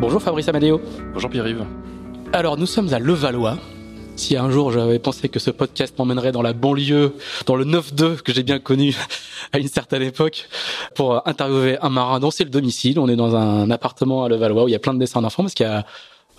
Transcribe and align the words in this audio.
Bonjour 0.00 0.20
Fabrice 0.20 0.48
Amadeo. 0.48 0.80
Bonjour 1.12 1.30
Pierre-Yves. 1.30 1.64
Alors 2.32 2.56
nous 2.56 2.66
sommes 2.66 2.92
à 2.92 2.98
Levallois. 2.98 3.58
Si 4.16 4.36
un 4.36 4.50
jour 4.50 4.70
j'avais 4.70 4.98
pensé 4.98 5.28
que 5.28 5.38
ce 5.38 5.50
podcast 5.50 5.98
m'emmènerait 5.98 6.32
dans 6.32 6.42
la 6.42 6.52
banlieue, 6.52 7.14
dans 7.46 7.56
le 7.56 7.64
9-2 7.64 8.16
que 8.22 8.32
j'ai 8.32 8.42
bien 8.42 8.58
connu 8.58 8.94
à 9.52 9.58
une 9.58 9.68
certaine 9.68 10.02
époque, 10.02 10.48
pour 10.94 11.26
interviewer 11.26 11.78
un 11.80 11.88
marin 11.88 12.20
dont 12.20 12.30
c'est 12.30 12.44
le 12.44 12.50
domicile. 12.50 12.98
On 12.98 13.08
est 13.08 13.16
dans 13.16 13.34
un 13.36 13.70
appartement 13.70 14.24
à 14.24 14.28
Levallois 14.28 14.64
où 14.64 14.68
il 14.68 14.72
y 14.72 14.76
a 14.76 14.80
plein 14.80 14.94
de 14.94 14.98
dessins 14.98 15.22
d'enfants 15.22 15.42
parce 15.42 15.54
qu'il 15.54 15.66
y 15.66 15.68
a 15.68 15.84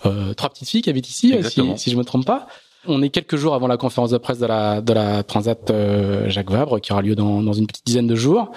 euh, 0.04 0.34
trois 0.34 0.50
petites 0.50 0.68
filles 0.68 0.82
qui 0.82 0.90
habitent 0.90 1.08
ici, 1.08 1.34
si, 1.44 1.62
si 1.76 1.90
je 1.90 1.96
me 1.96 2.04
trompe 2.04 2.26
pas. 2.26 2.46
On 2.86 3.02
est 3.02 3.08
quelques 3.08 3.36
jours 3.36 3.54
avant 3.54 3.66
la 3.66 3.76
conférence 3.76 4.10
de 4.10 4.18
presse 4.18 4.38
de 4.38 4.46
la, 4.46 4.80
de 4.80 4.92
la 4.92 5.22
Transat 5.24 5.70
euh, 5.70 6.28
Jacques 6.28 6.50
Vabre 6.50 6.80
qui 6.80 6.92
aura 6.92 7.02
lieu 7.02 7.14
dans, 7.16 7.42
dans 7.42 7.52
une 7.52 7.66
petite 7.66 7.84
dizaine 7.84 8.06
de 8.06 8.14
jours. 8.14 8.52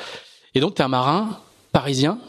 Et 0.55 0.59
donc 0.59 0.75
tu 0.75 0.81
es 0.81 0.86
un 0.86 0.89
marin 0.89 1.39
parisien. 1.72 2.20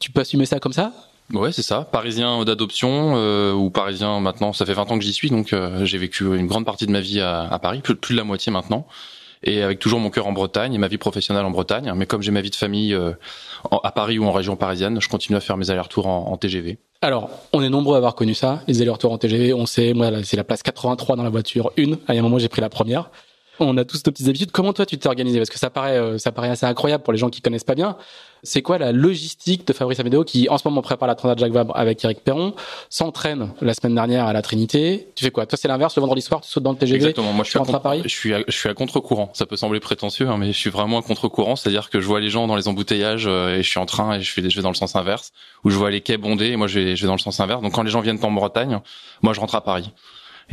Tu 0.00 0.10
peux 0.10 0.20
assumer 0.20 0.46
ça 0.46 0.60
comme 0.60 0.72
ça? 0.72 0.92
Ouais, 1.32 1.52
c'est 1.52 1.62
ça. 1.62 1.82
Parisien 1.82 2.44
d'adoption 2.44 3.14
euh, 3.16 3.52
ou 3.52 3.70
parisien 3.70 4.20
maintenant. 4.20 4.52
Ça 4.52 4.64
fait 4.64 4.74
20 4.74 4.90
ans 4.92 4.98
que 4.98 5.04
j'y 5.04 5.12
suis, 5.12 5.30
donc 5.30 5.52
euh, 5.52 5.84
j'ai 5.84 5.98
vécu 5.98 6.24
une 6.36 6.46
grande 6.46 6.64
partie 6.64 6.86
de 6.86 6.92
ma 6.92 7.00
vie 7.00 7.20
à, 7.20 7.58
Paris, 7.60 7.80
plus, 7.80 8.14
de 8.14 8.16
la 8.16 8.24
moitié 8.24 8.52
maintenant, 8.52 8.86
et 9.42 9.62
avec 9.62 9.80
toujours 9.80 9.98
mon 9.98 10.10
cœur 10.10 10.26
en 10.26 10.32
Bretagne 10.32 10.74
et 10.74 10.78
ma 10.78 10.88
vie 10.88 10.98
professionnelle 10.98 11.44
en 11.44 11.50
Bretagne. 11.50 11.92
Mais 11.96 12.06
comme 12.06 12.22
j'ai 12.22 12.30
ma 12.30 12.42
vie 12.42 12.50
de 12.50 12.56
famille 12.56 12.94
euh, 12.94 13.12
à 13.82 13.90
Paris 13.90 14.18
ou 14.18 14.24
en 14.24 14.32
région 14.32 14.56
parisienne, 14.56 15.00
je 15.00 15.08
continue 15.08 15.36
à 15.36 15.40
faire 15.40 15.56
mes 15.56 15.70
allers-retours 15.70 16.06
en, 16.06 16.30
en, 16.30 16.36
TGV. 16.36 16.78
Alors, 17.02 17.28
on 17.52 17.62
est 17.62 17.68
nombreux 17.68 17.94
à 17.94 17.98
avoir 17.98 18.14
connu 18.14 18.34
ça, 18.34 18.62
les 18.68 18.80
allers-retours 18.80 19.12
en 19.12 19.18
TGV. 19.18 19.52
On 19.52 19.66
sait, 19.66 19.94
moi, 19.94 20.10
c'est 20.22 20.36
la 20.36 20.44
place 20.44 20.62
83 20.62 21.16
dans 21.16 21.24
la 21.24 21.30
voiture, 21.30 21.72
une. 21.76 21.98
À 22.06 22.12
un 22.12 22.22
moment, 22.22 22.38
j'ai 22.38 22.48
pris 22.48 22.60
la 22.60 22.68
première. 22.68 23.10
On 23.58 23.76
a 23.78 23.84
tous 23.84 24.02
nos 24.04 24.12
petites 24.12 24.28
habitudes. 24.28 24.50
Comment 24.50 24.72
toi 24.72 24.84
tu 24.84 24.98
t'es 24.98 25.06
organisé? 25.06 25.38
Parce 25.38 25.50
que 25.50 25.58
ça 25.58 25.70
paraît, 25.70 25.98
euh, 25.98 26.18
ça 26.18 26.30
paraît 26.30 26.50
assez 26.50 26.66
incroyable 26.66 27.02
pour 27.02 27.12
les 27.12 27.18
gens 27.18 27.30
qui 27.30 27.40
connaissent 27.40 27.64
pas 27.64 27.74
bien. 27.74 27.96
C'est 28.42 28.62
quoi 28.62 28.78
la 28.78 28.92
logistique 28.92 29.66
de 29.66 29.72
Fabrice 29.72 30.00
Amédéo 30.00 30.24
qui 30.24 30.48
en 30.48 30.58
ce 30.58 30.66
moment 30.68 30.82
prépare 30.82 31.08
la 31.08 31.14
Transat 31.14 31.38
Jacques 31.38 31.52
Vabre 31.52 31.76
avec 31.76 32.04
Eric 32.04 32.20
Perron, 32.20 32.54
s'entraîne 32.90 33.50
la 33.60 33.74
semaine 33.74 33.94
dernière 33.94 34.26
à 34.26 34.32
la 34.32 34.42
Trinité. 34.42 35.08
Tu 35.14 35.24
fais 35.24 35.30
quoi? 35.30 35.46
Toi 35.46 35.58
c'est 35.60 35.68
l'inverse. 35.68 35.96
Le 35.96 36.00
vendredi 36.00 36.22
soir 36.22 36.40
tu 36.40 36.48
sautes 36.48 36.62
dans 36.62 36.72
le 36.72 36.78
TGV. 36.78 36.96
Exactement. 36.96 37.32
Moi 37.32 37.44
je 37.44 37.50
suis, 37.50 37.58
à, 37.58 37.80
Paris? 37.80 38.02
Je 38.04 38.08
suis 38.08 38.34
à, 38.34 38.40
je 38.46 38.56
suis 38.56 38.68
à 38.68 38.74
contre-courant. 38.74 39.30
Ça 39.32 39.46
peut 39.46 39.56
sembler 39.56 39.80
prétentieux, 39.80 40.28
hein, 40.28 40.36
mais 40.38 40.52
je 40.52 40.58
suis 40.58 40.70
vraiment 40.70 40.98
à 40.98 41.02
contre-courant. 41.02 41.56
C'est-à-dire 41.56 41.90
que 41.90 42.00
je 42.00 42.06
vois 42.06 42.20
les 42.20 42.30
gens 42.30 42.46
dans 42.46 42.56
les 42.56 42.68
embouteillages 42.68 43.26
euh, 43.26 43.56
et 43.56 43.62
je 43.62 43.68
suis 43.68 43.80
en 43.80 43.86
train 43.86 44.18
et 44.18 44.22
je 44.22 44.30
fais, 44.32 44.48
je 44.48 44.56
vais 44.56 44.62
dans 44.62 44.70
le 44.70 44.74
sens 44.74 44.96
inverse. 44.96 45.32
Ou 45.64 45.70
je 45.70 45.76
vois 45.76 45.90
les 45.90 46.00
quais 46.00 46.18
bondés 46.18 46.48
et 46.48 46.56
moi 46.56 46.66
je 46.66 46.78
vais, 46.78 46.96
je 46.96 47.02
vais 47.02 47.08
dans 47.08 47.14
le 47.14 47.20
sens 47.20 47.40
inverse. 47.40 47.62
Donc 47.62 47.72
quand 47.72 47.82
les 47.82 47.90
gens 47.90 48.00
viennent 48.00 48.22
en 48.22 48.30
Bretagne, 48.30 48.80
moi 49.22 49.32
je 49.32 49.40
rentre 49.40 49.54
à 49.54 49.62
Paris. 49.62 49.92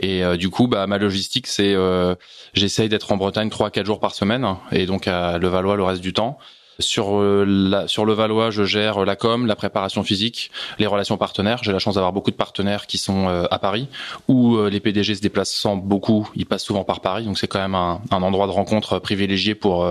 Et 0.01 0.23
euh, 0.23 0.37
du 0.37 0.49
coup, 0.49 0.67
bah, 0.67 0.87
ma 0.87 0.97
logistique, 0.97 1.47
c'est 1.47 1.73
euh, 1.73 2.15
j'essaye 2.53 2.89
d'être 2.89 3.11
en 3.11 3.17
Bretagne 3.17 3.49
trois 3.49 3.67
à 3.67 3.69
quatre 3.69 3.85
jours 3.85 3.99
par 3.99 4.15
semaine, 4.15 4.45
et 4.71 4.85
donc 4.85 5.07
à 5.07 5.37
Levallois 5.37 5.75
le 5.75 5.83
reste 5.83 6.01
du 6.01 6.13
temps. 6.13 6.37
Sur 6.79 7.19
euh, 7.19 7.45
la, 7.45 7.87
sur 7.87 8.05
le 8.05 8.13
Valois, 8.13 8.49
je 8.49 8.63
gère 8.63 9.05
la 9.05 9.15
com, 9.15 9.45
la 9.45 9.55
préparation 9.55 10.03
physique, 10.03 10.51
les 10.79 10.87
relations 10.87 11.17
partenaires. 11.17 11.59
J'ai 11.63 11.71
la 11.71 11.79
chance 11.79 11.95
d'avoir 11.95 12.13
beaucoup 12.13 12.31
de 12.31 12.35
partenaires 12.35 12.87
qui 12.87 12.97
sont 12.97 13.27
euh, 13.27 13.45
à 13.51 13.59
Paris, 13.59 13.87
où 14.27 14.55
euh, 14.55 14.69
les 14.69 14.79
PDG 14.79 15.15
se 15.15 15.21
déplacent 15.21 15.67
beaucoup, 15.75 16.29
ils 16.35 16.45
passent 16.45 16.63
souvent 16.63 16.83
par 16.83 17.01
Paris, 17.01 17.25
donc 17.25 17.37
c'est 17.37 17.47
quand 17.47 17.59
même 17.59 17.75
un, 17.75 18.01
un, 18.11 18.23
endroit 18.23 18.47
de 18.47 18.51
rencontre 18.51 18.99
privilégié 18.99 19.55
pour 19.55 19.85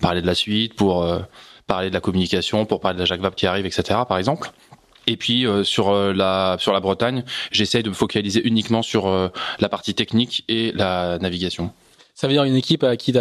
parler 0.00 0.20
de 0.20 0.26
la 0.26 0.34
suite, 0.34 0.74
pour 0.74 1.06
parler 1.66 1.88
de 1.88 1.94
la 1.94 2.00
communication, 2.00 2.64
pour 2.66 2.80
parler 2.80 2.96
de 2.96 3.00
la 3.00 3.06
Jacques 3.06 3.20
Vabre 3.20 3.36
qui 3.36 3.46
arrive, 3.46 3.66
etc. 3.66 4.00
Par 4.06 4.18
exemple. 4.18 4.50
Et 5.06 5.16
puis 5.16 5.46
euh, 5.46 5.64
sur 5.64 5.92
la 5.92 6.56
sur 6.58 6.72
la 6.72 6.80
Bretagne, 6.80 7.24
j'essaye 7.50 7.82
de 7.82 7.88
me 7.88 7.94
focaliser 7.94 8.46
uniquement 8.46 8.82
sur 8.82 9.06
euh, 9.06 9.28
la 9.60 9.68
partie 9.68 9.94
technique 9.94 10.44
et 10.48 10.72
la 10.72 11.18
navigation. 11.18 11.70
Ça 12.14 12.26
veut 12.26 12.32
dire 12.32 12.44
une 12.44 12.56
équipe 12.56 12.82
à 12.82 12.96
qui 12.96 13.12
tu 13.12 13.18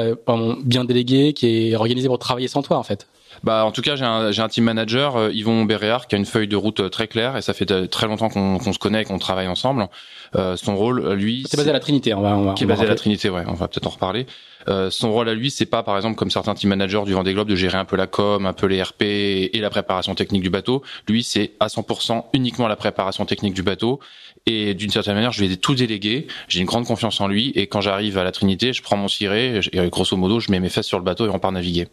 bien 0.64 0.86
délégué, 0.86 1.34
qui 1.34 1.70
est 1.70 1.76
organisée 1.76 2.08
pour 2.08 2.18
travailler 2.18 2.48
sans 2.48 2.62
toi 2.62 2.78
en 2.78 2.84
fait. 2.84 3.08
Bah, 3.44 3.66
en 3.66 3.72
tout 3.72 3.82
cas, 3.82 3.96
j'ai 3.96 4.06
un, 4.06 4.32
j'ai 4.32 4.42
un 4.42 4.48
team 4.48 4.64
manager, 4.64 5.16
euh, 5.16 5.32
Yvon 5.32 5.66
Béréard, 5.66 6.08
qui 6.08 6.16
a 6.16 6.18
une 6.18 6.26
feuille 6.26 6.48
de 6.48 6.56
route 6.56 6.90
très 6.90 7.08
claire, 7.08 7.38
et 7.38 7.42
ça 7.42 7.54
fait 7.54 7.88
très 7.90 8.08
longtemps 8.08 8.30
qu'on, 8.30 8.58
qu'on 8.58 8.74
se 8.74 8.80
connaît 8.80 9.02
et 9.02 9.06
qu'on 9.06 9.20
travaille 9.20 9.48
ensemble. 9.48 9.88
Euh, 10.36 10.56
son 10.58 10.76
rôle, 10.76 11.14
lui, 11.14 11.46
c'est 11.50 11.58
basé 11.58 11.70
à 11.70 11.74
la 11.74 11.80
Trinité. 11.80 12.14
On 12.14 12.22
va, 12.22 12.36
on 12.36 12.44
va, 12.44 12.54
qui 12.54 12.64
est 12.64 12.68
basé 12.68 12.84
à 12.84 12.90
la 12.90 12.96
Trinité, 12.96 13.30
ouais. 13.30 13.44
On 13.48 13.54
va 13.54 13.68
peut-être 13.68 13.88
en 13.88 13.92
reparler. 13.92 14.26
Euh, 14.68 14.90
son 14.90 15.12
rôle 15.12 15.30
à 15.30 15.34
lui, 15.34 15.52
c'est 15.52 15.66
pas 15.66 15.84
par 15.84 15.96
exemple 15.96 16.16
comme 16.16 16.32
certains 16.32 16.54
team 16.54 16.70
managers 16.70 17.04
du 17.06 17.14
Vendée 17.14 17.34
Globe 17.34 17.48
de 17.48 17.56
gérer 17.56 17.78
un 17.78 17.86
peu 17.86 17.96
la 17.96 18.08
com, 18.08 18.46
un 18.46 18.54
peu 18.54 18.68
les 18.68 18.82
RP 18.82 19.02
et 19.04 19.60
la 19.60 19.70
préparation 19.70 20.16
technique 20.16 20.42
du 20.42 20.50
bateau. 20.50 20.82
Lui, 21.08 21.24
c'est 21.24 21.52
à 21.60 21.68
100% 21.68 22.26
uniquement 22.34 22.68
la 22.68 22.76
préparation 22.76 23.26
technique 23.26 23.54
du 23.54 23.64
bateau. 23.64 24.00
Et 24.48 24.76
d'une 24.76 24.92
certaine 24.92 25.16
manière, 25.16 25.32
je 25.32 25.44
lui 25.44 25.52
ai 25.52 25.58
tout 25.58 25.74
délégué. 25.74 26.28
J'ai 26.48 26.60
une 26.60 26.68
grande 26.68 26.86
confiance 26.86 27.20
en 27.20 27.28
lui. 27.28 27.52
Et 27.56 27.66
quand 27.66 27.82
j'arrive 27.82 28.18
à 28.20 28.24
la 28.24 28.32
Trinité, 28.32 28.74
je 28.74 28.84
prends 28.84 28.98
mon 28.98 29.08
ciré 29.08 29.60
et 29.72 29.90
grosso 29.90 30.16
modo, 30.18 30.40
je 30.40 30.52
mets 30.52 30.60
mes 30.60 30.70
fesses 30.70 30.86
sur 30.86 31.00
le 31.00 31.04
bateau 31.04 31.26
et 31.26 31.30
on 31.30 31.40
part 31.40 31.52
naviguer. 31.52 31.88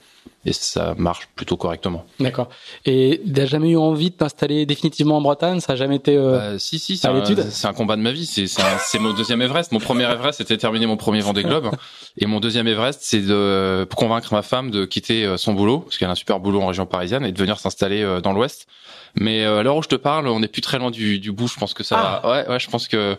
Et 0.44 0.52
ça 0.52 0.94
marche 0.98 1.28
plutôt 1.36 1.56
correctement. 1.56 2.04
D'accord. 2.18 2.48
Et 2.84 3.22
t'as 3.32 3.46
jamais 3.46 3.70
eu 3.70 3.76
envie 3.76 4.10
de 4.10 4.16
t'installer 4.16 4.66
définitivement 4.66 5.18
en 5.18 5.20
Bretagne? 5.20 5.60
Ça 5.60 5.74
a 5.74 5.76
jamais 5.76 5.96
été 5.96 6.16
euh, 6.16 6.52
bah, 6.52 6.58
Si, 6.58 6.78
si, 6.80 6.96
c'est 6.96 7.06
un, 7.06 7.24
c'est 7.24 7.68
un 7.68 7.72
combat 7.72 7.96
de 7.96 8.02
ma 8.02 8.10
vie. 8.10 8.26
C'est, 8.26 8.46
c'est, 8.46 8.98
mon 8.98 9.14
deuxième 9.14 9.40
Everest. 9.40 9.70
Mon 9.70 9.78
premier 9.78 10.04
Everest, 10.04 10.38
c'était 10.38 10.56
terminer 10.58 10.86
mon 10.86 10.96
premier 10.96 11.20
Vendée 11.20 11.44
Globe. 11.44 11.70
et 12.18 12.26
mon 12.26 12.40
deuxième 12.40 12.61
Everest, 12.66 13.00
c'est 13.02 13.20
de 13.20 13.86
convaincre 13.94 14.32
ma 14.32 14.42
femme 14.42 14.70
de 14.70 14.84
quitter 14.84 15.24
euh, 15.24 15.36
son 15.36 15.54
boulot, 15.54 15.80
parce 15.80 15.98
qu'elle 15.98 16.08
a 16.08 16.12
un 16.12 16.16
super 16.16 16.40
boulot 16.40 16.60
en 16.60 16.66
région 16.66 16.86
parisienne, 16.86 17.24
et 17.24 17.32
de 17.32 17.38
venir 17.38 17.58
s'installer 17.58 18.02
euh, 18.02 18.20
dans 18.20 18.32
l'Ouest. 18.32 18.66
Mais 19.14 19.44
à 19.44 19.62
l'heure 19.62 19.76
où 19.76 19.82
je 19.82 19.88
te 19.88 19.96
parle, 19.96 20.26
on 20.28 20.40
n'est 20.40 20.48
plus 20.48 20.62
très 20.62 20.78
loin 20.78 20.90
du, 20.90 21.18
du 21.18 21.32
bout. 21.32 21.46
Je 21.46 21.58
pense 21.58 21.74
que 21.74 21.82
ça 21.82 21.98
ah. 21.98 22.20
va. 22.22 22.30
Ouais, 22.30 22.48
ouais, 22.48 22.60
je 22.60 22.70
pense 22.70 22.88
que 22.88 23.18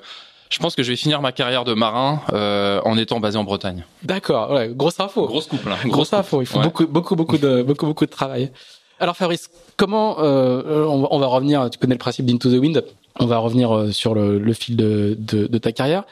je 0.53 0.59
pense 0.59 0.75
que 0.75 0.83
je 0.83 0.91
vais 0.91 0.95
finir 0.95 1.19
ma 1.19 1.31
carrière 1.31 1.63
de 1.63 1.73
marin 1.73 2.21
euh, 2.31 2.79
en 2.85 2.95
étant 2.95 3.19
basé 3.19 3.39
en 3.39 3.43
Bretagne. 3.43 3.85
D'accord, 4.03 4.51
ouais, 4.51 4.69
grosse 4.71 4.99
info. 4.99 5.25
Grosse 5.25 5.47
couple. 5.47 5.69
Hein. 5.71 5.87
Grosse, 5.87 6.13
info. 6.13 6.41
Il 6.41 6.45
faut 6.45 6.59
beaucoup, 6.59 6.85
beaucoup, 6.85 7.15
beaucoup 7.15 7.39
de, 7.39 7.63
beaucoup, 7.63 7.87
beaucoup 7.87 8.05
de 8.05 8.11
travail. 8.11 8.51
Alors 8.99 9.17
Fabrice, 9.17 9.49
comment 9.77 10.17
euh, 10.19 10.85
on, 10.85 11.19
va 11.19 11.25
revenir 11.25 11.69
Tu 11.71 11.79
connais 11.79 11.95
le 11.95 11.99
principe 11.99 12.27
d'Into 12.27 12.51
the 12.51 12.59
Wind. 12.59 12.85
On 13.19 13.25
va 13.25 13.39
revenir 13.39 13.75
euh, 13.75 13.91
sur 13.91 14.13
le, 14.13 14.37
le 14.37 14.53
fil 14.53 14.75
de, 14.75 15.15
de, 15.17 15.47
de, 15.47 15.57
ta 15.57 15.71
carrière. 15.71 16.03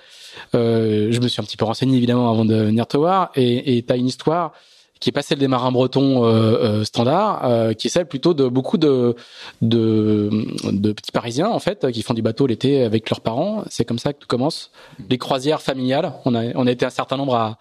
Euh, 0.55 1.09
je 1.11 1.19
me 1.19 1.27
suis 1.27 1.41
un 1.41 1.43
petit 1.43 1.57
peu 1.57 1.65
renseigné 1.65 1.97
évidemment 1.97 2.29
avant 2.31 2.45
de 2.45 2.55
venir 2.55 2.87
te 2.87 2.97
voir, 2.97 3.31
et 3.35 3.83
tu 3.85 3.93
as 3.93 3.97
une 3.97 4.07
histoire 4.07 4.53
qui 5.01 5.09
est 5.09 5.11
pas 5.11 5.23
celle 5.23 5.39
des 5.39 5.47
marins 5.47 5.71
bretons 5.71 6.23
euh, 6.23 6.29
euh, 6.29 6.83
standards, 6.85 7.43
euh, 7.43 7.73
qui 7.73 7.87
est 7.87 7.89
celle 7.89 8.05
plutôt 8.05 8.33
de 8.33 8.47
beaucoup 8.47 8.77
de, 8.77 9.15
de, 9.61 10.29
de 10.71 10.91
petits 10.93 11.11
Parisiens 11.11 11.49
en 11.49 11.59
fait 11.59 11.91
qui 11.91 12.03
font 12.03 12.13
du 12.13 12.21
bateau 12.21 12.45
l'été 12.45 12.83
avec 12.83 13.09
leurs 13.09 13.19
parents. 13.19 13.63
C'est 13.67 13.83
comme 13.83 13.97
ça 13.97 14.13
que 14.13 14.19
tout 14.19 14.27
commence. 14.27 14.71
Les 15.09 15.17
croisières 15.17 15.61
familiales. 15.61 16.13
On 16.23 16.35
a 16.35 16.43
on 16.53 16.67
a 16.67 16.71
été 16.71 16.85
un 16.85 16.91
certain 16.91 17.17
nombre 17.17 17.35
à 17.35 17.57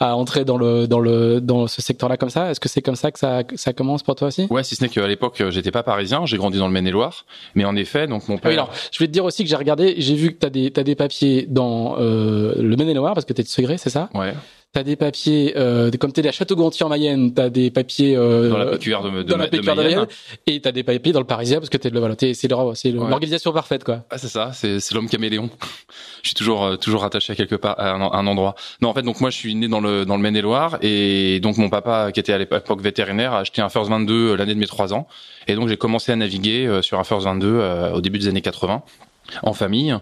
à 0.00 0.16
entrer 0.16 0.44
dans 0.44 0.56
le 0.56 0.86
dans 0.86 1.00
le 1.00 1.40
dans 1.40 1.66
ce 1.66 1.82
secteur-là 1.82 2.16
comme 2.16 2.30
ça? 2.30 2.50
Est-ce 2.50 2.60
que 2.60 2.68
c'est 2.68 2.82
comme 2.82 2.96
ça 2.96 3.10
que 3.10 3.18
ça 3.18 3.42
ça 3.54 3.72
commence 3.72 4.02
pour 4.02 4.14
toi 4.14 4.28
aussi? 4.28 4.46
Ouais, 4.50 4.62
si 4.64 4.76
ce 4.76 4.82
n'est 4.82 4.88
qu'à 4.88 5.06
l'époque 5.06 5.42
j'étais 5.50 5.70
pas 5.70 5.82
parisien, 5.82 6.26
j'ai 6.26 6.36
grandi 6.36 6.58
dans 6.58 6.66
le 6.66 6.72
Maine-et-Loire, 6.72 7.24
mais 7.54 7.64
en 7.64 7.76
effet, 7.76 8.06
donc 8.06 8.28
mon 8.28 8.38
père. 8.38 8.50
oui, 8.50 8.54
alors, 8.54 8.70
je 8.92 8.98
vais 8.98 9.06
te 9.06 9.12
dire 9.12 9.24
aussi 9.24 9.44
que 9.44 9.50
j'ai 9.50 9.56
regardé, 9.56 9.94
j'ai 9.98 10.14
vu 10.14 10.32
que 10.32 10.38
t'as 10.38 10.50
des 10.50 10.70
t'as 10.70 10.82
des 10.82 10.94
papiers 10.94 11.46
dans 11.48 11.96
euh, 11.98 12.54
le 12.56 12.76
Maine-et-Loire 12.76 13.14
parce 13.14 13.24
que 13.24 13.32
t'es 13.32 13.42
de 13.42 13.48
Segré, 13.48 13.78
c'est 13.78 13.90
ça? 13.90 14.10
Ouais. 14.14 14.34
T'as 14.74 14.82
des 14.82 14.96
papiers, 14.96 15.54
euh, 15.56 15.92
comme 16.00 16.12
t'es 16.12 16.26
à 16.26 16.32
Château-Gontier 16.32 16.84
en 16.84 16.88
Mayenne, 16.88 17.32
t'as 17.32 17.48
des 17.48 17.70
papiers 17.70 18.16
euh, 18.16 18.50
dans 18.50 18.58
la 18.58 18.66
PQR 18.66 19.02
de, 19.02 19.10
de, 19.10 19.22
dans 19.22 19.36
la 19.36 19.46
de, 19.46 19.60
Mayenne. 19.60 19.76
Mayenne, 19.76 20.06
et 20.48 20.60
t'as 20.60 20.72
des 20.72 20.82
papiers 20.82 21.12
dans 21.12 21.20
le 21.20 21.26
Parisien 21.26 21.60
parce 21.60 21.70
que 21.70 21.76
t'es 21.76 21.90
le 21.90 22.00
voilà, 22.00 22.16
c'est 22.18 22.34
c'est 22.34 22.48
l'organisation 22.48 23.52
ouais. 23.52 23.54
parfaite 23.54 23.84
quoi. 23.84 24.00
Ah 24.10 24.18
c'est 24.18 24.26
ça, 24.26 24.50
c'est 24.52 24.80
l'homme 24.92 25.08
caméléon. 25.08 25.48
je 26.22 26.28
suis 26.28 26.34
toujours 26.34 26.64
euh, 26.64 26.76
toujours 26.76 27.04
attaché 27.04 27.32
à 27.32 27.36
quelque 27.36 27.54
part 27.54 27.78
à 27.78 27.92
un, 27.92 28.00
un, 28.00 28.26
endroit. 28.26 28.56
Non 28.80 28.88
en 28.88 28.94
fait 28.94 29.02
donc 29.02 29.20
moi 29.20 29.30
je 29.30 29.36
suis 29.36 29.54
né 29.54 29.68
dans 29.68 29.80
le 29.80 30.04
dans 30.04 30.16
le 30.16 30.22
Maine-et-Loire 30.22 30.78
et 30.82 31.38
donc 31.38 31.56
mon 31.56 31.70
papa 31.70 32.10
qui 32.12 32.18
était 32.18 32.32
à 32.32 32.38
l'époque 32.38 32.80
vétérinaire 32.80 33.32
a 33.32 33.38
acheté 33.38 33.62
un 33.62 33.68
First 33.68 33.90
22 33.90 34.12
euh, 34.12 34.36
l'année 34.36 34.54
de 34.54 34.58
mes 34.58 34.66
trois 34.66 34.92
ans 34.92 35.06
et 35.46 35.54
donc 35.54 35.68
j'ai 35.68 35.76
commencé 35.76 36.10
à 36.10 36.16
naviguer 36.16 36.66
euh, 36.66 36.82
sur 36.82 36.98
un 36.98 37.04
First 37.04 37.26
22 37.26 37.46
euh, 37.46 37.92
au 37.92 38.00
début 38.00 38.18
des 38.18 38.26
années 38.26 38.42
80 38.42 38.82
en 39.42 39.52
famille. 39.52 39.96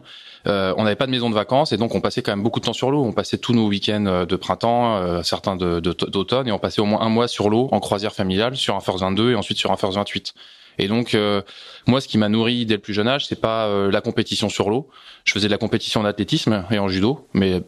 Euh, 0.47 0.75
on 0.77 0.85
n'avait 0.85 0.97
pas 0.97 1.07
de 1.07 1.11
maison 1.11 1.31
de 1.31 1.35
vacances 1.35 1.73
et 1.73 1.77
donc 1.77 1.95
on 1.95 2.01
passait 2.01 2.23
quand 2.23 2.33
même 2.33 2.43
beaucoup 2.43 2.61
de 2.61 2.65
temps 2.65 2.73
sur 2.73 2.91
l'eau. 2.91 3.03
On 3.03 3.13
passait 3.13 3.39
tous 3.39 3.53
nos 3.53 3.69
week-ends 3.69 4.07
euh, 4.07 4.27
de 4.27 4.37
printemps, 4.37 4.97
euh, 4.97 5.23
certains 5.23 5.57
d'automne, 5.57 6.45
de, 6.45 6.49
et 6.49 6.53
on 6.53 6.59
passait 6.59 6.81
au 6.81 6.87
moins 6.87 7.01
un 7.01 7.09
mois 7.09 7.29
sur 7.29 7.49
l'eau 7.49 7.69
en 7.73 7.81
croisière 7.81 8.15
familiale 8.15 8.57
sur 8.57 8.75
un 8.75 8.81
First 8.81 9.01
22 9.01 9.33
et 9.33 9.35
ensuite 9.35 9.59
sur 9.59 9.71
un 9.71 9.77
First 9.77 9.97
28. 9.97 10.35
Et 10.79 10.89
donc 10.89 11.15
euh, 11.15 11.43
moi, 11.87 12.01
ce 12.01 12.09
qui 12.09 12.19
m'a 12.19 12.29
nourri 12.29 12.67
dès 12.67 12.75
le 12.75 12.81
plus 12.81 12.95
jeune 12.95 13.09
âge, 13.09 13.27
c'est 13.27 13.41
pas 13.41 13.67
euh, 13.67 13.91
la 13.91 14.01
compétition 14.01 14.49
sur 14.49 14.71
l'eau. 14.71 14.89
Je 15.25 15.33
faisais 15.33 15.47
de 15.47 15.53
la 15.53 15.59
compétition 15.59 16.01
en 16.01 16.05
athlétisme 16.05 16.65
et 16.71 16.79
en 16.79 16.89
judo, 16.89 17.29
mais 17.35 17.63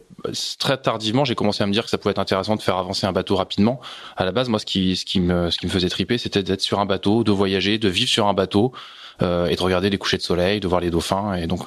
très 0.59 0.77
tardivement, 0.77 1.25
j'ai 1.25 1.35
commencé 1.35 1.63
à 1.63 1.67
me 1.67 1.71
dire 1.71 1.83
que 1.83 1.89
ça 1.89 1.97
pouvait 1.97 2.11
être 2.11 2.19
intéressant 2.19 2.55
de 2.55 2.61
faire 2.61 2.77
avancer 2.77 3.05
un 3.05 3.11
bateau 3.11 3.35
rapidement. 3.35 3.79
À 4.17 4.25
la 4.25 4.31
base, 4.31 4.49
moi, 4.49 4.59
ce 4.59 4.65
qui, 4.65 4.95
ce 4.95 5.05
qui 5.05 5.19
me, 5.19 5.49
ce 5.49 5.57
qui 5.57 5.65
me 5.65 5.71
faisait 5.71 5.89
triper, 5.89 6.17
c'était 6.17 6.43
d'être 6.43 6.61
sur 6.61 6.79
un 6.79 6.85
bateau, 6.85 7.23
de 7.23 7.31
voyager, 7.31 7.77
de 7.77 7.89
vivre 7.89 8.09
sur 8.09 8.27
un 8.27 8.33
bateau 8.33 8.73
euh, 9.21 9.47
et 9.47 9.55
de 9.55 9.61
regarder 9.61 9.89
les 9.89 9.97
couchers 9.97 10.17
de 10.17 10.23
soleil, 10.23 10.59
de 10.59 10.67
voir 10.67 10.81
les 10.81 10.89
dauphins. 10.89 11.35
Et 11.35 11.47
donc, 11.47 11.61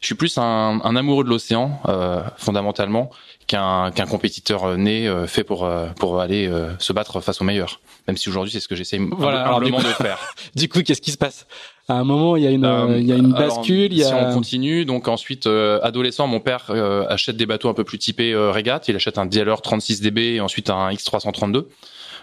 je 0.00 0.06
suis 0.06 0.14
plus 0.14 0.38
un, 0.38 0.80
un 0.82 0.96
amoureux 0.96 1.24
de 1.24 1.28
l'océan, 1.28 1.78
euh, 1.86 2.22
fondamentalement, 2.38 3.10
qu'un 3.46 3.90
qu'un 3.90 4.06
compétiteur 4.06 4.64
euh, 4.64 4.76
né 4.76 5.06
euh, 5.06 5.26
fait 5.26 5.44
pour 5.44 5.64
euh, 5.64 5.88
pour 5.98 6.20
aller 6.20 6.50
se 6.78 6.92
battre 6.92 7.20
face 7.20 7.40
aux 7.40 7.44
meilleurs. 7.44 7.80
Même 8.08 8.16
si 8.16 8.28
aujourd'hui, 8.28 8.50
c'est 8.50 8.60
ce 8.60 8.68
que 8.68 8.76
j'essaie 8.76 8.98
voilà, 9.12 9.52
humblement 9.52 9.78
de 9.78 9.84
faire. 9.84 10.18
du 10.54 10.68
coup, 10.68 10.82
qu'est-ce 10.82 11.02
qui 11.02 11.10
se 11.10 11.18
passe? 11.18 11.46
À 11.88 11.94
un 11.94 12.04
moment, 12.04 12.36
il 12.36 12.44
y 12.44 12.46
a 12.46 12.50
une, 12.50 12.96
il 12.98 13.06
y 13.06 13.12
a 13.12 13.16
une 13.16 13.32
bascule. 13.32 13.92
il 13.92 13.98
y 13.98 14.04
a... 14.04 14.06
Si 14.06 14.14
on 14.14 14.32
continue, 14.32 14.84
donc 14.84 15.08
ensuite, 15.08 15.46
adolescent, 15.46 16.26
mon 16.28 16.40
père 16.40 16.70
achète 17.08 17.36
des 17.36 17.46
bateaux 17.46 17.68
un 17.68 17.74
peu 17.74 17.84
plus 17.84 17.98
typés 17.98 18.34
régate. 18.34 18.88
Il 18.88 18.96
achète 18.96 19.18
un 19.18 19.26
DLR 19.26 19.60
36 19.60 20.00
DB 20.00 20.36
et 20.36 20.40
ensuite 20.40 20.70
un 20.70 20.90
X332. 20.90 21.66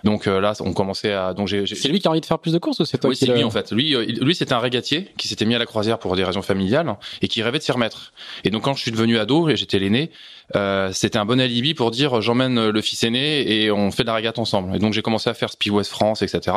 Donc 0.04 0.28
euh, 0.28 0.40
là, 0.40 0.54
on 0.60 0.74
commençait 0.74 1.14
à. 1.14 1.34
Donc 1.34 1.48
j'ai. 1.48 1.66
C'est 1.66 1.88
lui 1.88 2.00
qui 2.00 2.08
a 2.08 2.12
envie 2.12 2.22
de 2.22 2.26
faire 2.26 2.40
plus 2.40 2.54
de 2.54 2.58
courses 2.58 2.80
ou 2.80 2.86
c'est 2.86 2.98
toi 2.98 3.10
Oui, 3.10 3.16
c'est 3.16 3.28
lui 3.28 3.44
en 3.44 3.50
fait. 3.50 3.72
Lui, 3.72 3.96
euh, 3.96 4.06
lui, 4.06 4.36
c'était 4.36 4.54
un 4.54 4.60
régatier 4.60 5.12
qui 5.18 5.28
s'était 5.28 5.46
mis 5.46 5.56
à 5.56 5.60
la 5.60 5.66
croisière 5.66 6.00
pour 6.00 6.16
des 6.16 6.24
raisons 6.24 6.42
familiales 6.42 6.96
et 7.22 7.28
qui 7.28 7.42
rêvait 7.42 7.60
de 7.60 7.64
s'y 7.64 7.72
remettre. 7.72 8.14
Et 8.44 8.50
donc 8.50 8.64
quand 8.64 8.74
je 8.74 8.82
suis 8.82 8.92
devenu 8.92 9.18
ado 9.18 9.50
et 9.50 9.56
j'étais 9.56 9.80
l'aîné, 9.80 10.12
euh, 10.56 10.92
c'était 10.92 11.18
un 11.18 11.26
bon 11.26 11.40
alibi 11.40 11.74
pour 11.74 11.92
dire 11.92 12.22
j'emmène 12.22 12.70
le 12.70 12.82
fils 12.82 13.04
aîné 13.04 13.64
et 13.64 13.72
on 13.72 13.92
fait 13.92 14.04
de 14.04 14.08
la 14.08 14.16
régate 14.16 14.40
ensemble. 14.40 14.76
Et 14.76 14.80
donc 14.80 14.94
j'ai 14.94 15.02
commencé 15.02 15.30
à 15.30 15.34
faire 15.34 15.52
Speed 15.52 15.72
West 15.72 15.92
France, 15.92 16.22
etc. 16.22 16.56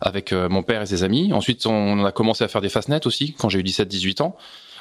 avec 0.00 0.32
mon 0.32 0.62
père 0.62 0.82
et 0.82 0.86
ses 0.86 1.02
amis. 1.02 1.32
Ensuite, 1.32 1.66
on 1.66 2.04
a 2.04 2.12
commencé 2.12 2.44
à 2.44 2.48
faire 2.48 2.60
des 2.60 2.68
fastnets 2.68 3.06
aussi 3.06 3.34
quand 3.38 3.48
j'ai 3.48 3.58
eu 3.58 3.62
17-18 3.62 4.22
ans. 4.22 4.36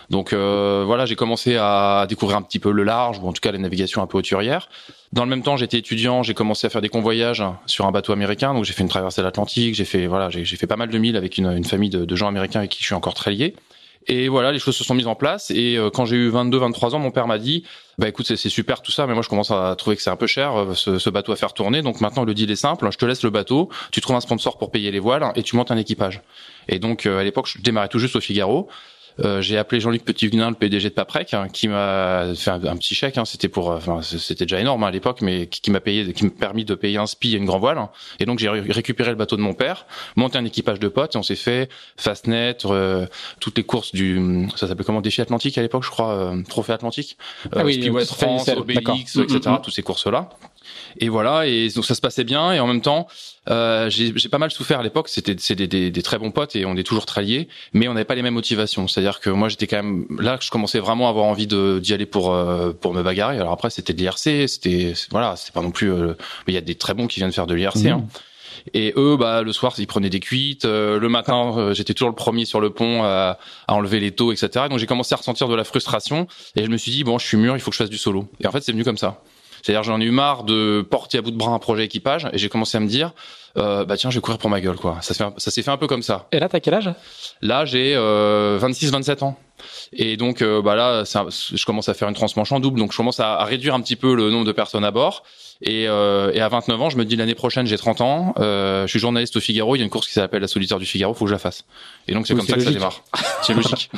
Donc 0.09 0.31
euh, 0.31 0.83
voilà, 0.85 1.05
j'ai 1.05 1.15
commencé 1.15 1.57
à 1.57 2.05
découvrir 2.07 2.37
un 2.37 2.41
petit 2.41 2.59
peu 2.59 2.71
le 2.71 2.83
large, 2.83 3.19
ou 3.19 3.27
en 3.27 3.33
tout 3.33 3.41
cas 3.41 3.51
la 3.51 3.57
navigation 3.57 4.01
un 4.01 4.07
peu 4.07 4.17
hauturière. 4.17 4.69
Dans 5.11 5.23
le 5.23 5.29
même 5.29 5.43
temps, 5.43 5.57
j'étais 5.57 5.77
étudiant, 5.77 6.23
j'ai 6.23 6.33
commencé 6.33 6.67
à 6.67 6.69
faire 6.69 6.81
des 6.81 6.89
convoyages 6.89 7.43
sur 7.65 7.85
un 7.85 7.91
bateau 7.91 8.13
américain, 8.13 8.53
donc 8.53 8.63
j'ai 8.63 8.73
fait 8.73 8.83
une 8.83 8.89
traversée 8.89 9.21
de 9.21 9.25
l'Atlantique, 9.25 9.75
j'ai 9.75 9.85
fait 9.85 10.07
voilà, 10.07 10.29
j'ai 10.29 10.45
fait 10.45 10.67
pas 10.67 10.77
mal 10.77 10.89
de 10.89 10.97
milles 10.97 11.17
avec 11.17 11.37
une, 11.37 11.63
famille 11.63 11.89
de, 11.89 12.15
gens 12.15 12.27
américains 12.27 12.59
avec 12.59 12.71
qui 12.71 12.79
je 12.79 12.85
suis 12.85 12.95
encore 12.95 13.13
très 13.13 13.31
lié. 13.31 13.55
Et 14.09 14.29
voilà, 14.29 14.53
les 14.53 14.59
choses 14.59 14.77
se 14.77 14.85
sont 14.85 14.95
mises 14.95 15.07
en 15.07 15.15
place. 15.15 15.51
Et 15.51 15.75
euh, 15.75 15.89
quand 15.89 16.05
j'ai 16.05 16.15
eu 16.15 16.31
22-23 16.31 16.95
ans, 16.95 16.99
mon 16.99 17.11
père 17.11 17.27
m'a 17.27 17.37
dit, 17.37 17.65
bah 17.97 18.07
écoute, 18.07 18.25
c'est 18.25 18.49
super 18.49 18.81
tout 18.81 18.93
ça, 18.93 19.05
mais 19.05 19.13
moi 19.13 19.21
je 19.21 19.27
commence 19.27 19.51
à 19.51 19.75
trouver 19.77 19.97
que 19.97 20.01
c'est 20.01 20.09
un 20.09 20.15
peu 20.15 20.27
cher 20.27 20.55
euh, 20.55 20.73
ce, 20.75 20.97
ce, 20.97 21.09
bateau 21.09 21.33
à 21.33 21.35
faire 21.35 21.53
tourner. 21.53 21.81
Donc 21.81 21.99
maintenant 21.99 22.23
le 22.23 22.33
deal 22.33 22.49
est 22.49 22.55
simple, 22.55 22.87
je 22.89 22.97
te 22.97 23.05
laisse 23.05 23.23
le 23.23 23.31
bateau, 23.31 23.67
tu 23.91 23.99
trouves 23.99 24.15
un 24.15 24.21
sponsor 24.21 24.57
pour 24.57 24.71
payer 24.71 24.91
les 24.91 24.99
voiles 24.99 25.29
et 25.35 25.43
tu 25.43 25.57
montes 25.57 25.71
un 25.71 25.77
équipage. 25.77 26.21
Et 26.69 26.79
donc 26.79 27.05
à 27.05 27.21
l'époque, 27.21 27.47
je 27.53 27.61
démarrais 27.61 27.89
tout 27.89 27.99
juste 27.99 28.15
au 28.15 28.21
Figaro. 28.21 28.69
Euh, 29.23 29.41
j'ai 29.41 29.57
appelé 29.57 29.81
Jean-Luc 29.81 30.03
Petitvenin, 30.03 30.49
le 30.49 30.55
PDG 30.55 30.89
de 30.89 30.93
Paprec, 30.93 31.33
hein, 31.33 31.47
qui 31.51 31.67
m'a 31.67 32.33
fait 32.35 32.51
un, 32.51 32.77
petit 32.77 32.95
chèque. 32.95 33.17
Hein, 33.17 33.25
c'était 33.25 33.47
pour, 33.47 33.71
euh, 33.71 33.77
enfin, 33.77 34.01
c'était 34.01 34.45
déjà 34.45 34.59
énorme 34.59 34.83
hein, 34.83 34.87
à 34.87 34.91
l'époque, 34.91 35.21
mais 35.21 35.47
qui, 35.47 35.71
m'a 35.71 35.79
payé, 35.79 36.13
qui 36.13 36.25
m'a 36.25 36.31
permis 36.31 36.65
de 36.65 36.75
payer 36.75 36.97
un 36.97 37.07
spi 37.07 37.33
et 37.33 37.37
une 37.37 37.45
grand 37.45 37.59
voile. 37.59 37.77
Et 38.19 38.25
donc 38.25 38.39
j'ai 38.39 38.49
récupéré 38.49 39.09
le 39.09 39.15
bateau 39.15 39.37
de 39.37 39.41
mon 39.41 39.53
père, 39.53 39.85
monté 40.15 40.37
un 40.37 40.45
équipage 40.45 40.79
de 40.79 40.87
potes 40.87 41.15
et 41.15 41.17
on 41.17 41.23
s'est 41.23 41.35
fait 41.35 41.69
Fastnet, 41.97 42.57
euh, 42.65 43.05
toutes 43.39 43.57
les 43.57 43.63
courses 43.63 43.91
du, 43.93 44.47
ça 44.55 44.67
s'appelait 44.67 44.85
comment, 44.85 45.01
défi 45.01 45.21
Atlantique 45.21 45.57
à 45.57 45.61
l'époque, 45.61 45.83
je 45.83 45.89
crois, 45.89 46.33
Trophée 46.47 46.73
Atlantique, 46.73 47.17
ah 47.55 47.63
oui, 47.63 47.89
West 47.89 48.13
France, 48.13 48.47
Obélix, 48.49 49.15
etc. 49.15 49.39
Mm, 49.45 49.49
mm, 49.49 49.53
mm. 49.53 49.61
Toutes 49.61 49.73
ces 49.73 49.83
courses 49.83 50.07
là. 50.07 50.29
Et 50.99 51.09
voilà, 51.09 51.45
et 51.45 51.69
donc 51.69 51.85
ça 51.85 51.95
se 51.95 52.01
passait 52.01 52.23
bien. 52.23 52.51
Et 52.51 52.59
en 52.59 52.67
même 52.67 52.81
temps, 52.81 53.07
euh, 53.49 53.89
j'ai 53.89 54.13
pas 54.29 54.37
mal 54.37 54.51
souffert 54.51 54.79
à 54.79 54.83
l'époque. 54.83 55.09
C'était 55.09 55.35
des, 55.35 55.67
des, 55.67 55.91
des, 55.91 56.01
très 56.01 56.17
bons 56.17 56.31
potes 56.31 56.55
et 56.55 56.65
on 56.65 56.75
est 56.75 56.83
toujours 56.83 57.05
très 57.05 57.23
liés, 57.23 57.47
mais 57.73 57.87
on 57.87 57.93
n'avait 57.93 58.05
pas 58.05 58.15
les 58.15 58.21
mêmes 58.21 58.33
motivations. 58.33 58.87
C'est-à-dire 58.87 59.19
que 59.19 59.29
moi, 59.29 59.49
j'étais 59.49 59.67
quand 59.67 59.77
même 59.77 60.05
là 60.19 60.37
que 60.37 60.43
je 60.43 60.51
commençais 60.51 60.79
vraiment 60.79 61.07
à 61.07 61.09
avoir 61.09 61.25
envie 61.25 61.47
d'y 61.47 61.93
aller 61.93 62.05
pour 62.05 62.33
euh, 62.33 62.71
pour 62.73 62.93
me 62.93 63.03
bagarrer. 63.03 63.37
Alors 63.37 63.53
après, 63.53 63.69
c'était 63.69 63.93
de 63.93 63.99
l'IRC, 63.99 64.47
c'était 64.47 64.93
voilà, 65.11 65.35
c'est 65.35 65.53
pas 65.53 65.61
non 65.61 65.71
plus. 65.71 65.91
Euh, 65.91 66.13
mais 66.45 66.53
il 66.53 66.55
y 66.55 66.59
a 66.59 66.61
des 66.61 66.75
très 66.75 66.93
bons 66.93 67.07
qui 67.07 67.19
viennent 67.19 67.31
faire 67.31 67.47
de 67.47 67.53
l'IRC. 67.53 67.85
Hein. 67.85 67.97
Mmh. 67.97 68.07
Et 68.73 68.93
eux, 68.97 69.15
bah, 69.17 69.43
le 69.43 69.53
soir, 69.53 69.73
ils 69.77 69.87
prenaient 69.87 70.09
des 70.09 70.19
cuites. 70.19 70.65
Euh, 70.65 70.99
le 70.99 71.07
matin, 71.09 71.73
j'étais 71.73 71.93
toujours 71.93 72.09
le 72.09 72.15
premier 72.15 72.43
sur 72.43 72.59
le 72.59 72.71
pont 72.71 73.03
à, 73.03 73.37
à 73.67 73.73
enlever 73.73 73.99
les 73.99 74.11
taux, 74.11 74.31
etc. 74.33 74.65
Donc 74.69 74.79
j'ai 74.79 74.87
commencé 74.87 75.13
à 75.13 75.17
ressentir 75.17 75.47
de 75.47 75.55
la 75.55 75.63
frustration 75.63 76.27
et 76.55 76.65
je 76.65 76.69
me 76.69 76.75
suis 76.75 76.91
dit 76.91 77.03
bon, 77.03 77.17
je 77.17 77.25
suis 77.25 77.37
mûr, 77.37 77.55
il 77.55 77.59
faut 77.59 77.69
que 77.69 77.77
je 77.77 77.83
fasse 77.83 77.89
du 77.89 77.97
solo. 77.97 78.27
Et 78.41 78.47
en 78.47 78.51
fait, 78.51 78.61
c'est 78.61 78.73
venu 78.73 78.83
comme 78.83 78.97
ça. 78.97 79.21
C'est-à-dire 79.67 79.83
j'en 79.83 79.99
ai 79.99 80.05
eu 80.05 80.11
marre 80.11 80.45
de 80.45 80.81
porter 80.89 81.17
à 81.17 81.21
bout 81.21 81.31
de 81.31 81.35
bras 81.35 81.51
un 81.51 81.59
projet 81.59 81.83
équipage 81.83 82.25
et 82.31 82.37
j'ai 82.37 82.47
commencé 82.47 82.77
à 82.77 82.79
me 82.79 82.87
dire 82.87 83.11
euh, 83.57 83.83
bah 83.83 83.97
tiens 83.97 84.09
je 84.09 84.15
vais 84.15 84.21
courir 84.21 84.37
pour 84.37 84.49
ma 84.49 84.61
gueule 84.61 84.77
quoi. 84.77 84.99
Ça, 85.01 85.13
s'est 85.37 85.61
fait 85.61 85.71
un 85.71 85.75
peu 85.75 85.87
comme 85.87 86.03
ça. 86.03 86.29
Et 86.31 86.39
là 86.39 86.47
t'as 86.47 86.61
quel 86.61 86.73
âge? 86.73 86.89
Là 87.41 87.65
j'ai 87.65 87.93
euh, 87.93 88.57
26-27 88.59 89.25
ans. 89.25 89.37
Et 89.93 90.17
donc 90.17 90.41
euh, 90.41 90.61
bah 90.61 90.75
là 90.75 91.03
je 91.05 91.65
commence 91.65 91.89
à 91.89 91.93
faire 91.93 92.07
une 92.07 92.15
transmanche 92.15 92.51
en 92.51 92.59
double 92.59 92.79
donc 92.79 92.91
je 92.91 92.97
commence 92.97 93.19
à, 93.19 93.43
réduire 93.43 93.73
un 93.73 93.81
petit 93.81 93.95
peu 93.95 94.15
le 94.15 94.29
nombre 94.29 94.45
de 94.45 94.51
personnes 94.51 94.85
à 94.85 94.91
bord. 94.91 95.23
Et, 95.59 95.87
euh, 95.87 96.31
et 96.33 96.39
à 96.39 96.49
29 96.49 96.79
ans 96.79 96.89
je 96.91 96.97
me 96.97 97.05
dis 97.05 97.15
l'année 97.15 97.33
prochaine 97.33 97.65
j'ai 97.65 97.77
30 97.77 98.01
ans, 98.01 98.35
euh, 98.37 98.83
je 98.85 98.91
suis 98.91 98.99
journaliste 98.99 99.37
au 99.37 99.39
Figaro, 99.39 99.75
il 99.75 99.79
y 99.79 99.81
a 99.81 99.85
une 99.85 99.89
course 99.89 100.07
qui 100.07 100.13
s'appelle 100.13 100.41
la 100.41 100.47
solitaire 100.47 100.77
du 100.77 100.85
Figaro, 100.85 101.15
faut 101.15 101.25
que 101.25 101.29
je 101.29 101.35
la 101.35 101.39
fasse. 101.39 101.65
Et 102.07 102.13
donc 102.13 102.27
c'est 102.27 102.35
comme 102.35 102.45
ça 102.45 102.55
que 102.55 102.61
ça 102.61 102.71
démarre. 102.71 103.01
C'est 103.41 103.53
logique. 103.53 103.89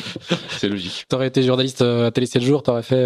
c'est 0.49 0.69
logique. 0.69 1.05
T'aurais 1.09 1.27
été 1.27 1.41
journaliste 1.41 1.81
à 1.81 2.11
Télé 2.11 2.27
7 2.27 2.41
jours, 2.41 2.61
t'aurais 2.61 2.83
fait. 2.83 3.03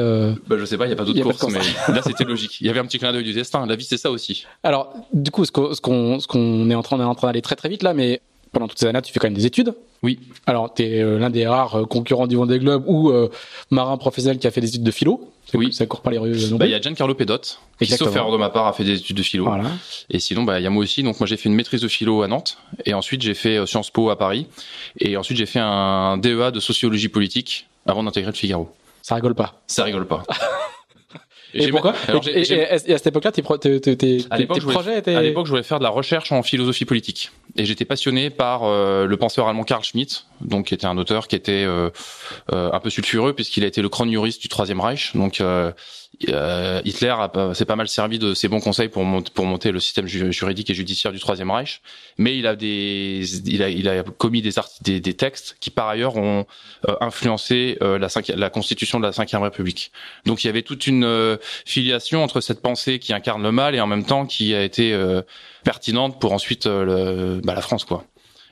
Bah 0.47 0.55
je 0.59 0.65
sais 0.65 0.77
pas, 0.77 0.88
il 0.88 0.89
y 0.89 0.94
a 0.94 0.95
pas 0.95 1.05
d'autres 1.05 1.21
courses, 1.21 1.47
mais 1.47 1.94
là 1.94 2.01
c'était 2.05 2.25
logique. 2.25 2.59
Il 2.59 2.67
y 2.67 2.69
avait 2.69 2.79
un 2.79 2.85
petit 2.85 3.00
clin 3.00 3.13
d'œil 3.13 3.23
du 3.23 3.33
destin. 3.33 3.65
La 3.65 3.75
vie 3.75 3.85
c'est 3.85 3.97
ça 3.97 4.11
aussi. 4.11 4.45
Alors 4.63 4.94
du 5.13 5.31
coup 5.31 5.45
ce 5.45 5.51
qu'on 5.51 5.73
ce 6.19 6.27
qu'on 6.27 6.69
est 6.69 6.75
en 6.75 6.83
train 6.83 6.97
on 6.97 7.01
est 7.01 7.05
en 7.05 7.15
train 7.15 7.27
d'aller 7.27 7.41
très 7.41 7.55
très 7.55 7.69
vite 7.69 7.83
là, 7.83 7.94
mais 7.94 8.21
pendant 8.53 8.67
toutes 8.67 8.79
ces 8.79 8.85
années, 8.85 9.01
tu 9.01 9.11
fais 9.11 9.19
quand 9.19 9.27
même 9.27 9.33
des 9.33 9.45
études. 9.45 9.73
Oui. 10.03 10.19
Alors, 10.45 10.73
tu 10.73 10.83
es 10.83 11.01
euh, 11.01 11.17
l'un 11.17 11.29
des 11.29 11.45
rares 11.45 11.75
euh, 11.75 11.85
concurrents 11.85 12.27
du 12.27 12.35
Vendée 12.35 12.59
Globe 12.59 12.83
ou 12.88 13.09
euh, 13.09 13.29
marin 13.71 13.97
professionnel 13.97 14.38
qui 14.38 14.47
a 14.47 14.51
fait 14.51 14.61
des 14.61 14.69
études 14.69 14.83
de 14.83 14.91
philo. 14.91 15.31
Oui. 15.53 15.73
Ça 15.73 15.85
court 15.85 16.01
pas 16.01 16.11
les 16.11 16.17
rues. 16.17 16.35
Bah, 16.53 16.65
il 16.65 16.71
y 16.71 16.75
a 16.75 16.79
Giancarlo 16.79 17.15
Pedot, 17.15 17.38
qui 17.79 17.88
sauf 17.88 18.15
erreur 18.15 18.31
de 18.31 18.38
ma 18.38 18.50
part 18.50 18.67
a 18.67 18.73
fait 18.73 18.83
des 18.83 18.97
études 19.00 19.17
de 19.17 19.23
philo. 19.23 19.45
Voilà. 19.45 19.69
Et 20.09 20.19
sinon, 20.19 20.44
bah, 20.44 20.59
il 20.59 20.63
y 20.63 20.67
a 20.67 20.69
moi 20.69 20.83
aussi. 20.83 21.03
Donc, 21.03 21.19
moi, 21.19 21.27
j'ai 21.27 21.38
fait 21.38 21.50
une 21.50 21.55
maîtrise 21.55 21.81
de 21.81 21.88
philo 21.88 22.21
à 22.21 22.27
Nantes. 22.27 22.57
Et 22.85 22.94
ensuite, 22.94 23.21
j'ai 23.21 23.33
fait 23.33 23.65
Sciences 23.65 23.89
Po 23.89 24.09
à 24.09 24.17
Paris. 24.17 24.47
Et 25.00 25.17
ensuite, 25.17 25.38
j'ai 25.38 25.45
fait 25.45 25.59
un 25.59 26.17
DEA 26.17 26.51
de 26.51 26.59
sociologie 26.59 27.09
politique 27.09 27.67
avant 27.85 28.03
d'intégrer 28.03 28.31
le 28.31 28.38
Figaro. 28.38 28.69
Ça 29.01 29.15
rigole 29.15 29.35
pas. 29.35 29.61
Ça 29.67 29.83
rigole 29.83 30.07
pas. 30.07 30.23
Et, 31.53 31.69
pourquoi 31.69 31.94
et, 32.27 32.41
et, 32.51 32.65
à 32.73 32.77
cette 32.77 33.07
époque-là, 33.07 33.31
tes, 33.31 33.41
tes, 33.41 33.79
tes, 33.79 33.95
tes 33.95 34.45
projets 34.45 35.00
étaient... 35.00 35.15
À 35.15 35.21
l'époque, 35.21 35.45
je 35.45 35.51
voulais 35.51 35.63
faire 35.63 35.79
de 35.79 35.83
la 35.83 35.89
recherche 35.89 36.31
en 36.31 36.41
philosophie 36.44 36.85
politique. 36.85 37.31
Et 37.55 37.65
j'étais 37.65 37.85
passionné 37.85 38.29
par 38.29 38.63
euh, 38.63 39.05
le 39.05 39.17
penseur 39.17 39.47
allemand 39.47 39.63
Karl 39.63 39.83
Schmitt, 39.83 40.25
donc 40.41 40.67
qui 40.67 40.73
était 40.73 40.88
un 40.88 40.97
auteur 40.97 41.27
qui 41.27 41.35
était 41.35 41.63
euh, 41.63 41.89
euh, 42.51 42.71
un 42.71 42.79
peu 42.79 42.89
sulfureux 42.89 43.33
puisqu'il 43.33 43.63
a 43.63 43.67
été 43.67 43.81
le 43.81 43.89
chroniuriste 43.89 44.41
du 44.41 44.47
Troisième 44.47 44.79
Reich. 44.79 45.15
Donc 45.15 45.41
Hitler 46.85 47.15
s'est 47.53 47.65
pas 47.65 47.75
mal 47.75 47.88
servi 47.88 48.19
de 48.19 48.33
ses 48.33 48.48
bons 48.48 48.59
conseils 48.59 48.89
pour, 48.89 49.03
monter, 49.03 49.31
pour 49.33 49.45
monter 49.45 49.71
le 49.71 49.79
système 49.79 50.07
juridique 50.07 50.69
et 50.69 50.74
judiciaire 50.74 51.12
du 51.12 51.19
Troisième 51.19 51.51
Reich, 51.51 51.81
mais 52.17 52.38
il 52.38 52.48
a 52.48 52.55
des, 52.55 53.24
il 53.45 53.63
a, 53.63 53.69
il 53.69 53.88
a 53.89 54.03
commis 54.03 54.41
des, 54.41 54.51
des, 54.81 55.00
des 55.00 55.13
textes 55.13 55.57
qui 55.59 55.69
par 55.69 55.88
ailleurs 55.88 56.17
ont 56.17 56.45
euh, 56.88 56.95
influencé 57.01 57.77
euh, 57.81 57.98
la, 57.98 58.07
la 58.36 58.50
constitution 58.50 59.00
de 59.00 59.05
la 59.05 59.13
Cinquième 59.13 59.41
République. 59.41 59.91
Donc 60.25 60.43
il 60.43 60.48
y 60.48 60.50
avait 60.50 60.63
toute 60.63 60.88
une 60.88 61.38
filiation 61.65 62.24
entre 62.24 62.41
cette 62.41 62.62
pensée 62.62 63.00
qui 63.00 63.13
incarne 63.13 63.43
le 63.43 63.51
mal 63.51 63.75
et 63.75 63.81
en 63.81 63.88
même 63.88 64.05
temps 64.05 64.25
qui 64.25 64.53
a 64.53 64.63
été 64.63 64.98
pertinente 65.63 66.19
pour 66.19 66.33
ensuite 66.33 66.65
le, 66.65 67.41
bah, 67.43 67.53
la 67.53 67.62
France 67.62 67.86
quoi. 67.86 68.05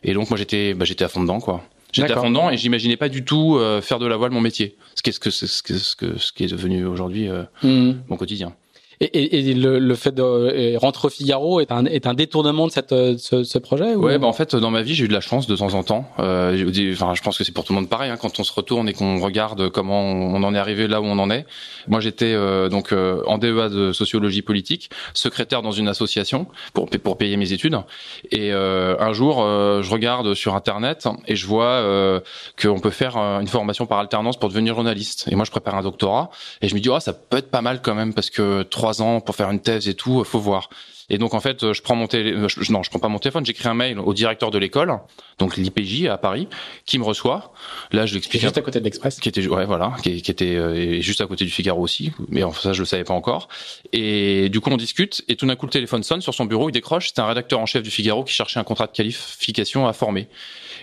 Et 0.03 0.13
donc 0.13 0.29
moi 0.29 0.37
j'étais, 0.37 0.73
bah, 0.73 0.85
j'étais 0.85 1.03
à 1.03 1.09
fond 1.09 1.21
dedans 1.21 1.39
quoi. 1.39 1.63
J'étais 1.91 2.13
fondant 2.13 2.49
et 2.49 2.57
j'imaginais 2.57 2.97
pas 2.97 3.09
du 3.09 3.23
tout 3.23 3.57
euh, 3.57 3.81
faire 3.81 3.99
de 3.99 4.07
la 4.07 4.17
voile 4.17 4.31
mon 4.31 4.41
métier. 4.41 4.77
Ce 4.95 5.01
qui 5.01 5.09
est 5.09 5.13
ce 5.13 5.19
que 5.19 5.29
ce 5.29 5.61
que 5.61 5.77
ce, 5.77 5.95
que, 5.95 6.17
ce 6.17 6.31
qui 6.31 6.43
est 6.43 6.51
devenu 6.51 6.85
aujourd'hui 6.85 7.27
euh, 7.27 7.43
mmh. 7.63 8.03
mon 8.07 8.17
quotidien. 8.17 8.53
Et, 9.01 9.05
et, 9.05 9.49
et 9.49 9.53
le, 9.53 9.79
le, 9.79 9.95
fait 9.95 10.13
de 10.13 10.77
rentrer 10.77 11.07
au 11.07 11.09
Figaro 11.09 11.59
est 11.59 11.71
un, 11.71 11.85
est 11.85 12.07
un 12.07 12.13
détournement 12.13 12.67
de 12.67 12.71
cette, 12.71 12.91
ce, 13.17 13.43
ce 13.43 13.57
projet 13.57 13.95
ou... 13.95 14.05
Ouais, 14.05 14.17
bah 14.19 14.27
en 14.27 14.33
fait, 14.33 14.55
dans 14.55 14.71
ma 14.71 14.83
vie, 14.83 14.93
j'ai 14.93 15.05
eu 15.05 15.07
de 15.07 15.13
la 15.13 15.21
chance 15.21 15.47
de 15.47 15.55
temps 15.55 15.73
en 15.73 15.83
temps. 15.83 16.05
Euh, 16.19 16.53
enfin, 16.93 17.13
je 17.15 17.21
pense 17.21 17.37
que 17.37 17.43
c'est 17.43 17.51
pour 17.51 17.63
tout 17.63 17.73
le 17.73 17.79
monde 17.79 17.89
pareil. 17.89 18.11
Hein, 18.11 18.17
quand 18.21 18.39
on 18.39 18.43
se 18.43 18.53
retourne 18.53 18.87
et 18.87 18.93
qu'on 18.93 19.19
regarde 19.19 19.69
comment 19.69 20.01
on 20.03 20.43
en 20.43 20.53
est 20.53 20.57
arrivé 20.57 20.87
là 20.87 21.01
où 21.01 21.05
on 21.05 21.17
en 21.19 21.29
est. 21.29 21.45
Moi, 21.87 21.99
j'étais 21.99 22.33
euh, 22.33 22.69
donc 22.69 22.91
euh, 22.91 23.21
en 23.25 23.37
DEA 23.37 23.69
de 23.69 23.91
sociologie 23.91 24.41
politique, 24.41 24.89
secrétaire 25.13 25.61
dans 25.61 25.71
une 25.71 25.87
association 25.87 26.47
pour 26.73 26.89
pour 26.89 27.17
payer 27.17 27.37
mes 27.37 27.53
études. 27.53 27.79
Et 28.31 28.51
euh, 28.53 28.95
un 28.99 29.13
jour, 29.13 29.37
je 29.37 29.89
regarde 29.91 30.33
sur 30.33 30.55
internet 30.55 31.07
et 31.27 31.35
je 31.35 31.47
vois 31.47 32.21
qu'on 32.61 32.79
peut 32.79 32.89
faire 32.89 33.17
une 33.17 33.47
formation 33.47 33.85
par 33.85 33.99
alternance 33.99 34.37
pour 34.37 34.49
devenir 34.49 34.75
journaliste. 34.75 35.27
Et 35.31 35.35
moi, 35.35 35.45
je 35.45 35.51
prépare 35.51 35.75
un 35.75 35.81
doctorat 35.81 36.29
et 36.61 36.67
je 36.67 36.75
me 36.75 36.79
dis, 36.79 36.89
oh, 36.89 36.99
ça 36.99 37.13
peut 37.13 37.37
être 37.37 37.49
pas 37.49 37.61
mal 37.61 37.81
quand 37.81 37.95
même 37.95 38.13
parce 38.13 38.29
que 38.29 38.63
trois 38.63 38.90
ans 38.99 39.21
pour 39.21 39.35
faire 39.35 39.49
une 39.51 39.61
thèse 39.61 39.87
et 39.87 39.93
tout, 39.93 40.23
faut 40.25 40.39
voir. 40.39 40.69
Et 41.09 41.17
donc 41.17 41.33
en 41.33 41.39
fait, 41.39 41.73
je 41.73 41.81
prends 41.81 41.95
mon 41.95 42.07
téléphone, 42.07 42.47
non, 42.69 42.83
je 42.83 42.89
prends 42.89 42.99
pas 42.99 43.07
mon 43.07 43.19
téléphone, 43.19 43.45
j'écris 43.45 43.67
un 43.67 43.73
mail 43.73 43.99
au 43.99 44.13
directeur 44.13 44.51
de 44.51 44.57
l'école, 44.57 44.99
donc 45.39 45.57
l'IPJ 45.57 46.05
à 46.05 46.17
Paris, 46.17 46.47
qui 46.85 46.99
me 46.99 47.03
reçoit. 47.03 47.53
Là, 47.91 48.05
je 48.05 48.13
l'explique. 48.13 48.41
Juste 48.41 48.57
à 48.57 48.61
côté 48.61 48.79
de 48.79 48.85
l'Express. 48.85 49.19
Qui 49.19 49.29
était, 49.29 49.45
ouais, 49.47 49.65
voilà, 49.65 49.93
qui, 50.03 50.21
qui 50.21 50.31
était 50.31 50.55
euh, 50.55 51.01
juste 51.01 51.21
à 51.21 51.25
côté 51.25 51.45
du 51.45 51.51
Figaro 51.51 51.81
aussi, 51.81 52.11
mais 52.29 52.43
enfin 52.43 52.61
ça 52.61 52.73
je 52.73 52.79
le 52.79 52.85
savais 52.85 53.03
pas 53.03 53.13
encore. 53.13 53.47
Et 53.93 54.49
du 54.49 54.59
coup 54.59 54.69
on 54.69 54.77
discute, 54.77 55.23
et 55.27 55.35
tout 55.35 55.45
d'un 55.45 55.55
coup 55.55 55.65
le 55.65 55.71
téléphone 55.71 56.03
sonne 56.03 56.21
sur 56.21 56.33
son 56.33 56.45
bureau, 56.45 56.69
il 56.69 56.73
décroche, 56.73 57.09
c'était 57.09 57.21
un 57.21 57.27
rédacteur 57.27 57.59
en 57.59 57.65
chef 57.65 57.83
du 57.83 57.91
Figaro 57.91 58.23
qui 58.23 58.33
cherchait 58.33 58.59
un 58.59 58.63
contrat 58.63 58.87
de 58.87 58.91
qualification 58.91 59.87
à 59.87 59.93
former. 59.93 60.27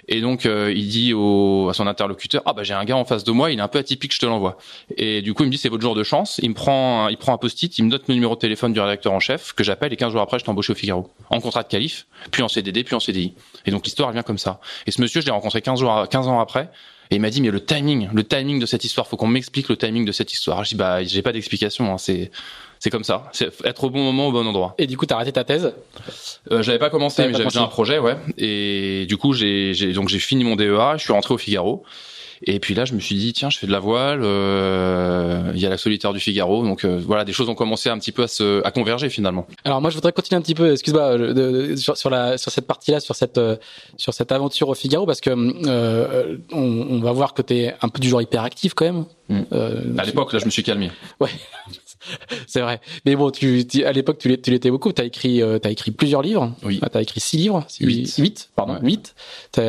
Et 0.08 0.20
donc 0.20 0.46
euh, 0.46 0.72
il 0.74 0.88
dit 0.88 1.12
au, 1.12 1.68
à 1.68 1.74
son 1.74 1.86
interlocuteur 1.86 2.42
ah 2.46 2.52
bah 2.52 2.62
j'ai 2.62 2.74
un 2.74 2.84
gars 2.84 2.96
en 2.96 3.04
face 3.04 3.24
de 3.24 3.32
moi, 3.32 3.50
il 3.50 3.58
est 3.58 3.62
un 3.62 3.68
peu 3.68 3.78
atypique, 3.78 4.14
je 4.14 4.20
te 4.20 4.26
l'envoie. 4.26 4.56
Et 4.96 5.22
du 5.22 5.34
coup 5.34 5.42
il 5.42 5.46
me 5.46 5.52
dit 5.52 5.58
c'est 5.58 5.68
votre 5.68 5.82
jour 5.82 5.94
de 5.94 6.02
chance. 6.02 6.40
Il 6.42 6.50
me 6.50 6.54
prend, 6.54 7.08
il 7.08 7.16
prend 7.16 7.34
un 7.34 7.38
post-it, 7.38 7.76
il 7.78 7.84
me 7.84 7.90
donne 7.90 8.00
le 8.08 8.14
numéro 8.14 8.34
de 8.34 8.40
téléphone 8.40 8.72
du 8.72 8.80
rédacteur 8.80 9.12
en 9.12 9.20
chef 9.20 9.52
que 9.52 9.64
j'appelle 9.64 9.92
et 9.92 9.96
15 9.96 10.12
jours 10.12 10.17
après 10.22 10.38
je 10.38 10.44
t'embauche 10.44 10.70
au 10.70 10.74
Figaro 10.74 11.08
en 11.30 11.40
contrat 11.40 11.62
de 11.62 11.68
qualif, 11.68 12.06
puis 12.30 12.42
en 12.42 12.48
CDD, 12.48 12.84
puis 12.84 12.94
en 12.94 13.00
CDI. 13.00 13.34
Et 13.66 13.70
donc 13.70 13.84
l'histoire 13.84 14.10
vient 14.12 14.22
comme 14.22 14.38
ça. 14.38 14.60
Et 14.86 14.90
ce 14.90 15.00
monsieur 15.00 15.20
je 15.20 15.26
l'ai 15.26 15.32
rencontré 15.32 15.60
15 15.62 15.80
jours, 15.80 16.08
15 16.08 16.28
ans 16.28 16.40
après. 16.40 16.68
Et 17.10 17.16
il 17.16 17.20
m'a 17.22 17.30
dit 17.30 17.40
mais 17.40 17.50
le 17.50 17.64
timing, 17.64 18.08
le 18.12 18.22
timing 18.22 18.58
de 18.60 18.66
cette 18.66 18.84
histoire, 18.84 19.06
faut 19.06 19.16
qu'on 19.16 19.26
m'explique 19.28 19.68
le 19.70 19.76
timing 19.78 20.04
de 20.04 20.12
cette 20.12 20.32
histoire. 20.32 20.62
Je 20.64 20.70
dis 20.70 20.74
bah 20.76 21.02
j'ai 21.04 21.22
pas 21.22 21.32
d'explication, 21.32 21.92
hein, 21.92 21.98
c'est 21.98 22.30
c'est 22.80 22.90
comme 22.90 23.02
ça, 23.04 23.28
c'est 23.32 23.50
être 23.64 23.84
au 23.84 23.90
bon 23.90 24.04
moment 24.04 24.28
au 24.28 24.32
bon 24.32 24.46
endroit. 24.46 24.74
Et 24.78 24.86
du 24.86 24.96
coup, 24.96 25.04
t'as 25.06 25.16
arrêté 25.16 25.32
ta 25.32 25.42
thèse? 25.42 25.72
Euh, 26.52 26.62
J'avais 26.62 26.78
pas 26.78 26.90
commencé, 26.90 27.26
mais 27.26 27.32
j'avais 27.32 27.44
déjà 27.46 27.62
un 27.62 27.66
projet, 27.66 27.98
ouais. 27.98 28.16
Et 28.36 29.04
du 29.08 29.16
coup, 29.16 29.32
j'ai 29.32 29.72
donc 29.94 30.08
j'ai 30.08 30.18
fini 30.20 30.44
mon 30.44 30.54
DEA, 30.54 30.96
je 30.96 31.02
suis 31.02 31.12
rentré 31.12 31.34
au 31.34 31.38
Figaro. 31.38 31.82
Et 32.42 32.60
puis 32.60 32.74
là, 32.74 32.84
je 32.84 32.94
me 32.94 33.00
suis 33.00 33.16
dit, 33.16 33.32
tiens, 33.32 33.50
je 33.50 33.58
fais 33.58 33.66
de 33.66 33.72
la 33.72 33.78
voile. 33.78 34.20
Euh, 34.22 35.50
il 35.54 35.60
y 35.60 35.66
a 35.66 35.68
la 35.68 35.78
solitaire 35.78 36.12
du 36.12 36.20
Figaro, 36.20 36.64
donc 36.64 36.84
euh, 36.84 37.00
voilà, 37.04 37.24
des 37.24 37.32
choses 37.32 37.48
ont 37.48 37.54
commencé 37.54 37.88
un 37.88 37.98
petit 37.98 38.12
peu 38.12 38.22
à 38.22 38.28
se 38.28 38.64
à 38.64 38.70
converger 38.70 39.08
finalement. 39.10 39.46
Alors 39.64 39.80
moi, 39.80 39.90
je 39.90 39.96
voudrais 39.96 40.12
continuer 40.12 40.38
un 40.38 40.42
petit 40.42 40.54
peu, 40.54 40.72
excuse-moi, 40.72 41.16
sur, 41.76 41.96
sur, 41.96 42.10
la 42.10 42.38
sur 42.38 42.52
cette 42.52 42.66
partie-là, 42.66 43.00
sur 43.00 43.14
cette 43.14 43.40
sur 43.96 44.14
cette 44.14 44.32
aventure 44.32 44.68
au 44.68 44.74
Figaro, 44.74 45.06
parce 45.06 45.20
que 45.20 45.30
on, 45.30 46.86
on, 46.90 47.00
va 47.00 47.12
voir 47.12 47.34
que 47.34 47.42
t'es 47.42 47.74
un 47.80 47.88
peu 47.88 48.00
du 48.00 48.08
genre 48.08 48.22
hyperactif 48.22 48.74
quand 48.74 48.84
même. 48.84 49.04
Mm. 49.28 49.98
à 49.98 50.04
l'époque, 50.04 50.32
là, 50.32 50.38
je 50.38 50.44
me 50.44 50.50
suis 50.50 50.62
calmé. 50.62 50.90
Ouais. 51.20 51.30
c'est 52.46 52.60
vrai. 52.60 52.80
Mais 53.04 53.16
bon, 53.16 53.30
tu, 53.30 53.64
à 53.84 53.92
l'époque, 53.92 54.18
tu 54.18 54.28
l'étais 54.28 54.70
beaucoup. 54.70 54.92
T'as 54.92 55.04
écrit, 55.04 55.42
euh, 55.42 55.58
as 55.62 55.70
écrit 55.70 55.90
plusieurs 55.90 56.22
livres. 56.22 56.52
Oui. 56.62 56.78
Ah, 56.82 56.88
t'as 56.88 57.02
écrit 57.02 57.20
six 57.20 57.36
livres. 57.36 57.66
Huit. 57.80 58.14
Huit, 58.18 58.50
pardon. 58.54 58.78
Huit. 58.82 59.14
T'as 59.52 59.62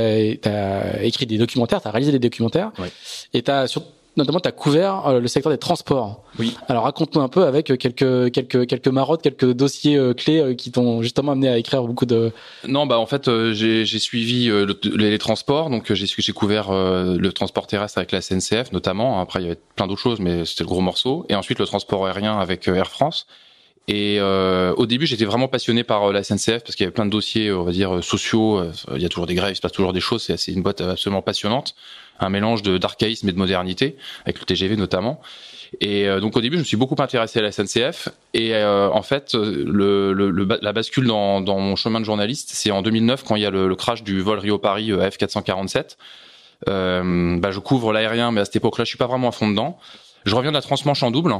as 0.45 1.03
écrit 1.03 1.25
des 1.25 1.37
documentaires. 1.37 1.81
T'as 1.81 1.91
réalisé 1.91 2.11
des 2.11 2.19
documentaires. 2.19 2.71
Oui. 2.79 2.87
Et 3.33 3.41
t'as 3.41 3.67
sur, 3.67 3.83
notamment, 4.19 4.39
tu 4.39 4.47
as 4.47 4.51
couvert 4.51 5.07
euh, 5.07 5.19
le 5.19 5.27
secteur 5.27 5.51
des 5.51 5.57
transports. 5.57 6.23
Oui. 6.37 6.55
Alors 6.67 6.83
raconte-nous 6.83 7.21
un 7.21 7.27
peu 7.27 7.43
avec 7.43 7.65
quelques 7.77 8.31
quelques 8.31 8.67
quelques 8.67 8.87
marottes, 8.87 9.21
quelques 9.21 9.51
dossiers 9.53 9.97
euh, 9.97 10.13
clés 10.13 10.39
euh, 10.39 10.53
qui 10.53 10.71
t'ont 10.71 11.01
justement 11.01 11.31
amené 11.31 11.49
à 11.49 11.57
écrire 11.57 11.83
beaucoup 11.83 12.05
de. 12.05 12.31
Non, 12.67 12.85
bah 12.85 12.99
en 12.99 13.05
fait, 13.05 13.29
j'ai 13.53 13.85
suivi 13.99 14.51
les, 14.83 15.17
transports, 15.17 15.69
donc 15.69 15.91
j'ai 15.93 16.05
j'ai 16.05 16.33
couvert 16.33 16.71
le 16.71 17.29
transport 17.31 17.67
terrestre 17.67 17.97
avec 17.97 18.11
la 18.11 18.21
SNCF 18.21 18.71
notamment. 18.71 19.19
Après, 19.21 19.39
il 19.39 19.43
y 19.43 19.45
avait 19.47 19.59
plein 19.75 19.87
d'autres 19.87 20.01
choses, 20.01 20.19
mais 20.19 20.45
c'était 20.45 20.63
le 20.63 20.69
gros 20.69 20.81
morceau. 20.81 21.25
Et 21.29 21.35
ensuite 21.35 21.59
le 21.59 21.65
transport 21.65 22.05
aérien 22.05 22.37
avec 22.37 22.67
Air 22.67 22.89
France. 22.89 23.25
Et 23.87 24.19
au 24.21 24.85
début, 24.85 25.07
j'étais 25.07 25.25
vraiment 25.25 25.47
passionné 25.47 25.83
par 25.83 26.11
la 26.11 26.23
SNCF 26.23 26.63
parce 26.63 26.75
qu'il 26.75 26.83
y 26.83 26.87
avait 26.87 26.93
plein 26.93 27.05
de 27.05 27.11
dossiers, 27.11 27.51
on 27.51 27.63
va 27.63 27.71
dire, 27.71 28.03
sociaux. 28.03 28.61
il 28.95 29.01
y 29.01 29.05
a 29.05 29.09
toujours 29.09 29.25
des 29.25 29.35
grèves, 29.35 29.53
il 29.53 29.55
se 29.55 29.61
passe 29.61 29.71
toujours 29.71 29.93
des 29.93 30.01
choses. 30.01 30.31
C'est 30.35 30.51
une 30.51 30.61
boîte 30.61 30.81
absolument 30.81 31.21
passionnante 31.21 31.75
un 32.19 32.29
mélange 32.29 32.61
de 32.61 32.77
d'archaïsme 32.77 33.29
et 33.29 33.31
de 33.31 33.37
modernité, 33.37 33.97
avec 34.25 34.39
le 34.39 34.45
TGV 34.45 34.75
notamment. 34.75 35.21
Et 35.81 36.07
euh, 36.07 36.19
donc 36.19 36.35
au 36.35 36.41
début, 36.41 36.55
je 36.57 36.61
me 36.61 36.65
suis 36.65 36.77
beaucoup 36.77 36.95
intéressé 36.99 37.39
à 37.39 37.41
la 37.41 37.51
SNCF. 37.51 38.09
Et 38.33 38.55
euh, 38.55 38.89
en 38.89 39.01
fait, 39.01 39.33
le, 39.35 40.13
le, 40.13 40.59
la 40.61 40.73
bascule 40.73 41.07
dans, 41.07 41.41
dans, 41.41 41.59
mon 41.59 41.75
chemin 41.75 41.99
de 41.99 42.05
journaliste, 42.05 42.49
c'est 42.53 42.71
en 42.71 42.81
2009 42.81 43.23
quand 43.23 43.35
il 43.35 43.43
y 43.43 43.45
a 43.45 43.51
le, 43.51 43.67
le 43.67 43.75
crash 43.75 44.03
du 44.03 44.21
vol 44.21 44.39
Rio-Paris 44.39 44.91
euh, 44.91 45.09
F447. 45.09 45.97
Euh, 46.67 47.37
bah, 47.39 47.51
je 47.51 47.59
couvre 47.59 47.93
l'aérien, 47.93 48.31
mais 48.31 48.41
à 48.41 48.45
cette 48.45 48.57
époque-là, 48.57 48.83
je 48.83 48.89
suis 48.89 48.97
pas 48.97 49.07
vraiment 49.07 49.29
à 49.29 49.31
fond 49.31 49.49
dedans. 49.49 49.77
Je 50.25 50.35
reviens 50.35 50.51
de 50.51 50.55
la 50.55 50.61
transmanche 50.61 51.03
en 51.03 51.11
double. 51.11 51.35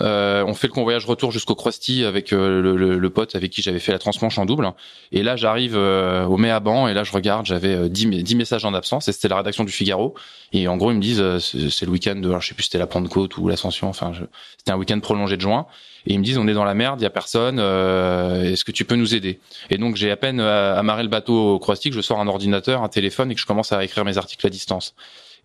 Euh, 0.00 0.44
on 0.46 0.54
fait 0.54 0.68
le 0.68 0.72
convoyage 0.72 1.04
retour 1.06 1.32
jusqu'au 1.32 1.56
Krusty 1.56 2.04
avec 2.04 2.32
euh, 2.32 2.62
le, 2.62 2.98
le, 2.98 3.10
pote 3.10 3.34
avec 3.34 3.50
qui 3.50 3.62
j'avais 3.62 3.80
fait 3.80 3.92
la 3.92 3.98
transmanche 3.98 4.38
en 4.38 4.46
double. 4.46 4.72
Et 5.10 5.22
là, 5.22 5.36
j'arrive 5.36 5.74
euh, 5.76 6.24
au 6.24 6.36
Méaban 6.36 6.86
et 6.86 6.94
là, 6.94 7.02
je 7.02 7.12
regarde, 7.12 7.46
j'avais 7.46 7.88
10, 7.88 8.22
10, 8.22 8.34
messages 8.36 8.64
en 8.64 8.74
absence 8.74 9.08
et 9.08 9.12
c'était 9.12 9.28
la 9.28 9.36
rédaction 9.36 9.64
du 9.64 9.72
Figaro. 9.72 10.14
Et 10.52 10.68
en 10.68 10.76
gros, 10.76 10.92
ils 10.92 10.96
me 10.96 11.02
disent, 11.02 11.38
c'est 11.38 11.84
le 11.84 11.90
week-end 11.90 12.14
de, 12.14 12.38
je 12.38 12.46
sais 12.46 12.54
plus, 12.54 12.64
c'était 12.64 12.78
la 12.78 12.86
Pentecôte 12.86 13.36
ou 13.38 13.48
l'Ascension. 13.48 13.88
Enfin, 13.88 14.12
c'était 14.56 14.70
un 14.70 14.76
week-end 14.76 15.00
prolongé 15.00 15.36
de 15.36 15.42
juin. 15.42 15.66
Et 16.06 16.14
ils 16.14 16.18
me 16.18 16.24
disent, 16.24 16.38
on 16.38 16.48
est 16.48 16.54
dans 16.54 16.64
la 16.64 16.74
merde, 16.74 17.00
il 17.00 17.04
y 17.04 17.06
a 17.06 17.10
personne. 17.10 17.58
Est-ce 17.58 18.64
que 18.64 18.72
tu 18.72 18.84
peux 18.84 18.96
nous 18.96 19.14
aider? 19.14 19.40
Et 19.70 19.78
donc, 19.78 19.96
j'ai 19.96 20.10
à 20.10 20.16
peine 20.16 20.40
amarré 20.40 21.02
le 21.02 21.08
bateau 21.08 21.54
au 21.54 21.58
Krusty 21.58 21.90
que 21.90 21.96
je 21.96 22.00
sors 22.00 22.20
un 22.20 22.28
ordinateur, 22.28 22.82
un 22.82 22.88
téléphone 22.88 23.30
et 23.30 23.34
que 23.34 23.40
je 23.40 23.46
commence 23.46 23.72
à 23.72 23.82
écrire 23.84 24.04
mes 24.04 24.16
articles 24.18 24.46
à 24.46 24.50
distance. 24.50 24.94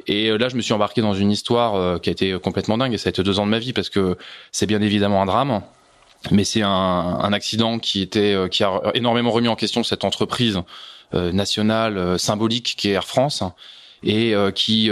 Et 0.05 0.29
euh, 0.29 0.37
là, 0.37 0.49
je 0.49 0.55
me 0.55 0.61
suis 0.61 0.73
embarqué 0.73 1.01
dans 1.01 1.13
une 1.13 1.31
histoire 1.31 1.75
euh, 1.75 1.97
qui 1.97 2.09
a 2.09 2.11
été 2.11 2.37
complètement 2.39 2.77
dingue. 2.77 2.93
Et 2.93 2.97
ça 2.97 3.09
a 3.09 3.11
été 3.11 3.23
deux 3.23 3.39
ans 3.39 3.45
de 3.45 3.51
ma 3.51 3.59
vie 3.59 3.73
parce 3.73 3.89
que 3.89 4.17
c'est 4.51 4.67
bien 4.67 4.81
évidemment 4.81 5.21
un 5.21 5.25
drame. 5.25 5.61
Mais 6.31 6.43
c'est 6.43 6.61
un, 6.61 6.69
un, 6.69 7.33
accident 7.33 7.79
qui 7.79 8.01
était 8.01 8.33
euh, 8.33 8.47
qui 8.47 8.63
a 8.63 8.81
énormément 8.93 9.31
remis 9.31 9.47
en 9.47 9.55
question 9.55 9.83
cette 9.83 10.03
entreprise 10.03 10.61
nationale 11.13 12.19
symbolique 12.19 12.75
qui 12.77 12.89
est 12.89 12.91
Air 12.91 13.05
France 13.05 13.41
et 14.03 14.35
qui 14.53 14.91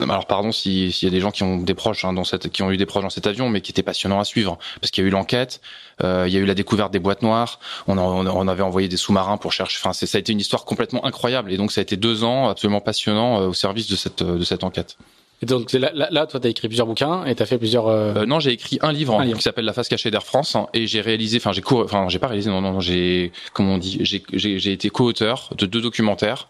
alors 0.00 0.26
pardon 0.26 0.52
s'il 0.52 0.90
y 0.90 1.06
a 1.06 1.10
des 1.10 1.20
gens 1.20 1.30
qui 1.30 1.42
ont 1.42 1.58
des 1.58 1.74
proches 1.74 2.04
hein, 2.04 2.12
dans 2.12 2.24
cette, 2.24 2.48
qui 2.50 2.62
ont 2.62 2.70
eu 2.70 2.76
des 2.76 2.86
proches 2.86 3.02
dans 3.02 3.10
cet 3.10 3.26
avion, 3.26 3.48
mais 3.48 3.60
qui 3.60 3.72
était 3.72 3.82
passionnant 3.82 4.20
à 4.20 4.24
suivre 4.24 4.58
parce 4.80 4.90
qu'il 4.90 5.02
y 5.02 5.06
a 5.06 5.08
eu 5.08 5.10
l'enquête, 5.10 5.60
euh, 6.02 6.24
il 6.26 6.34
y 6.34 6.36
a 6.36 6.40
eu 6.40 6.46
la 6.46 6.54
découverte 6.54 6.92
des 6.92 6.98
boîtes 6.98 7.22
noires, 7.22 7.60
on, 7.86 7.98
on 7.98 8.48
avait 8.48 8.62
envoyé 8.62 8.88
des 8.88 8.96
sous-marins 8.96 9.36
pour 9.36 9.52
chercher. 9.52 9.78
Enfin, 9.82 9.92
ça 9.92 10.16
a 10.16 10.20
été 10.20 10.32
une 10.32 10.40
histoire 10.40 10.64
complètement 10.64 11.04
incroyable 11.04 11.52
et 11.52 11.56
donc 11.56 11.72
ça 11.72 11.80
a 11.80 11.82
été 11.82 11.96
deux 11.96 12.24
ans 12.24 12.48
absolument 12.48 12.80
passionnants 12.80 13.40
euh, 13.40 13.48
au 13.48 13.54
service 13.54 13.88
de 13.88 13.96
cette 13.96 14.22
de 14.22 14.44
cette 14.44 14.64
enquête. 14.64 14.96
Et 15.42 15.46
donc 15.46 15.72
là, 15.72 15.90
là, 15.94 16.08
là 16.10 16.26
toi, 16.26 16.40
t'as 16.40 16.48
écrit 16.48 16.68
plusieurs 16.68 16.86
bouquins 16.86 17.24
et 17.26 17.34
t'as 17.34 17.44
fait 17.46 17.58
plusieurs. 17.58 17.88
Euh... 17.88 18.14
Euh, 18.16 18.26
non, 18.26 18.40
j'ai 18.40 18.52
écrit 18.52 18.78
un 18.80 18.92
livre, 18.92 19.22
qui 19.22 19.42
s'appelle 19.42 19.66
La 19.66 19.72
face 19.72 19.88
cachée 19.88 20.10
d'Air 20.10 20.22
France 20.22 20.56
et 20.72 20.86
j'ai 20.86 21.00
réalisé, 21.00 21.36
enfin 21.38 21.52
j'ai 21.52 21.62
enfin 21.66 22.08
j'ai 22.08 22.18
pas 22.18 22.28
réalisé, 22.28 22.48
non 22.48 22.62
non, 22.62 22.72
non 22.72 22.80
j'ai, 22.80 23.32
comment 23.52 23.74
on 23.74 23.78
dit, 23.78 23.98
j'ai 24.02 24.72
été 24.72 24.88
co-auteur 24.88 25.50
de 25.56 25.66
deux 25.66 25.82
documentaires 25.82 26.48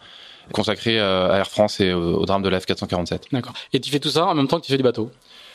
consacré 0.52 0.98
euh, 0.98 1.30
à 1.30 1.38
Air 1.38 1.48
France 1.48 1.80
et 1.80 1.92
au, 1.92 2.24
drame 2.26 2.42
de 2.42 2.48
la 2.48 2.58
F447. 2.58 3.32
D'accord. 3.32 3.54
Et 3.72 3.80
tu 3.80 3.90
fais 3.90 4.00
tout 4.00 4.10
ça 4.10 4.26
en 4.26 4.34
même 4.34 4.48
temps 4.48 4.58
que 4.60 4.66
tu 4.66 4.72
fais 4.72 4.78
du 4.78 4.82
bateau? 4.82 5.10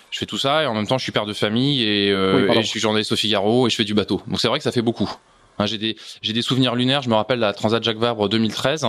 Je 0.09 0.19
fais 0.19 0.25
tout 0.25 0.37
ça 0.37 0.63
et 0.63 0.65
en 0.65 0.73
même 0.73 0.87
temps 0.87 0.97
je 0.97 1.03
suis 1.03 1.13
père 1.13 1.25
de 1.25 1.33
famille 1.33 1.83
et, 1.83 2.11
euh, 2.11 2.51
et 2.51 2.61
je 2.61 2.67
suis 2.67 2.81
journaliste 2.81 3.13
au 3.13 3.15
Figaro 3.15 3.67
et 3.67 3.69
je 3.69 3.75
fais 3.75 3.85
du 3.85 3.93
bateau. 3.93 4.21
Donc 4.27 4.41
c'est 4.41 4.49
vrai 4.49 4.59
que 4.59 4.63
ça 4.63 4.71
fait 4.71 4.81
beaucoup. 4.81 5.09
Hein, 5.61 5.65
j'ai 5.65 5.77
des 5.77 5.95
j'ai 6.21 6.33
des 6.33 6.41
souvenirs 6.41 6.75
lunaires. 6.75 7.01
Je 7.01 7.09
me 7.09 7.15
rappelle 7.15 7.39
la 7.39 7.53
Transat 7.53 7.83
Jacques 7.83 7.97
Vabre 7.97 8.29
2013. 8.29 8.87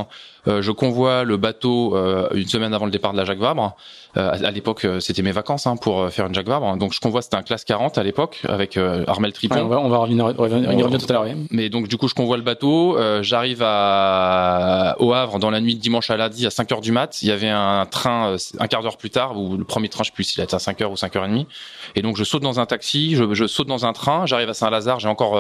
Euh, 0.49 0.63
je 0.63 0.73
convoie 0.73 1.25
le 1.25 1.37
bateau 1.37 1.97
euh, 1.97 2.29
une 2.35 2.49
semaine 2.49 2.75
avant 2.75 2.87
le 2.87 2.91
départ 2.91 3.13
de 3.13 3.19
la 3.19 3.25
Jacques 3.25 3.39
Vabre. 3.39 3.77
Euh, 4.17 4.31
à, 4.31 4.51
l'époque, 4.51 4.85
euh, 4.85 5.01
c'était 5.01 5.23
mes 5.23 5.33
vacances 5.33 5.67
hein, 5.67 5.77
pour 5.77 6.11
faire 6.11 6.27
une 6.27 6.35
Jacques 6.35 6.49
Vabre. 6.49 6.77
Donc 6.77 6.93
je 6.93 7.01
convoie, 7.01 7.23
c'était 7.23 7.37
un 7.37 7.43
classe 7.43 7.65
40 7.65 7.99
à 7.99 8.03
l'époque 8.03 8.43
avec 8.49 8.77
Armel 8.77 9.33
Tripon. 9.33 9.57
on 9.61 9.69
va 9.69 9.81
on 9.81 9.89
va 9.89 9.99
revenir, 9.99 10.27
revenir, 10.27 10.99
tout 10.99 11.07
à 11.09 11.13
l'heure. 11.13 11.27
Mais 11.51 11.69
donc 11.69 11.89
du 11.89 11.97
coup, 11.97 12.09
je 12.09 12.15
convoie 12.15 12.37
le 12.37 12.43
bateau. 12.43 12.97
J'arrive 13.23 13.63
à 13.63 14.97
au 14.99 15.13
Havre 15.13 15.39
dans 15.39 15.51
la 15.51 15.61
nuit 15.61 15.75
de 15.75 15.81
dimanche 15.81 16.11
à 16.11 16.17
lundi 16.17 16.47
à 16.47 16.51
5 16.51 16.73
heures 16.73 16.81
du 16.81 16.93
mat. 16.93 17.23
Il 17.23 17.29
y 17.29 17.33
avait 17.33 17.49
un 17.49 17.87
train 17.87 18.37
un 18.59 18.67
quart 18.67 18.83
d'heure 18.83 18.97
plus 18.97 19.11
tard 19.11 19.39
ou 19.39 19.57
le 19.57 19.65
premier 19.65 19.89
train, 19.89 20.05
je 20.05 20.11
sais 20.11 20.15
plus 20.15 20.25
s'il 20.25 20.43
était 20.43 20.55
à 20.55 20.59
5 20.59 20.81
heures 20.83 20.93
ou 20.93 20.97
5 20.97 21.17
heures 21.17 21.25
et 21.25 21.29
demie. 21.29 21.47
Et 21.95 22.03
donc 22.03 22.17
je 22.17 22.25
saute 22.25 22.43
dans 22.43 22.61
un 22.61 22.67
taxi, 22.67 23.17
je, 23.17 23.35
je 23.35 23.47
saute 23.47 23.69
dans 23.69 23.87
un 23.87 23.93
train. 23.93 24.27
J'arrive 24.27 24.49
à 24.49 24.55
Saint-Lazare, 24.55 25.01
j'ai 25.01 25.09
encore 25.09 25.39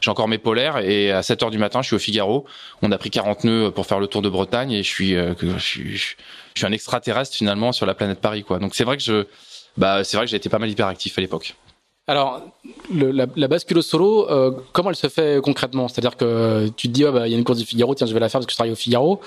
j'ai 0.00 0.10
encore 0.10 0.28
mes 0.28 0.38
polaires 0.38 0.78
et 0.78 1.10
à 1.10 1.22
7 1.22 1.42
heures 1.42 1.50
du 1.50 1.58
matin, 1.58 1.82
je 1.82 1.88
suis 1.88 1.96
au 1.96 1.98
Figaro. 1.98 2.44
On 2.82 2.92
a 2.92 2.98
pris 2.98 3.10
40 3.10 3.44
nœuds 3.44 3.70
pour 3.70 3.86
faire 3.86 3.98
le 3.98 4.06
tour 4.06 4.22
de 4.22 4.28
Bretagne 4.28 4.72
et 4.72 4.82
je 4.82 4.88
suis, 4.88 5.14
euh, 5.14 5.34
je 5.40 5.58
suis, 5.58 6.16
je 6.54 6.60
suis 6.60 6.66
un 6.66 6.72
extraterrestre 6.72 7.36
finalement 7.36 7.72
sur 7.72 7.86
la 7.86 7.94
planète 7.94 8.20
Paris, 8.20 8.44
quoi. 8.44 8.58
Donc 8.58 8.74
c'est 8.74 8.84
vrai 8.84 8.96
que 8.96 9.02
je, 9.02 9.26
bah, 9.76 10.04
c'est 10.04 10.16
vrai 10.16 10.26
que 10.26 10.30
j'ai 10.30 10.36
été 10.36 10.48
pas 10.48 10.58
mal 10.58 10.70
hyperactif 10.70 11.18
à 11.18 11.20
l'époque. 11.20 11.54
Alors, 12.06 12.42
le, 12.92 13.10
la, 13.10 13.26
la, 13.34 13.48
bascule 13.48 13.78
au 13.78 13.82
solo, 13.82 14.30
euh, 14.30 14.50
comment 14.72 14.90
elle 14.90 14.96
se 14.96 15.08
fait 15.08 15.42
concrètement? 15.42 15.88
C'est-à-dire 15.88 16.16
que 16.16 16.68
tu 16.76 16.88
te 16.88 16.92
dis, 16.92 17.04
oh, 17.04 17.12
bah, 17.12 17.26
il 17.26 17.30
y 17.30 17.34
a 17.34 17.38
une 17.38 17.44
course 17.44 17.58
du 17.58 17.64
Figaro, 17.64 17.94
tiens, 17.94 18.06
je 18.06 18.12
vais 18.12 18.20
la 18.20 18.28
faire 18.28 18.40
parce 18.40 18.46
que 18.46 18.52
je 18.52 18.56
travaille 18.56 18.72
au 18.72 18.76
Figaro. 18.76 19.20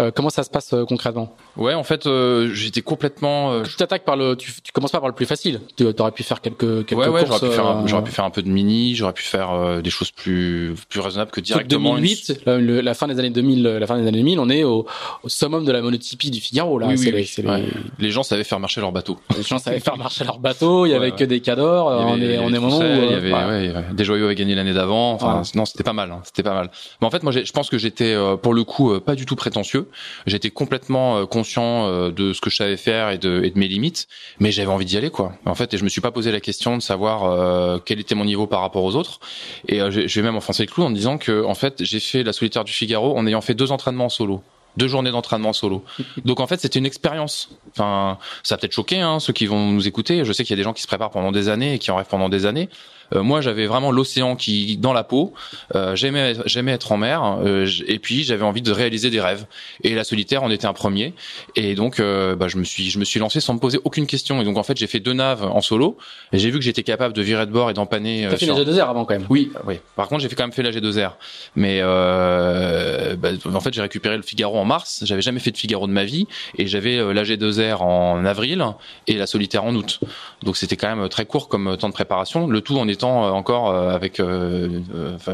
Euh, 0.00 0.12
comment 0.14 0.30
ça 0.30 0.44
se 0.44 0.50
passe 0.50 0.72
euh, 0.74 0.84
concrètement? 0.84 1.34
Ouais, 1.56 1.74
en 1.74 1.82
fait, 1.82 2.06
euh, 2.06 2.50
j'étais 2.54 2.82
complètement. 2.82 3.64
tu 3.64 3.74
t'attaques 3.74 4.04
par 4.04 4.16
le, 4.16 4.36
tu, 4.36 4.52
tu, 4.62 4.70
commences 4.70 4.92
pas 4.92 5.00
par 5.00 5.08
le 5.08 5.14
plus 5.14 5.26
facile. 5.26 5.60
Tu 5.76 5.84
aurais 5.98 6.12
pu 6.12 6.22
faire 6.22 6.40
quelques, 6.40 6.86
quelques 6.86 6.92
ouais, 7.00 7.08
ouais, 7.08 7.24
courses. 7.24 7.40
J'aurais 7.40 7.50
pu, 7.50 7.56
faire 7.56 7.66
un, 7.66 7.86
j'aurais 7.86 8.04
pu 8.04 8.12
faire 8.12 8.24
un 8.24 8.30
peu 8.30 8.42
de 8.42 8.48
mini, 8.48 8.94
j'aurais 8.94 9.12
pu 9.12 9.24
faire 9.24 9.82
des 9.82 9.90
choses 9.90 10.12
plus, 10.12 10.74
plus 10.88 11.00
raisonnables 11.00 11.32
que 11.32 11.40
directement. 11.40 11.96
2008, 11.96 12.42
la, 12.46 12.58
la, 12.60 12.94
fin 12.94 13.08
des 13.08 13.18
années 13.18 13.30
2000, 13.30 13.62
la 13.64 13.86
fin 13.88 13.98
des 14.00 14.06
années 14.06 14.18
2000, 14.18 14.38
on 14.38 14.48
est 14.48 14.62
au, 14.62 14.86
au 15.24 15.28
summum 15.28 15.64
de 15.64 15.72
la 15.72 15.82
monotypie 15.82 16.30
du 16.30 16.40
Figaro 16.40 16.78
là. 16.78 16.86
Oui, 16.86 16.94
oui, 16.96 17.10
oui. 17.12 17.44
Les, 17.44 17.64
les... 17.98 18.10
gens 18.12 18.22
savaient 18.22 18.44
faire 18.44 18.60
marcher 18.60 18.80
leur 18.80 18.92
bateau. 18.92 19.18
Les 19.36 19.42
gens 19.42 19.58
savaient 19.58 19.80
faire 19.80 19.96
marcher 19.96 20.24
leur 20.24 20.38
bateau. 20.38 20.86
Il 20.86 20.90
y 20.90 20.94
avait 20.94 21.10
que 21.10 21.24
des 21.24 21.40
cadors. 21.40 21.86
On 21.86 22.20
est, 22.20 22.38
on 22.38 22.52
est 22.52 22.58
moment 22.60 22.78
où 22.78 22.82
il 22.82 23.10
y 23.10 23.14
avait, 23.14 23.32
ouais, 23.32 23.84
des 23.92 24.04
joyaux 24.04 24.26
avaient 24.26 24.36
gagné 24.36 24.54
l'année 24.54 24.74
d'avant. 24.74 25.12
Enfin, 25.12 25.42
non, 25.56 25.64
c'était 25.64 25.84
pas 25.84 25.92
mal. 25.92 26.12
Hein, 26.12 26.20
c'était 26.22 26.44
pas 26.44 26.54
mal. 26.54 26.70
Mais 27.00 27.06
en 27.08 27.10
fait, 27.10 27.24
moi, 27.24 27.32
je 27.32 27.50
pense 27.50 27.68
que 27.68 27.78
j'étais 27.78 28.16
pour 28.42 28.54
le 28.54 28.62
coup 28.62 29.00
pas 29.00 29.16
du 29.16 29.26
tout 29.26 29.34
prétentieux. 29.34 29.87
J'étais 30.26 30.50
complètement 30.50 31.26
conscient 31.26 32.10
de 32.10 32.32
ce 32.32 32.40
que 32.40 32.50
je 32.50 32.56
savais 32.56 32.76
faire 32.76 33.10
et 33.10 33.18
de, 33.18 33.42
et 33.44 33.50
de 33.50 33.58
mes 33.58 33.68
limites, 33.68 34.08
mais 34.40 34.50
j'avais 34.50 34.68
envie 34.68 34.84
d'y 34.84 34.96
aller 34.96 35.10
quoi. 35.10 35.32
En 35.44 35.54
fait, 35.54 35.74
et 35.74 35.78
je 35.78 35.84
me 35.84 35.88
suis 35.88 36.00
pas 36.00 36.10
posé 36.10 36.32
la 36.32 36.40
question 36.40 36.76
de 36.76 36.82
savoir 36.82 37.82
quel 37.84 38.00
était 38.00 38.14
mon 38.14 38.24
niveau 38.24 38.46
par 38.46 38.60
rapport 38.60 38.84
aux 38.84 38.94
autres. 38.96 39.20
Et 39.68 39.78
je 39.78 40.20
vais 40.20 40.22
même 40.22 40.36
enfoncer 40.36 40.64
le 40.64 40.70
clou 40.70 40.84
en 40.84 40.90
disant 40.90 41.18
que 41.18 41.44
en 41.44 41.54
fait, 41.54 41.82
j'ai 41.84 42.00
fait 42.00 42.22
la 42.22 42.32
solitaire 42.32 42.64
du 42.64 42.72
Figaro 42.72 43.16
en 43.16 43.26
ayant 43.26 43.40
fait 43.40 43.54
deux 43.54 43.72
entraînements 43.72 44.06
en 44.06 44.10
solo 44.10 44.42
deux 44.78 44.88
journées 44.88 45.10
d'entraînement 45.10 45.52
solo. 45.52 45.84
Donc 46.24 46.40
en 46.40 46.46
fait, 46.46 46.60
c'était 46.60 46.78
une 46.78 46.86
expérience. 46.86 47.50
Enfin, 47.70 48.18
ça 48.42 48.54
a 48.54 48.58
peut-être 48.58 48.72
choqué 48.72 49.00
hein, 49.00 49.20
ceux 49.20 49.34
qui 49.34 49.46
vont 49.46 49.70
nous 49.70 49.86
écouter. 49.86 50.24
Je 50.24 50.32
sais 50.32 50.44
qu'il 50.44 50.52
y 50.52 50.54
a 50.54 50.56
des 50.56 50.62
gens 50.62 50.72
qui 50.72 50.82
se 50.82 50.86
préparent 50.86 51.10
pendant 51.10 51.32
des 51.32 51.48
années 51.48 51.74
et 51.74 51.78
qui 51.78 51.90
en 51.90 51.96
rêvent 51.96 52.06
pendant 52.08 52.30
des 52.30 52.46
années. 52.46 52.70
Euh, 53.14 53.22
moi, 53.22 53.40
j'avais 53.40 53.66
vraiment 53.66 53.90
l'océan 53.90 54.36
qui 54.36 54.76
dans 54.76 54.92
la 54.92 55.04
peau. 55.04 55.32
Euh, 55.74 55.96
j'aimais 55.96 56.34
j'aimais 56.46 56.72
être 56.72 56.92
en 56.92 56.96
mer 56.96 57.38
euh, 57.44 57.66
et 57.86 57.98
puis 57.98 58.24
j'avais 58.24 58.44
envie 58.44 58.62
de 58.62 58.72
réaliser 58.72 59.10
des 59.10 59.20
rêves. 59.20 59.46
Et 59.82 59.94
la 59.94 60.04
solitaire 60.04 60.42
en 60.42 60.50
était 60.50 60.66
un 60.66 60.72
premier. 60.72 61.14
Et 61.56 61.74
donc, 61.74 62.00
bah, 62.00 62.48
je 62.48 62.56
me 62.56 62.64
suis 62.64 62.90
je 62.90 62.98
me 62.98 63.04
suis 63.04 63.20
lancé 63.20 63.40
sans 63.40 63.54
me 63.54 63.58
poser 63.58 63.78
aucune 63.84 64.06
question. 64.06 64.40
Et 64.40 64.44
donc 64.44 64.56
en 64.56 64.62
fait, 64.62 64.76
j'ai 64.76 64.86
fait 64.86 65.00
deux 65.00 65.12
naves 65.12 65.44
en 65.44 65.60
solo. 65.60 65.96
Et 66.32 66.38
j'ai 66.38 66.50
vu 66.50 66.58
que 66.58 66.64
j'étais 66.64 66.82
capable 66.82 67.14
de 67.14 67.22
virer 67.22 67.46
de 67.46 67.52
bord 67.52 67.70
et 67.70 67.74
d'empanner. 67.74 68.26
T'as 68.30 68.36
fait 68.36 68.46
la 68.46 68.54
G2R 68.54 68.90
avant 68.90 69.04
quand 69.04 69.14
même. 69.14 69.26
Oui, 69.30 69.50
oui. 69.66 69.76
Par 69.96 70.08
contre, 70.08 70.22
j'ai 70.22 70.28
fait 70.28 70.36
quand 70.36 70.44
même 70.44 70.52
fait 70.52 70.62
la 70.62 70.70
G2R. 70.70 71.12
Mais 71.56 71.80
bah, 71.82 73.30
en 73.52 73.60
fait, 73.60 73.72
j'ai 73.72 73.82
récupéré 73.82 74.16
le 74.16 74.22
Figaro 74.22 74.58
en 74.58 74.64
mars. 74.64 75.02
J'avais 75.04 75.22
jamais 75.22 75.40
fait 75.40 75.50
de 75.50 75.58
Figaro 75.58 75.86
de 75.86 75.92
ma 75.92 76.04
vie 76.04 76.26
et 76.56 76.66
j'avais 76.66 76.96
la 77.14 77.22
G2R 77.22 77.82
en 77.82 78.24
avril 78.24 78.64
et 79.06 79.14
la 79.14 79.26
solitaire 79.26 79.64
en 79.64 79.74
août. 79.74 80.00
Donc 80.42 80.56
c'était 80.56 80.76
quand 80.76 80.94
même 80.94 81.08
très 81.08 81.26
court 81.26 81.48
comme 81.48 81.76
temps 81.76 81.88
de 81.88 81.94
préparation. 81.94 82.46
Le 82.46 82.60
tout 82.60 82.78
en 82.78 82.88
étant 82.98 83.24
euh, 83.24 83.30
encore 83.30 83.70
euh, 83.70 83.94
avec 83.94 84.18
euh, 84.18 84.80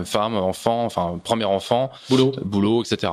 femme, 0.04 0.36
enfant, 0.36 0.84
enfin 0.84 1.18
premier 1.22 1.46
enfant, 1.46 1.90
boulot, 2.10 2.32
boulot, 2.44 2.82
etc. 2.82 3.12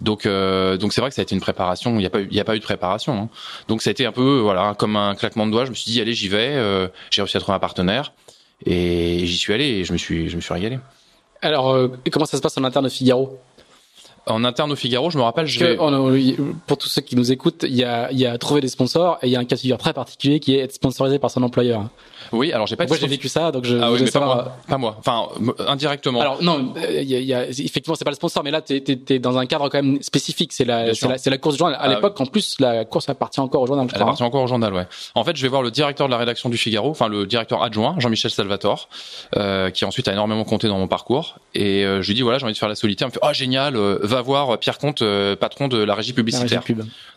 Donc 0.00 0.26
donc 0.26 0.92
c'est 0.92 1.00
vrai 1.00 1.10
que 1.10 1.14
ça 1.14 1.20
a 1.20 1.24
été 1.24 1.34
une 1.34 1.40
préparation. 1.40 1.92
Il 1.94 1.98
n'y 1.98 2.06
a 2.06 2.10
pas 2.10 2.20
il 2.20 2.34
y 2.34 2.40
a 2.40 2.44
pas 2.44 2.56
eu 2.56 2.58
de 2.58 2.64
préparation. 2.64 3.12
Hein. 3.14 3.28
Donc 3.68 3.82
ça 3.82 3.90
a 3.90 3.92
été 3.92 4.06
un 4.06 4.12
peu 4.12 4.38
voilà 4.38 4.74
comme 4.78 4.96
un 4.96 5.14
claquement 5.14 5.46
de 5.46 5.52
doigts. 5.52 5.66
Je 5.66 5.70
me 5.70 5.74
suis 5.74 5.90
dit 5.90 6.00
allez 6.00 6.14
j'y 6.14 6.28
vais. 6.28 6.54
j'ai 7.10 7.22
réussi 7.22 7.36
à 7.36 7.40
trouver 7.40 7.56
un 7.56 7.60
partenaire 7.60 8.12
et 8.64 9.26
j'y 9.26 9.36
suis 9.36 9.52
allé 9.52 9.64
et 9.64 9.84
je 9.84 9.92
me 9.92 9.98
suis 9.98 10.28
je 10.28 10.36
me 10.36 10.40
suis 10.40 10.54
régalé. 10.54 10.78
Alors 11.42 11.76
comment 12.10 12.26
ça 12.26 12.36
se 12.36 12.42
passe 12.42 12.56
en 12.56 12.64
interne 12.64 12.86
de 12.86 12.90
Figaro? 12.90 13.38
En 14.26 14.44
interne 14.44 14.70
au 14.70 14.76
Figaro, 14.76 15.10
je 15.10 15.16
me 15.16 15.22
rappelle, 15.22 15.46
je 15.46 15.76
pour 16.66 16.76
tous 16.76 16.88
ceux 16.88 17.00
qui 17.00 17.16
nous 17.16 17.32
écoutent, 17.32 17.64
il 17.66 17.74
y 17.74 17.84
a, 17.84 18.12
il 18.12 18.18
y 18.18 18.26
a 18.26 18.36
trouver 18.36 18.60
des 18.60 18.68
sponsors 18.68 19.18
et 19.22 19.28
il 19.28 19.32
y 19.32 19.36
a 19.36 19.40
un 19.40 19.46
cas 19.46 19.56
de 19.56 19.60
figure 19.60 19.78
très 19.78 19.94
particulier 19.94 20.40
qui 20.40 20.54
est 20.54 20.60
être 20.60 20.74
sponsorisé 20.74 21.18
par 21.18 21.30
son 21.30 21.42
employeur. 21.42 21.88
Oui, 22.32 22.52
alors 22.52 22.66
j'ai 22.66 22.76
pas. 22.76 22.86
Moi 22.86 22.96
j'ai 23.00 23.06
vécu 23.06 23.28
ça, 23.28 23.52
donc 23.52 23.64
je. 23.64 23.76
Ah 23.76 23.90
oui, 23.92 24.00
mais 24.02 24.10
pas 24.10 24.20
moi. 24.20 24.56
Pas 24.68 24.78
moi. 24.78 24.96
Enfin, 24.98 25.28
indirectement. 25.66 26.20
Alors 26.20 26.42
non, 26.42 26.74
il 26.76 27.10
y 27.10 27.14
a, 27.14 27.20
y 27.20 27.34
a, 27.34 27.48
effectivement 27.48 27.94
c'est 27.94 28.04
pas 28.04 28.10
le 28.10 28.16
sponsor, 28.16 28.42
mais 28.44 28.50
là 28.50 28.60
t'es 28.60 28.82
es, 29.08 29.18
dans 29.18 29.38
un 29.38 29.46
cadre 29.46 29.68
quand 29.68 29.82
même 29.82 30.02
spécifique. 30.02 30.52
C'est 30.52 30.64
la, 30.64 30.94
c'est 30.94 31.08
la, 31.08 31.16
la, 31.26 31.38
course 31.38 31.54
du 31.54 31.58
journal. 31.58 31.76
À 31.76 31.84
ah 31.84 31.88
l'époque, 31.88 32.20
en 32.20 32.26
plus, 32.26 32.56
la 32.60 32.84
course 32.84 33.08
appartient 33.08 33.40
encore 33.40 33.62
au 33.62 33.66
journal. 33.66 33.86
Elle 33.92 34.02
appartient 34.02 34.22
encore 34.22 34.42
au 34.42 34.46
journal, 34.46 34.72
ouais. 34.72 34.86
En 35.14 35.24
fait, 35.24 35.36
je 35.36 35.42
vais 35.42 35.48
voir 35.48 35.62
le 35.62 35.70
directeur 35.70 36.06
de 36.06 36.12
la 36.12 36.18
rédaction 36.18 36.48
du 36.48 36.56
Figaro, 36.56 36.90
enfin 36.90 37.08
le 37.08 37.26
directeur 37.26 37.62
adjoint, 37.62 37.96
Jean-Michel 37.98 38.30
Salvatore, 38.30 38.88
euh, 39.36 39.70
qui 39.70 39.84
ensuite 39.84 40.08
a 40.08 40.12
énormément 40.12 40.44
compté 40.44 40.68
dans 40.68 40.78
mon 40.78 40.88
parcours. 40.88 41.38
Et 41.54 41.84
euh, 41.84 42.02
je 42.02 42.08
lui 42.08 42.14
dis 42.14 42.22
voilà, 42.22 42.38
j'ai 42.38 42.44
envie 42.44 42.54
de 42.54 42.58
faire 42.58 42.68
la 42.68 42.74
solitaire. 42.74 43.08
Il 43.08 43.10
me 43.10 43.14
fait 43.14 43.20
oh 43.22 43.32
génial, 43.32 43.76
euh, 43.76 43.98
va 44.02 44.22
voir 44.22 44.58
Pierre 44.58 44.78
Comte, 44.78 45.02
euh, 45.02 45.36
patron 45.36 45.68
de 45.68 45.78
la 45.78 45.94
régie 45.94 46.12
publicitaire. 46.12 46.62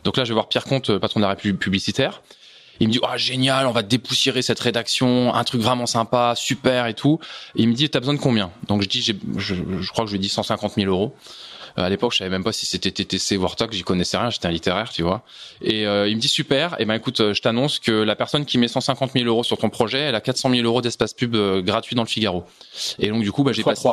Donc 0.04 0.16
là, 0.16 0.24
je 0.24 0.30
vais 0.30 0.34
voir 0.34 0.48
Pierre 0.48 0.64
Comte, 0.64 0.98
patron 0.98 1.20
de 1.20 1.24
la 1.24 1.34
régie 1.34 1.52
publicitaire. 1.52 2.22
Il 2.80 2.88
me 2.88 2.92
dit, 2.92 3.00
ah 3.02 3.16
génial, 3.16 3.66
on 3.66 3.72
va 3.72 3.82
dépoussiérer 3.82 4.42
cette 4.42 4.60
rédaction, 4.60 5.34
un 5.34 5.44
truc 5.44 5.60
vraiment 5.60 5.86
sympa, 5.86 6.34
super 6.36 6.86
et 6.86 6.94
tout. 6.94 7.18
Et 7.56 7.62
il 7.62 7.68
me 7.68 7.74
dit, 7.74 7.88
t'as 7.88 8.00
besoin 8.00 8.14
de 8.14 8.18
combien? 8.18 8.50
Donc 8.68 8.82
je 8.82 8.88
dis, 8.88 9.02
je, 9.02 9.12
je, 9.36 9.90
crois 9.90 10.04
que 10.04 10.10
je 10.10 10.16
lui 10.16 10.18
ai 10.18 10.22
dit 10.22 10.28
150 10.28 10.74
000 10.74 10.90
euros. 10.90 11.14
Euh, 11.78 11.82
à 11.82 11.88
l'époque, 11.88 12.12
je 12.12 12.18
savais 12.18 12.30
même 12.30 12.44
pas 12.44 12.52
si 12.52 12.66
c'était 12.66 12.90
TTC 12.90 13.36
Warthog, 13.36 13.72
j'y 13.72 13.82
connaissais 13.82 14.16
rien, 14.16 14.30
j'étais 14.30 14.46
un 14.46 14.52
littéraire, 14.52 14.90
tu 14.90 15.02
vois. 15.02 15.22
Et 15.60 15.86
euh, 15.86 16.08
il 16.08 16.16
me 16.16 16.20
dit 16.20 16.28
super. 16.28 16.76
Et 16.78 16.84
ben 16.84 16.94
écoute, 16.94 17.20
euh, 17.20 17.34
je 17.34 17.42
t'annonce 17.42 17.78
que 17.78 17.92
la 17.92 18.16
personne 18.16 18.44
qui 18.44 18.58
met 18.58 18.68
150 18.68 19.12
000 19.12 19.26
euros 19.26 19.42
sur 19.42 19.58
ton 19.58 19.70
projet, 19.70 20.00
elle 20.00 20.14
a 20.14 20.20
400 20.20 20.50
000 20.50 20.62
euros 20.62 20.82
d'espace 20.82 21.14
pub 21.14 21.36
gratuit 21.64 21.96
dans 21.96 22.02
le 22.02 22.08
Figaro. 22.08 22.44
Et 22.98 23.08
donc 23.08 23.22
du 23.22 23.32
coup, 23.32 23.42
bah, 23.42 23.52
j'ai 23.52 23.62
passé. 23.62 23.88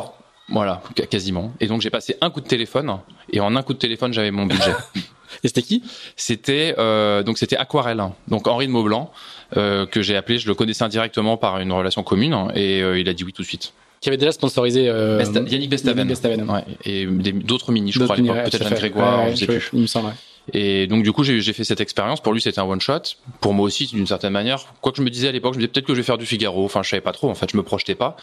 Voilà, 0.50 0.82
quasiment. 1.10 1.54
Et 1.60 1.68
donc 1.68 1.82
j'ai 1.82 1.90
passé 1.90 2.18
un 2.20 2.30
coup 2.30 2.42
de 2.42 2.48
téléphone, 2.48 3.00
et 3.32 3.40
en 3.40 3.56
un 3.56 3.64
coup 3.64 3.74
de 3.74 3.80
téléphone, 3.80 4.14
j'avais 4.14 4.32
mon 4.32 4.46
budget. 4.46 4.76
Et 5.44 5.48
c'était 5.48 5.62
qui? 5.62 5.84
C'était 6.16 6.76
euh, 6.78 7.24
donc 7.24 7.38
c'était 7.38 7.58
Aquarelle, 7.58 8.04
donc 8.28 8.48
Henri 8.48 8.68
de 8.68 8.72
Maublanc 8.72 9.12
euh, 9.58 9.86
que 9.86 10.02
j'ai 10.02 10.16
appelé. 10.16 10.38
Je 10.38 10.48
le 10.48 10.56
connaissais 10.56 10.84
indirectement 10.84 11.38
par 11.38 11.60
une 11.60 11.72
relation 11.72 12.04
commune 12.04 12.52
et 12.56 12.82
euh, 12.82 13.00
il 13.00 13.10
a 13.10 13.14
dit 13.14 13.24
oui 13.24 13.34
tout 13.34 13.42
de 13.42 13.48
suite. 13.48 13.74
Qui 14.00 14.10
avait 14.10 14.18
déjà 14.18 14.32
sponsorisé 14.32 14.86
Yannick 14.86 15.70
Bestaven. 15.70 16.08
Bestaven. 16.08 16.50
Ouais, 16.50 16.66
et 16.86 17.06
d'autres 17.06 17.72
mini, 17.72 17.92
je 17.92 18.04
crois, 18.04 18.16
peut-être 18.16 18.66
Anne 18.66 18.74
Grégoire, 18.74 19.30
je 19.30 19.36
sais 19.36 19.46
plus. 19.46 19.70
Il 19.74 19.82
me 19.82 19.88
semble. 19.88 20.14
Et 20.54 20.88
donc 20.88 21.04
du 21.04 21.12
coup 21.12 21.24
j'ai 21.24 21.54
fait 21.54 21.64
cette 21.64 21.82
expérience. 21.82 22.20
Pour 22.20 22.34
lui 22.34 22.42
c'était 22.42 22.60
un 22.60 22.64
one 22.64 22.82
shot. 22.82 23.02
Pour 23.42 23.54
moi 23.54 23.66
aussi 23.66 23.86
d'une 23.88 24.08
certaine 24.08 24.34
manière. 24.34 24.66
Quoi 24.82 24.92
que 24.92 24.98
je 24.98 25.04
me 25.04 25.10
disais 25.10 25.28
à 25.28 25.32
l'époque, 25.32 25.54
je 25.54 25.60
me 25.60 25.62
disais 25.62 25.72
peut-être 25.72 25.86
que 25.86 25.94
je 25.94 26.00
vais 26.00 26.04
faire 26.04 26.18
du 26.18 26.26
Figaro. 26.26 26.66
Enfin 26.66 26.82
je 26.84 26.90
savais 26.90 27.02
pas 27.02 27.12
trop. 27.12 27.30
En 27.30 27.36
fait 27.36 27.50
je 27.52 27.58
me 27.58 27.64
projetais 27.64 27.96
pas. 27.96 28.18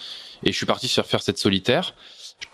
Et 0.44 0.52
je 0.52 0.56
suis 0.56 0.66
parti 0.66 0.88
faire 0.88 1.06
faire 1.06 1.22
cette 1.22 1.38
solitaire 1.38 1.94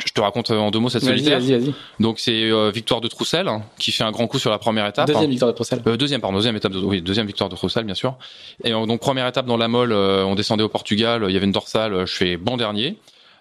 je 0.04 0.12
te 0.12 0.20
raconte 0.20 0.50
en 0.50 0.70
deux 0.70 0.78
mots 0.78 0.88
cette 0.88 1.04
solitaire. 1.04 1.38
Vas-y, 1.38 1.58
vas-y. 1.58 1.74
Donc 2.00 2.18
c'est 2.18 2.50
euh, 2.50 2.70
victoire 2.70 3.00
de 3.00 3.08
Troussel 3.08 3.48
hein, 3.48 3.62
qui 3.78 3.92
fait 3.92 4.04
un 4.04 4.10
grand 4.10 4.26
coup 4.26 4.38
sur 4.38 4.50
la 4.50 4.58
première 4.58 4.86
étape. 4.86 5.06
Deuxième 5.06 5.30
victoire 5.30 5.50
de 5.50 5.56
Troussel. 5.56 5.82
Euh, 5.86 5.96
deuxième 5.96 6.20
pardon, 6.20 6.36
deuxième 6.36 6.56
étape 6.56 6.72
de 6.72 6.78
oui, 6.78 7.02
deuxième 7.02 7.26
victoire 7.26 7.48
de 7.50 7.56
Troussel 7.56 7.84
bien 7.84 7.94
sûr. 7.94 8.16
Et 8.62 8.70
donc 8.70 9.00
première 9.00 9.26
étape 9.26 9.46
dans 9.46 9.56
la 9.56 9.68
Molle, 9.68 9.92
euh, 9.92 10.24
on 10.24 10.34
descendait 10.34 10.64
au 10.64 10.68
Portugal, 10.68 11.24
il 11.28 11.32
y 11.32 11.36
avait 11.36 11.46
une 11.46 11.52
dorsale, 11.52 12.06
je 12.06 12.14
fais 12.14 12.36
bon 12.36 12.56
dernier. 12.56 12.96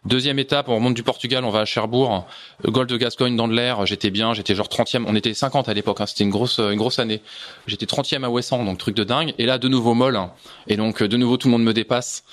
Deuxième 0.06 0.38
étape, 0.38 0.68
on 0.68 0.76
remonte 0.76 0.96
du 0.96 1.04
Portugal, 1.04 1.46
on 1.46 1.50
va 1.50 1.62
à 1.62 1.66
Cherbourg, 1.66 2.28
Gold 2.66 2.90
de 2.90 2.98
Gascogne 2.98 3.38
dans 3.38 3.48
l'air, 3.48 3.86
j'étais 3.86 4.10
bien, 4.10 4.34
j'étais 4.34 4.54
genre 4.54 4.68
30e, 4.68 5.06
on 5.08 5.16
était 5.16 5.34
50 5.34 5.70
à 5.70 5.74
l'époque, 5.74 6.02
hein, 6.02 6.06
c'était 6.06 6.26
une 6.26 6.30
grosse 6.30 6.60
une 6.60 6.76
grosse 6.76 7.00
année. 7.00 7.22
J'étais 7.68 7.86
30e 7.86 8.26
à 8.26 8.30
Ouessant, 8.30 8.66
donc 8.66 8.78
truc 8.80 8.98
de 8.98 9.06
dingue. 9.06 9.34
Et 9.38 9.46
là 9.46 9.58
de 9.58 9.70
nouveau 9.70 9.94
molle, 9.94 10.20
et 10.68 10.76
donc 10.76 11.02
de 11.02 11.18
nouveau 11.18 11.38
tout 11.38 11.48
le 11.48 11.54
monde 11.54 11.64
me 11.64 11.74
dépasse. 11.74 12.26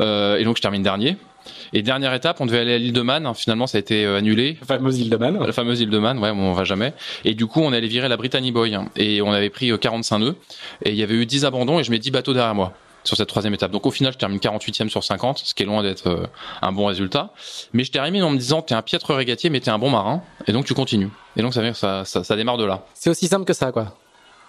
et 0.00 0.42
donc 0.44 0.56
je 0.56 0.62
termine 0.62 0.82
dernier. 0.82 1.16
Et 1.72 1.82
dernière 1.82 2.14
étape, 2.14 2.40
on 2.40 2.46
devait 2.46 2.60
aller 2.60 2.74
à 2.74 2.78
l'île 2.78 2.92
de 2.92 3.02
Man. 3.02 3.32
Finalement, 3.34 3.66
ça 3.66 3.78
a 3.78 3.80
été 3.80 4.04
euh, 4.04 4.18
annulé. 4.18 4.56
La 4.60 4.66
fameuse 4.66 4.98
île 4.98 5.10
de 5.10 5.16
Man. 5.16 5.38
La 5.44 5.52
fameuse 5.52 5.80
île 5.80 5.90
de 5.90 5.98
Man, 5.98 6.18
ouais, 6.18 6.30
on 6.30 6.52
va 6.52 6.64
jamais. 6.64 6.94
Et 7.24 7.34
du 7.34 7.46
coup, 7.46 7.60
on 7.60 7.72
allait 7.72 7.88
virer 7.88 8.08
la 8.08 8.16
Brittany 8.16 8.52
Boy. 8.52 8.76
Et 8.96 9.22
on 9.22 9.32
avait 9.32 9.50
pris 9.50 9.70
45 9.78 10.16
euh, 10.16 10.18
nœuds. 10.18 10.36
Et 10.84 10.90
il 10.90 10.96
y 10.96 11.02
avait 11.02 11.14
eu 11.14 11.26
10 11.26 11.44
abandons 11.44 11.78
et 11.78 11.84
je 11.84 11.90
mets 11.90 11.98
10 11.98 12.10
bateaux 12.10 12.32
derrière 12.32 12.54
moi 12.54 12.72
sur 13.04 13.16
cette 13.16 13.28
troisième 13.28 13.54
étape. 13.54 13.70
Donc 13.70 13.86
au 13.86 13.90
final, 13.90 14.12
je 14.12 14.18
termine 14.18 14.38
48e 14.38 14.88
sur 14.88 15.02
50, 15.02 15.38
ce 15.38 15.54
qui 15.54 15.62
est 15.62 15.66
loin 15.66 15.82
d'être 15.82 16.08
euh, 16.08 16.26
un 16.62 16.72
bon 16.72 16.86
résultat. 16.86 17.32
Mais 17.72 17.84
je 17.84 17.90
termine 17.90 18.22
en 18.22 18.30
me 18.30 18.38
disant, 18.38 18.60
t'es 18.60 18.74
un 18.74 18.82
piètre 18.82 19.14
régatier, 19.14 19.50
mais 19.50 19.60
t'es 19.60 19.70
un 19.70 19.78
bon 19.78 19.90
marin, 19.90 20.22
et 20.46 20.52
donc 20.52 20.66
tu 20.66 20.74
continues. 20.74 21.08
Et 21.36 21.42
donc 21.42 21.54
ça, 21.54 21.72
ça, 21.74 22.04
ça, 22.04 22.24
ça 22.24 22.36
démarre 22.36 22.58
de 22.58 22.64
là. 22.64 22.84
C'est 22.94 23.08
aussi 23.08 23.26
simple 23.26 23.46
que 23.46 23.54
ça, 23.54 23.72
quoi. 23.72 23.94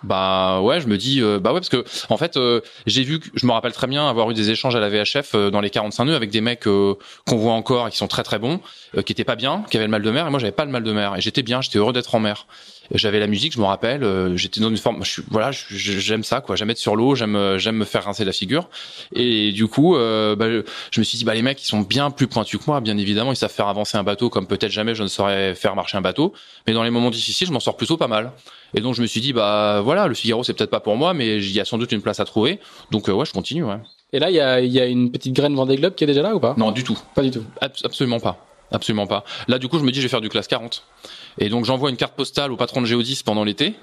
Bah 0.04 0.62
ouais, 0.62 0.80
je 0.80 0.88
me 0.88 0.98
dis 0.98 1.22
euh, 1.22 1.40
bah 1.40 1.52
ouais 1.52 1.60
parce 1.60 1.70
que 1.70 1.84
en 2.10 2.16
fait 2.16 2.38
euh, 2.38 2.62
j'ai 2.86 3.04
vu 3.04 3.20
je 3.34 3.46
me 3.46 3.52
rappelle 3.52 3.74
très 3.74 3.88
bien 3.88 4.08
avoir 4.08 4.32
eu 4.32 4.34
des 4.34 4.50
échanges 4.50 4.76
à 4.76 4.80
la 4.80 4.90
VHF 4.90 5.36
euh, 5.36 5.50
dans 5.52 5.60
les 5.60 5.70
45 5.70 6.06
nœuds 6.06 6.16
avec 6.16 6.30
des 6.30 6.40
mecs 6.40 6.64
qu'on 6.64 6.98
voit 7.36 7.54
encore 7.54 7.88
et 7.88 7.92
qui 7.92 7.98
sont 7.98 8.08
très 8.08 8.24
très 8.24 8.40
bons, 8.40 8.62
qui 9.06 9.12
étaient 9.12 9.26
pas 9.26 9.36
bien, 9.36 9.66
qui 9.70 9.78
avaient 9.78 9.86
le 9.86 9.92
mal 9.92 10.02
de 10.02 10.12
mer 10.12 10.28
et 10.28 10.30
moi 10.30 10.40
j'avais 10.40 10.54
pas 10.54 10.66
le 10.66 10.72
mal 10.72 10.84
de 10.84 10.92
mer 10.94 11.16
et 11.18 11.22
j'étais 11.22 11.44
bien, 11.44 11.62
j'étais 11.62 11.80
heureux 11.80 11.94
d'être 11.94 12.16
en 12.16 12.20
mer. 12.20 12.48
J'avais 12.93 13.19
la 13.19 13.28
musique, 13.28 13.54
je 13.54 13.60
me 13.60 13.65
rappelle, 13.65 14.04
j'étais 14.36 14.62
dans 14.62 14.69
une 14.69 14.78
forme 14.78 15.04
je, 15.04 15.21
voilà, 15.30 15.52
j'aime 15.52 16.23
ça 16.23 16.41
quoi, 16.41 16.56
j'aime 16.56 16.69
être 16.69 16.78
sur 16.78 16.95
l'eau, 16.95 17.15
j'aime 17.15 17.58
j'aime 17.58 17.75
me 17.75 17.86
faire 17.86 18.04
rincer 18.06 18.25
la 18.25 18.32
figure 18.32 18.67
et 19.13 19.52
du 19.52 19.67
coup 19.67 19.93
bah, 19.93 20.47
je 20.91 20.99
me 20.99 21.04
suis 21.04 21.17
dit 21.17 21.23
bah 21.23 21.36
les 21.36 21.41
mecs 21.41 21.62
ils 21.62 21.67
sont 21.67 21.82
bien 21.82 22.10
plus 22.12 22.28
pointus 22.28 22.60
que 22.60 22.65
moi, 22.67 22.82
bien 22.82 22.97
évidemment, 22.97 23.32
ils 23.32 23.36
savent 23.36 23.52
faire 23.52 23.67
avancer 23.67 23.97
un 23.97 24.04
bateau 24.04 24.30
comme 24.30 24.47
peut-être 24.47 24.71
jamais 24.71 24.95
je 24.95 25.04
ne 25.04 25.08
saurais 25.08 25.56
faire 25.56 25.75
marcher 25.75 25.97
un 25.97 26.02
bateau, 26.02 26.34
mais 26.67 26.73
dans 26.73 26.84
les 26.84 26.89
moments 26.89 27.12
difficiles, 27.12 27.47
je 27.47 27.54
m'en 27.54 27.60
sors 27.60 27.78
plutôt 27.78 27.97
pas 27.97 28.08
mal. 28.08 28.32
Et 28.75 28.82
donc 28.82 28.95
je 28.95 29.02
me 29.02 29.08
suis 29.08 29.21
dit 29.21 29.34
bah 29.34 29.82
voilà, 29.84 30.08
le 30.08 30.13
Figaro 30.13 30.43
c'est 30.43 30.54
peut-être 30.54 30.69
pas 30.69 30.80
pour 30.80 30.95
moi, 30.95 31.13
mais 31.13 31.38
il 31.38 31.52
y 31.52 31.60
a 31.60 31.65
sans 31.65 31.78
doute 31.78 31.91
une 31.91 32.02
place 32.02 32.19
à 32.19 32.25
trouver. 32.25 32.60
Donc 32.91 33.10
euh, 33.10 33.13
ouais, 33.13 33.25
je 33.25 33.34
continue. 33.34 33.63
Ouais. 33.63 33.78
Et 34.12 34.19
là, 34.19 34.30
il 34.30 34.36
y 34.36 34.39
a, 34.39 34.60
y 34.60 34.80
a 34.80 34.86
une 34.86 35.12
petite 35.12 35.34
graine 35.34 35.56
Vendée 35.56 35.75
Globe 35.75 35.95
qui 35.95 36.04
est 36.04 36.08
déjà 36.08 36.21
là 36.21 36.36
ou 36.36 36.39
pas? 36.39 36.56
Non, 36.58 36.71
du 36.71 36.84
tout. 36.84 36.97
Pas 37.13 37.21
du 37.21 37.32
tout. 37.32 37.43
absolument 37.62 38.19
pas. 38.19 38.45
Absolument 38.71 39.08
pas. 39.08 39.23
Là, 39.47 39.58
du 39.58 39.67
coup, 39.67 39.80
je 39.80 39.84
me 39.84 39.91
dis, 39.91 39.99
je 39.99 40.06
vais 40.06 40.10
faire 40.10 40.21
du 40.21 40.30
classe 40.30 40.47
40. 40.47 40.84
Et 41.39 41.49
donc, 41.49 41.65
j'envoie 41.65 41.89
une 41.89 41.97
carte 41.97 42.15
postale 42.15 42.52
au 42.52 42.58
patron 42.58 42.82
de 42.82 42.86
Géodis 42.86 43.21
pendant 43.23 43.43
l'été 43.43 43.75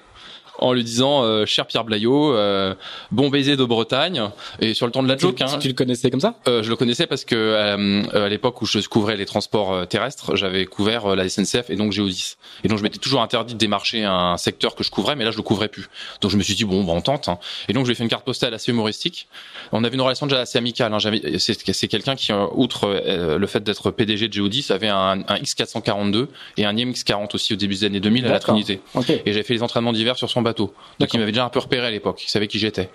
en 0.59 0.73
lui 0.73 0.85
disant 0.85 1.23
euh, 1.23 1.47
cher 1.47 1.67
Pierre 1.67 1.85
Blaillot, 1.85 2.35
euh, 2.35 2.75
bon 3.11 3.29
baiser 3.29 3.57
de 3.57 3.65
Bretagne 3.65 4.23
et 4.61 4.75
sur 4.75 4.87
le 4.87 4.93
ton 4.93 5.03
de 5.03 5.09
la 5.09 5.17
joke. 5.17 5.41
Hein, 5.41 5.59
tu 5.61 5.69
le 5.69 5.75
connaissais 5.75 6.11
comme 6.11 6.21
ça? 6.21 6.35
Euh, 6.49 6.63
Je 6.63 6.71
le 6.71 6.77
connaissais 6.77 7.07
parce 7.07 7.25
que 7.25 7.35
euh, 7.35 8.03
à 8.13 8.29
l'époque 8.29 8.61
où 8.63 8.67
je 8.67 8.87
couvrais 8.89 9.17
les 9.17 9.27
transports 9.27 9.87
terrestres, 9.89 10.37
j'avais 10.37 10.67
couvert 10.67 11.15
la 11.15 11.29
SNCF 11.29 11.71
et 11.71 11.77
donc 11.77 11.93
Géodis. 11.93 12.37
Et 12.65 12.69
donc 12.69 12.79
je 12.79 12.83
m'étais 12.83 12.99
toujours 12.99 13.23
interdit 13.23 13.55
de 13.55 13.59
démarcher 13.59 14.05
un 14.05 14.37
secteur 14.37 14.75
que 14.75 14.85
je 14.85 14.91
couvrais, 14.91 15.17
mais 15.17 15.25
là 15.25 15.31
je 15.31 15.37
le 15.37 15.43
couvrais 15.43 15.69
plus. 15.69 15.89
Donc 16.21 16.31
je 16.31 16.37
me 16.37 16.43
suis 16.43 16.55
dit 16.55 16.65
bon, 16.65 16.85
bah, 16.85 16.93
on 16.95 17.01
tente. 17.01 17.29
Hein. 17.29 17.39
Et 17.69 17.73
donc 17.73 17.85
je 17.85 17.89
lui 17.89 17.93
ai 17.93 17.97
fait 17.97 18.05
une 18.05 18.11
carte 18.11 18.25
postale 18.25 18.55
assez 18.55 18.73
humoristique. 18.73 19.29
On 19.73 19.85
avait 19.85 19.95
une 19.95 20.01
relation 20.01 20.27
déjà 20.27 20.41
assez 20.41 20.59
amicale. 20.59 20.93
Hein. 20.95 20.99
C'est 21.39 21.89
quelqu'un 21.89 22.17
qui, 22.17 22.33
outre 22.33 23.03
le 23.07 23.47
fait 23.47 23.63
d'être 23.63 23.91
PDG 23.91 24.29
de 24.29 24.33
Géodis, 24.33 24.67
avait 24.71 24.89
un, 24.89 25.23
un, 25.27 25.37
X442 25.37 26.27
et 26.57 26.65
un 26.65 26.75
IMX40 26.75 27.35
aussi 27.35 27.53
au 27.53 27.57
début 27.57 27.75
des 27.75 27.85
années 27.85 28.01
2000 28.01 28.27
à 28.27 28.31
la 28.31 28.39
Trinité. 28.39 28.81
Et 29.09 29.33
j'avais 29.33 29.43
fait 29.43 29.55
les 29.55 29.63
entraînements 29.63 29.93
d'hiver 29.93 30.17
sur 30.17 30.31
son 30.31 30.43
bateau. 30.47 30.73
Donc 30.99 31.13
il 31.13 31.19
m'avait 31.21 31.33
déjà 31.33 31.45
un 31.45 31.49
peu 31.51 31.59
repéré 31.61 31.87
à 31.87 31.91
l'époque, 31.91 32.23
il 32.25 32.29
savait 32.31 32.47
qui 32.49 32.59
j'étais. 32.59 32.89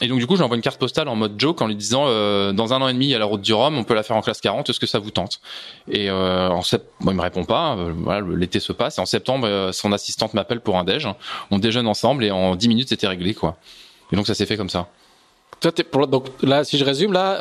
Et 0.00 0.06
donc 0.06 0.18
du 0.20 0.26
coup, 0.28 0.34
je 0.34 0.40
lui 0.40 0.44
envoie 0.44 0.56
une 0.56 0.62
carte 0.62 0.78
postale 0.78 1.08
en 1.08 1.16
mode 1.16 1.32
joke 1.38 1.60
en 1.60 1.66
lui 1.66 1.74
disant 1.74 2.04
euh, 2.06 2.52
dans 2.52 2.72
un 2.72 2.80
an 2.82 2.88
et 2.88 2.92
demi, 2.92 3.06
il 3.06 3.10
y 3.10 3.14
a 3.14 3.18
la 3.18 3.24
route 3.24 3.40
du 3.40 3.52
Rhum, 3.52 3.76
on 3.78 3.82
peut 3.84 3.94
la 3.94 4.02
faire 4.04 4.14
en 4.16 4.20
classe 4.20 4.40
40, 4.40 4.68
est-ce 4.70 4.78
que 4.78 4.86
ça 4.86 4.98
vous 5.00 5.10
tente? 5.10 5.40
Et 5.90 6.08
euh, 6.08 6.48
en 6.50 6.62
sept... 6.62 6.84
bon, 7.00 7.10
il 7.10 7.16
me 7.16 7.22
répond 7.22 7.44
pas. 7.44 7.74
euh, 7.76 7.92
voilà, 7.96 8.24
l'été 8.36 8.60
se 8.60 8.72
passe 8.72 8.98
et 8.98 9.00
en 9.00 9.06
septembre, 9.06 9.46
euh, 9.48 9.72
son 9.72 9.90
assistante 9.92 10.34
m'appelle 10.34 10.60
pour 10.60 10.78
un 10.78 10.84
déj. 10.84 11.08
On 11.50 11.58
déjeune 11.58 11.88
ensemble 11.88 12.22
et 12.24 12.30
en 12.30 12.54
10 12.54 12.68
minutes, 12.68 12.88
c'était 12.90 13.08
réglé 13.08 13.34
quoi. 13.34 13.56
Et 14.12 14.16
donc 14.16 14.26
ça 14.26 14.34
s'est 14.34 14.46
fait 14.46 14.56
comme 14.56 14.70
ça. 14.70 14.86
Toi, 15.60 15.72
t'es 15.72 15.82
pour, 15.82 16.06
donc 16.06 16.26
là, 16.42 16.62
si 16.62 16.78
je 16.78 16.84
résume, 16.84 17.12
là, 17.12 17.38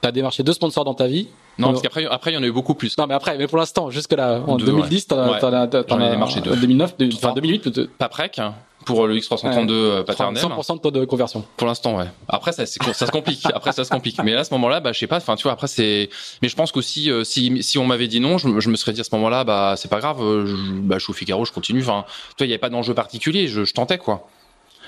t'as 0.00 0.12
démarché 0.12 0.44
deux 0.44 0.52
sponsors 0.52 0.84
dans 0.84 0.94
ta 0.94 1.08
vie. 1.08 1.26
Non, 1.58 1.70
parce 1.70 1.82
qu'après, 1.82 2.06
après, 2.06 2.30
il 2.30 2.34
y 2.34 2.36
en 2.38 2.42
a 2.44 2.46
eu 2.46 2.52
beaucoup 2.52 2.74
plus. 2.74 2.96
Non, 2.96 3.08
mais 3.08 3.14
après, 3.14 3.36
mais 3.36 3.48
pour 3.48 3.58
l'instant, 3.58 3.90
jusque 3.90 4.12
là, 4.12 4.40
en 4.46 4.56
Deux, 4.56 4.66
2010, 4.66 5.08
t'en 5.08 5.18
as, 5.18 5.30
Ouais. 5.32 5.40
t'en 5.40 5.52
as, 6.00 6.10
démarché 6.10 6.40
deux. 6.40 6.54
2009, 6.54 6.96
de- 6.98 7.06
Trois. 7.08 7.30
enfin 7.30 7.34
2008, 7.34 7.58
peut-être. 7.64 7.90
Paprec 7.98 8.40
pour 8.88 9.06
le 9.06 9.16
X332 9.16 9.70
euh, 9.70 10.02
paternel. 10.02 10.42
100% 10.42 10.74
de 10.76 10.80
taux 10.80 10.90
de 10.90 11.04
conversion. 11.04 11.44
Pour 11.56 11.66
l'instant, 11.66 11.98
ouais. 11.98 12.06
Après, 12.28 12.52
ça, 12.52 12.64
ça 12.66 13.06
se 13.06 13.10
complique. 13.10 13.42
Après, 13.54 13.72
ça 13.72 13.84
se 13.84 13.90
complique. 13.90 14.18
Mais 14.24 14.32
là, 14.32 14.40
à 14.40 14.44
ce 14.44 14.52
moment-là, 14.54 14.80
bah, 14.80 14.92
je 14.92 14.98
sais 14.98 15.06
pas. 15.06 15.18
Enfin, 15.18 15.36
tu 15.36 15.42
vois, 15.42 15.52
après, 15.52 15.66
c'est. 15.68 16.08
Mais 16.42 16.48
je 16.48 16.56
pense 16.56 16.72
qu'aussi, 16.72 17.10
euh, 17.10 17.22
si 17.24 17.62
si 17.62 17.76
on 17.78 17.84
m'avait 17.86 18.08
dit 18.08 18.20
non, 18.20 18.38
je, 18.38 18.48
me- 18.48 18.60
je 18.60 18.70
me 18.70 18.76
serais 18.76 18.92
dit 18.92 19.00
à 19.00 19.04
ce 19.04 19.14
moment-là, 19.14 19.44
bah, 19.44 19.74
c'est 19.76 19.90
pas 19.90 19.98
grave. 20.00 20.22
euh, 20.22 20.46
Je, 20.46 20.56
bah, 20.56 20.96
je 20.98 21.04
suis 21.04 21.10
au 21.10 21.14
Figaro, 21.14 21.44
je 21.44 21.52
continue. 21.52 21.82
Enfin, 21.82 22.04
toi, 22.36 22.46
il 22.46 22.50
y 22.50 22.52
avait 22.52 22.58
pas 22.58 22.70
d'enjeu 22.70 22.94
particulier. 22.94 23.46
Je, 23.48 23.64
je 23.64 23.74
tentais 23.74 23.98
quoi. 23.98 24.26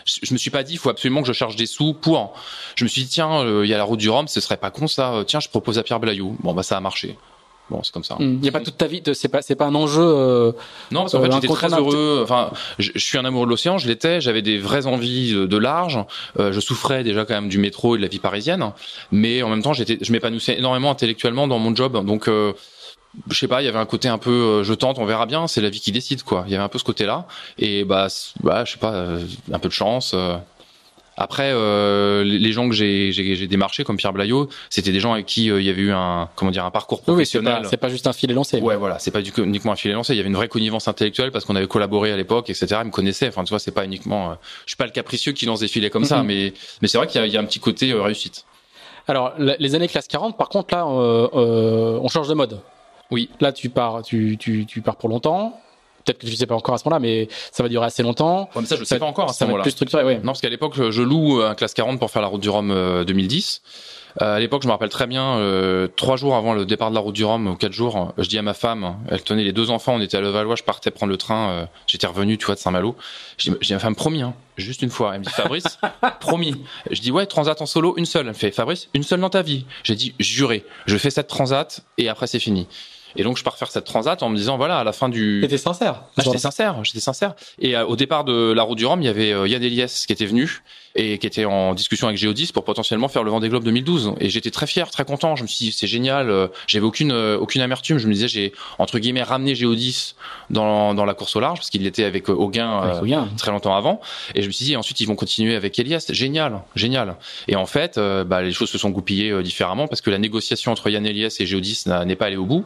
Je, 0.06 0.20
je 0.22 0.32
me 0.32 0.38
suis 0.38 0.50
pas 0.50 0.62
dit, 0.62 0.72
il 0.72 0.78
faut 0.78 0.88
absolument 0.88 1.20
que 1.20 1.28
je 1.28 1.34
charge 1.34 1.56
des 1.56 1.66
sous 1.66 1.92
pour. 1.92 2.32
Je 2.76 2.84
me 2.84 2.88
suis 2.88 3.02
dit, 3.02 3.08
tiens, 3.08 3.40
euh, 3.42 3.66
il 3.66 3.68
y 3.70 3.74
a 3.74 3.78
la 3.78 3.84
route 3.84 3.98
du 4.00 4.08
Rhum, 4.08 4.26
ce 4.28 4.40
serait 4.40 4.56
pas 4.56 4.70
con 4.70 4.86
ça. 4.88 5.24
Tiens, 5.26 5.40
je 5.40 5.48
propose 5.50 5.78
à 5.78 5.82
Pierre 5.82 6.00
Blaillou. 6.00 6.36
Bon, 6.40 6.54
bah, 6.54 6.62
ça 6.62 6.76
a 6.76 6.80
marché. 6.80 7.18
Bon, 7.70 7.82
c'est 7.84 7.92
comme 7.92 8.02
ça. 8.04 8.16
Il 8.18 8.40
n'y 8.40 8.48
a 8.48 8.52
pas 8.52 8.60
toute 8.60 8.76
ta 8.76 8.86
vie, 8.88 9.00
de- 9.00 9.12
c'est 9.12 9.28
pas, 9.28 9.42
c'est 9.42 9.54
pas 9.54 9.66
un 9.66 9.74
enjeu. 9.76 10.02
euh, 10.02 10.52
Non, 10.90 11.02
parce 11.02 11.12
qu'en 11.12 11.20
Euh, 11.20 11.26
fait, 11.26 11.32
j'étais 11.32 11.46
très 11.54 11.68
heureux. 11.72 12.20
Enfin, 12.22 12.50
je, 12.80 12.90
je 12.94 12.98
suis 13.04 13.16
un 13.16 13.24
amoureux 13.24 13.46
de 13.46 13.50
l'océan, 13.50 13.78
je 13.78 13.86
l'étais. 13.86 14.20
J'avais 14.20 14.42
des 14.42 14.58
vraies 14.58 14.86
envies 14.86 15.32
de, 15.32 15.46
de 15.46 15.56
large. 15.56 15.98
Euh, 16.40 16.52
je 16.52 16.58
souffrais 16.60 17.04
déjà 17.04 17.24
quand 17.24 17.34
même 17.34 17.48
du 17.48 17.58
métro 17.58 17.94
et 17.94 17.98
de 17.98 18.02
la 18.02 18.08
vie 18.08 18.18
parisienne, 18.18 18.72
mais 19.12 19.42
en 19.42 19.48
même 19.48 19.62
temps, 19.62 19.72
j'étais, 19.72 19.98
je 20.00 20.10
m'épanouissais 20.12 20.58
énormément 20.58 20.90
intellectuellement 20.90 21.46
dans 21.46 21.58
mon 21.60 21.74
job. 21.74 22.04
Donc, 22.04 22.26
euh, 22.28 22.52
je 23.28 23.36
sais 23.38 23.48
pas, 23.48 23.62
il 23.62 23.66
y 23.66 23.68
avait 23.68 23.78
un 23.78 23.86
côté 23.86 24.08
un 24.08 24.18
peu, 24.18 24.30
euh, 24.30 24.64
je 24.64 24.74
tente, 24.74 24.98
on 24.98 25.04
verra 25.04 25.26
bien. 25.26 25.46
C'est 25.46 25.60
la 25.60 25.70
vie 25.70 25.80
qui 25.80 25.92
décide, 25.92 26.22
quoi. 26.24 26.42
Il 26.46 26.52
y 26.52 26.56
avait 26.56 26.64
un 26.64 26.68
peu 26.68 26.78
ce 26.78 26.84
côté-là. 26.84 27.26
Et 27.58 27.84
bah, 27.84 28.08
bah, 28.42 28.64
je 28.64 28.72
sais 28.72 28.78
pas, 28.78 28.92
euh, 28.94 29.20
un 29.52 29.58
peu 29.60 29.68
de 29.68 29.72
chance. 29.72 30.12
Après, 31.22 31.50
euh, 31.52 32.24
les 32.24 32.50
gens 32.52 32.66
que 32.66 32.74
j'ai, 32.74 33.12
démarchés 33.46 33.84
comme 33.84 33.98
Pierre 33.98 34.14
Blaillot, 34.14 34.48
c'était 34.70 34.90
des 34.90 35.00
gens 35.00 35.12
avec 35.12 35.26
qui 35.26 35.50
euh, 35.50 35.60
il 35.60 35.66
y 35.66 35.70
avait 35.70 35.82
eu 35.82 35.92
un, 35.92 36.30
comment 36.34 36.50
dire, 36.50 36.64
un 36.64 36.70
parcours 36.70 37.00
Oui, 37.06 37.14
oui, 37.14 37.26
c'est 37.26 37.38
professionnel. 37.38 37.62
pas, 37.62 37.68
c'est 37.68 37.76
pas 37.76 37.88
juste 37.90 38.06
un 38.06 38.14
filet 38.14 38.32
lancé. 38.32 38.58
Ouais, 38.60 38.74
voilà, 38.76 38.98
c'est 38.98 39.10
pas 39.10 39.20
du, 39.20 39.30
uniquement 39.36 39.72
un 39.72 39.76
filet 39.76 39.92
lancé. 39.92 40.14
Il 40.14 40.16
y 40.16 40.20
avait 40.20 40.30
une 40.30 40.34
vraie 40.36 40.48
connivence 40.48 40.88
intellectuelle 40.88 41.30
parce 41.30 41.44
qu'on 41.44 41.56
avait 41.56 41.66
collaboré 41.68 42.10
à 42.10 42.16
l'époque, 42.16 42.48
etc. 42.48 42.68
Ils 42.80 42.86
me 42.86 42.90
connaissaient. 42.90 43.28
Enfin, 43.28 43.44
tu 43.44 43.50
vois, 43.50 43.58
c'est 43.58 43.70
pas 43.70 43.84
uniquement. 43.84 44.30
euh, 44.30 44.34
je 44.64 44.70
suis 44.70 44.76
pas 44.78 44.86
le 44.86 44.92
capricieux 44.92 45.32
qui 45.32 45.44
lance 45.44 45.60
des 45.60 45.68
filets 45.68 45.90
comme 45.90 46.06
ça, 46.06 46.20
Mhm. 46.22 46.26
mais 46.26 46.54
mais 46.80 46.88
c'est 46.88 46.96
vrai 46.96 47.06
qu'il 47.06 47.20
y, 47.20 47.24
a- 47.24 47.26
il 47.26 47.32
y 47.32 47.36
a 47.36 47.40
un 47.40 47.44
petit 47.44 47.60
côté 47.60 47.92
réussite. 47.92 48.46
Alors, 49.06 49.34
les 49.38 49.74
années 49.74 49.88
classe 49.88 50.08
40, 50.08 50.38
par 50.38 50.48
contre, 50.48 50.74
là, 50.74 50.86
on 50.86 52.08
change 52.08 52.28
de 52.28 52.34
mode. 52.34 52.60
Oui. 53.10 53.28
Là, 53.40 53.52
tu 53.52 53.68
pars, 53.68 54.02
tu, 54.02 54.36
tu, 54.38 54.64
tu 54.66 54.80
pars 54.80 54.96
pour 54.96 55.08
longtemps. 55.10 55.60
Peut-être 56.04 56.18
que 56.18 56.26
tu 56.26 56.34
sais 56.36 56.46
pas 56.46 56.54
encore 56.54 56.74
à 56.74 56.78
ce 56.78 56.84
moment-là, 56.86 57.00
mais 57.00 57.28
ça 57.52 57.62
va 57.62 57.68
durer 57.68 57.86
assez 57.86 58.02
longtemps. 58.02 58.48
Ouais, 58.54 58.62
mais 58.62 58.66
ça, 58.66 58.76
je 58.76 58.84
sais 58.84 58.98
pas 58.98 59.06
encore 59.06 59.28
à 59.30 59.32
ce 59.32 59.44
moment-là. 59.44 59.62
plus 59.62 59.70
structuré, 59.72 60.04
ouais. 60.04 60.16
Non, 60.16 60.26
parce 60.26 60.40
qu'à 60.40 60.48
l'époque, 60.48 60.74
je- 60.90 61.02
loue 61.02 61.40
un 61.42 61.54
classe 61.54 61.74
40 61.74 61.98
pour 61.98 62.10
faire 62.10 62.22
la 62.22 62.28
route 62.28 62.40
du 62.40 62.48
Rhum 62.50 62.70
euh, 62.70 63.04
2010. 63.04 63.62
Euh, 64.20 64.34
à 64.36 64.40
l'époque, 64.40 64.62
je 64.62 64.66
me 64.66 64.72
rappelle 64.72 64.88
très 64.88 65.06
bien, 65.06 65.36
euh, 65.36 65.86
trois 65.86 66.16
jours 66.16 66.34
avant 66.34 66.52
le 66.52 66.66
départ 66.66 66.90
de 66.90 66.96
la 66.96 67.00
route 67.00 67.14
du 67.14 67.24
Rhum, 67.24 67.46
ou 67.46 67.54
quatre 67.54 67.72
jours, 67.72 68.12
je 68.18 68.28
dis 68.28 68.38
à 68.38 68.42
ma 68.42 68.54
femme, 68.54 68.96
elle 69.08 69.22
tenait 69.22 69.44
les 69.44 69.52
deux 69.52 69.70
enfants, 69.70 69.94
on 69.94 70.00
était 70.00 70.16
à 70.16 70.20
Levallois, 70.20 70.56
je 70.56 70.64
partais 70.64 70.90
prendre 70.90 71.12
le 71.12 71.16
train, 71.16 71.50
euh, 71.50 71.66
j'étais 71.86 72.08
revenu, 72.08 72.36
tu 72.36 72.44
vois, 72.46 72.56
de 72.56 72.60
Saint-Malo. 72.60 72.96
Je 73.38 73.50
dis 73.52 73.72
à 73.72 73.76
ma 73.76 73.80
femme, 73.80 73.94
promis, 73.94 74.22
hein, 74.22 74.34
juste 74.56 74.82
une 74.82 74.90
fois. 74.90 75.12
Elle 75.14 75.20
me 75.20 75.24
dit, 75.26 75.30
Fabrice, 75.32 75.78
promis. 76.20 76.56
Je 76.90 77.00
dis, 77.00 77.12
ouais, 77.12 77.26
transat 77.26 77.60
en 77.62 77.66
solo, 77.66 77.94
une 77.98 78.04
seule. 78.06 78.22
Elle 78.22 78.28
me 78.28 78.32
fait, 78.34 78.50
Fabrice, 78.50 78.88
une 78.94 79.04
seule 79.04 79.20
dans 79.20 79.30
ta 79.30 79.42
vie. 79.42 79.64
J'ai 79.84 79.94
dit, 79.94 80.12
juré, 80.18 80.64
je 80.86 80.96
fais 80.96 81.10
cette 81.10 81.28
transat 81.28 81.80
et 81.96 82.08
après 82.08 82.26
c'est 82.26 82.40
fini. 82.40 82.66
Et 83.16 83.22
donc 83.22 83.36
je 83.36 83.44
pars 83.44 83.56
faire 83.56 83.70
cette 83.70 83.84
transat 83.84 84.22
en 84.22 84.28
me 84.28 84.36
disant, 84.36 84.56
voilà, 84.56 84.78
à 84.78 84.84
la 84.84 84.92
fin 84.92 85.08
du... 85.08 85.40
T'étais 85.42 85.58
sincère. 85.58 86.02
Ah, 86.16 86.22
j'étais 86.24 86.38
sincère, 86.38 86.82
j'étais 86.84 87.00
sincère. 87.00 87.34
Et 87.58 87.76
euh, 87.76 87.84
au 87.84 87.96
départ 87.96 88.24
de 88.24 88.52
la 88.52 88.62
route 88.62 88.78
du 88.78 88.86
Rhum, 88.86 89.00
il 89.02 89.06
y 89.06 89.08
avait 89.08 89.32
euh, 89.32 89.48
Yann 89.48 89.62
Eliès 89.62 90.06
qui 90.06 90.12
était 90.12 90.26
venu 90.26 90.62
et 90.96 91.18
qui 91.18 91.26
était 91.26 91.44
en 91.44 91.74
discussion 91.74 92.08
avec 92.08 92.18
Géodis 92.18 92.50
pour 92.52 92.64
potentiellement 92.64 93.08
faire 93.08 93.22
le 93.22 93.30
Vendée 93.30 93.48
Globe 93.48 93.62
2012. 93.64 94.14
Et 94.20 94.28
j'étais 94.28 94.50
très 94.50 94.66
fier, 94.66 94.90
très 94.90 95.04
content. 95.04 95.36
Je 95.36 95.42
me 95.42 95.48
suis 95.48 95.66
dit 95.66 95.72
c'est 95.72 95.86
génial. 95.86 96.30
euh, 96.30 96.48
J'avais 96.66 96.84
aucune 96.84 97.12
euh, 97.12 97.38
aucune 97.38 97.60
amertume. 97.62 97.98
Je 97.98 98.08
me 98.08 98.12
disais 98.12 98.26
j'ai 98.28 98.52
entre 98.78 98.98
guillemets 98.98 99.22
ramené 99.22 99.54
Géodis 99.54 100.14
dans 100.50 100.94
dans 100.94 101.04
la 101.04 101.14
course 101.14 101.36
au 101.36 101.40
large 101.40 101.58
parce 101.58 101.70
qu'il 101.70 101.86
était 101.86 102.04
avec 102.04 102.28
euh, 102.28 102.32
Auguin 102.32 102.82
euh, 102.82 103.00
très 103.38 103.50
longtemps 103.52 103.74
avant. 103.76 104.00
Et 104.34 104.42
je 104.42 104.46
me 104.48 104.52
suis 104.52 104.64
dit 104.64 104.76
ensuite 104.76 105.00
ils 105.00 105.06
vont 105.06 105.16
continuer 105.16 105.54
avec 105.54 105.78
Elias. 105.78 106.06
Génial, 106.10 106.60
génial. 106.74 107.16
Et 107.46 107.56
en 107.56 107.66
fait, 107.66 107.96
euh, 107.98 108.24
bah, 108.24 108.42
les 108.42 108.52
choses 108.52 108.70
se 108.70 108.78
sont 108.78 108.90
goupillées 108.90 109.30
euh, 109.30 109.42
différemment 109.42 109.86
parce 109.86 110.00
que 110.00 110.10
la 110.10 110.18
négociation 110.18 110.72
entre 110.72 110.90
Yann 110.90 111.06
Elias 111.06 111.36
et 111.40 111.46
Géodis 111.46 111.84
n'a- 111.86 112.04
n'est 112.04 112.16
pas 112.16 112.26
allée 112.26 112.36
au 112.36 112.46
bout. 112.46 112.64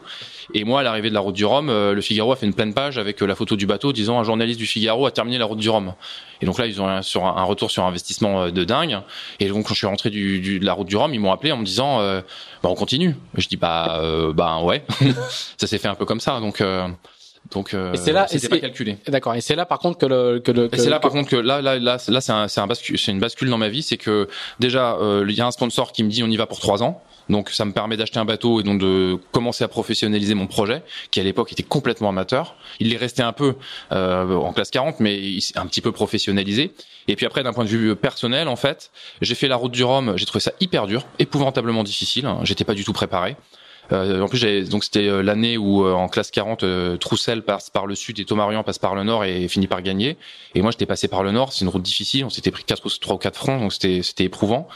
Et 0.53 0.63
moi, 0.63 0.79
à 0.79 0.83
l'arrivée 0.83 1.09
de 1.09 1.13
la 1.15 1.19
route 1.19 1.35
du 1.35 1.43
Rhum, 1.45 1.67
le 1.69 2.01
Figaro 2.01 2.31
a 2.31 2.35
fait 2.35 2.45
une 2.45 2.53
pleine 2.53 2.73
page 2.73 2.97
avec 2.99 3.19
la 3.21 3.33
photo 3.35 3.55
du 3.55 3.65
bateau 3.65 3.93
disant 3.93 4.19
un 4.19 4.23
journaliste 4.23 4.59
du 4.59 4.67
Figaro 4.67 5.05
a 5.07 5.11
terminé 5.11 5.37
la 5.39 5.45
route 5.45 5.57
du 5.59 5.69
Rhum. 5.69 5.93
Et 6.41 6.45
donc 6.45 6.57
là, 6.59 6.65
ils 6.67 6.81
ont 6.81 6.87
un, 6.87 7.01
sur 7.01 7.25
un, 7.25 7.43
retour 7.43 7.71
sur 7.71 7.85
investissement 7.85 8.43
euh, 8.43 8.51
de 8.51 8.63
dingue. 8.63 8.99
Et 9.39 9.47
donc 9.49 9.65
quand 9.67 9.73
je 9.73 9.79
suis 9.79 9.87
rentré 9.87 10.09
du, 10.09 10.39
du- 10.39 10.59
de 10.59 10.65
la 10.65 10.73
route 10.73 10.87
du 10.87 10.95
Rhum, 10.97 11.13
ils 11.13 11.19
m'ont 11.19 11.31
appelé 11.31 11.51
en 11.51 11.57
me 11.57 11.65
disant 11.65 11.99
euh, 12.01 12.21
bah 12.63 12.69
on 12.69 12.75
continue. 12.75 13.15
Je 13.35 13.47
dis 13.47 13.57
bah 13.57 13.99
euh, 14.01 14.33
bah 14.33 14.59
ouais. 14.61 14.83
ça 15.57 15.67
s'est 15.67 15.77
fait 15.77 15.87
un 15.87 15.95
peu 15.95 16.05
comme 16.05 16.19
ça. 16.19 16.39
Donc 16.39 16.61
euh, 16.61 16.87
donc 17.51 17.73
euh, 17.73 17.93
c'est 17.95 18.11
là- 18.11 18.25
c'était 18.27 18.49
pas 18.49 18.57
calculé. 18.59 18.97
D'accord. 19.07 19.35
Et 19.35 19.41
c'est 19.41 19.55
là, 19.55 19.65
par 19.65 19.77
contre, 19.79 19.99
que 19.99 20.05
le, 20.07 20.39
que 20.39 20.51
le, 20.51 20.69
c'est 20.73 20.89
là, 20.89 20.99
par 20.99 21.11
contre, 21.11 21.29
que 21.29 21.35
là, 21.35 21.61
là, 21.61 21.77
là, 21.77 21.97
là, 22.07 22.21
c'est 22.21 22.31
un, 22.31 22.47
c'est 22.47 22.59
un 22.59 22.65
bascule, 22.67 22.97
c'est 22.97 23.11
une 23.11 23.19
bascule 23.19 23.49
dans 23.51 23.59
ma 23.59 23.69
vie. 23.69 23.83
C'est 23.83 23.97
que 23.97 24.27
déjà, 24.59 24.95
euh, 24.95 25.25
il 25.29 25.35
y 25.35 25.41
a 25.41 25.45
un 25.45 25.51
sponsor 25.51 25.91
qui 25.91 26.03
me 26.03 26.09
dit 26.09 26.23
on 26.23 26.27
y 26.27 26.37
va 26.37 26.47
pour 26.47 26.59
trois 26.59 26.81
ans. 26.81 27.01
Donc, 27.29 27.49
ça 27.49 27.65
me 27.65 27.71
permet 27.71 27.97
d'acheter 27.97 28.19
un 28.19 28.25
bateau 28.25 28.59
et 28.59 28.63
donc 28.63 28.79
de 28.79 29.17
commencer 29.31 29.63
à 29.63 29.67
professionnaliser 29.67 30.33
mon 30.33 30.47
projet, 30.47 30.83
qui 31.11 31.19
à 31.19 31.23
l'époque 31.23 31.51
était 31.51 31.63
complètement 31.63 32.09
amateur. 32.09 32.55
Il 32.79 32.93
est 32.93 32.97
resté 32.97 33.23
un 33.23 33.33
peu 33.33 33.55
euh, 33.91 34.35
en 34.35 34.53
classe 34.53 34.71
40, 34.71 34.99
mais 34.99 35.17
il 35.17 35.41
s'est 35.41 35.57
un 35.57 35.65
petit 35.65 35.81
peu 35.81 35.91
professionnalisé. 35.91 36.73
Et 37.07 37.15
puis 37.15 37.25
après, 37.25 37.43
d'un 37.43 37.53
point 37.53 37.63
de 37.63 37.69
vue 37.69 37.95
personnel, 37.95 38.47
en 38.47 38.55
fait, 38.55 38.91
j'ai 39.21 39.35
fait 39.35 39.47
la 39.47 39.55
route 39.55 39.71
du 39.71 39.83
Rhum. 39.83 40.13
J'ai 40.17 40.25
trouvé 40.25 40.41
ça 40.41 40.51
hyper 40.59 40.87
dur, 40.87 41.05
épouvantablement 41.19 41.83
difficile. 41.83 42.27
J'étais 42.43 42.63
pas 42.63 42.73
du 42.73 42.83
tout 42.83 42.93
préparé. 42.93 43.35
Euh, 43.91 44.21
en 44.21 44.27
plus, 44.27 44.69
donc 44.69 44.83
c'était 44.83 45.07
euh, 45.07 45.21
l'année 45.21 45.57
où 45.57 45.85
euh, 45.85 45.93
en 45.93 46.07
classe 46.07 46.31
40, 46.31 46.63
euh, 46.63 46.97
Troussel 46.97 47.43
passe 47.43 47.69
par 47.69 47.85
le 47.85 47.95
sud 47.95 48.19
et 48.19 48.25
Thomarian 48.25 48.63
passe 48.63 48.79
par 48.79 48.95
le 48.95 49.03
nord 49.03 49.23
et 49.23 49.47
finit 49.47 49.67
par 49.67 49.81
gagner. 49.81 50.17
Et 50.55 50.61
moi, 50.61 50.71
j'étais 50.71 50.85
passé 50.85 51.07
par 51.07 51.23
le 51.23 51.31
nord. 51.31 51.53
C'est 51.53 51.65
une 51.65 51.69
route 51.69 51.83
difficile. 51.83 52.25
On 52.25 52.29
s'était 52.29 52.51
pris 52.51 52.63
quatre 52.63 52.85
ou 52.85 52.89
trois 52.89 53.15
ou 53.15 53.19
quatre 53.19 53.37
fronts, 53.37 53.59
donc 53.59 53.73
c'était 53.73 54.01
c'était 54.01 54.23
éprouvant. 54.23 54.67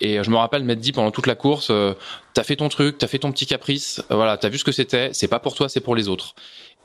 Et 0.00 0.22
je 0.22 0.30
me 0.30 0.36
rappelle 0.36 0.64
m'être 0.64 0.80
dit 0.80 0.92
pendant 0.92 1.10
toute 1.10 1.26
la 1.26 1.34
course, 1.34 1.68
euh, 1.70 1.94
t'as 2.32 2.42
fait 2.42 2.56
ton 2.56 2.68
truc, 2.68 2.98
t'as 2.98 3.06
fait 3.06 3.18
ton 3.18 3.32
petit 3.32 3.46
caprice, 3.46 4.02
euh, 4.10 4.16
voilà, 4.16 4.36
t'as 4.36 4.48
vu 4.48 4.58
ce 4.58 4.64
que 4.64 4.72
c'était. 4.72 5.10
C'est 5.12 5.28
pas 5.28 5.38
pour 5.38 5.54
toi, 5.54 5.68
c'est 5.68 5.80
pour 5.80 5.94
les 5.94 6.08
autres. 6.08 6.34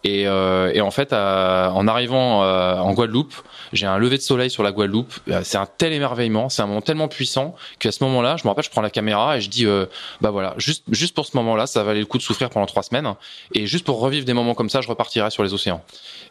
Et, 0.05 0.27
euh, 0.27 0.71
et 0.73 0.79
en 0.79 0.91
fait, 0.91 1.11
en 1.11 1.87
arrivant 1.87 2.41
euh, 2.43 2.77
en 2.77 2.93
Guadeloupe, 2.93 3.33
j'ai 3.73 3.85
un 3.85 3.97
lever 3.97 4.15
de 4.15 4.21
soleil 4.21 4.49
sur 4.49 4.63
la 4.63 4.71
Guadeloupe. 4.71 5.13
Euh, 5.27 5.41
C'est 5.43 5.57
un 5.57 5.65
tel 5.65 5.91
émerveillement, 5.91 6.47
c'est 6.47 6.61
un 6.61 6.67
moment 6.67 6.79
tellement 6.79 7.09
puissant 7.09 7.53
qu'à 7.79 7.91
ce 7.91 8.01
moment-là, 8.05 8.37
je 8.37 8.45
me 8.45 8.47
rappelle, 8.47 8.63
je 8.63 8.69
prends 8.69 8.81
la 8.81 8.91
caméra 8.91 9.35
et 9.35 9.41
je 9.41 9.49
dis, 9.49 9.65
euh, 9.65 9.87
bah 10.21 10.29
voilà, 10.29 10.53
juste 10.57 10.85
juste 10.89 11.13
pour 11.13 11.25
ce 11.25 11.35
moment-là, 11.35 11.67
ça 11.67 11.83
valait 11.83 11.99
le 11.99 12.05
coup 12.05 12.17
de 12.17 12.23
souffrir 12.23 12.49
pendant 12.49 12.65
trois 12.65 12.83
semaines. 12.83 13.13
Et 13.53 13.67
juste 13.67 13.85
pour 13.85 13.99
revivre 13.99 14.25
des 14.25 14.33
moments 14.33 14.53
comme 14.53 14.69
ça, 14.69 14.79
je 14.79 14.87
repartirai 14.87 15.31
sur 15.31 15.43
les 15.43 15.53
océans. 15.53 15.83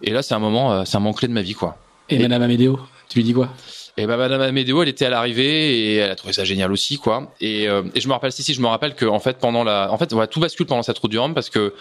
Et 0.02 0.12
là, 0.12 0.22
c'est 0.22 0.34
un 0.34 0.38
moment, 0.38 0.72
euh, 0.72 0.84
c'est 0.86 0.96
un 0.96 1.00
moment 1.00 1.12
clé 1.12 1.28
de 1.28 1.34
ma 1.34 1.42
vie, 1.42 1.54
quoi. 1.54 1.76
Et 2.08 2.18
Madame 2.18 2.40
Amédéo, 2.40 2.80
tu 3.10 3.18
lui 3.18 3.24
dis 3.24 3.34
quoi? 3.34 3.50
Et 3.98 4.06
bah 4.06 4.16
Madame 4.16 4.40
Amédéo, 4.40 4.80
elle 4.80 4.88
était 4.88 5.06
à 5.06 5.11
l'arrivée 5.11 5.76
et 5.76 5.96
elle 5.96 6.11
a 6.12 6.14
trouvé 6.14 6.32
ça 6.32 6.44
génial 6.44 6.70
aussi, 6.70 6.98
quoi. 6.98 7.34
Et, 7.40 7.68
euh, 7.68 7.82
et 7.96 8.00
je 8.00 8.06
me 8.06 8.12
rappelle, 8.12 8.30
si 8.30 8.44
si, 8.44 8.54
je 8.54 8.61
me 8.61 8.68
rappelle 8.68 8.94
que 8.94 9.04
en 9.04 9.18
fait 9.18 9.38
pendant 9.38 9.64
la, 9.64 9.92
en 9.92 9.98
fait, 9.98 10.14
tout 10.30 10.38
bascule 10.38 10.66
pendant 10.66 10.84
cette 10.84 10.98
route 10.98 11.11
du 11.11 11.18
Rhum 11.18 11.34
parce 11.34 11.50
que 11.50 11.74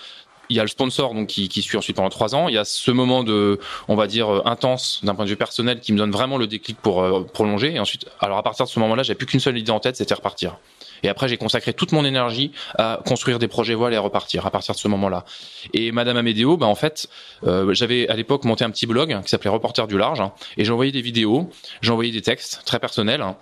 il 0.50 0.56
y 0.56 0.60
a 0.60 0.64
le 0.64 0.68
sponsor 0.68 1.14
donc 1.14 1.28
qui, 1.28 1.48
qui 1.48 1.62
suit 1.62 1.78
ensuite 1.78 1.96
pendant 1.96 2.10
trois 2.10 2.34
ans. 2.34 2.48
Il 2.48 2.56
y 2.56 2.58
a 2.58 2.66
ce 2.66 2.90
moment 2.90 3.24
de, 3.24 3.60
on 3.88 3.96
va 3.96 4.08
dire 4.08 4.34
euh, 4.34 4.42
intense 4.46 5.02
d'un 5.04 5.14
point 5.14 5.26
de 5.26 5.30
vue 5.30 5.36
personnel 5.36 5.80
qui 5.80 5.94
me 5.94 5.98
donne 6.00 6.10
vraiment 6.10 6.40
le 6.40 6.48
déclic 6.48 6.78
pour 6.82 7.04
euh, 7.04 7.24
prolonger. 7.24 7.76
Et 7.76 7.80
ensuite, 7.80 8.08
alors 8.20 8.40
à 8.40 8.44
partir 8.44 8.66
de 8.66 8.72
ce 8.72 8.80
moment-là, 8.80 9.04
j'ai 9.04 9.14
plus 9.14 9.28
qu'une 9.28 9.40
seule 9.40 9.58
idée 9.58 9.72
en 9.72 9.80
tête, 9.80 9.96
c'était 9.96 10.16
repartir. 10.16 10.58
Et 11.04 11.10
après, 11.10 11.28
j'ai 11.28 11.38
consacré 11.38 11.74
toute 11.74 11.92
mon 11.92 12.06
énergie 12.06 12.52
à 12.78 13.00
construire 13.06 13.40
des 13.40 13.48
projets 13.48 13.76
voiles 13.76 13.94
et 13.94 13.98
à 13.98 14.02
repartir 14.02 14.46
à 14.46 14.52
partir 14.52 14.74
de 14.76 14.80
ce 14.80 14.88
moment-là. 14.88 15.26
Et 15.74 15.92
Madame 15.92 16.18
Amédéo, 16.18 16.58
bah 16.58 16.68
en 16.68 16.76
fait, 16.76 17.08
euh, 17.46 17.74
j'avais 17.74 18.08
à 18.10 18.16
l'époque 18.16 18.46
monté 18.46 18.64
un 18.64 18.70
petit 18.70 18.88
blog 18.88 19.20
qui 19.24 19.30
s'appelait 19.30 19.50
Reporter 19.50 19.88
du 19.88 19.98
large, 19.98 20.22
hein, 20.22 20.34
et 20.58 20.66
j'envoyais 20.66 20.92
des 20.92 21.02
vidéos, 21.02 21.50
j'envoyais 21.82 22.12
des 22.12 22.22
textes 22.22 22.62
très 22.66 22.80
personnels. 22.80 23.22
hein, 23.22 23.38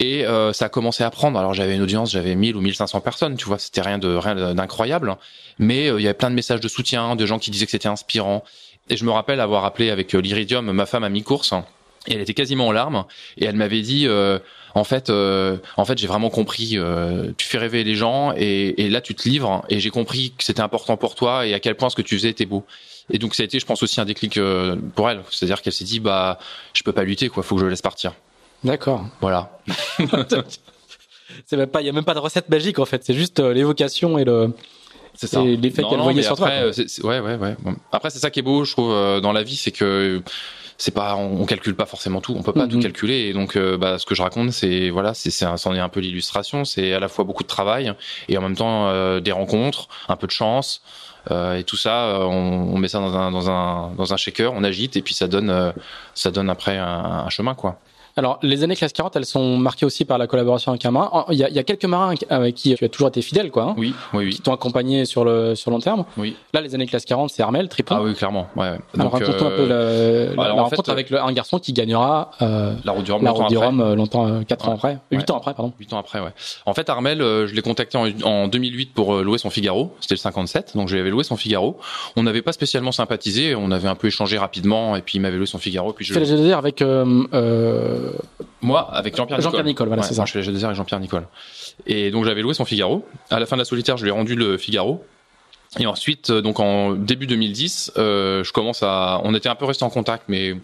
et 0.00 0.26
euh, 0.26 0.52
ça 0.52 0.66
a 0.66 0.68
commencé 0.68 1.02
à 1.02 1.10
prendre. 1.10 1.38
Alors 1.38 1.54
j'avais 1.54 1.74
une 1.74 1.82
audience, 1.82 2.12
j'avais 2.12 2.34
1000 2.34 2.56
ou 2.56 2.60
1500 2.60 3.00
personnes, 3.00 3.36
tu 3.36 3.46
vois, 3.46 3.58
c'était 3.58 3.80
rien 3.80 3.98
de 3.98 4.14
rien 4.14 4.54
d'incroyable, 4.54 5.16
mais 5.58 5.88
euh, 5.88 6.00
il 6.00 6.04
y 6.04 6.06
avait 6.06 6.14
plein 6.14 6.30
de 6.30 6.34
messages 6.34 6.60
de 6.60 6.68
soutien, 6.68 7.16
de 7.16 7.26
gens 7.26 7.38
qui 7.38 7.50
disaient 7.50 7.64
que 7.64 7.72
c'était 7.72 7.88
inspirant. 7.88 8.44
Et 8.90 8.96
je 8.96 9.04
me 9.04 9.10
rappelle 9.10 9.40
avoir 9.40 9.64
appelé 9.64 9.90
avec 9.90 10.14
euh, 10.14 10.20
l'Iridium 10.20 10.70
ma 10.70 10.86
femme 10.86 11.04
à 11.04 11.08
mi-course, 11.08 11.52
et 12.06 12.14
elle 12.14 12.20
était 12.20 12.34
quasiment 12.34 12.68
en 12.68 12.72
larmes, 12.72 13.04
et 13.36 13.44
elle 13.44 13.56
m'avait 13.56 13.82
dit, 13.82 14.06
euh, 14.06 14.38
en 14.74 14.84
fait, 14.84 15.10
euh, 15.10 15.56
en 15.76 15.84
fait, 15.84 15.98
j'ai 15.98 16.06
vraiment 16.06 16.30
compris. 16.30 16.72
euh, 16.74 17.30
tu 17.36 17.46
fais 17.46 17.58
rêver 17.58 17.84
les 17.84 17.94
gens, 17.94 18.32
et, 18.36 18.84
et 18.84 18.88
là 18.90 19.00
tu 19.00 19.14
te 19.14 19.28
livres, 19.28 19.64
et 19.68 19.80
j'ai 19.80 19.90
compris 19.90 20.32
que 20.36 20.44
c'était 20.44 20.60
important 20.60 20.96
pour 20.96 21.14
toi 21.14 21.46
et 21.46 21.54
à 21.54 21.60
quel 21.60 21.74
point 21.74 21.90
ce 21.90 21.96
que 21.96 22.02
tu 22.02 22.16
faisais 22.16 22.30
était 22.30 22.46
beau. 22.46 22.64
Et 23.10 23.18
donc 23.18 23.34
ça 23.34 23.42
a 23.42 23.46
été, 23.46 23.58
je 23.58 23.64
pense 23.66 23.82
aussi 23.82 24.00
un 24.00 24.04
déclic 24.04 24.36
euh, 24.36 24.76
pour 24.94 25.08
elle, 25.08 25.22
c'est-à-dire 25.30 25.62
qu'elle 25.62 25.72
s'est 25.72 25.84
dit, 25.84 25.98
bah, 26.00 26.38
je 26.74 26.82
peux 26.82 26.92
pas 26.92 27.04
lutter, 27.04 27.28
quoi, 27.28 27.42
faut 27.42 27.54
que 27.54 27.60
je 27.60 27.64
le 27.64 27.70
laisse 27.70 27.82
partir. 27.82 28.12
D'accord. 28.64 29.06
Voilà. 29.20 29.58
c'est 31.46 31.56
même 31.56 31.68
pas, 31.68 31.80
il 31.80 31.86
y 31.86 31.90
a 31.90 31.92
même 31.92 32.04
pas 32.04 32.14
de 32.14 32.18
recette 32.18 32.48
magique 32.48 32.78
en 32.78 32.84
fait. 32.84 33.04
C'est 33.04 33.14
juste 33.14 33.40
l'évocation 33.40 34.18
et 34.18 34.24
le. 34.24 34.52
C'est 35.14 35.26
ça. 35.26 35.40
Et 35.42 35.56
l'effet 35.56 35.82
qu'elle 35.82 35.98
voyait 36.00 36.22
sur 36.22 36.36
toi. 36.36 36.46
après, 36.48 36.72
c'est- 36.72 37.02
ouais, 37.04 37.18
ouais, 37.20 37.34
ouais. 37.36 37.56
Après, 37.90 38.10
c'est 38.10 38.18
ça 38.20 38.30
qui 38.30 38.38
est 38.38 38.42
beau, 38.42 38.64
je 38.64 38.72
trouve, 38.72 38.90
dans 39.20 39.32
la 39.32 39.42
vie, 39.42 39.56
c'est 39.56 39.72
que 39.72 40.22
c'est 40.78 40.94
pas, 40.94 41.16
on, 41.16 41.42
on 41.42 41.44
calcule 41.44 41.74
pas 41.74 41.86
forcément 41.86 42.20
tout, 42.20 42.34
on 42.38 42.42
peut 42.42 42.52
pas 42.52 42.64
Mhm. 42.66 42.70
tout 42.70 42.78
calculer. 42.80 43.26
Et 43.28 43.32
donc, 43.32 43.56
euh, 43.56 43.76
bah, 43.76 43.98
ce 43.98 44.06
que 44.06 44.14
je 44.14 44.22
raconte, 44.22 44.52
c'est 44.52 44.90
voilà, 44.90 45.12
c'est, 45.12 45.30
c'en 45.30 45.74
est 45.74 45.80
un 45.80 45.88
peu 45.88 46.00
l'illustration. 46.00 46.64
C'est 46.64 46.92
à 46.94 47.00
la 47.00 47.08
fois 47.08 47.24
beaucoup 47.24 47.42
de 47.42 47.48
travail 47.48 47.92
et 48.28 48.38
en 48.38 48.42
même 48.42 48.56
temps 48.56 48.88
euh, 48.88 49.20
des 49.20 49.32
rencontres, 49.32 49.88
un 50.08 50.16
peu 50.16 50.26
de 50.26 50.32
chance. 50.32 50.80
euh, 51.32 51.56
et 51.58 51.64
tout 51.64 51.76
ça, 51.76 52.04
euh, 52.06 52.24
on, 52.24 52.74
on 52.74 52.78
met 52.78 52.88
ça 52.88 53.00
dans 53.00 53.14
un, 53.16 53.30
dans 53.30 53.50
un, 53.50 53.90
dans 53.96 54.14
un 54.14 54.16
shaker, 54.16 54.52
on 54.54 54.64
agite 54.64 54.96
et 54.96 55.02
puis 55.02 55.12
ça 55.14 55.26
donne, 55.28 55.50
euh, 55.50 55.72
ça 56.14 56.30
donne 56.30 56.48
après 56.48 56.78
un, 56.78 56.86
un 57.26 57.28
chemin, 57.28 57.54
quoi. 57.54 57.80
Alors, 58.18 58.38
les 58.42 58.64
années 58.64 58.76
classe 58.76 58.92
40, 58.92 59.16
elles 59.16 59.24
sont 59.24 59.56
marquées 59.56 59.86
aussi 59.86 60.04
par 60.04 60.18
la 60.18 60.26
collaboration 60.26 60.72
avec 60.72 60.84
un 60.84 60.90
marin. 60.90 61.24
Il 61.30 61.36
y 61.38 61.44
a, 61.44 61.48
il 61.48 61.54
y 61.54 61.58
a 61.58 61.62
quelques 61.62 61.84
marins 61.84 62.14
avec 62.28 62.54
qui 62.56 62.74
tu 62.74 62.84
as 62.84 62.88
toujours 62.88 63.08
été 63.08 63.22
fidèle, 63.22 63.50
quoi, 63.50 63.62
hein, 63.62 63.74
Oui, 63.78 63.94
oui, 64.12 64.30
qui 64.30 64.36
oui, 64.36 64.40
t'ont 64.42 64.52
accompagné 64.52 65.04
sur 65.04 65.24
le 65.24 65.54
sur 65.54 65.70
long 65.70 65.78
terme. 65.78 66.04
oui. 66.16 66.36
Là, 66.52 66.60
les 66.60 66.74
années 66.74 66.86
classe 66.86 67.04
40, 67.04 67.30
c'est 67.30 67.42
Armel, 67.42 67.68
Tripon. 67.68 67.94
Ah 67.96 68.02
oui, 68.02 68.14
clairement. 68.14 68.48
Ouais. 68.56 68.62
ouais. 68.70 68.78
Alors, 68.98 69.10
Donc, 69.10 69.12
raconte-nous 69.20 69.46
un 69.46 69.50
peu 69.50 69.68
euh, 69.70 70.28
la, 70.30 70.34
la- 70.34 70.42
alors, 70.42 70.56
la 70.56 70.62
en 70.62 70.64
rencontre 70.64 70.84
fait, 70.86 70.92
avec 70.92 71.10
le- 71.10 71.22
un 71.22 71.32
garçon 71.32 71.58
qui 71.58 71.72
gagnera 71.72 72.32
euh, 72.42 72.74
la 72.84 72.92
route 72.92 73.04
du 73.04 73.12
Rhum. 73.12 73.22
la 73.22 73.30
longtemps 73.30 73.42
route 73.44 73.50
du 73.50 73.56
après. 73.56 73.66
Rhum 73.68 73.80
euh, 73.80 73.94
longtemps, 73.94 74.26
euh, 74.26 74.42
4 74.42 74.68
ans 74.68 74.74
après, 74.74 74.98
8 75.12 75.18
Ouais. 75.18 75.30
ans 75.30 75.36
après, 75.36 75.54
pardon. 75.54 75.72
Huit 75.78 75.92
ans 75.92 75.98
après, 75.98 76.20
ouais. 76.20 76.30
En 76.66 76.74
fait, 76.74 76.88
Armel, 76.90 77.18
je 77.20 77.54
l'ai 77.54 77.62
contacté 77.62 77.96
en, 77.98 78.06
en 78.24 78.48
2008 78.48 78.92
pour 78.94 79.14
louer 79.16 79.38
son 79.38 79.50
Figaro. 79.50 79.94
C'était 80.00 80.14
le 80.14 80.18
57, 80.18 80.72
donc 80.76 80.88
je 80.88 80.94
lui 80.94 81.00
avais 81.00 81.10
loué 81.10 81.22
son 81.24 81.36
Figaro. 81.36 81.78
On 82.16 82.22
n'avait 82.24 82.42
pas 82.42 82.52
spécialement 82.52 82.92
sympathisé, 82.92 83.54
on 83.54 83.70
avait 83.70 83.88
un 83.88 83.94
peu 83.94 84.08
échangé 84.08 84.38
rapidement, 84.38 84.96
et 84.96 85.02
puis 85.02 85.18
il 85.18 85.20
m'avait 85.20 85.36
loué 85.36 85.46
son 85.46 85.58
Figaro. 85.58 85.92
Puis 85.92 86.04
je... 86.04 86.14
La 86.18 86.24
GDR 86.24 86.58
avec 86.58 86.82
euh, 86.82 87.24
euh, 87.34 88.07
Moi, 88.60 88.88
avec 88.92 89.16
Jean-Pierre 89.16 89.40
Jean-Pierre 89.40 89.64
Nicole. 89.64 89.88
Voilà, 89.88 90.02
Ouais, 90.02 90.08
c'est 90.08 90.14
ça. 90.14 90.24
je 90.24 90.32
fais 90.32 90.42
la 90.42 90.52
G2R 90.52 90.64
avec 90.64 90.76
Jean-Pierre 90.76 91.00
Nicole. 91.00 91.26
Et 91.86 92.10
donc 92.10 92.24
j'avais 92.24 92.42
loué 92.42 92.54
son 92.54 92.64
Figaro. 92.64 93.06
À 93.30 93.38
la 93.38 93.46
fin 93.46 93.56
de 93.56 93.60
la 93.60 93.64
solitaire, 93.64 93.96
je 93.96 94.04
lui 94.04 94.10
ai 94.10 94.12
rendu 94.12 94.34
le 94.34 94.58
Figaro. 94.58 95.04
Et 95.78 95.86
ensuite, 95.86 96.30
euh, 96.30 96.40
donc 96.40 96.60
en 96.60 96.92
début 96.92 97.26
2010, 97.26 97.92
euh, 97.98 98.42
je 98.42 98.52
commence 98.52 98.82
à. 98.82 99.20
On 99.24 99.34
était 99.34 99.48
un 99.48 99.54
peu 99.54 99.66
resté 99.66 99.84
en 99.84 99.90
contact, 99.90 100.24
mais 100.28 100.54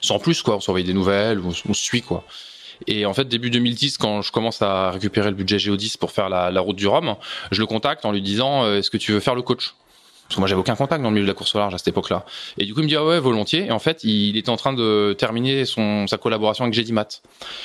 sans 0.00 0.18
plus 0.18 0.42
quoi. 0.42 0.56
On 0.56 0.60
s'envoyait 0.60 0.86
des 0.86 0.94
nouvelles, 0.94 1.40
on, 1.44 1.52
se 1.52 1.72
suit 1.72 2.02
quoi. 2.02 2.24
Et 2.86 3.04
en 3.04 3.12
fait, 3.12 3.26
début 3.26 3.50
2010, 3.50 3.98
quand 3.98 4.22
je 4.22 4.32
commence 4.32 4.62
à 4.62 4.90
récupérer 4.92 5.28
le 5.28 5.36
budget 5.36 5.58
Géodis 5.58 5.96
pour 5.98 6.12
faire 6.12 6.28
la, 6.28 6.50
la 6.50 6.60
route 6.60 6.76
du 6.76 6.86
Rhum, 6.86 7.16
je 7.50 7.60
le 7.60 7.66
contacte 7.66 8.04
en 8.04 8.12
lui 8.12 8.22
disant 8.22 8.64
euh, 8.64 8.78
Est-ce 8.78 8.90
que 8.90 8.96
tu 8.96 9.12
veux 9.12 9.20
faire 9.20 9.34
le 9.34 9.42
coach? 9.42 9.74
Parce 10.30 10.36
que 10.36 10.40
moi, 10.42 10.46
j'avais 10.46 10.60
aucun 10.60 10.76
contact 10.76 11.02
dans 11.02 11.08
le 11.08 11.14
milieu 11.14 11.26
de 11.26 11.30
la 11.30 11.34
course 11.34 11.56
au 11.56 11.58
large 11.58 11.74
à 11.74 11.78
cette 11.78 11.88
époque-là. 11.88 12.24
Et 12.56 12.64
du 12.64 12.72
coup, 12.72 12.78
il 12.78 12.84
me 12.84 12.88
dit 12.88 12.94
ah 12.94 13.04
ouais, 13.04 13.18
volontiers. 13.18 13.66
Et 13.66 13.72
en 13.72 13.80
fait, 13.80 14.04
il 14.04 14.36
était 14.36 14.50
en 14.50 14.56
train 14.56 14.72
de 14.72 15.12
terminer 15.18 15.64
son 15.64 16.06
sa 16.06 16.18
collaboration 16.18 16.62
avec 16.62 16.72
Gédimat. 16.72 17.08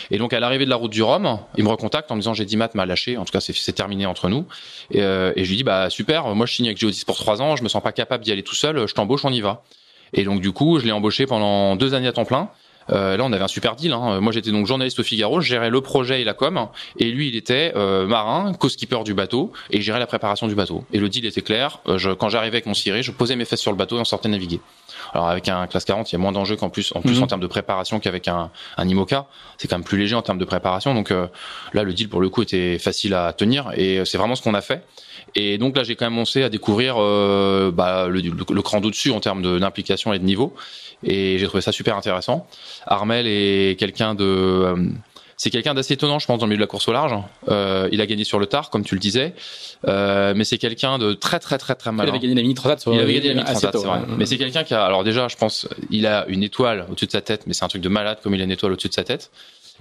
Et 0.09 0.17
donc, 0.17 0.33
à 0.33 0.39
l'arrivée 0.39 0.65
de 0.65 0.71
la 0.71 0.75
route 0.75 0.91
du 0.91 1.03
Rhum, 1.03 1.37
il 1.57 1.63
me 1.63 1.69
recontacte 1.69 2.11
en 2.11 2.15
me 2.15 2.21
disant 2.21 2.33
Gédimat 2.33 2.69
m'a 2.73 2.87
lâché. 2.87 3.17
En 3.17 3.25
tout 3.25 3.31
cas, 3.31 3.39
c'est 3.39 3.73
terminé 3.73 4.07
entre 4.07 4.29
nous. 4.29 4.47
Et, 4.89 5.03
euh, 5.03 5.31
et 5.35 5.43
je 5.43 5.49
lui 5.51 5.57
dis 5.57 5.63
bah 5.63 5.91
super, 5.91 6.25
moi 6.33 6.47
je 6.47 6.53
signe 6.55 6.65
avec 6.65 6.79
Géodis 6.79 7.03
pour 7.05 7.17
trois 7.17 7.39
ans, 7.39 7.55
je 7.55 7.61
me 7.61 7.69
sens 7.69 7.83
pas 7.83 7.91
capable 7.91 8.23
d'y 8.23 8.31
aller 8.31 8.41
tout 8.41 8.55
seul, 8.55 8.87
je 8.87 8.93
t'embauche, 8.95 9.25
on 9.25 9.31
y 9.31 9.41
va. 9.41 9.63
Et 10.13 10.23
donc 10.23 10.41
du 10.41 10.51
coup, 10.51 10.79
je 10.79 10.85
l'ai 10.85 10.91
embauché 10.91 11.27
pendant 11.27 11.75
deux 11.75 11.93
années 11.93 12.07
à 12.07 12.13
temps 12.13 12.25
plein. 12.25 12.49
Euh, 12.91 13.17
là, 13.17 13.23
on 13.25 13.31
avait 13.33 13.43
un 13.43 13.47
super 13.47 13.75
deal. 13.75 13.91
Hein. 13.93 14.19
Moi, 14.21 14.31
j'étais 14.31 14.51
donc 14.51 14.67
journaliste 14.67 14.99
au 14.99 15.03
Figaro, 15.03 15.41
je 15.41 15.47
gérais 15.47 15.69
le 15.69 15.81
projet 15.81 16.21
et 16.21 16.23
la 16.23 16.33
com, 16.33 16.67
et 16.99 17.09
lui, 17.11 17.29
il 17.29 17.35
était 17.35 17.73
euh, 17.75 18.05
marin, 18.05 18.53
co-skipper 18.53 19.03
du 19.03 19.13
bateau, 19.13 19.51
et 19.71 19.81
gérait 19.81 19.99
la 19.99 20.07
préparation 20.07 20.47
du 20.47 20.55
bateau. 20.55 20.83
Et 20.93 20.99
le 20.99 21.09
deal 21.09 21.25
était 21.25 21.41
clair. 21.41 21.79
Euh, 21.87 21.97
je, 21.97 22.11
quand 22.11 22.29
j'arrivais 22.29 22.57
avec 22.57 22.65
mon 22.65 22.73
ciré, 22.73 23.01
je 23.03 23.11
posais 23.11 23.35
mes 23.35 23.45
fesses 23.45 23.61
sur 23.61 23.71
le 23.71 23.77
bateau 23.77 23.97
et 23.97 23.99
on 24.01 24.05
sortait 24.05 24.29
naviguer. 24.29 24.59
Alors 25.13 25.27
avec 25.29 25.47
un 25.49 25.67
classe 25.67 25.85
40, 25.85 26.11
il 26.11 26.13
y 26.13 26.17
a 26.17 26.19
moins 26.19 26.31
d'enjeux 26.31 26.55
qu'en 26.55 26.69
plus, 26.69 26.91
en 26.95 27.01
plus 27.01 27.17
Mhm. 27.17 27.23
en 27.23 27.27
termes 27.27 27.41
de 27.41 27.47
préparation 27.47 27.99
qu'avec 27.99 28.27
un, 28.27 28.49
un 28.77 28.87
IMOCA. 28.87 29.27
C'est 29.57 29.67
quand 29.67 29.77
même 29.77 29.83
plus 29.85 29.97
léger 29.97 30.15
en 30.15 30.21
termes 30.21 30.37
de 30.39 30.45
préparation. 30.45 30.93
Donc 30.93 31.11
euh, 31.11 31.27
là, 31.73 31.83
le 31.83 31.93
deal 31.93 32.09
pour 32.09 32.21
le 32.21 32.29
coup 32.29 32.41
était 32.41 32.77
facile 32.79 33.13
à 33.13 33.33
tenir, 33.33 33.71
et 33.75 34.03
c'est 34.05 34.17
vraiment 34.17 34.35
ce 34.35 34.41
qu'on 34.41 34.53
a 34.53 34.61
fait. 34.61 34.83
Et 35.35 35.57
donc 35.57 35.75
là, 35.75 35.83
j'ai 35.83 35.95
quand 35.95 36.05
même 36.05 36.13
commencé 36.13 36.43
à 36.43 36.49
découvrir 36.49 36.95
euh, 36.97 37.71
bah, 37.71 38.07
le, 38.07 38.21
le, 38.21 38.31
le 38.49 38.61
cran 38.61 38.79
d'au-dessus 38.79 39.11
en 39.11 39.19
termes 39.19 39.59
d'implication 39.59 40.13
et 40.13 40.19
de 40.19 40.23
niveau. 40.23 40.53
Et 41.03 41.37
j'ai 41.37 41.45
trouvé 41.45 41.61
ça 41.61 41.71
super 41.73 41.97
intéressant. 41.97 42.47
Armel 42.85 43.25
est 43.27 43.77
quelqu'un 43.79 44.15
de... 44.15 44.23
euh, 44.23 44.75
c'est 45.37 45.49
quelqu'un 45.49 45.73
d'assez 45.73 45.95
étonnant, 45.95 46.17
je 46.17 46.27
pense, 46.27 46.39
dans 46.39 46.45
le 46.45 46.51
milieu 46.51 46.59
de 46.59 46.63
la 46.63 46.67
course 46.67 46.87
au 46.87 46.93
large. 46.93 47.13
Euh, 47.49 47.89
il 47.91 47.99
a 47.99 48.05
gagné 48.05 48.23
sur 48.23 48.39
le 48.39 48.45
tard, 48.45 48.69
comme 48.69 48.85
tu 48.85 48.95
le 48.95 49.01
disais. 49.01 49.33
Euh, 49.85 50.33
mais 50.33 50.45
c'est 50.45 50.57
quelqu'un 50.57 50.97
de 50.97 51.13
très, 51.13 51.39
très, 51.39 51.57
très, 51.57 51.75
très 51.75 51.89
Il 51.89 51.93
malin. 51.93 52.09
avait 52.09 52.19
gagné 52.19 52.35
la 52.35 52.41
mini 52.41 52.53
transat 52.53 52.79
sur 52.79 52.93
Il 52.93 52.99
avait 53.01 53.13
gagné 53.15 53.33
la 53.33 53.41
assez 53.43 53.67
Transat, 53.67 53.77
c'est 53.77 53.85
vrai. 53.85 53.99
Mais 54.17 54.25
c'est 54.25 54.37
quelqu'un 54.37 54.63
qui 54.63 54.73
a, 54.73 54.85
alors 54.85 55.03
déjà, 55.03 55.27
je 55.27 55.35
pense, 55.35 55.67
il 55.89 56.07
a 56.07 56.25
une 56.29 56.41
étoile 56.41 56.85
au-dessus 56.89 57.07
de 57.07 57.11
sa 57.11 57.21
tête, 57.21 57.47
mais 57.47 57.53
c'est 57.53 57.65
un 57.65 57.67
truc 57.67 57.81
de 57.81 57.89
malade 57.89 58.19
comme 58.23 58.33
il 58.33 58.39
a 58.39 58.45
une 58.45 58.51
étoile 58.51 58.71
au-dessus 58.71 58.87
de 58.87 58.93
sa 58.93 59.03
tête. 59.03 59.29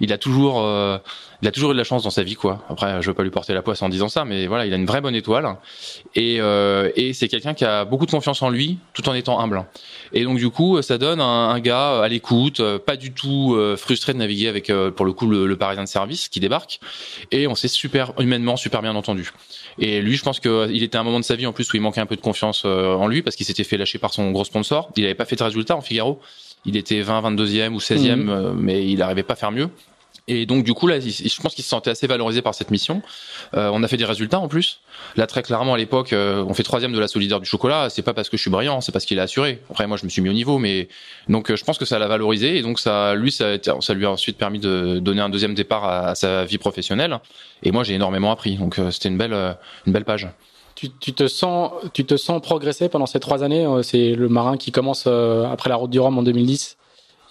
Il 0.01 0.11
a 0.11 0.17
toujours, 0.17 0.61
euh, 0.61 0.97
il 1.41 1.47
a 1.47 1.51
toujours 1.51 1.71
eu 1.71 1.73
de 1.73 1.77
la 1.77 1.83
chance 1.85 2.03
dans 2.03 2.09
sa 2.09 2.23
vie, 2.23 2.35
quoi. 2.35 2.63
Après, 2.69 3.01
je 3.01 3.07
veux 3.07 3.13
pas 3.13 3.23
lui 3.23 3.29
porter 3.29 3.53
la 3.53 3.61
poisse 3.61 3.81
en 3.81 3.87
disant 3.87 4.09
ça, 4.09 4.25
mais 4.25 4.45
voilà, 4.47 4.65
il 4.65 4.73
a 4.73 4.75
une 4.75 4.85
vraie 4.85 4.99
bonne 4.99 5.15
étoile. 5.15 5.55
Et, 6.15 6.37
euh, 6.41 6.91
et 6.95 7.13
c'est 7.13 7.27
quelqu'un 7.29 7.53
qui 7.53 7.63
a 7.63 7.85
beaucoup 7.85 8.05
de 8.05 8.11
confiance 8.11 8.41
en 8.41 8.49
lui, 8.49 8.77
tout 8.93 9.07
en 9.07 9.13
étant 9.13 9.39
humble. 9.39 9.65
Et 10.11 10.23
donc 10.25 10.37
du 10.37 10.49
coup, 10.49 10.81
ça 10.81 10.97
donne 10.97 11.21
un, 11.21 11.49
un 11.49 11.59
gars 11.59 12.01
à 12.01 12.07
l'écoute, 12.09 12.59
euh, 12.59 12.77
pas 12.77 12.97
du 12.97 13.13
tout 13.13 13.53
euh, 13.55 13.77
frustré 13.77 14.13
de 14.13 14.17
naviguer 14.17 14.49
avec, 14.49 14.69
euh, 14.69 14.91
pour 14.91 15.05
le 15.05 15.13
coup, 15.13 15.27
le, 15.27 15.45
le 15.47 15.55
Parisien 15.57 15.83
de 15.83 15.89
service 15.89 16.27
qui 16.27 16.39
débarque. 16.39 16.79
Et 17.31 17.47
on 17.47 17.55
s'est 17.55 17.67
super 17.69 18.11
humainement 18.19 18.57
super 18.57 18.81
bien 18.81 18.95
entendu. 18.95 19.31
Et 19.79 20.01
lui, 20.01 20.15
je 20.17 20.23
pense 20.23 20.39
qu'il 20.39 20.83
était 20.83 20.97
à 20.97 21.01
un 21.01 21.03
moment 21.03 21.19
de 21.19 21.25
sa 21.25 21.35
vie 21.35 21.45
en 21.45 21.53
plus 21.53 21.71
où 21.71 21.77
il 21.77 21.81
manquait 21.81 22.01
un 22.01 22.05
peu 22.05 22.15
de 22.15 22.21
confiance 22.21 22.63
euh, 22.65 22.95
en 22.95 23.07
lui 23.07 23.21
parce 23.21 23.35
qu'il 23.35 23.45
s'était 23.45 23.63
fait 23.63 23.77
lâcher 23.77 23.97
par 23.99 24.13
son 24.13 24.31
gros 24.31 24.43
sponsor. 24.45 24.89
Il 24.95 25.03
n'avait 25.03 25.15
pas 25.15 25.25
fait 25.25 25.35
de 25.35 25.43
résultat 25.43 25.75
en 25.75 25.81
Figaro. 25.81 26.19
Il 26.65 26.77
était 26.77 27.01
20, 27.01 27.21
22e 27.21 27.73
ou 27.73 27.79
16e, 27.79 28.15
Mhm. 28.23 28.29
euh, 28.29 28.53
mais 28.55 28.85
il 28.87 28.97
n'arrivait 28.99 29.23
pas 29.23 29.33
à 29.33 29.37
faire 29.37 29.51
mieux. 29.51 29.69
Et 30.27 30.47
donc 30.47 30.63
du 30.63 30.73
coup 30.73 30.87
là, 30.87 30.99
je 30.99 31.39
pense 31.41 31.53
qu'il 31.53 31.63
se 31.63 31.69
sentait 31.69 31.91
assez 31.91 32.07
valorisé 32.07 32.41
par 32.41 32.55
cette 32.55 32.71
mission. 32.71 33.03
Euh, 33.55 33.69
on 33.71 33.83
a 33.83 33.87
fait 33.87 33.97
des 33.97 34.05
résultats 34.05 34.39
en 34.39 34.47
plus. 34.47 34.79
Là 35.17 35.27
très 35.27 35.43
clairement 35.43 35.75
à 35.75 35.77
l'époque, 35.77 36.13
euh, 36.13 36.43
on 36.47 36.55
fait 36.55 36.63
troisième 36.63 36.93
de 36.93 36.99
la 36.99 37.07
solidaire 37.07 37.39
du 37.39 37.45
chocolat. 37.45 37.91
C'est 37.91 38.01
pas 38.01 38.15
parce 38.15 38.29
que 38.29 38.35
je 38.37 38.41
suis 38.41 38.49
brillant, 38.49 38.81
c'est 38.81 38.91
parce 38.91 39.05
qu'il 39.05 39.19
a 39.19 39.23
assuré. 39.23 39.61
Après 39.69 39.85
moi 39.85 39.97
je 39.97 40.03
me 40.05 40.09
suis 40.09 40.23
mis 40.23 40.29
au 40.29 40.33
niveau, 40.33 40.57
mais 40.57 40.87
donc 41.29 41.51
euh, 41.51 41.55
je 41.55 41.63
pense 41.63 41.77
que 41.77 41.85
ça 41.85 41.99
l'a 41.99 42.07
valorisé 42.07 42.57
et 42.57 42.63
donc 42.63 42.79
ça, 42.79 43.13
lui 43.13 43.31
ça, 43.31 43.49
a 43.49 43.53
été- 43.53 43.71
ça 43.81 43.93
lui 43.93 44.05
a 44.07 44.09
ensuite 44.09 44.37
permis 44.39 44.57
de 44.57 44.97
donner 44.97 45.21
un 45.21 45.29
deuxième 45.29 45.53
départ 45.53 45.83
à, 45.83 46.07
à 46.07 46.15
sa 46.15 46.43
vie 46.43 46.57
professionnelle. 46.57 47.19
Et 47.61 47.71
moi 47.71 47.83
j'ai 47.83 47.93
énormément 47.93 48.31
appris. 48.31 48.55
Donc 48.57 48.79
euh, 48.79 48.89
c'était 48.89 49.09
une 49.09 49.17
belle, 49.19 49.55
une 49.85 49.93
belle 49.93 50.05
page. 50.05 50.27
Tu, 50.75 50.89
tu 50.91 51.13
te 51.13 51.27
sens, 51.27 51.71
tu 51.93 52.05
te 52.05 52.17
sens 52.17 52.41
progresser 52.41 52.89
pendant 52.89 53.05
ces 53.05 53.19
trois 53.21 53.43
années. 53.43 53.65
euh, 53.65 53.81
C'est 53.81 54.13
le 54.13 54.27
marin 54.29 54.57
qui 54.57 54.71
commence 54.71 55.05
euh, 55.07 55.45
après 55.49 55.69
la 55.69 55.77
route 55.77 55.89
du 55.89 55.99
Rhum 55.99 56.17
en 56.17 56.23
2010 56.23 56.77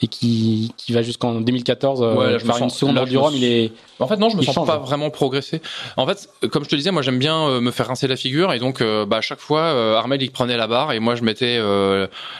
et 0.03 0.07
qui, 0.09 0.73
qui 0.77 0.93
va 0.93 1.03
jusqu'en 1.03 1.41
2014 1.41 2.03
euh, 2.03 2.15
Ouais, 2.15 2.33
là, 2.33 2.39
je 2.39 2.45
me 2.47 2.53
faire 2.53 2.63
une 2.63 2.71
sens- 2.71 2.79
seconde 2.79 2.95
là, 2.97 3.03
route 3.03 3.09
je 3.11 3.13
du 3.15 3.19
Rhum. 3.19 3.35
Il 3.37 3.45
est 3.45 3.73
En 4.01 4.09
fait, 4.09 4.17
non, 4.17 4.29
je 4.31 4.37
me 4.37 4.43
Il 4.43 4.47
sens 4.47 4.55
change. 4.55 4.67
pas 4.67 4.79
vraiment 4.79 5.11
progressé. 5.11 5.61
En 5.99 6.07
fait, 6.07 6.29
comme 6.51 6.65
je 6.65 6.71
te 6.71 6.75
disais, 6.77 6.91
moi 6.91 7.03
j'aime 7.03 7.19
bien 7.19 7.47
euh, 7.49 7.61
me 7.61 7.71
faire 7.71 7.87
rincer 7.87 8.09
la 8.09 8.17
figure 8.17 8.53
et 8.55 8.59
donc 8.59 8.81
euh, 8.81 9.05
bah, 9.07 9.19
à 9.19 9.21
chaque 9.21 9.41
fois, 9.41 9.69
Armel 9.99 10.23
il 10.23 10.31
prenait 10.31 10.57
la 10.57 10.67
barre 10.67 10.93
et 10.93 10.99
moi 10.99 11.15
je 11.15 11.23
mettais 11.23 11.59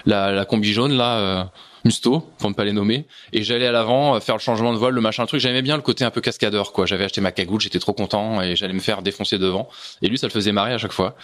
la, 0.07 0.33
la 0.33 0.45
combi 0.47 0.73
jaune 0.73 0.95
là, 0.95 1.51
Musto 1.85 2.25
pour 2.39 2.49
ne 2.51 2.55
pas 2.55 2.65
les 2.65 2.73
nommer, 2.73 3.05
et 3.33 3.43
j'allais 3.43 3.67
à 3.67 3.73
l'avant 3.73 4.17
euh, 4.17 4.21
faire 4.21 4.35
le 4.37 4.41
changement 4.41 4.73
de 4.73 4.79
vol, 4.79 4.95
le 4.95 5.01
machin, 5.01 5.23
le 5.23 5.29
truc. 5.29 5.41
J'aimais 5.41 5.63
bien 5.63 5.77
le 5.77 5.83
côté 5.83 6.05
un 6.05 6.11
peu 6.11 6.21
cascadeur 6.21 6.73
quoi. 6.73 6.87
J'avais 6.87 7.05
acheté 7.05 7.21
ma 7.21 7.33
cagoule, 7.33 7.61
j'étais 7.61 7.79
trop 7.79 7.93
content 7.93 8.41
et 8.43 8.57
j'allais 8.57 8.73
me 8.73 8.81
faire 8.81 9.03
défoncer 9.03 9.39
devant. 9.39 9.69
Et 10.03 10.09
lui, 10.09 10.17
ça 10.19 10.27
le 10.27 10.33
faisait 10.33 10.53
marrer 10.53 10.73
à 10.73 10.79
chaque 10.79 10.93
fois. 10.93 11.15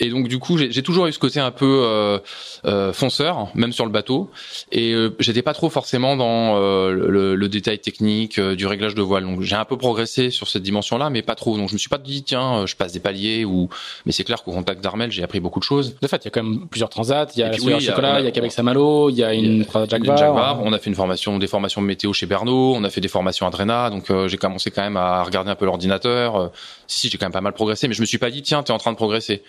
Et 0.00 0.10
donc 0.10 0.28
du 0.28 0.38
coup, 0.38 0.56
j'ai 0.58 0.82
toujours 0.82 1.06
eu 1.06 1.12
ce 1.12 1.18
côté 1.18 1.40
un 1.40 1.50
peu 1.50 1.82
euh, 1.84 2.18
euh, 2.66 2.92
fonceur, 2.92 3.48
même 3.54 3.72
sur 3.72 3.84
le 3.84 3.90
bateau. 3.90 4.30
Et 4.72 4.92
euh, 4.92 5.10
j'étais 5.18 5.42
pas 5.42 5.54
trop 5.54 5.70
forcément 5.70 6.16
dans 6.16 6.56
euh, 6.56 6.92
le, 6.92 7.34
le 7.36 7.48
détail 7.48 7.78
technique 7.78 8.38
euh, 8.38 8.54
du 8.56 8.66
réglage 8.66 8.94
de 8.94 9.02
voile. 9.02 9.24
Donc 9.24 9.42
j'ai 9.42 9.56
un 9.56 9.64
peu 9.64 9.76
progressé 9.76 10.30
sur 10.30 10.48
cette 10.48 10.62
dimension-là, 10.62 11.10
mais 11.10 11.22
pas 11.22 11.34
trop. 11.34 11.56
Donc 11.56 11.68
je 11.68 11.74
me 11.74 11.78
suis 11.78 11.88
pas 11.88 11.98
dit 11.98 12.22
tiens, 12.22 12.66
je 12.66 12.74
passe 12.76 12.92
des 12.92 13.00
paliers 13.00 13.44
ou. 13.44 13.68
Mais 14.06 14.12
c'est 14.12 14.24
clair 14.24 14.42
qu'au 14.42 14.52
contact 14.52 14.82
d'Armel, 14.82 15.10
j'ai 15.12 15.22
appris 15.22 15.40
beaucoup 15.40 15.58
de 15.60 15.64
choses. 15.64 15.96
de 16.00 16.06
fait, 16.08 16.18
il 16.18 16.24
y 16.24 16.28
a 16.28 16.30
quand 16.30 16.42
même 16.42 16.66
plusieurs 16.68 16.90
transats. 16.90 17.26
Il 17.34 17.40
y 17.40 17.42
a 17.42 17.48
la 17.50 17.56
oui, 17.56 17.62
il 17.66 17.70
y 17.70 17.74
a- 17.74 17.80
Chocolat, 17.80 18.12
on 18.12 18.14
a- 18.16 18.20
il 18.20 18.24
y 18.24 18.28
a 18.28 18.30
Québec 18.30 18.52
Saint-Malo, 18.52 19.10
il 19.10 19.16
y 19.16 19.24
a 19.24 19.34
une 19.34 19.64
transat 19.64 19.90
Jack 19.90 20.02
Jaguar. 20.16 20.60
On 20.62 20.72
a 20.72 20.78
fait 20.78 20.90
une 20.90 20.96
formation, 20.96 21.38
des 21.38 21.46
formations 21.46 21.80
météo 21.80 22.12
chez 22.12 22.26
Berno, 22.26 22.74
on 22.74 22.84
a 22.84 22.90
fait 22.90 23.00
des 23.00 23.08
formations 23.08 23.46
à 23.46 23.50
Drena, 23.50 23.90
donc 23.90 24.10
euh, 24.10 24.28
j'ai 24.28 24.36
commencé 24.36 24.70
quand 24.70 24.82
même 24.82 24.96
à 24.96 25.22
regarder 25.22 25.50
un 25.50 25.54
peu 25.54 25.64
l'ordinateur. 25.64 26.36
Euh, 26.36 26.48
si, 26.86 27.00
si, 27.00 27.10
j'ai 27.10 27.18
quand 27.18 27.26
même 27.26 27.32
pas 27.32 27.40
mal 27.40 27.52
progressé, 27.52 27.88
mais 27.88 27.94
je 27.94 28.00
me 28.00 28.06
suis 28.06 28.18
pas 28.18 28.30
dit 28.30 28.42
tiens, 28.42 28.62
t'es 28.62 28.72
en 28.72 28.78
train 28.78 28.92
de 28.92 28.96
progresser. 28.96 29.42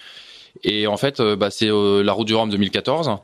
Et 0.63 0.87
en 0.87 0.97
fait, 0.97 1.19
euh, 1.19 1.35
bah, 1.35 1.51
c'est 1.51 1.69
euh, 1.69 2.03
la 2.03 2.13
route 2.13 2.27
du 2.27 2.35
Rhum 2.35 2.49
2014. 2.49 3.17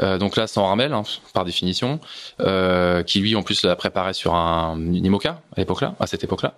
Euh, 0.00 0.18
donc 0.18 0.36
là, 0.36 0.46
sans 0.46 0.68
Armel, 0.68 0.92
hein, 0.92 1.02
par 1.32 1.44
définition, 1.44 2.00
euh, 2.40 3.02
qui 3.02 3.20
lui 3.20 3.34
en 3.36 3.42
plus 3.42 3.62
l'a 3.62 3.76
préparé 3.76 4.12
sur 4.12 4.34
un 4.34 4.76
une 4.76 5.04
IMOCA 5.04 5.40
à 5.56 5.60
l'époque-là, 5.60 5.94
à 6.00 6.06
cette 6.06 6.24
époque-là. 6.24 6.54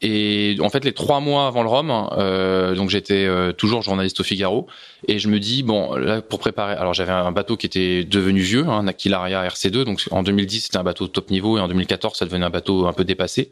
Et 0.00 0.56
en 0.60 0.68
fait, 0.68 0.84
les 0.84 0.92
trois 0.92 1.20
mois 1.20 1.46
avant 1.46 1.62
le 1.62 1.68
Rhum, 1.68 2.08
euh, 2.12 2.74
donc 2.74 2.90
j'étais 2.90 3.26
euh, 3.26 3.52
toujours 3.52 3.82
journaliste 3.82 4.20
au 4.20 4.24
Figaro, 4.24 4.66
et 5.06 5.18
je 5.18 5.28
me 5.28 5.38
dis 5.38 5.62
bon, 5.62 5.94
là 5.94 6.22
pour 6.22 6.38
préparer, 6.38 6.74
alors 6.74 6.94
j'avais 6.94 7.12
un 7.12 7.32
bateau 7.32 7.56
qui 7.56 7.66
était 7.66 8.04
devenu 8.04 8.40
vieux, 8.40 8.66
un 8.66 8.86
Aquilaria 8.86 9.46
RC2, 9.46 9.84
donc 9.84 10.04
en 10.10 10.22
2010 10.22 10.60
c'était 10.64 10.78
un 10.78 10.82
bateau 10.82 11.08
top 11.08 11.30
niveau, 11.30 11.58
et 11.58 11.60
en 11.60 11.68
2014 11.68 12.16
ça 12.16 12.24
devenait 12.24 12.46
un 12.46 12.50
bateau 12.50 12.86
un 12.86 12.92
peu 12.92 13.04
dépassé. 13.04 13.50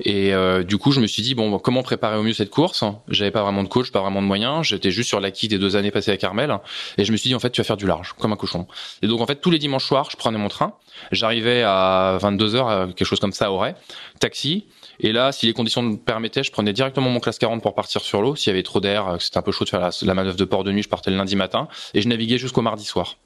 Et 0.00 0.32
euh, 0.32 0.62
du 0.62 0.78
coup, 0.78 0.92
je 0.92 1.00
me 1.00 1.06
suis 1.06 1.22
dit 1.22 1.34
bon, 1.34 1.58
comment 1.58 1.82
préparer 1.82 2.16
au 2.16 2.22
mieux 2.22 2.32
cette 2.32 2.50
course 2.50 2.84
J'avais 3.08 3.30
pas 3.30 3.42
vraiment 3.42 3.62
de 3.62 3.68
coach, 3.68 3.90
pas 3.90 4.00
vraiment 4.00 4.22
de 4.22 4.26
moyens. 4.26 4.66
J'étais 4.66 4.90
juste 4.90 5.08
sur 5.08 5.20
l'acquis 5.20 5.48
des 5.48 5.58
deux 5.58 5.76
années 5.76 5.90
passées 5.90 6.12
à 6.12 6.16
Carmel, 6.16 6.58
et 6.96 7.04
je 7.04 7.12
me 7.12 7.16
suis 7.16 7.28
dit 7.28 7.34
en 7.34 7.40
fait, 7.40 7.50
tu 7.50 7.60
vas 7.60 7.64
faire 7.64 7.76
du 7.76 7.86
large, 7.86 8.14
comme 8.18 8.32
un 8.32 8.36
cochon. 8.36 8.66
Et 9.02 9.06
donc 9.06 9.20
en 9.20 9.26
fait, 9.26 9.36
tous 9.36 9.50
les 9.50 9.58
dimanches 9.58 9.84
soirs, 9.84 10.08
je 10.10 10.16
prenais 10.16 10.38
mon 10.38 10.48
train. 10.48 10.74
J'arrivais 11.12 11.62
à 11.64 12.18
22 12.20 12.56
h 12.56 12.86
quelque 12.88 13.04
chose 13.04 13.20
comme 13.20 13.32
ça 13.32 13.46
à 13.46 13.50
Auray, 13.50 13.74
taxi. 14.20 14.66
Et 15.00 15.12
là, 15.12 15.32
si 15.32 15.46
les 15.46 15.52
conditions 15.52 15.82
me 15.82 15.96
permettaient, 15.96 16.42
je 16.42 16.50
prenais 16.50 16.72
directement 16.72 17.08
mon 17.08 17.20
classe 17.20 17.38
40 17.38 17.62
pour 17.62 17.74
partir 17.74 18.00
sur 18.00 18.20
l'eau. 18.22 18.34
S'il 18.34 18.50
y 18.50 18.54
avait 18.54 18.62
trop 18.62 18.80
d'air, 18.80 19.16
que 19.18 19.22
c'était 19.22 19.38
un 19.38 19.42
peu 19.42 19.52
chaud 19.52 19.64
de 19.64 19.70
faire 19.70 19.80
la, 19.80 19.90
la 20.02 20.14
manœuvre 20.14 20.36
de 20.36 20.44
port 20.44 20.64
de 20.64 20.72
nuit, 20.72 20.82
je 20.82 20.88
partais 20.88 21.10
le 21.10 21.16
lundi 21.16 21.36
matin 21.36 21.68
et 21.94 22.02
je 22.02 22.08
naviguais 22.08 22.38
jusqu'au 22.38 22.62
mardi 22.62 22.84
soir. 22.84 23.16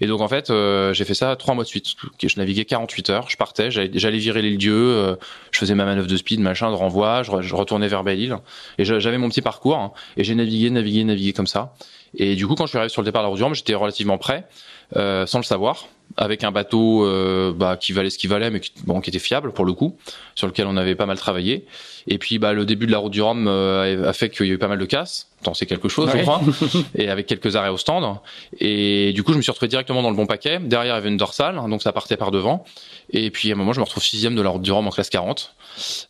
Et 0.00 0.06
donc 0.06 0.20
en 0.20 0.28
fait, 0.28 0.50
euh, 0.50 0.92
j'ai 0.92 1.04
fait 1.04 1.14
ça 1.14 1.36
trois 1.36 1.54
mois 1.54 1.64
de 1.64 1.68
suite. 1.68 1.86
Je 2.22 2.38
naviguais 2.38 2.64
48 2.64 3.10
heures, 3.10 3.30
je 3.30 3.36
partais, 3.36 3.70
j'allais 3.70 4.18
virer 4.18 4.42
les 4.42 4.56
lieux, 4.56 4.72
euh, 4.72 5.16
je 5.50 5.58
faisais 5.58 5.74
ma 5.74 5.84
manœuvre 5.84 6.06
de 6.06 6.16
speed, 6.16 6.40
machin, 6.40 6.70
de 6.70 6.76
renvoi, 6.76 7.22
je, 7.22 7.54
retournais 7.54 7.88
vers 7.88 8.04
Belle-Île 8.04 8.38
et 8.78 8.84
j'avais 8.84 9.18
mon 9.18 9.28
petit 9.28 9.42
parcours 9.42 9.76
hein, 9.76 9.92
et 10.16 10.24
j'ai 10.24 10.34
navigué, 10.34 10.70
navigué, 10.70 11.04
navigué 11.04 11.32
comme 11.32 11.46
ça. 11.46 11.74
Et 12.14 12.34
du 12.34 12.46
coup, 12.46 12.54
quand 12.54 12.66
je 12.66 12.70
suis 12.70 12.78
arrivé 12.78 12.90
sur 12.90 13.02
le 13.02 13.06
départ 13.06 13.28
de 13.28 13.40
la 13.40 13.52
j'étais 13.54 13.74
relativement 13.74 14.18
prêt, 14.18 14.46
euh, 14.96 15.26
sans 15.26 15.38
le 15.38 15.44
savoir, 15.44 15.86
avec 16.20 16.44
un 16.44 16.52
bateau 16.52 17.06
euh, 17.06 17.52
bah, 17.52 17.78
qui 17.80 17.92
valait 17.92 18.10
ce 18.10 18.18
qu'il 18.18 18.28
valait, 18.28 18.50
mais 18.50 18.60
qui, 18.60 18.72
bon, 18.84 19.00
qui 19.00 19.08
était 19.08 19.18
fiable 19.18 19.52
pour 19.52 19.64
le 19.64 19.72
coup, 19.72 19.96
sur 20.34 20.46
lequel 20.46 20.66
on 20.66 20.76
avait 20.76 20.94
pas 20.94 21.06
mal 21.06 21.18
travaillé. 21.18 21.64
Et 22.08 22.18
puis, 22.18 22.38
bah, 22.38 22.52
le 22.52 22.66
début 22.66 22.86
de 22.86 22.92
la 22.92 22.98
route 22.98 23.10
du 23.10 23.22
Rhum 23.22 23.46
euh, 23.48 24.06
a 24.06 24.12
fait 24.12 24.28
qu'il 24.28 24.46
y 24.46 24.50
a 24.50 24.52
eu 24.52 24.58
pas 24.58 24.68
mal 24.68 24.78
de 24.78 24.84
casse. 24.84 25.28
Tant 25.42 25.54
c'est 25.54 25.64
quelque 25.64 25.88
chose, 25.88 26.10
ouais. 26.12 26.24
et 26.94 27.08
avec 27.08 27.26
quelques 27.26 27.56
arrêts 27.56 27.70
au 27.70 27.78
stand. 27.78 28.18
Et 28.60 29.14
du 29.14 29.22
coup, 29.22 29.32
je 29.32 29.38
me 29.38 29.42
suis 29.42 29.50
retrouvé 29.50 29.68
directement 29.68 30.02
dans 30.02 30.10
le 30.10 30.16
bon 30.16 30.26
paquet. 30.26 30.58
Derrière, 30.60 30.92
il 30.92 30.98
y 30.98 30.98
avait 30.98 31.08
une 31.08 31.16
dorsale, 31.16 31.58
donc 31.68 31.82
ça 31.82 31.92
partait 31.92 32.18
par 32.18 32.30
devant. 32.30 32.64
Et 33.08 33.30
puis, 33.30 33.50
à 33.50 33.54
un 33.54 33.56
moment, 33.56 33.72
je 33.72 33.80
me 33.80 33.84
retrouve 33.84 34.02
sixième 34.02 34.34
de 34.34 34.42
la 34.42 34.50
route 34.50 34.62
du 34.62 34.72
Rhum 34.72 34.86
en 34.86 34.90
classe 34.90 35.08
40. 35.08 35.54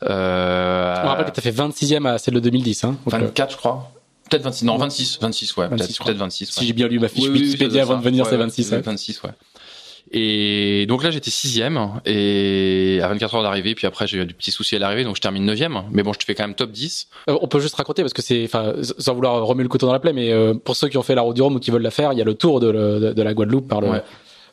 Euh, 0.02 0.96
je 0.96 1.02
me 1.02 1.06
rappelle 1.06 1.26
que 1.26 1.30
tu 1.30 1.38
as 1.38 1.52
fait 1.52 1.52
26e 1.52 2.08
à 2.08 2.18
celle 2.18 2.34
de 2.34 2.40
2010. 2.40 2.82
Hein, 2.82 2.96
24, 3.06 3.52
je 3.52 3.56
crois. 3.56 3.92
Peut-être 4.28 4.42
26, 4.42 4.64
non, 4.64 4.76
26, 4.76 5.18
26, 5.20 5.56
ouais, 5.56 5.68
peut-être 5.68 6.04
peut 6.04 6.12
26. 6.12 6.48
Ouais. 6.48 6.52
Si 6.52 6.66
j'ai 6.66 6.72
bien 6.72 6.86
lu 6.86 7.00
ma 7.00 7.08
fiche 7.08 7.28
oui, 7.28 7.40
Wikipédia 7.40 7.82
avant 7.82 7.98
de 7.98 8.02
venir, 8.02 8.26
c'est 8.26 8.36
26. 8.36 8.70
Ouais, 8.70 8.80
26, 8.80 9.22
ouais. 9.24 9.30
Et 10.12 10.86
donc 10.86 11.04
là, 11.04 11.10
j'étais 11.10 11.30
sixième 11.30 12.00
et 12.04 12.98
à 13.02 13.08
24 13.08 13.36
heures 13.36 13.42
d'arrivée, 13.42 13.76
puis 13.76 13.86
après 13.86 14.08
j'ai 14.08 14.18
eu 14.18 14.26
des 14.26 14.34
petits 14.34 14.50
soucis 14.50 14.74
à 14.74 14.80
l'arrivée, 14.80 15.04
donc 15.04 15.14
je 15.14 15.20
termine 15.20 15.44
neuvième. 15.44 15.84
Mais 15.92 16.02
bon, 16.02 16.12
je 16.12 16.18
te 16.18 16.24
fais 16.24 16.34
quand 16.34 16.42
même 16.42 16.56
top 16.56 16.72
10. 16.72 17.08
Euh, 17.28 17.38
on 17.40 17.46
peut 17.46 17.60
juste 17.60 17.76
raconter 17.76 18.02
parce 18.02 18.12
que 18.12 18.22
c'est, 18.22 18.44
enfin, 18.44 18.74
sans 18.80 19.14
vouloir 19.14 19.44
remuer 19.44 19.62
le 19.62 19.68
couteau 19.68 19.86
dans 19.86 19.92
la 19.92 20.00
plaie, 20.00 20.12
mais 20.12 20.32
euh, 20.32 20.54
pour 20.54 20.74
ceux 20.74 20.88
qui 20.88 20.98
ont 20.98 21.02
fait 21.02 21.14
la 21.14 21.22
route 21.22 21.36
du 21.36 21.42
Rhum 21.42 21.54
ou 21.54 21.60
qui 21.60 21.70
veulent 21.70 21.82
la 21.82 21.92
faire, 21.92 22.12
il 22.12 22.18
y 22.18 22.22
a 22.22 22.24
le 22.24 22.34
tour 22.34 22.58
de, 22.58 22.72
de, 22.72 23.12
de 23.12 23.22
la 23.22 23.34
Guadeloupe 23.34 23.68
par 23.68 23.80
le. 23.80 23.90
Ouais. 23.90 24.02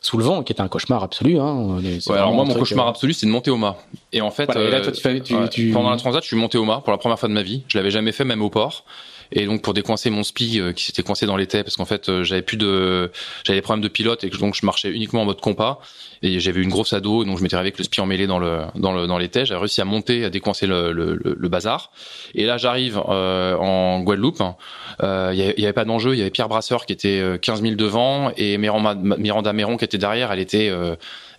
Sous 0.00 0.16
le 0.16 0.22
vent, 0.22 0.44
qui 0.44 0.52
était 0.52 0.60
un 0.60 0.68
cauchemar 0.68 1.02
absolu. 1.02 1.40
Hein. 1.40 1.80
Ouais, 1.82 2.16
alors 2.16 2.32
moi, 2.32 2.44
mon 2.44 2.54
cauchemar 2.54 2.86
euh... 2.86 2.90
absolu, 2.90 3.12
c'est 3.12 3.26
de 3.26 3.32
monter 3.32 3.50
au 3.50 3.56
mât. 3.56 3.76
Et 4.12 4.20
en 4.20 4.30
fait, 4.30 4.44
voilà, 4.44 4.68
et 4.68 4.70
là, 4.70 4.80
toi, 4.80 4.92
tu 4.92 5.00
fais, 5.00 5.18
tu, 5.18 5.34
ouais, 5.34 5.48
tu... 5.48 5.72
pendant 5.72 5.90
la 5.90 5.96
transat, 5.96 6.22
je 6.22 6.28
suis 6.28 6.36
monté 6.36 6.56
au 6.56 6.64
mât 6.64 6.82
pour 6.84 6.92
la 6.92 6.98
première 6.98 7.18
fois 7.18 7.28
de 7.28 7.34
ma 7.34 7.42
vie. 7.42 7.64
Je 7.66 7.76
l'avais 7.76 7.90
jamais 7.90 8.12
fait, 8.12 8.22
même 8.22 8.40
au 8.40 8.48
port. 8.48 8.84
Et 9.32 9.46
donc 9.46 9.62
pour 9.62 9.74
décoincer 9.74 10.10
mon 10.10 10.22
spi 10.22 10.60
euh, 10.60 10.72
qui 10.72 10.84
s'était 10.84 11.02
coincé 11.02 11.26
dans 11.26 11.36
l'été 11.36 11.62
parce 11.62 11.76
qu'en 11.76 11.84
fait 11.84 12.08
euh, 12.08 12.24
j'avais 12.24 12.42
plus 12.42 12.56
de 12.56 13.10
j'avais 13.44 13.58
des 13.58 13.62
problèmes 13.62 13.82
de 13.82 13.88
pilote 13.88 14.24
et 14.24 14.30
donc 14.30 14.54
je 14.54 14.64
marchais 14.64 14.90
uniquement 14.90 15.22
en 15.22 15.24
mode 15.26 15.40
compas 15.40 15.80
et 16.22 16.40
j'avais 16.40 16.62
une 16.62 16.70
grosse 16.70 16.92
ado 16.92 17.24
donc 17.24 17.38
je 17.38 17.42
m'étais 17.42 17.56
avec 17.56 17.78
le 17.78 17.84
spi 17.84 18.00
emmêlé 18.00 18.26
dans 18.26 18.38
le 18.38 18.62
dans 18.74 18.92
le 18.92 19.06
dans 19.06 19.18
l'été 19.18 19.44
j'avais 19.44 19.60
réussi 19.60 19.80
à 19.80 19.84
monter 19.84 20.24
à 20.24 20.30
décoincer 20.30 20.66
le, 20.66 20.92
le, 20.92 21.16
le 21.16 21.48
bazar 21.48 21.90
et 22.34 22.46
là 22.46 22.56
j'arrive 22.56 23.00
euh, 23.08 23.56
en 23.56 24.00
Guadeloupe 24.00 24.40
il 24.40 25.04
euh, 25.04 25.34
y, 25.34 25.42
avait, 25.42 25.62
avait 25.62 25.72
pas 25.72 25.84
d'enjeu 25.84 26.14
il 26.14 26.18
y 26.18 26.22
avait 26.22 26.30
Pierre 26.30 26.48
Brasseur 26.48 26.86
qui 26.86 26.92
était 26.92 27.22
15 27.40 27.62
000 27.62 27.74
devant 27.74 28.30
et 28.36 28.58
Miranda, 28.58 29.52
Méron 29.52 29.76
qui 29.76 29.84
était 29.84 29.98
derrière 29.98 30.32
elle 30.32 30.40
était 30.40 30.72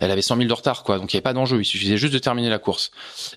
elle 0.00 0.10
avait 0.10 0.22
100 0.22 0.36
000 0.36 0.48
de 0.48 0.54
retard 0.54 0.82
quoi 0.82 0.98
donc 0.98 1.12
il 1.12 1.16
y 1.16 1.18
avait 1.18 1.22
pas 1.22 1.32
d'enjeu 1.32 1.60
il 1.60 1.64
suffisait 1.64 1.96
juste 1.96 2.12
de 2.12 2.18
terminer 2.18 2.48
la 2.48 2.58
course 2.58 2.90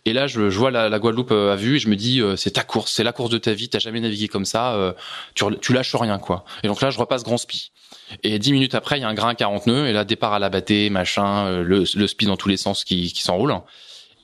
et 0.05 0.13
là 0.13 0.27
je, 0.27 0.49
je 0.49 0.59
vois 0.59 0.71
la, 0.71 0.89
la 0.89 0.99
Guadeloupe 0.99 1.31
à 1.31 1.55
vue 1.55 1.75
et 1.75 1.79
je 1.79 1.89
me 1.89 1.95
dis 1.95 2.21
c'est 2.35 2.51
ta 2.51 2.63
course 2.63 2.91
c'est 2.91 3.03
la 3.03 3.11
course 3.11 3.29
de 3.29 3.37
ta 3.37 3.53
vie 3.53 3.69
t'as 3.69 3.79
jamais 3.79 3.99
navigué 3.99 4.27
comme 4.27 4.45
ça 4.45 4.73
euh, 4.83 4.93
tu, 5.35 5.45
tu 5.61 5.73
lâches 5.73 5.95
rien 5.95 6.19
quoi. 6.19 6.45
Et 6.63 6.67
donc 6.67 6.81
là 6.81 6.89
je 6.89 6.99
repasse 6.99 7.23
grand 7.23 7.37
spi. 7.37 7.71
Et 8.23 8.39
dix 8.39 8.51
minutes 8.51 8.75
après 8.75 8.97
il 8.97 9.01
y 9.01 9.03
a 9.03 9.07
un 9.07 9.13
grain 9.13 9.29
à 9.29 9.35
40 9.35 9.67
nœuds 9.67 9.87
et 9.87 9.93
là 9.93 10.03
départ 10.05 10.33
à 10.33 10.39
la 10.39 10.49
battée 10.49 10.89
machin, 10.89 11.45
euh, 11.45 11.63
le, 11.63 11.83
le 11.95 12.07
spi 12.07 12.25
dans 12.25 12.37
tous 12.37 12.49
les 12.49 12.57
sens 12.57 12.83
qui, 12.83 13.11
qui 13.11 13.23
s'enroule. 13.23 13.53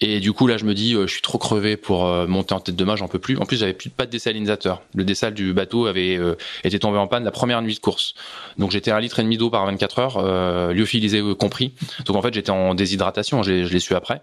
Et 0.01 0.19
du 0.19 0.31
coup 0.31 0.47
là 0.47 0.57
je 0.57 0.63
me 0.63 0.73
dis 0.73 0.93
euh, 0.93 1.07
je 1.07 1.13
suis 1.13 1.21
trop 1.21 1.37
crevé 1.37 1.75
pour 1.75 2.05
euh, 2.05 2.25
monter 2.25 2.53
en 2.53 2.59
tête 2.59 2.75
de 2.75 2.83
mât, 2.85 2.95
j'en 2.95 3.07
peux 3.07 3.19
plus. 3.19 3.37
En 3.37 3.45
plus 3.45 3.57
j'avais 3.57 3.73
plus 3.73 3.89
pas 3.89 4.05
de 4.05 4.11
désalinisateur. 4.11 4.81
Le 4.95 5.03
dessal 5.03 5.33
du 5.33 5.53
bateau 5.53 5.87
avait 5.87 6.17
euh, 6.17 6.35
été 6.63 6.79
tombé 6.79 6.97
en 6.97 7.07
panne 7.07 7.23
la 7.23 7.31
première 7.31 7.61
nuit 7.61 7.75
de 7.75 7.79
course. 7.79 8.13
Donc 8.57 8.71
j'étais 8.71 8.91
un 8.91 8.99
litre 8.99 9.19
et 9.19 9.23
demi 9.23 9.37
d'eau 9.37 9.49
par 9.49 9.65
24 9.65 9.99
heures, 9.99 10.17
euh, 10.17 10.73
lyophilisé 10.73 11.21
compris. 11.37 11.73
Donc 12.05 12.15
en 12.15 12.21
fait 12.21 12.33
j'étais 12.33 12.51
en 12.51 12.75
déshydratation, 12.75 13.43
je 13.43 13.51
l'ai 13.51 13.79
su 13.79 13.93
après. 13.93 14.21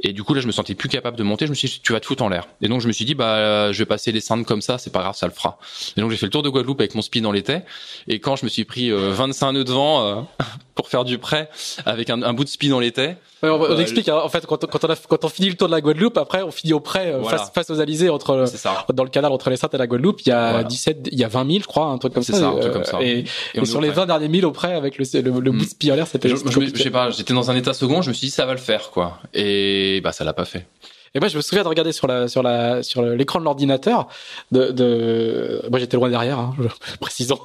Et 0.00 0.12
du 0.12 0.22
coup 0.22 0.34
là 0.34 0.40
je 0.40 0.46
me 0.46 0.52
sentais 0.52 0.74
plus 0.74 0.88
capable 0.88 1.16
de 1.16 1.22
monter. 1.22 1.46
Je 1.46 1.50
me 1.50 1.54
suis 1.54 1.68
dit 1.68 1.80
tu 1.82 1.92
vas 1.92 2.00
te 2.00 2.06
foutre 2.06 2.22
en 2.22 2.28
l'air. 2.28 2.48
Et 2.60 2.68
donc 2.68 2.80
je 2.80 2.88
me 2.88 2.92
suis 2.92 3.04
dit 3.04 3.14
bah 3.14 3.72
je 3.72 3.78
vais 3.78 3.86
passer 3.86 4.12
les 4.12 4.20
cendres 4.20 4.44
comme 4.44 4.62
ça, 4.62 4.78
c'est 4.78 4.92
pas 4.92 5.00
grave, 5.00 5.16
ça 5.16 5.26
le 5.26 5.32
fera. 5.32 5.58
Et 5.96 6.00
donc 6.00 6.10
j'ai 6.10 6.16
fait 6.16 6.26
le 6.26 6.30
tour 6.30 6.42
de 6.42 6.48
Guadeloupe 6.48 6.80
avec 6.80 6.94
mon 6.94 7.02
speed 7.02 7.22
dans 7.22 7.32
l'été. 7.32 7.60
Et 8.08 8.20
quand 8.20 8.36
je 8.36 8.44
me 8.44 8.50
suis 8.50 8.64
pris 8.64 8.90
25 8.90 9.52
nœuds 9.52 9.64
de 9.64 9.72
vent 9.72 10.28
pour 10.74 10.88
faire 10.88 11.04
du 11.04 11.18
prêt 11.18 11.48
avec 11.86 12.10
un, 12.10 12.22
un 12.22 12.32
bout 12.32 12.44
de 12.44 12.48
speed 12.48 12.70
dans 12.70 12.80
l'été. 12.80 13.16
Ouais, 13.42 13.50
on, 13.50 13.60
on 13.60 13.78
explique 13.78 14.08
hein, 14.08 14.20
en 14.22 14.28
fait 14.28 14.46
quand, 14.46 14.66
quand 14.66 14.84
on 14.84 14.90
a 14.90 14.96
quand 14.96 15.24
on 15.24 15.28
finit 15.28 15.50
le 15.50 15.56
tour 15.56 15.68
de 15.68 15.72
la 15.72 15.80
Guadeloupe, 15.80 16.16
après 16.18 16.42
on 16.42 16.50
finit 16.50 16.72
au 16.72 16.80
près 16.80 17.12
euh, 17.12 17.18
voilà. 17.18 17.38
face, 17.38 17.50
face 17.54 17.70
aux 17.70 17.80
Alizés 17.80 18.08
entre 18.08 18.44
dans 18.92 19.04
le 19.04 19.10
canal 19.10 19.32
entre 19.32 19.50
les 19.50 19.56
Saintes 19.56 19.74
et 19.74 19.78
la 19.78 19.86
Guadeloupe, 19.86 20.22
il 20.22 20.28
y 20.28 20.32
a 20.32 20.50
voilà. 20.50 20.64
17, 20.64 21.08
il 21.12 21.18
y 21.18 21.24
a 21.24 21.28
20 21.28 21.46
000 21.46 21.58
je 21.62 21.66
crois, 21.66 21.86
un 21.86 21.98
truc 21.98 22.14
comme 22.14 22.22
ça. 22.22 22.32
ça, 22.32 22.48
un 22.48 22.58
truc 22.58 22.72
comme 22.72 22.84
ça. 22.84 23.02
Et, 23.02 23.24
et, 23.54 23.60
et 23.60 23.64
sur 23.64 23.80
les 23.80 23.90
20 23.90 24.06
derniers 24.06 24.28
milles 24.28 24.46
au 24.46 24.52
près 24.52 24.74
avec 24.74 24.98
le 24.98 25.04
le, 25.14 25.20
le 25.20 25.52
mmh. 25.52 25.58
bout 25.58 25.64
de 25.64 25.70
speed 25.70 25.92
en 25.92 25.96
l'air, 25.96 26.06
c'était. 26.06 26.28
Je, 26.28 26.36
je, 26.36 26.60
je, 26.74 26.82
sais 26.82 26.90
pas, 26.90 27.10
j'étais 27.10 27.34
dans 27.34 27.50
un 27.50 27.56
état 27.56 27.74
second, 27.74 28.02
je 28.02 28.08
me 28.08 28.14
suis 28.14 28.26
dit 28.26 28.30
ça 28.30 28.46
va 28.46 28.52
le 28.52 28.58
faire 28.58 28.90
quoi, 28.90 29.18
et 29.32 30.00
bah 30.02 30.12
ça 30.12 30.24
l'a 30.24 30.32
pas 30.32 30.44
fait. 30.44 30.66
Et 31.14 31.20
moi, 31.20 31.28
je 31.28 31.36
me 31.36 31.42
souviens 31.42 31.62
de 31.62 31.68
regarder 31.68 31.92
sur 31.92 32.06
la 32.06 32.26
sur 32.26 32.42
la 32.42 32.82
sur 32.82 33.02
l'écran 33.02 33.38
de 33.38 33.44
l'ordinateur. 33.44 34.08
De, 34.50 34.72
de 34.72 35.62
moi, 35.70 35.78
j'étais 35.78 35.96
loin 35.96 36.10
derrière, 36.10 36.38
hein, 36.38 36.54
précisons. 37.00 37.38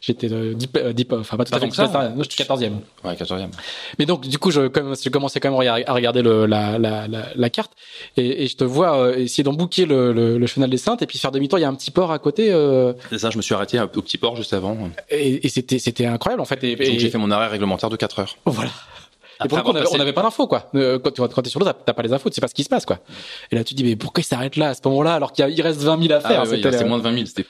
J'étais 0.00 0.28
deep, 0.28 0.78
deep, 0.78 1.12
enfin 1.12 1.36
pas 1.36 1.44
tout 1.44 1.54
à 1.54 1.60
fait. 1.60 1.70
Ça, 1.72 1.88
ça, 1.88 2.08
non, 2.10 2.22
j'étais 2.22 2.44
14e. 2.44 2.72
Ouais, 3.04 3.14
14e. 3.14 3.48
Mais 3.98 4.06
donc, 4.06 4.28
du 4.28 4.38
coup, 4.38 4.50
je, 4.50 4.68
comme, 4.68 4.94
je 4.96 5.08
commençais 5.08 5.40
quand 5.40 5.50
même 5.50 5.68
à 5.86 5.92
regarder 5.92 6.22
le, 6.22 6.46
la, 6.46 6.78
la, 6.78 7.08
la, 7.08 7.26
la 7.34 7.50
carte 7.50 7.72
et, 8.16 8.44
et, 8.44 8.46
je 8.46 8.56
te 8.56 8.64
vois 8.64 8.98
euh, 8.98 9.16
essayer 9.16 9.44
d'embouquer 9.44 9.86
le, 9.86 10.12
le, 10.12 10.38
le, 10.38 10.46
chenal 10.46 10.70
des 10.70 10.76
Saintes 10.76 11.02
et 11.02 11.06
puis 11.06 11.18
faire 11.18 11.32
demi-tour. 11.32 11.58
Il 11.58 11.62
y 11.62 11.64
a 11.64 11.68
un 11.68 11.74
petit 11.74 11.90
port 11.90 12.12
à 12.12 12.18
côté. 12.18 12.52
Euh... 12.52 12.92
C'est 13.10 13.18
ça. 13.18 13.30
Je 13.30 13.36
me 13.36 13.42
suis 13.42 13.54
arrêté 13.54 13.80
au 13.80 14.02
petit 14.02 14.18
port 14.18 14.36
juste 14.36 14.52
avant. 14.52 14.76
Et, 15.10 15.44
et 15.44 15.48
c'était 15.48 15.78
c'était 15.78 16.06
incroyable 16.06 16.42
en 16.42 16.46
fait. 16.46 16.62
Et, 16.62 16.76
donc 16.76 16.98
j'ai 16.98 17.10
fait 17.10 17.18
mon 17.18 17.30
arrêt 17.30 17.48
réglementaire 17.48 17.90
de 17.90 17.96
4 17.96 18.18
heures. 18.20 18.36
Voilà. 18.44 18.70
Et 19.44 19.48
pour 19.48 19.58
le 19.58 19.64
coup, 19.64 19.72
on 19.92 19.98
n'avait 19.98 20.12
pas 20.12 20.22
l'info, 20.22 20.46
quoi. 20.46 20.70
Euh, 20.74 20.98
quand 20.98 21.10
tu 21.10 21.20
quand 21.20 21.46
es 21.46 21.50
sur 21.50 21.60
l'eau, 21.60 21.66
t'as 21.66 21.92
pas 21.92 22.02
les 22.02 22.12
infos, 22.12 22.30
tu 22.30 22.34
sais 22.34 22.40
pas 22.40 22.48
ce 22.48 22.54
qui 22.54 22.64
se 22.64 22.68
passe, 22.68 22.86
quoi. 22.86 22.98
Et 23.50 23.56
là, 23.56 23.64
tu 23.64 23.74
dis, 23.74 23.84
mais 23.84 23.96
pourquoi 23.96 24.20
il 24.22 24.24
s'arrête 24.24 24.56
là 24.56 24.70
à 24.70 24.74
ce 24.74 24.80
moment-là 24.84 25.14
alors 25.14 25.32
qu'il 25.32 25.46
il 25.48 25.62
reste 25.62 25.80
20 25.80 26.02
000 26.02 26.14
à 26.14 26.20
faire 26.20 26.42
ah, 26.44 26.48
ouais, 26.48 26.60
C'est 26.62 26.84
moins 26.84 26.98
de 26.98 27.02
20 27.02 27.14
000, 27.14 27.26
c'était 27.26 27.46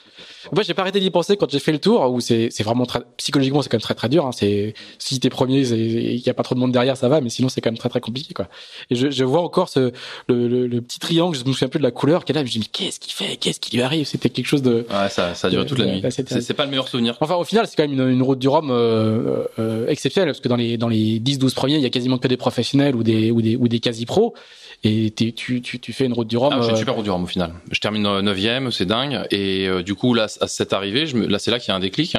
moi, 0.52 0.62
j'ai 0.62 0.74
pas 0.74 0.82
arrêté 0.82 1.00
d'y 1.00 1.11
penser 1.11 1.37
quand 1.37 1.50
j'ai 1.50 1.59
fait 1.59 1.72
le 1.72 1.78
tour, 1.78 2.11
où 2.12 2.20
c'est 2.20 2.62
vraiment 2.62 2.87
très 2.87 3.00
psychologiquement 3.16 3.62
c'est 3.62 3.68
quand 3.68 3.76
même 3.76 3.82
très 3.82 3.94
très 3.94 4.09
dur. 4.09 4.26
Hein. 4.26 4.32
C'est 4.32 4.74
si 4.98 5.20
t'es 5.20 5.30
premier, 5.30 5.61
il 5.61 6.18
y 6.18 6.30
a 6.30 6.35
pas 6.35 6.42
trop 6.42 6.54
de 6.54 6.61
monde 6.61 6.72
derrière, 6.72 6.96
ça 6.96 7.09
va, 7.09 7.20
mais 7.20 7.30
sinon 7.30 7.48
c'est 7.48 7.61
quand 7.61 7.70
même 7.70 7.78
très 7.78 7.88
très 7.88 8.00
compliqué 8.00 8.35
quoi. 8.35 8.48
Et 8.90 8.94
je, 8.94 9.11
je 9.11 9.24
vois 9.24 9.42
encore 9.42 9.68
ce 9.68 9.92
le, 10.28 10.48
le, 10.48 10.66
le, 10.66 10.80
petit 10.80 10.98
triangle, 10.98 11.37
je 11.37 11.44
me 11.44 11.52
souviens 11.52 11.68
plus 11.68 11.78
de 11.78 11.85
la 11.85 11.90
couleur, 11.90 12.24
est 12.28 12.32
là. 12.32 12.40
Je 12.40 12.44
me 12.44 12.50
dis 12.50 12.59
mais 12.59 12.66
qu'est-ce 12.66 13.00
qu'il 13.00 13.12
fait, 13.12 13.37
qu'est-ce 13.37 13.61
qui 13.61 13.76
lui 13.76 13.82
arrive? 13.82 14.06
C'était 14.06 14.30
quelque 14.30 14.46
chose 14.46 14.62
de. 14.62 14.87
Ouais, 14.90 15.09
ça 15.09 15.35
ça 15.35 15.48
a 15.48 15.50
duré 15.50 15.66
toute 15.66 15.78
la 15.78 15.87
nuit. 15.87 16.02
C'est 16.11 16.54
pas 16.54 16.64
le 16.64 16.70
meilleur 16.70 16.88
souvenir. 16.88 17.16
Enfin, 17.20 17.37
au 17.37 17.44
final, 17.44 17.66
c'est 17.66 17.76
quand 17.76 17.88
même 17.88 17.92
une, 17.92 18.09
une 18.09 18.22
route 18.22 18.38
du 18.38 18.48
Rhum 18.48 18.70
euh, 18.70 19.44
euh, 19.59 19.88
exceptionnelle 19.88 20.28
parce 20.28 20.40
que 20.40 20.48
dans 20.48 20.56
les 20.56 20.76
dans 20.76 20.88
les 20.88 21.20
10-12 21.20 21.54
premiers, 21.54 21.76
il 21.76 21.82
y 21.82 21.87
a 21.87 21.90
quasiment 21.90 22.18
que 22.18 22.28
des 22.28 22.37
professionnels 22.37 22.94
ou 22.96 23.02
des 23.02 23.30
ou 23.30 23.42
des 23.42 23.56
ou 23.56 23.68
des 23.68 23.80
quasi 23.80 24.06
pros 24.06 24.35
et 24.85 25.11
tu, 25.11 25.32
tu, 25.32 25.61
tu 25.62 25.92
fais 25.92 26.04
une 26.04 26.12
route 26.12 26.28
du 26.28 26.37
Rhum. 26.37 26.52
Ah, 26.52 26.61
j'ai 26.62 26.70
une 26.70 26.76
super 26.76 26.94
route 26.94 27.04
du 27.04 27.11
Rhum 27.11 27.24
au 27.24 27.26
final. 27.26 27.52
Je 27.70 27.80
termine 27.80 28.02
9 28.02 28.70
c'est 28.70 28.87
dingue. 28.87 29.26
Et 29.30 29.66
euh, 29.66 29.82
du 29.82 29.94
coup, 29.94 30.14
là, 30.14 30.26
à 30.40 30.49
cette 30.49 30.72
arrivée, 30.72 31.07
je 31.07 31.16
me, 31.16 31.27
là, 31.27 31.38
c'est 31.38 31.51
là 31.51 31.59
qu'il 31.59 31.68
y 31.68 31.72
a 31.72 31.77
un 31.77 31.81
déclic. 31.81 32.16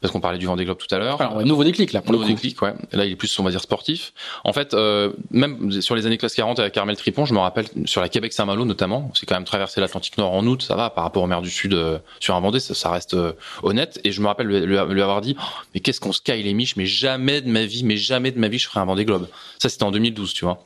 Parce 0.00 0.12
qu'on 0.12 0.20
parlait 0.20 0.38
du 0.38 0.46
Vendée 0.46 0.64
Globe 0.64 0.76
tout 0.76 0.94
à 0.94 0.98
l'heure. 0.98 1.20
Alors, 1.20 1.36
ouais, 1.36 1.44
nouveau 1.44 1.64
déclic 1.64 1.92
là. 1.92 2.02
Pour 2.02 2.12
nouveau 2.12 2.24
le 2.24 2.28
coup. 2.28 2.34
déclic, 2.34 2.60
ouais. 2.60 2.74
Là, 2.92 3.06
il 3.06 3.12
est 3.12 3.16
plus, 3.16 3.38
on 3.38 3.42
va 3.42 3.50
dire, 3.50 3.62
sportif. 3.62 4.12
En 4.44 4.52
fait, 4.52 4.74
euh, 4.74 5.12
même 5.30 5.72
sur 5.80 5.96
les 5.96 6.06
années 6.06 6.18
classe 6.18 6.34
40 6.34 6.58
avec 6.58 6.74
Carmel 6.74 6.96
Tripon, 6.96 7.24
je 7.24 7.32
me 7.32 7.38
rappelle 7.38 7.66
sur 7.86 8.02
la 8.02 8.08
Québec 8.10 8.32
Saint-Malo 8.34 8.64
notamment, 8.66 9.10
c'est 9.14 9.24
quand 9.24 9.34
même 9.34 9.44
traversé 9.44 9.80
l'Atlantique 9.80 10.18
Nord 10.18 10.34
en 10.34 10.46
août, 10.46 10.62
ça 10.62 10.76
va 10.76 10.90
par 10.90 11.04
rapport 11.04 11.22
aux 11.22 11.26
mers 11.26 11.40
du 11.40 11.50
Sud 11.50 11.72
euh, 11.72 11.98
sur 12.20 12.36
un 12.36 12.40
Vendée, 12.40 12.60
ça, 12.60 12.74
ça 12.74 12.90
reste 12.90 13.14
euh, 13.14 13.32
honnête. 13.62 13.98
Et 14.04 14.12
je 14.12 14.20
me 14.20 14.26
rappelle 14.26 14.46
lui, 14.46 14.60
lui 14.66 14.76
avoir 14.78 15.22
dit, 15.22 15.34
oh, 15.40 15.44
mais 15.74 15.80
qu'est-ce 15.80 16.00
qu'on 16.00 16.12
sky 16.12 16.42
les 16.42 16.52
miches, 16.52 16.76
mais 16.76 16.86
jamais 16.86 17.40
de 17.40 17.48
ma 17.48 17.64
vie, 17.64 17.82
mais 17.82 17.96
jamais 17.96 18.30
de 18.30 18.38
ma 18.38 18.48
vie, 18.48 18.58
je 18.58 18.68
ferai 18.68 18.80
un 18.80 18.84
Vendée 18.84 19.06
Globe. 19.06 19.28
Ça, 19.58 19.70
c'était 19.70 19.84
en 19.84 19.90
2012, 19.90 20.34
tu 20.34 20.44
vois. 20.44 20.62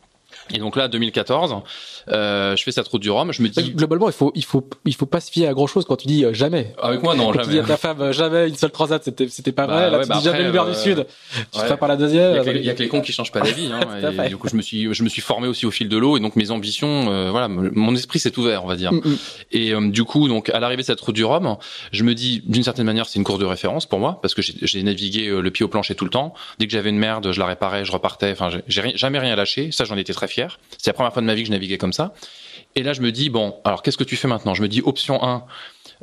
Et 0.55 0.59
donc 0.59 0.77
là, 0.77 0.89
2014, 0.89 1.57
euh, 2.11 2.57
je 2.57 2.63
fais 2.63 2.73
cette 2.73 2.89
route 2.89 3.03
du 3.03 3.11
Rhum. 3.11 3.33
Je 3.33 3.43
me 3.43 3.49
dis 3.49 3.73
globalement, 3.73 4.09
il 4.09 4.13
faut, 4.13 4.33
il 4.35 4.45
faut, 4.45 4.69
il 4.85 4.95
faut 4.95 5.07
pas 5.07 5.21
se 5.21 5.31
fier 5.31 5.47
à 5.49 5.53
grand 5.53 5.67
chose 5.67 5.85
quand 5.85 5.97
tu 5.97 6.07
dis 6.07 6.25
euh, 6.25 6.33
jamais. 6.33 6.75
Avec 6.83 7.03
moi, 7.03 7.15
non, 7.15 7.27
quand 7.27 7.33
jamais. 7.35 7.45
Tu 7.45 7.51
dis 7.53 7.59
à 7.59 7.65
ta 7.65 7.77
femme 7.77 8.01
euh, 8.01 8.13
jamais 8.13 8.49
une 8.49 8.57
seule 8.57 8.71
transat, 8.71 9.03
c'était, 9.03 9.29
c'était 9.29 9.53
pas 9.53 9.67
bah, 9.67 9.75
vrai. 9.75 9.91
Là, 9.91 9.99
ouais, 9.99 10.05
tu 10.05 10.09
bah 10.09 10.19
dis 10.21 10.29
après, 10.29 10.39
jamais 10.39 10.49
le 10.49 10.53
mer 10.53 10.67
du 10.67 10.75
Sud. 10.75 11.07
Tu 11.53 11.59
ouais. 11.59 11.65
feras 11.65 11.77
par 11.77 11.89
la 11.89 11.97
deuxième. 11.97 12.33
Il 12.33 12.37
y, 12.37 12.39
a 12.39 12.45
que, 12.45 12.59
il 12.59 12.65
y 12.65 12.71
a 12.71 12.75
que 12.75 12.83
les 12.83 12.89
cons 12.89 13.01
qui 13.01 13.13
changent 13.13 13.33
pas 13.33 13.41
d'avis. 13.41 13.71
Hein, 13.73 13.81
et 14.25 14.29
du 14.29 14.37
coup, 14.37 14.49
je 14.49 14.57
me 14.57 14.63
suis, 14.63 14.93
je 14.93 15.03
me 15.03 15.09
suis 15.09 15.23
formé 15.23 15.49
aussi 15.49 15.67
au 15.67 15.71
fil 15.71 15.89
de 15.89 15.97
l'eau 15.97 16.17
et 16.17 16.21
donc 16.21 16.37
mes 16.37 16.51
ambitions, 16.51 17.11
euh, 17.11 17.31
voilà, 17.31 17.49
mon 17.49 17.95
esprit 17.95 18.19
s'est 18.19 18.37
ouvert, 18.39 18.65
on 18.65 18.69
va 18.69 18.77
dire. 18.77 18.93
Mm 18.93 19.01
-hmm. 19.01 19.17
Et 19.53 19.75
euh, 19.75 19.91
du 19.91 20.05
coup, 20.05 20.29
donc 20.29 20.51
à 20.51 20.61
l'arrivée 20.61 20.83
de 20.83 20.87
cette 20.87 21.01
route 21.01 21.15
du 21.15 21.25
Rhum, 21.25 21.57
je 21.93 22.05
me 22.05 22.15
dis 22.15 22.43
d'une 22.47 22.65
certaine 22.65 22.87
manière, 22.87 23.07
c'est 23.09 23.19
une 23.19 23.25
course 23.25 23.41
de 23.41 23.47
référence 23.47 23.87
pour 23.87 23.99
moi 23.99 24.19
parce 24.23 24.35
que 24.35 24.43
j'ai 24.43 24.83
navigué 24.83 25.23
le 25.47 25.51
pied 25.51 25.65
au 25.65 25.69
plancher 25.69 25.95
tout 25.95 26.07
le 26.11 26.11
temps. 26.19 26.29
Dès 26.59 26.67
que 26.67 26.73
j'avais 26.73 26.91
une 26.91 27.03
merde, 27.09 27.33
je 27.33 27.41
la 27.43 27.47
réparais, 27.47 27.85
je 27.85 27.93
repartais. 27.93 28.33
Enfin, 28.33 28.49
j'ai 28.51 28.83
jamais 28.97 29.21
rien 29.27 29.37
lâché. 29.37 29.71
Ça, 29.73 29.85
j'en 29.85 29.97
étais 30.03 30.15
très 30.21 30.29
fier. 30.29 30.40
C'est 30.79 30.89
la 30.89 30.95
première 30.95 31.13
fois 31.13 31.23
de 31.23 31.27
ma 31.27 31.35
vie 31.35 31.43
que 31.43 31.47
je 31.47 31.53
naviguais 31.53 31.79
comme 31.79 31.93
ça. 31.93 32.15
Et 32.77 32.83
là, 32.83 32.93
je 32.93 33.01
me 33.01 33.11
dis, 33.11 33.31
bon, 33.31 33.57
alors 33.65 33.83
qu'est-ce 33.83 33.97
que 33.97 34.05
tu 34.05 34.17
fais 34.17 34.29
maintenant? 34.29 34.55
Je 34.55 34.63
me 34.63 34.69
dis, 34.69 34.81
option 34.85 35.23
1, 35.23 35.45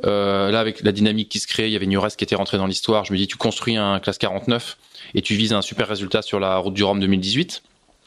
euh, 0.04 0.50
là, 0.50 0.60
avec 0.60 0.82
la 0.82 0.92
dynamique 0.92 1.28
qui 1.28 1.40
se 1.40 1.46
crée, 1.46 1.66
il 1.66 1.72
y 1.72 1.76
avait 1.76 1.86
Nures 1.86 2.08
qui 2.16 2.24
était 2.24 2.36
rentré 2.36 2.58
dans 2.58 2.66
l'histoire. 2.66 3.04
Je 3.04 3.12
me 3.12 3.18
dis, 3.18 3.26
tu 3.26 3.36
construis 3.36 3.76
un 3.76 3.98
classe 4.00 4.18
49 4.18 4.76
et 5.14 5.22
tu 5.22 5.34
vises 5.34 5.52
un 5.52 5.62
super 5.62 5.88
résultat 5.88 6.22
sur 6.22 6.40
la 6.40 6.58
route 6.58 6.74
du 6.74 6.84
Rhum 6.84 7.00
2018. 7.00 7.62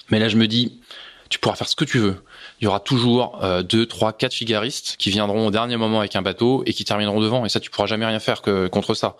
Mais 0.09 0.19
là, 0.19 0.27
je 0.27 0.37
me 0.37 0.47
dis, 0.47 0.79
tu 1.29 1.39
pourras 1.39 1.55
faire 1.55 1.67
ce 1.67 1.75
que 1.75 1.85
tu 1.85 1.97
veux. 1.97 2.23
Il 2.59 2.65
y 2.65 2.67
aura 2.67 2.79
toujours 2.79 3.43
euh, 3.43 3.63
deux, 3.63 3.85
trois, 3.85 4.13
quatre 4.13 4.33
figaristes 4.33 4.95
qui 4.99 5.09
viendront 5.09 5.47
au 5.47 5.51
dernier 5.51 5.77
moment 5.77 5.99
avec 5.99 6.15
un 6.15 6.21
bateau 6.21 6.63
et 6.65 6.73
qui 6.73 6.85
termineront 6.85 7.19
devant. 7.19 7.45
Et 7.45 7.49
ça, 7.49 7.59
tu 7.59 7.69
pourras 7.69 7.87
jamais 7.87 8.05
rien 8.05 8.19
faire 8.19 8.41
contre 8.41 8.93
ça. 8.93 9.15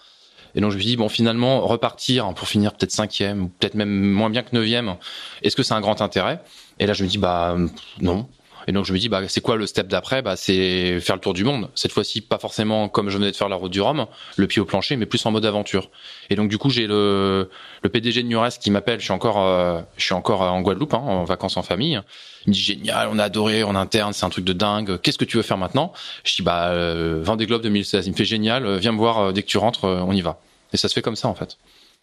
Et 0.56 0.62
donc 0.62 0.72
je 0.72 0.78
me 0.78 0.82
dis 0.82 0.98
bon 0.98 1.10
finalement 1.10 1.62
repartir 1.62 2.34
pour 2.34 2.48
finir 2.48 2.74
peut-être 2.74 2.92
cinquième 2.92 3.44
ou 3.44 3.48
peut-être 3.48 3.76
même 3.76 3.90
moins 3.90 4.30
bien 4.30 4.44
que 4.44 4.54
neuvième, 4.54 4.96
est-ce 5.42 5.56
que 5.56 5.64
c'est 5.64 5.74
un 5.74 5.82
grand 5.82 6.02
intérêt? 6.02 6.42
Et 6.80 6.86
là 6.86 6.94
je 6.94 7.04
me 7.04 7.10
dis 7.10 7.18
bah 7.18 7.56
non. 8.00 8.28
Et 8.68 8.72
donc 8.72 8.86
je 8.86 8.94
me 8.94 9.00
dis 9.00 9.10
bah 9.10 9.22
c'est 9.28 9.42
quoi 9.42 9.56
le 9.56 9.66
step 9.66 9.88
d'après? 9.88 10.22
Bah 10.22 10.36
c'est 10.36 11.00
faire 11.00 11.16
le 11.16 11.22
tour 11.22 11.34
du 11.34 11.44
monde. 11.44 11.70
Cette 11.76 11.92
fois-ci 11.92 12.22
pas 12.22 12.38
forcément 12.38 12.90
comme 12.90 13.10
je 13.10 13.18
venais 13.18 13.32
de 13.32 13.36
faire 13.36 13.50
la 13.50 13.56
route 13.56 13.72
du 13.72 13.82
Rhum, 13.82 14.06
le 14.36 14.48
pied 14.48 14.62
au 14.62 14.66
plancher, 14.66 14.96
mais 14.96 15.06
plus 15.06 15.26
en 15.26 15.32
mode 15.32 15.46
aventure. 15.46 15.90
Et 16.30 16.36
donc 16.36 16.50
du 16.50 16.58
coup 16.58 16.70
j'ai 16.70 16.88
le 16.88 17.50
le 17.82 17.90
PDG 17.90 18.24
de 18.24 18.28
Nures 18.28 18.50
qui 18.60 18.72
m'appelle. 18.72 19.00
Je 19.00 19.06
suis 19.06 19.14
encore 19.14 19.40
euh, 19.40 19.82
je 19.98 20.04
suis 20.04 20.14
encore 20.14 20.42
en 20.42 20.62
Guadeloupe 20.62 20.94
hein, 20.94 21.02
en 21.04 21.24
vacances 21.24 21.58
en 21.58 21.64
famille. 21.64 22.02
Il 22.46 22.50
me 22.50 22.54
dit 22.54 22.62
génial, 22.62 23.10
on 23.12 23.20
a 23.20 23.26
adoré 23.26 23.64
en 23.64 23.76
interne, 23.76 24.14
c'est 24.14 24.26
un 24.26 24.30
truc 24.30 24.46
de 24.46 24.54
dingue. 24.54 25.00
Qu'est-ce 25.02 25.18
que 25.18 25.26
tu 25.26 25.38
veux 25.38 25.44
faire 25.44 25.58
maintenant? 25.58 25.94
Je 26.24 26.36
dis 26.36 26.42
bah 26.42 26.70
euh, 26.70 27.22
Vendée 27.24 27.46
Globe 27.46 27.62
2016. 27.62 28.08
Il 28.08 28.12
me 28.12 28.16
fait 28.16 28.26
génial, 28.26 28.66
euh, 28.66 28.78
viens 28.78 28.92
me 28.92 28.98
voir 28.98 29.20
euh, 29.20 29.32
dès 29.32 29.44
que 29.44 29.48
tu 29.48 29.58
rentres, 29.58 29.86
on 29.86 30.12
y 30.12 30.22
va. 30.22 30.40
Et 30.74 30.78
ça 30.78 30.88
se 30.88 30.94
fait 30.94 31.02
comme 31.02 31.16
ça 31.16 31.28
en 31.28 31.36
fait. 31.36 31.58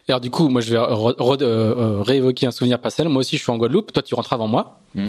Alors 0.07 0.21
du 0.21 0.31
coup, 0.31 0.49
moi 0.49 0.61
je 0.61 0.73
vais 0.73 2.03
réévoquer 2.03 2.47
un 2.47 2.51
souvenir 2.51 2.79
passé. 2.79 3.03
Moi 3.03 3.19
aussi, 3.19 3.37
je 3.37 3.43
suis 3.43 3.51
en 3.51 3.57
Guadeloupe. 3.57 3.91
Toi, 3.91 4.01
tu 4.01 4.15
rentres 4.15 4.33
avant 4.33 4.47
moi. 4.47 4.79
Mm. 4.95 5.07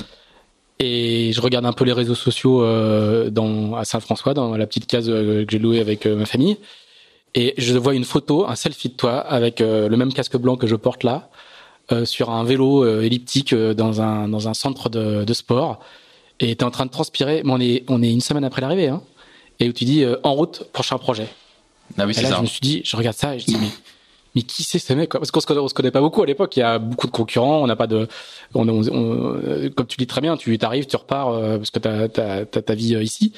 Et 0.82 1.32
je 1.34 1.40
regarde 1.42 1.66
un 1.66 1.74
peu 1.74 1.84
les 1.84 1.92
réseaux 1.92 2.14
sociaux 2.14 2.62
euh, 2.62 3.28
dans, 3.28 3.74
à 3.74 3.84
Saint-François, 3.84 4.32
dans 4.32 4.56
la 4.56 4.66
petite 4.66 4.86
case 4.86 5.10
euh, 5.10 5.44
que 5.44 5.52
j'ai 5.52 5.58
louée 5.58 5.78
avec 5.78 6.06
euh, 6.06 6.16
ma 6.16 6.24
famille. 6.24 6.56
Et 7.34 7.52
je 7.58 7.76
vois 7.76 7.94
une 7.94 8.04
photo, 8.04 8.48
un 8.48 8.54
selfie 8.56 8.88
de 8.88 8.94
toi 8.94 9.18
avec 9.18 9.60
le 9.60 9.94
même 9.96 10.12
casque 10.12 10.36
blanc 10.36 10.56
que 10.56 10.66
je 10.66 10.74
porte 10.74 11.04
là, 11.04 11.30
sur 12.02 12.30
un 12.30 12.42
vélo 12.42 12.84
elliptique 13.02 13.54
dans 13.54 14.02
un 14.02 14.26
dans 14.26 14.48
un 14.48 14.54
centre 14.54 14.88
de, 14.88 15.22
de 15.22 15.32
sport. 15.32 15.78
Et 16.40 16.56
t'es 16.56 16.64
en 16.64 16.72
train 16.72 16.86
de 16.86 16.90
transpirer. 16.90 17.42
Mais 17.44 17.52
on 17.52 17.60
est 17.60 17.84
on 17.86 18.02
est 18.02 18.10
une 18.10 18.20
semaine 18.20 18.42
après 18.42 18.60
l'arrivée, 18.60 18.88
hein. 18.88 19.00
Et 19.60 19.68
où 19.68 19.72
tu 19.72 19.84
dis 19.84 20.04
en 20.24 20.34
route 20.34 20.64
prochain 20.72 20.98
projet. 20.98 21.28
Ah 21.98 22.04
oui, 22.04 22.14
et 22.18 22.22
là, 22.22 22.30
ça. 22.30 22.36
je 22.38 22.40
me 22.40 22.46
suis 22.46 22.62
dit, 22.62 22.82
je 22.84 22.96
regarde 22.96 23.16
ça 23.16 23.36
et 23.36 23.38
je 23.38 23.44
dis 23.44 23.56
mais 23.60 23.70
mais 24.34 24.42
qui 24.42 24.62
c'est 24.62 24.78
ce 24.78 24.92
mec 24.92 25.10
quoi? 25.10 25.20
Parce 25.20 25.30
qu'on 25.30 25.40
se 25.40 25.46
se 25.68 25.74
connaît 25.74 25.90
pas 25.90 26.00
beaucoup 26.00 26.22
à 26.22 26.26
l'époque. 26.26 26.56
Il 26.56 26.60
y 26.60 26.62
a 26.62 26.78
beaucoup 26.78 27.06
de 27.06 27.12
concurrents. 27.12 27.62
On 27.62 27.66
n'a 27.66 27.76
pas 27.76 27.86
de, 27.86 28.06
on, 28.54 28.68
on, 28.68 28.82
on, 28.88 29.70
comme 29.70 29.86
tu 29.86 29.96
dis 29.96 30.06
très 30.06 30.20
bien, 30.20 30.36
tu 30.36 30.56
arrives, 30.62 30.86
tu 30.86 30.96
repars 30.96 31.28
euh, 31.30 31.56
parce 31.56 31.70
que 31.70 31.78
t'as 31.78 32.04
as, 32.04 32.44
ta 32.46 32.74
vie 32.74 32.94
euh, 32.94 33.02
ici. 33.02 33.32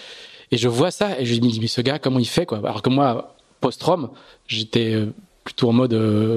Et 0.50 0.56
je 0.58 0.68
vois 0.68 0.90
ça 0.90 1.18
et 1.18 1.24
je 1.24 1.34
me 1.40 1.48
dis 1.48 1.60
mais 1.60 1.66
ce 1.66 1.80
gars 1.80 1.98
comment 1.98 2.18
il 2.18 2.28
fait 2.28 2.46
quoi? 2.46 2.58
Alors 2.58 2.82
que 2.82 2.90
moi 2.90 3.36
post-rom, 3.60 4.10
j'étais 4.46 4.94
euh, 4.94 5.12
plutôt 5.44 5.68
en 5.68 5.72
mode 5.72 5.94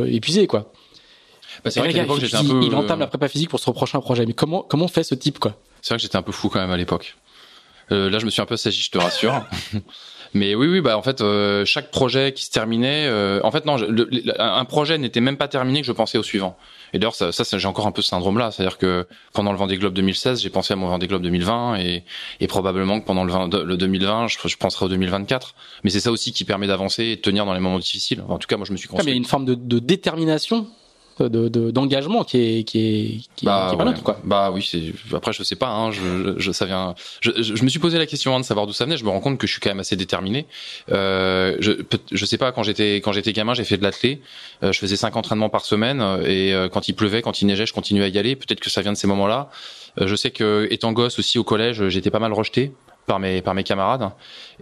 épuisé 0.08 0.48
quoi. 0.48 0.72
Bah, 1.64 1.72
c'est 1.72 1.80
vrai 1.80 1.94
qu'à 1.94 2.02
l'époque 2.02 2.20
j'étais 2.22 2.36
un 2.36 2.44
peu. 2.44 2.62
Il 2.64 2.74
entame 2.76 3.00
la 3.00 3.08
prépa 3.08 3.28
physique 3.28 3.50
pour 3.50 3.60
se 3.60 3.66
reprocher 3.66 3.98
un 3.98 4.02
projet. 4.02 4.26
Mais 4.26 4.34
comment 4.34 4.62
comment 4.62 4.88
fait 4.88 5.04
ce 5.04 5.16
type 5.16 5.40
quoi? 5.40 5.56
C'est 5.82 5.94
vrai 5.94 5.98
que 5.98 6.04
j'étais 6.04 6.18
un 6.18 6.22
peu 6.22 6.32
fou 6.32 6.50
quand 6.50 6.60
même 6.60 6.72
à 6.72 6.78
l'époque. 6.78 7.16
Euh, 7.92 8.10
là, 8.10 8.20
je 8.20 8.26
me 8.26 8.32
suis 8.32 8.42
un 8.42 8.46
peu 8.46 8.58
sagi, 8.58 8.82
je 8.82 8.92
te 8.92 8.98
rassure. 8.98 9.46
Mais 10.36 10.54
oui, 10.54 10.68
oui, 10.68 10.82
bah 10.82 10.98
en 10.98 11.02
fait, 11.02 11.22
euh, 11.22 11.64
chaque 11.64 11.92
projet 11.92 12.34
qui 12.34 12.44
se 12.44 12.52
terminait, 12.52 13.06
euh, 13.08 13.40
en 13.44 13.52
fait 13.52 13.66
non, 13.66 13.78
le, 13.78 14.10
un 14.38 14.66
projet 14.66 14.98
n'était 14.98 15.22
même 15.22 15.38
pas 15.38 15.48
terminé 15.48 15.80
que 15.80 15.88
je 15.88 15.94
pensais 15.94 16.18
au 16.18 16.24
suivant. 16.24 16.58
Et 16.92 17.00
d'ailleurs, 17.00 17.16
ça, 17.16 17.32
ça 17.32 17.58
j'ai 17.58 17.68
encore 17.70 17.88
un 17.88 17.94
peu 17.94 18.02
ce 18.02 18.10
syndrome-là, 18.10 18.52
c'est-à-dire 18.52 18.78
que 18.78 19.08
pendant 19.32 19.54
le 19.54 19.58
Vendée 19.58 19.78
Globe 19.78 19.94
2016, 19.94 20.42
j'ai 20.42 20.50
pensé 20.50 20.74
à 20.74 20.76
mon 20.76 20.90
Vendée 20.90 21.08
Globe 21.08 21.22
2020, 21.22 21.78
et, 21.78 22.04
et 22.42 22.48
probablement 22.48 23.00
que 23.00 23.06
pendant 23.06 23.24
le, 23.24 23.64
le 23.64 23.78
2020, 23.78 24.28
je, 24.28 24.38
je, 24.46 24.58
penserai 24.58 24.86
au 24.86 24.90
2024. 24.90 25.56
Mais 25.86 25.90
c'est 25.90 26.02
ça 26.02 26.12
aussi 26.12 26.34
qui 26.34 26.44
permet 26.44 26.68
d'avancer 26.68 27.06
et 27.06 27.16
de 27.16 27.22
tenir 27.22 27.46
dans 27.46 27.54
les 27.54 27.62
moments 27.62 27.80
difficiles. 27.80 28.22
en 28.28 28.38
tout 28.38 28.48
cas, 28.48 28.58
moi, 28.58 28.66
je 28.66 28.74
me 28.74 28.78
suis 28.78 28.90
construit. 28.90 29.04
Ah, 29.04 29.06
mais 29.06 29.12
il 29.12 29.16
y 29.16 29.18
a 29.18 29.20
une 29.20 29.26
forme 29.26 29.46
de, 29.46 29.56
de 29.56 29.80
détermination 29.80 30.68
de 31.20 31.72
d'engagement 31.72 32.24
qui 32.24 32.38
est 32.38 32.64
qui 32.64 32.80
est 32.80 33.22
qui, 33.36 33.46
bah, 33.46 33.68
qui 33.70 33.76
est 33.76 33.78
pas 33.78 33.86
neutre 33.86 34.04
quoi. 34.04 34.20
Bah 34.24 34.52
oui, 34.52 34.68
c'est 34.70 35.16
après 35.16 35.34
je 35.34 35.44
sais 35.44 35.56
pas 35.56 35.70
hein, 35.70 35.92
je, 35.92 36.36
je 36.38 36.52
ça 36.52 36.66
vient 36.66 36.96
je, 37.22 37.32
je, 37.42 37.64
me 37.64 37.70
suis 37.70 37.80
posé 37.80 37.98
la 37.98 38.06
question 38.06 38.36
hein, 38.36 38.40
de 38.40 38.46
savoir 38.46 38.68
d'où 38.68 38.74
ça 38.74 38.86
venait, 38.86 38.98
je 38.98 39.06
me 39.06 39.10
rends 39.10 39.22
compte 39.22 39.38
que 39.38 39.48
je 39.48 39.52
suis 39.54 39.62
quand 39.62 39.70
même 39.70 39.80
assez 39.80 39.96
déterminé. 39.96 40.46
Euh, 40.92 41.56
je 41.60 41.72
je 42.12 42.26
sais 42.26 42.38
pas 42.38 42.52
quand 42.52 42.64
j'étais 42.64 42.96
quand 42.98 43.12
j'étais 43.12 43.34
gamin, 43.34 43.54
j'ai 43.54 43.64
fait 43.64 43.78
de 43.78 43.84
l'athlé, 43.84 44.22
euh, 44.64 44.72
je 44.72 44.80
faisais 44.80 44.96
cinq 44.96 45.16
entraînements 45.16 45.50
par 45.50 45.66
semaine 45.66 46.02
et 46.26 46.54
euh, 46.54 46.70
quand 46.70 46.88
il 46.88 46.94
pleuvait, 46.94 47.22
quand 47.22 47.42
il 47.42 47.46
neigeait, 47.48 47.66
je 47.66 47.74
continuais 47.74 48.06
à 48.06 48.08
y 48.08 48.18
aller, 48.18 48.36
peut-être 48.36 48.60
que 48.60 48.70
ça 48.70 48.82
vient 48.82 48.94
de 48.94 48.98
ces 48.98 49.08
moments-là. 49.08 49.50
Euh, 50.02 50.08
je 50.08 50.16
sais 50.16 50.32
que 50.32 50.68
étant 50.72 50.92
gosse 50.92 51.20
aussi 51.20 51.40
au 51.40 51.44
collège, 51.44 51.88
j'étais 51.90 52.12
pas 52.12 52.20
mal 52.20 52.34
rejeté 52.34 52.72
par 53.06 53.20
mes 53.20 53.42
par 53.42 53.54
mes 53.54 53.64
camarades. 53.64 54.12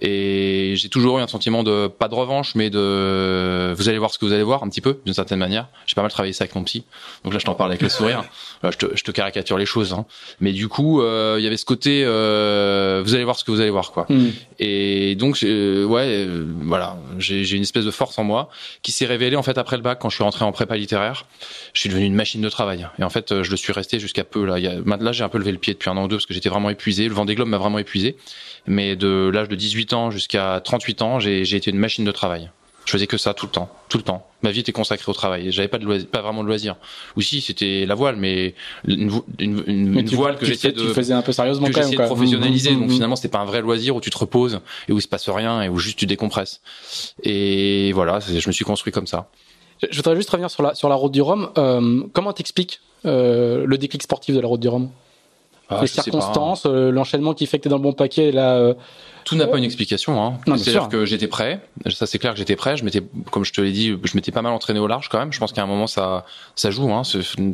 Et 0.02 0.74
j'ai 0.76 0.89
toujours 0.89 1.20
eu 1.20 1.22
un 1.22 1.28
sentiment 1.28 1.64
de 1.64 1.88
pas 1.88 2.08
de 2.08 2.16
revanche 2.16 2.56
mais 2.56 2.70
de 2.70 3.74
vous 3.76 3.89
allez 3.89 3.98
voir 3.98 4.12
ce 4.12 4.18
que 4.18 4.26
vous 4.26 4.34
allez 4.34 4.44
voir 4.44 4.64
un 4.64 4.70
petit 4.70 4.82
peu 4.82 5.00
d'une 5.06 5.14
certaine 5.14 5.39
manière. 5.39 5.68
J'ai 5.86 5.96
pas 5.96 6.02
mal 6.02 6.12
travaillé 6.12 6.34
ça 6.34 6.44
avec 6.44 6.56
mon 6.56 6.64
psy. 6.64 6.84
Donc 7.24 7.34
là 7.34 7.39
je 7.39 7.46
t'en 7.46 7.56
parle 7.56 7.72
avec 7.72 7.82
le 7.82 7.89
sourire. 7.89 8.24
Là, 8.64 8.72
je, 8.72 8.78
te, 8.78 8.86
je 8.96 9.04
te 9.04 9.12
caricature 9.12 9.58
les 9.58 9.66
choses 9.66 9.91
hein. 9.91 10.06
mais 10.39 10.54
du 10.54 10.70
coup 10.70 11.02
euh, 11.02 11.36
il 11.38 11.44
y 11.44 11.48
avait 11.48 11.58
ce 11.58 11.66
côté 11.66 12.04
euh, 12.06 13.02
vous 13.04 13.14
allez 13.14 13.26
voir 13.26 13.38
ce 13.38 13.44
que 13.44 13.52
vous 13.52 13.60
allez 13.60 13.70
voir 13.70 13.91
quoi. 13.91 14.06
Mm. 14.08 14.28
et 14.60 15.16
donc 15.16 15.44
euh, 15.44 15.84
ouais 15.84 16.26
voilà 16.62 16.96
j'ai 17.20 17.44
j'ai 17.44 17.58
une 17.58 17.64
espèce 17.64 17.84
de 17.84 17.91
force 17.91 18.18
en 18.20 18.24
moi 18.24 18.48
qui 18.82 18.94
s'est 18.94 19.06
révélée 19.06 19.36
en 19.36 19.44
fait 19.44 19.58
après 19.58 19.76
le 19.76 19.82
bac 19.84 20.00
quand 20.00 20.10
je 20.10 20.16
suis 20.16 20.24
rentré 20.24 20.46
en 20.46 20.54
prépa 20.54 20.78
littéraire. 20.78 21.26
Je 21.74 21.82
suis 21.82 21.89
devenu 21.89 22.06
une 22.06 22.16
machine 22.16 22.41
de 22.41 22.50
travail. 22.50 22.88
Et 23.00 23.04
en 23.04 23.10
fait 23.10 23.44
je 23.44 23.52
le 23.52 23.58
suis 23.58 23.74
resté 23.74 24.00
jusqu'à 24.00 24.24
peu 24.24 24.46
là 24.46 24.60
y 24.60 24.68
a, 24.68 24.76
là 24.80 25.12
j'ai 25.12 25.26
un 25.26 25.30
peu 25.30 25.39
levé 25.39 25.52
le 25.52 25.58
pied 25.58 25.74
depuis 25.74 25.89
un 25.89 25.98
an 25.98 26.06
ou 26.06 26.08
deux 26.08 26.16
parce 26.16 26.26
que 26.26 26.34
j'étais 26.34 26.50
vraiment 26.50 26.70
épuisé. 26.70 27.10
Le 27.10 27.14
Vendée 27.14 27.36
Globe 27.36 27.50
m'a 27.50 27.58
vraiment 27.58 27.80
épuisé 27.80 28.16
mais 28.67 28.95
de 28.95 29.29
l'âge 29.34 29.49
de 29.49 29.55
18 29.55 29.93
ans 29.93 30.11
jusqu'à 30.11 30.61
38 30.63 31.01
ans, 31.01 31.19
j'ai 31.19 31.55
été 31.55 31.71
une 31.71 31.77
machine 31.77 32.05
de 32.05 32.11
travail. 32.11 32.49
Je 32.86 32.91
faisais 32.91 33.07
que 33.07 33.17
ça 33.17 33.34
tout 33.34 33.45
le 33.45 33.51
temps, 33.51 33.69
tout 33.88 33.97
le 33.97 34.03
temps. 34.03 34.27
Ma 34.41 34.51
vie 34.51 34.59
était 34.59 34.73
consacrée 34.73 35.09
au 35.09 35.13
travail. 35.13 35.51
J'avais 35.51 35.69
pas 35.69 35.77
de 35.77 35.86
loisir, 35.86 36.07
pas 36.07 36.21
vraiment 36.21 36.43
de 36.43 36.47
loisirs. 36.47 36.75
Ou 37.15 37.21
si 37.21 37.39
c'était 37.39 37.86
la 37.86 37.95
voile, 37.95 38.17
mais 38.17 38.55
une, 38.86 39.09
une, 39.39 39.63
une, 39.67 39.99
une 39.99 40.09
voile 40.09 40.38
que 40.38 40.45
j'essayais 40.45 40.73
de, 40.73 40.81
tu 40.81 40.93
faisais 40.93 41.13
un 41.13 41.21
peu 41.21 41.31
sérieusement 41.31 41.69
que 41.69 41.79
même, 41.79 41.91
de 41.91 41.95
professionnaliser. 41.95 42.71
Mmh, 42.71 42.75
mmh, 42.75 42.79
donc 42.81 42.89
mmh. 42.89 42.93
finalement, 42.93 43.15
c'était 43.15 43.29
pas 43.29 43.39
un 43.39 43.45
vrai 43.45 43.61
loisir 43.61 43.95
où 43.95 44.01
tu 44.01 44.09
te 44.09 44.17
reposes 44.17 44.59
et 44.89 44.91
où 44.91 44.97
il 44.97 45.01
se 45.01 45.07
passe 45.07 45.29
rien 45.29 45.61
et 45.61 45.69
où 45.69 45.77
juste 45.77 45.97
tu 45.97 46.05
décompresses. 46.05 46.61
Et 47.23 47.93
voilà, 47.93 48.19
je 48.19 48.47
me 48.47 48.51
suis 48.51 48.65
construit 48.65 48.91
comme 48.91 49.07
ça. 49.07 49.29
Je 49.89 49.95
voudrais 49.95 50.15
juste 50.15 50.29
revenir 50.29 50.49
sur 50.49 50.63
la 50.63 50.75
sur 50.75 50.89
la 50.89 50.95
route 50.95 51.11
du 51.11 51.21
Rhum. 51.21 51.51
Euh, 51.57 52.03
comment 52.13 52.34
t'expliques 52.34 52.81
euh, 53.05 53.65
le 53.65 53.77
déclic 53.77 54.03
sportif 54.03 54.36
de 54.36 54.41
la 54.41 54.47
route 54.47 54.59
du 54.59 54.67
Rhum? 54.67 54.89
Ah, 55.78 55.82
les 55.82 55.88
circonstances, 55.88 56.65
euh, 56.65 56.91
l'enchaînement 56.91 57.34
qui 57.34 57.45
fait 57.45 57.57
que 57.57 57.63
t'es 57.63 57.69
dans 57.69 57.78
le 57.78 57.84
bon 57.84 57.93
paquet. 57.93 58.32
Là, 58.32 58.55
euh... 58.55 58.74
tout 59.26 59.36
n'a 59.36 59.47
pas 59.47 59.57
une 59.57 59.63
explication. 59.63 60.21
Hein. 60.21 60.38
C'est-à-dire 60.57 60.89
que 60.89 61.05
j'étais 61.05 61.28
prêt. 61.28 61.61
Ça 61.89 62.05
c'est 62.05 62.19
clair 62.19 62.34
que 62.34 62.39
j'étais 62.39 62.55
prêt. 62.55 62.78
Je 62.78 62.84
m'étais, 62.84 63.01
comme 63.32 63.45
je 63.45 63.53
te 63.53 63.61
l'ai 63.61 63.71
dit, 63.71 63.95
je 64.03 64.15
m'étais 64.15 64.32
pas 64.32 64.41
mal 64.41 64.53
entraîné 64.53 64.80
au 64.80 64.88
large 64.88 65.09
quand 65.09 65.19
même. 65.19 65.34
Je 65.34 65.39
pense 65.39 65.51
qu'à 65.51 65.63
un 65.63 65.67
moment 65.67 65.88
ça, 65.88 66.26
ça 66.55 66.71
joue. 66.71 66.91
Hein, 66.91 67.03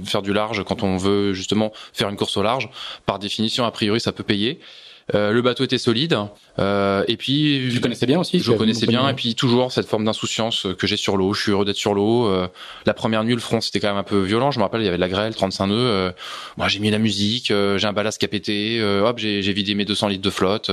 faire 0.04 0.22
du 0.22 0.34
large 0.34 0.64
quand 0.66 0.84
on 0.84 0.98
veut 0.98 1.34
justement 1.34 1.72
faire 1.94 2.10
une 2.10 2.18
course 2.18 2.38
au 2.38 2.44
large. 2.44 2.70
Par 3.06 3.20
définition, 3.20 3.66
a 3.66 3.72
priori, 3.72 4.00
ça 4.00 4.12
peut 4.12 4.24
payer. 4.24 4.60
Euh, 5.16 5.32
le 5.32 5.42
bateau 5.42 5.64
était 5.64 5.78
solide. 5.78 6.18
Euh, 6.60 7.04
et 7.08 7.18
puis, 7.18 7.72
je 7.72 7.80
connaissais 7.80 8.06
bien 8.06 8.20
aussi. 8.20 8.40
Je 8.40 8.52
connaissais 8.52 8.86
bien. 8.86 9.08
Et 9.10 9.14
puis 9.14 9.36
toujours 9.36 9.72
cette 9.72 9.88
forme 9.88 10.06
d'insouciance 10.06 10.68
que 10.78 10.88
j'ai 10.88 10.98
sur 10.98 11.18
l'eau. 11.18 11.34
Je 11.34 11.42
suis 11.42 11.52
heureux 11.52 11.66
d'être 11.66 11.78
sur 11.78 11.94
l'eau. 11.94 12.28
Euh, 12.28 12.48
la 12.86 12.94
première 12.94 13.24
nuit, 13.24 13.34
le 13.34 13.40
front 13.40 13.62
c'était 13.62 13.80
quand 13.80 13.88
même 13.88 13.98
un 13.98 14.04
peu 14.04 14.20
violent. 14.20 14.52
Je 14.52 14.60
me 14.60 14.64
rappelle, 14.64 14.82
il 14.82 14.86
y 14.86 14.88
avait 14.88 14.98
de 14.98 15.02
la 15.02 15.10
grêle, 15.10 15.34
35 15.34 15.68
nœuds. 15.68 15.76
Euh, 15.76 16.12
moi, 16.58 16.68
j'ai 16.68 16.80
mis 16.80 16.92
la 16.92 17.00
musique. 17.00 17.52
Euh, 17.52 17.78
j'ai 17.78 17.88
un 17.88 17.94
ballast 17.94 18.20
qui 18.20 18.26
a 18.26 18.28
pété. 18.28 18.82
hop, 18.82 19.18
j'ai 19.18 19.54
vidé 19.54 19.76
mes 19.76 19.86
200 19.86 20.10
litres 20.10 20.24
de 20.24 20.30
flotte. 20.30 20.70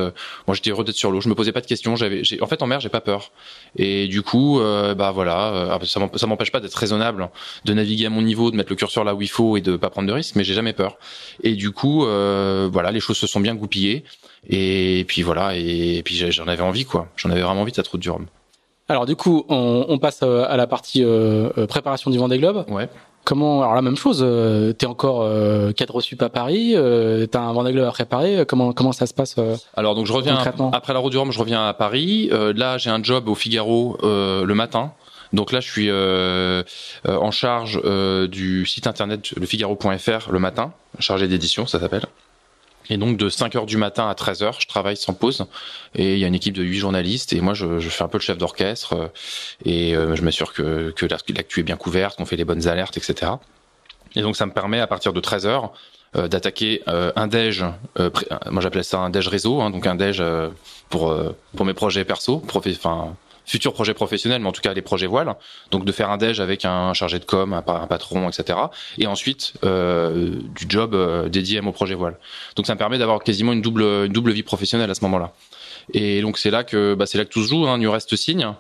moi, 0.47 0.55
j'étais 0.55 0.71
heureux 0.71 0.85
d'être 0.85 0.97
sur 0.97 1.11
l'eau. 1.11 1.21
Je 1.21 1.29
me 1.29 1.35
posais 1.35 1.53
pas 1.53 1.61
de 1.61 1.67
questions. 1.67 1.97
J'avais, 1.97 2.23
en 2.41 2.47
fait, 2.47 2.63
en 2.63 2.67
mer, 2.67 2.81
j'ai 2.81 2.89
pas 2.89 3.01
peur. 3.01 3.31
Et 3.77 4.09
du 4.09 4.23
coup, 4.23 4.61
bah 4.61 5.13
voilà, 5.13 5.79
ça 5.85 6.27
m'empêche 6.27 6.53
pas 6.53 6.61
d'être 6.61 6.75
raisonnable, 6.75 7.29
de 7.65 7.73
naviguer 7.73 8.07
à 8.07 8.11
mon 8.11 8.23
niveau, 8.23 8.51
de 8.51 8.57
mettre 8.57 8.71
le 8.71 8.77
curseur 8.77 9.05
là 9.05 9.15
où 9.15 9.23
il 9.23 9.29
faut 9.29 9.57
et 9.57 9.61
de 9.61 9.77
pas 9.77 9.91
prendre 9.91 10.09
de 10.09 10.13
risques. 10.13 10.37
Mais 10.37 10.45
j'ai 10.45 10.55
jamais 10.55 10.73
peur. 10.73 10.99
Et 11.43 11.55
du 11.55 11.71
coup, 11.71 12.01
voilà, 12.01 12.91
les 12.91 13.01
choses 13.01 13.17
se 13.17 13.27
sont 13.27 13.41
bien 13.41 13.55
goupillées. 13.55 14.05
Et 14.49 15.05
puis 15.09 15.23
voilà, 15.23 15.57
et, 15.57 16.03
puis 16.05 16.15
j'en 16.31 16.47
avais 16.47 16.63
envie, 16.63 16.85
quoi. 16.85 17.09
J'en 17.17 17.31
avais 17.31 17.43
vraiment 17.43 17.63
envie 17.63 17.73
de 17.73 17.77
cette 17.77 17.89
route 17.89 18.01
du 18.01 18.11
Rhum. 18.11 18.27
Alors 18.89 19.07
du 19.07 19.17
coup, 19.17 19.45
on, 19.49 19.87
on 19.89 19.99
passe 19.99 20.21
euh, 20.23 20.45
à 20.49 20.57
la 20.57 20.69
partie 20.69 21.03
euh, 21.03 21.51
euh, 21.59 21.67
préparation 21.67 22.11
du 22.11 22.19
Vendée 22.19 22.39
Globe. 22.39 22.65
Ouais. 22.69 22.89
Comment 23.27 23.63
alors 23.63 23.75
la 23.75 23.83
même 23.83 23.97
chose 23.97 24.21
euh, 24.25 24.73
T'es 24.73 24.87
encore 24.87 25.23
euh, 25.23 25.73
cadre 25.73 26.01
sup 26.01 26.23
à 26.23 26.29
Paris 26.29 26.75
euh, 26.77 27.27
T'as 27.27 27.41
un 27.41 27.53
Vendée 27.53 27.73
Globe 27.73 27.89
à 27.89 27.91
préparer 27.91 28.47
Comment 28.47 28.73
comment 28.73 28.93
ça 28.93 29.07
se 29.07 29.15
passe 29.15 29.35
Alors 29.75 29.97
donc 29.97 30.07
je 30.07 30.13
reviens 30.13 30.39
après 30.73 30.93
la 30.93 31.01
route 31.01 31.11
du 31.11 31.19
Rhum, 31.19 31.33
je 31.33 31.41
reviens 31.41 31.67
à 31.67 31.75
Paris. 31.75 32.31
là, 32.31 32.79
j'ai 32.79 32.91
un 32.91 33.03
job 33.03 33.29
au 33.29 33.35
Figaro 33.35 33.99
le 34.03 34.53
matin. 34.55 34.93
Donc 35.33 35.51
là, 35.51 35.59
je 35.59 35.69
suis 35.69 35.91
en 35.91 37.31
charge 37.33 37.83
du 38.31 38.65
site 38.65 38.87
internet 38.87 39.33
lefigaro.fr 39.33 40.31
le 40.31 40.39
matin, 40.39 40.73
chargé 41.01 41.27
d'édition, 41.27 41.67
ça 41.67 41.81
s'appelle. 41.81 42.07
Et 42.91 42.97
donc 42.97 43.17
de 43.17 43.29
5 43.29 43.55
heures 43.57 43.67
du 43.67 43.77
matin 43.77 44.09
à 44.09 44.15
13 44.15 44.43
heures, 44.43 44.61
je 44.61 44.69
travaille 44.69 44.97
sans 44.97 45.15
pause. 45.15 45.47
Et 45.95 46.15
il 46.15 46.19
y 46.19 46.25
a 46.25 46.27
une 46.27 46.35
équipe 46.35 46.55
de 46.55 46.63
8 46.63 46.79
journalistes 46.79 47.33
et 47.33 47.41
moi 47.41 47.55
je, 47.55 47.79
je 47.79 47.89
fais 47.89 48.05
un 48.05 48.09
peu 48.09 48.19
le 48.19 48.23
chef 48.23 48.39
d'orchestre 48.39 48.93
euh, 48.95 49.09
et 49.65 49.97
euh, 49.97 50.15
je 50.17 50.23
m'assure 50.23 50.53
que, 50.53 50.91
que 50.91 51.07
l'actu 51.07 51.61
est 51.61 51.65
bien 51.65 51.77
couverte, 51.77 52.17
qu'on 52.17 52.27
fait 52.27 52.37
les 52.37 52.45
bonnes 52.45 52.69
alertes, 52.69 52.97
etc. 52.97 53.33
Et 54.15 54.23
donc 54.23 54.37
ça 54.37 54.47
me 54.47 54.53
permet 54.53 54.81
à 54.81 54.87
partir 54.87 55.13
de 55.13 55.21
13 55.21 55.47
heures 55.47 55.73
d'attaquer 56.15 56.83
un 56.87 57.27
déj, 57.27 57.63
moi 58.51 58.63
j'appelais 58.63 58.85
ça 58.85 59.01
un 59.01 59.11
déj 59.11 59.29
réseau, 59.29 59.61
hein, 59.61 59.69
donc 59.69 59.87
un 59.87 59.97
déj 59.97 60.23
pour 60.89 61.15
pour 61.55 61.67
mes 61.67 61.75
projets 61.75 62.07
perso, 62.07 62.43
enfin 62.55 63.15
futurs 63.47 63.73
projets 63.73 63.95
professionnels, 63.95 64.43
mais 64.43 64.49
en 64.49 64.53
tout 64.53 64.61
cas 64.61 64.75
les 64.75 64.83
projets 64.83 65.07
voiles. 65.07 65.35
Donc 65.71 65.85
de 65.85 65.93
faire 65.93 66.11
un 66.11 66.17
déj 66.17 66.41
avec 66.41 66.65
un 66.65 66.93
chargé 66.93 67.19
de 67.19 67.25
com, 67.25 67.53
un, 67.53 67.63
patron, 67.63 68.29
etc. 68.29 68.59
Et 68.99 69.07
ensuite 69.07 69.55
euh, 69.65 70.39
du 70.55 70.67
job 70.69 70.95
euh, 70.95 71.29
dédié 71.29 71.59
à 71.59 71.63
mon 71.63 71.73
projet 71.73 71.95
voile. 71.95 72.19
Donc 72.57 72.67
ça 72.67 72.75
me 72.75 72.79
permet 72.79 72.99
d'avoir 72.99 73.23
quasiment 73.23 73.53
une 73.53 73.63
double, 73.63 73.83
une 73.83 74.13
double 74.13 74.33
vie 74.33 74.43
professionnelle 74.43 74.91
à 74.91 74.95
ce 74.95 75.03
moment-là. 75.05 75.33
Et 75.95 76.21
donc 76.21 76.39
c'est 76.39 76.51
là 76.51 76.65
que 76.65 76.95
bah, 76.95 77.07
c'est 77.07 77.19
là 77.19 77.25
que 77.25 77.31
tout 77.31 77.45
se 77.45 77.49
joue. 77.49 77.67
Hein, 77.67 77.79
New 77.79 77.91
Rest 77.91 78.15
signe. 78.17 78.53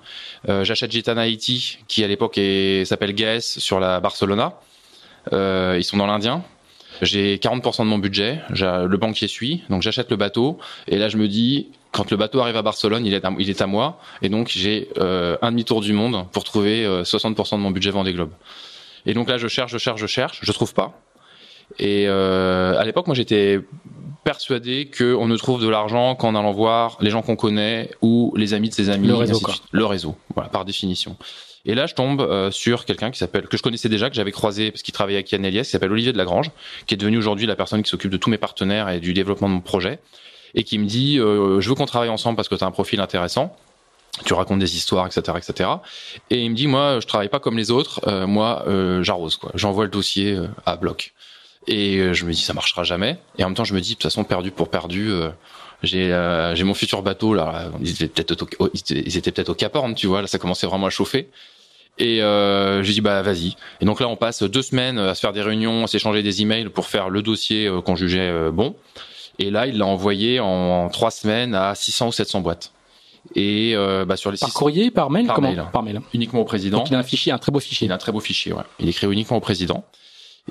Euh, 0.49 0.65
J'achète 0.65 0.93
Gitana 0.93 1.27
Haiti, 1.29 1.79
qui 1.89 2.05
à 2.05 2.07
l'époque 2.07 2.39
s'appelle 2.85 3.15
Gaes 3.15 3.41
sur 3.41 3.81
la 3.81 4.01
Barcelona. 4.01 4.55
Euh, 5.33 5.75
ils 5.77 5.85
sont 5.85 5.97
dans 5.97 6.07
l'Indien. 6.07 6.45
J'ai 7.03 7.37
40% 7.37 7.81
de 7.81 7.89
mon 7.89 7.99
budget, 7.99 8.41
le 8.49 8.97
banquier 8.97 9.29
suit, 9.29 9.63
donc 9.69 9.83
j'achète 9.83 10.11
le 10.11 10.17
bateau. 10.17 10.59
Et 10.89 10.97
là 10.97 11.11
je 11.11 11.19
me 11.19 11.29
dis, 11.29 11.69
quand 11.97 12.11
le 12.11 12.19
bateau 12.19 12.41
arrive 12.41 12.57
à 12.57 12.63
Barcelone, 12.63 13.07
il 13.07 13.15
est 13.15 13.25
à, 13.25 13.33
il 13.39 13.49
est 13.49 13.63
à 13.63 13.67
moi, 13.67 13.99
et 14.21 14.29
donc 14.29 14.49
j'ai 14.55 14.91
euh, 14.99 15.39
un 15.41 15.51
demi-tour 15.51 15.81
du 15.81 15.95
monde 15.95 16.27
pour 16.31 16.45
trouver 16.45 16.87
60% 16.87 17.55
euh, 17.55 17.57
de 17.57 17.63
mon 17.63 17.71
budget 17.71 17.91
Vendée 17.91 18.13
Globe. 18.13 18.33
Et 19.07 19.15
donc 19.15 19.31
là, 19.31 19.39
je 19.39 19.49
cherche, 19.49 19.73
je 19.73 19.79
cherche, 19.79 19.99
je 19.99 20.07
cherche, 20.07 20.41
je 20.43 20.53
trouve 20.53 20.75
pas. 20.75 21.01
Et 21.79 22.05
euh, 22.07 22.79
à 22.79 22.85
l'époque, 22.85 23.07
moi, 23.07 23.17
j'étais 23.17 23.61
persuadé 24.25 24.91
qu'on 24.91 25.27
ne 25.27 25.37
trouve 25.37 25.63
de 25.63 25.69
l'argent 25.69 26.17
qu'en 26.17 26.35
allant 26.35 26.53
voir 26.53 26.99
les 27.01 27.09
gens 27.09 27.23
qu'on 27.23 27.37
connaît 27.37 27.91
ou 28.03 28.35
les 28.37 28.53
amis 28.53 28.69
de 28.69 28.75
ses 28.75 28.91
amis. 28.91 29.09
Le 29.09 29.15
réseau, 29.15 29.41
Le 29.73 29.87
réseau, 29.87 30.17
voilà, 30.35 30.51
par 30.51 30.67
définition. 30.67 31.17
Et 31.65 31.75
là, 31.75 31.87
je 31.87 31.95
tombe 31.95 32.21
euh, 32.21 32.51
sur 32.51 32.85
quelqu'un 32.85 33.11
qui 33.11 33.19
s'appelle 33.19 33.47
que 33.49 33.57
je 33.57 33.63
connaissais 33.63 33.89
déjà, 33.89 34.11
que 34.11 34.17
j'avais 34.17 34.33
croisé 34.33 34.71
parce 34.71 34.83
qu'il 34.83 34.93
travaillait 34.93 35.19
avec 35.19 35.33
Yann 35.33 35.45
Elias, 35.45 35.65
qui 35.65 35.71
s'appelle 35.71 35.93
Olivier 35.93 36.13
de 36.13 36.19
Lagrange, 36.19 36.51
qui 36.87 36.95
est 36.95 36.97
devenu 36.99 37.17
aujourd'hui 37.17 37.47
la 37.47 37.57
personne 37.57 37.83
qui 37.83 37.89
s'occupe 37.89 38.11
de 38.11 38.19
tous 38.19 38.29
mes 38.29 38.39
partenaires 38.39 38.91
et 38.91 39.01
du 39.01 39.15
développement 39.15 39.49
de 39.49 39.55
mon 39.55 39.61
projet 39.61 39.99
et 40.55 40.65
qui 40.65 40.79
me 40.79 40.87
dit 40.87 41.19
euh, 41.19 41.61
je 41.61 41.69
veux 41.69 41.75
qu'on 41.75 41.87
travaille 41.87 42.09
ensemble 42.09 42.37
parce 42.37 42.49
que 42.49 42.55
tu 42.55 42.65
as 42.65 42.67
un 42.67 42.73
profil 42.73 43.01
intéressant 43.01 43.57
tu 44.25 44.35
racontes 44.35 44.61
des 44.61 44.77
histoires, 44.77 45.07
etc., 45.07 45.37
etc. 45.37 45.71
Et 46.31 46.41
il 46.43 46.51
me 46.51 46.55
dit, 46.55 46.67
moi, 46.67 47.01
je 47.01 47.07
travaille 47.07 47.29
pas 47.29 47.41
comme 47.41 47.57
les 47.57 47.71
autres. 47.71 48.01
Euh, 48.07 48.27
moi, 48.27 48.65
euh, 48.67 49.03
j'arrose, 49.03 49.37
quoi. 49.37 49.51
J'envoie 49.55 49.85
le 49.85 49.91
dossier 49.91 50.39
à 50.65 50.77
bloc. 50.77 51.13
Et 51.67 52.15
je 52.15 52.25
me 52.25 52.33
dis, 52.33 52.41
ça 52.41 52.55
marchera 52.55 52.85
jamais. 52.85 53.19
Et 53.39 53.45
en 53.45 53.49
même 53.49 53.57
temps, 53.57 53.65
je 53.65 53.75
me 53.75 53.81
dis, 53.81 53.91
de 53.91 53.95
toute 53.95 54.05
façon, 54.05 54.25
perdu 54.25 54.53
pour 54.53 54.69
perdu. 54.69 55.11
j'ai 55.83 56.09
j'ai 56.55 56.65
mon 56.65 56.75
futur 56.75 57.03
bateau 57.03 57.35
là. 57.35 57.71
Ils 57.81 58.03
étaient 58.03 58.23
peut-être 58.23 58.47
au, 58.61 58.71
ils 58.73 59.57
Cap 59.57 59.75
Horn, 59.75 59.95
tu 59.95 60.07
vois. 60.07 60.23
Là, 60.23 60.29
ça 60.29 60.39
commençait 60.39 60.67
vraiment 60.67 60.87
à 60.87 60.91
chauffer. 60.91 61.29
Et 61.99 62.23
euh, 62.23 62.83
j'ai 62.83 62.93
dit 62.93 63.01
bah 63.01 63.23
vas-y. 63.23 63.57
Et 63.81 63.85
donc 63.85 64.01
là, 64.01 64.09
on 64.09 64.17
passe 64.17 64.43
deux 64.43 64.63
semaines 64.63 64.99
à 64.99 65.15
se 65.15 65.21
faire 65.21 65.33
des 65.33 65.43
réunions, 65.43 65.85
à 65.85 65.87
s'échanger 65.89 66.23
des 66.23 66.43
emails 66.43 66.69
pour 66.69 66.87
faire 66.87 67.09
le 67.09 67.23
dossier 67.23 67.71
qu'on 67.85 67.97
jugeait 67.97 68.51
bon. 68.53 68.77
Et 69.39 69.51
là, 69.51 69.67
il 69.67 69.79
l'a 69.79 69.87
envoyé 69.87 70.41
en 70.41 70.89
trois 70.89 71.11
semaines 71.11 71.55
à 71.55 71.75
600 71.75 72.09
ou 72.09 72.13
700 72.13 72.41
boîtes. 72.41 72.73
Et 73.35 73.73
euh, 73.75 74.05
bah, 74.05 74.17
sur 74.17 74.31
les 74.31 74.39
par 74.39 74.53
courrier, 74.53 74.91
par 74.91 75.11
mail, 75.11 75.27
par 75.27 75.37
comment 75.37 75.49
mail. 75.49 75.65
Par 75.73 75.83
mail. 75.83 76.01
Uniquement 76.15 76.41
au 76.41 76.45
président. 76.45 76.79
Donc 76.79 76.91
il 76.91 76.95
a 76.95 76.99
un 76.99 77.03
fichier, 77.03 77.33
un 77.33 77.39
très 77.39 77.51
beau 77.51 77.61
fichier. 77.61 77.87
Il 77.87 77.93
a 77.93 77.97
un 77.97 77.99
très 77.99 78.13
beau 78.13 78.21
fichier. 78.21 78.53
Ouais. 78.53 78.63
Il 78.79 78.89
écrit 78.89 79.07
uniquement 79.09 79.37
au 79.37 79.41
président. 79.41 79.85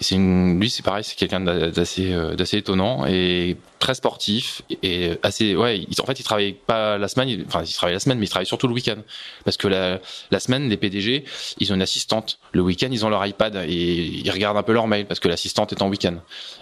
C'est 0.01 0.15
une, 0.15 0.59
lui, 0.59 0.69
c'est 0.69 0.83
pareil, 0.83 1.05
c'est 1.05 1.15
quelqu'un 1.15 1.39
d'assez, 1.39 2.11
euh, 2.11 2.35
d'assez 2.35 2.57
étonnant 2.57 3.05
et 3.05 3.55
très 3.79 3.93
sportif 3.95 4.61
et 4.83 5.11
assez, 5.23 5.55
ouais. 5.55 5.85
en 6.01 6.05
fait, 6.05 6.19
il 6.19 6.23
travaille 6.23 6.51
pas 6.51 6.97
la 6.97 7.07
semaine, 7.07 7.45
enfin, 7.47 7.63
il 7.63 7.73
travaille 7.73 7.93
la 7.93 8.01
semaine, 8.01 8.19
mais 8.19 8.25
il 8.25 8.29
travaille 8.29 8.45
surtout 8.45 8.67
le 8.67 8.73
week-end 8.73 8.97
parce 9.45 9.55
que 9.55 9.69
la, 9.69 10.01
la 10.31 10.39
semaine, 10.41 10.67
les 10.67 10.75
PDG, 10.75 11.23
ils 11.59 11.71
ont 11.71 11.75
une 11.75 11.81
assistante. 11.81 12.39
Le 12.51 12.61
week-end, 12.61 12.89
ils 12.91 13.05
ont 13.05 13.09
leur 13.09 13.25
iPad 13.25 13.55
et 13.67 13.73
ils 13.73 14.29
regardent 14.31 14.57
un 14.57 14.63
peu 14.63 14.73
leur 14.73 14.87
mail 14.87 15.05
parce 15.05 15.21
que 15.21 15.29
l'assistante 15.29 15.71
est 15.71 15.81
en 15.81 15.87
week-end. 15.87 16.15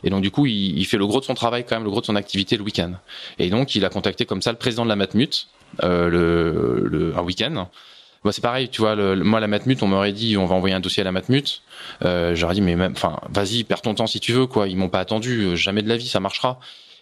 Et 0.04 0.12
donc, 0.12 0.22
du 0.22 0.30
coup, 0.30 0.46
il, 0.46 0.78
il, 0.78 0.86
fait 0.86 0.98
le 0.98 1.08
gros 1.08 1.20
de 1.20 1.26
son 1.26 1.34
travail 1.34 1.66
quand 1.68 1.76
même, 1.76 1.86
le 1.86 1.90
gros 1.90 2.02
de 2.02 2.06
son 2.06 2.16
activité 2.16 2.56
le 2.56 2.64
week-end. 2.64 2.94
Et 3.40 3.50
donc, 3.50 3.74
il 3.74 3.84
a 3.84 3.90
contacté 3.90 4.26
comme 4.26 4.44
ça 4.44 4.52
le 4.52 4.60
président 4.60 4.84
de 4.84 4.90
la 4.90 4.96
Matmut 4.96 5.48
euh, 5.82 6.08
le, 6.08 6.88
le, 6.88 7.18
un 7.18 7.24
week-end 7.24 7.68
c'est 8.32 8.42
pareil, 8.42 8.70
tu 8.70 8.82
vois, 8.82 8.96
le, 8.96 9.16
moi 9.16 9.40
la 9.40 9.48
Matmut, 9.48 9.82
on 9.84 9.88
m'aurait 9.88 10.14
dit 10.14 10.38
on 10.38 10.46
va 10.46 10.56
envoyer 10.56 10.76
un 10.76 10.80
dossier 10.80 11.02
à 11.02 11.04
la 11.04 11.12
Matmut. 11.12 11.62
Euh, 12.04 12.36
J'aurais 12.36 12.54
dit 12.54 12.62
mais 12.62 12.76
même, 12.76 12.94
enfin, 12.94 13.20
vas-y, 13.30 13.64
perds 13.64 13.82
ton 13.82 13.94
temps 13.94 14.08
si 14.08 14.20
tu 14.20 14.32
veux, 14.32 14.48
quoi. 14.48 14.68
Ils 14.68 14.78
m'ont 14.78 14.90
pas 14.90 15.00
attendu, 15.00 15.42
euh, 15.42 15.56
jamais 15.56 15.82
de 15.82 15.90
la 15.90 15.98
vie, 15.98 16.08
ça 16.08 16.20
marchera. 16.20 16.60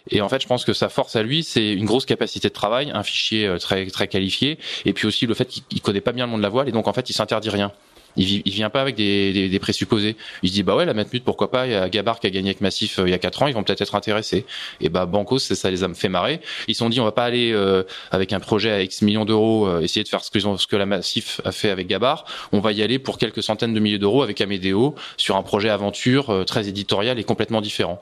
Et 0.10 0.22
en 0.22 0.30
fait, 0.30 0.42
je 0.42 0.48
pense 0.48 0.66
que 0.66 0.74
sa 0.74 0.90
force 0.90 1.16
à 1.16 1.22
lui, 1.22 1.44
c'est 1.44 1.74
une 1.74 1.86
grosse 1.86 2.06
capacité 2.06 2.48
de 2.48 2.54
travail, 2.54 2.92
un 2.92 3.04
fichier 3.04 3.46
euh, 3.46 3.58
très 3.60 3.86
très 3.86 4.08
qualifié, 4.08 4.58
et 4.86 4.94
puis 4.94 5.06
aussi 5.06 5.28
le 5.28 5.36
fait 5.36 5.46
qu'il 5.46 5.82
connaît 5.82 6.02
pas 6.02 6.12
bien 6.12 6.26
le 6.26 6.32
monde 6.32 6.40
de 6.40 6.44
la 6.44 6.50
voile, 6.50 6.68
et 6.68 6.72
donc 6.72 6.88
en 6.88 6.94
fait, 6.94 7.10
il 7.10 7.14
s'interdit 7.14 7.52
rien. 7.52 7.72
Il, 8.18 8.42
il 8.46 8.52
vient 8.52 8.70
pas 8.70 8.82
avec 8.82 8.96
des, 8.96 9.34
des, 9.34 9.50
des, 9.50 9.60
présupposés. 9.60 10.16
Il 10.44 10.50
se 10.50 10.54
dit 10.54 10.64
bah 10.64 10.76
ouais 10.76 10.86
la 10.86 10.94
Matmut 10.94 11.24
pourquoi 11.24 11.52
pas? 11.52 11.68
Il 11.68 11.74
y 11.74 11.76
a 11.76 11.90
Gabar 11.90 12.20
qui 12.20 12.28
a 12.28 12.30
gagné 12.30 12.50
avec 12.50 12.62
Massif 12.62 13.00
euh, 13.00 13.08
il 13.08 13.12
y 13.12 13.14
a 13.14 13.20
quatre 13.20 13.42
ans. 13.44 13.48
Ils 13.48 13.54
vont 13.54 13.64
peut-être 13.64 13.82
être 13.82 13.96
intéressés. 13.96 14.46
Et 14.80 14.90
bah 14.90 15.06
Banco 15.06 15.40
ça 15.40 15.70
les 15.70 15.84
a 15.84 15.94
fait 15.94 16.10
marrer. 16.10 16.42
Ils 16.68 16.76
se 16.76 16.80
sont 16.80 16.90
dit 16.90 17.00
on 17.00 17.06
va 17.06 17.12
pas 17.12 17.26
aller 17.26 17.52
euh, 17.54 17.84
avec 18.12 18.34
un 18.34 18.40
projet 18.40 18.72
à 18.72 18.82
X 18.82 19.02
millions 19.02 19.26
d'euros 19.26 19.68
euh, 19.68 19.82
essayer 19.82 20.04
de 20.04 20.10
faire 20.10 20.24
ce 20.24 20.32
que, 20.32 20.40
ce 20.40 20.68
que 20.68 20.76
la 20.76 20.86
Massif 20.86 21.42
a 21.46 21.52
fait 21.52 21.70
avec 21.70 21.88
Gabar. 21.88 22.26
On 22.52 22.60
va 22.60 22.72
y 22.72 22.82
aller 22.82 23.00
pour 23.00 23.18
quelques 23.18 23.44
centaines 23.44 23.74
de 23.74 23.80
milliers 23.80 24.00
d'euros 24.00 24.24
avec 24.24 24.42
Amedeo 24.42 24.96
sur 25.18 25.36
un 25.36 25.44
projet 25.44 25.70
aventure 25.70 26.46
très 26.46 26.68
éditorial 26.68 27.20
et 27.20 27.24
complètement 27.24 27.62
différent. 27.62 28.02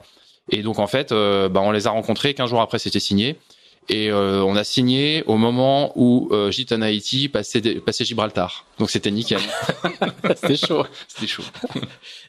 Et 0.50 0.62
donc 0.62 0.78
en 0.78 0.86
fait, 0.86 1.10
bah, 1.10 1.60
on 1.62 1.70
les 1.70 1.86
a 1.86 1.90
rencontrés. 1.90 2.34
15 2.34 2.50
jours 2.50 2.60
après, 2.60 2.78
c'était 2.78 3.00
signé. 3.00 3.36
Et 3.88 4.10
euh, 4.10 4.44
on 4.44 4.54
a 4.54 4.62
signé 4.62 5.24
au 5.26 5.36
moment 5.36 5.92
où 5.96 6.28
euh, 6.30 6.50
Gitana 6.52 6.92
Haiti 6.92 7.28
passait, 7.28 7.60
passait 7.80 8.04
Gibraltar. 8.04 8.64
Donc 8.78 8.90
c'était 8.90 9.10
nickel. 9.10 9.40
c'était 10.36 10.56
chaud. 10.56 10.86
C'était 11.08 11.26
chaud. 11.26 11.42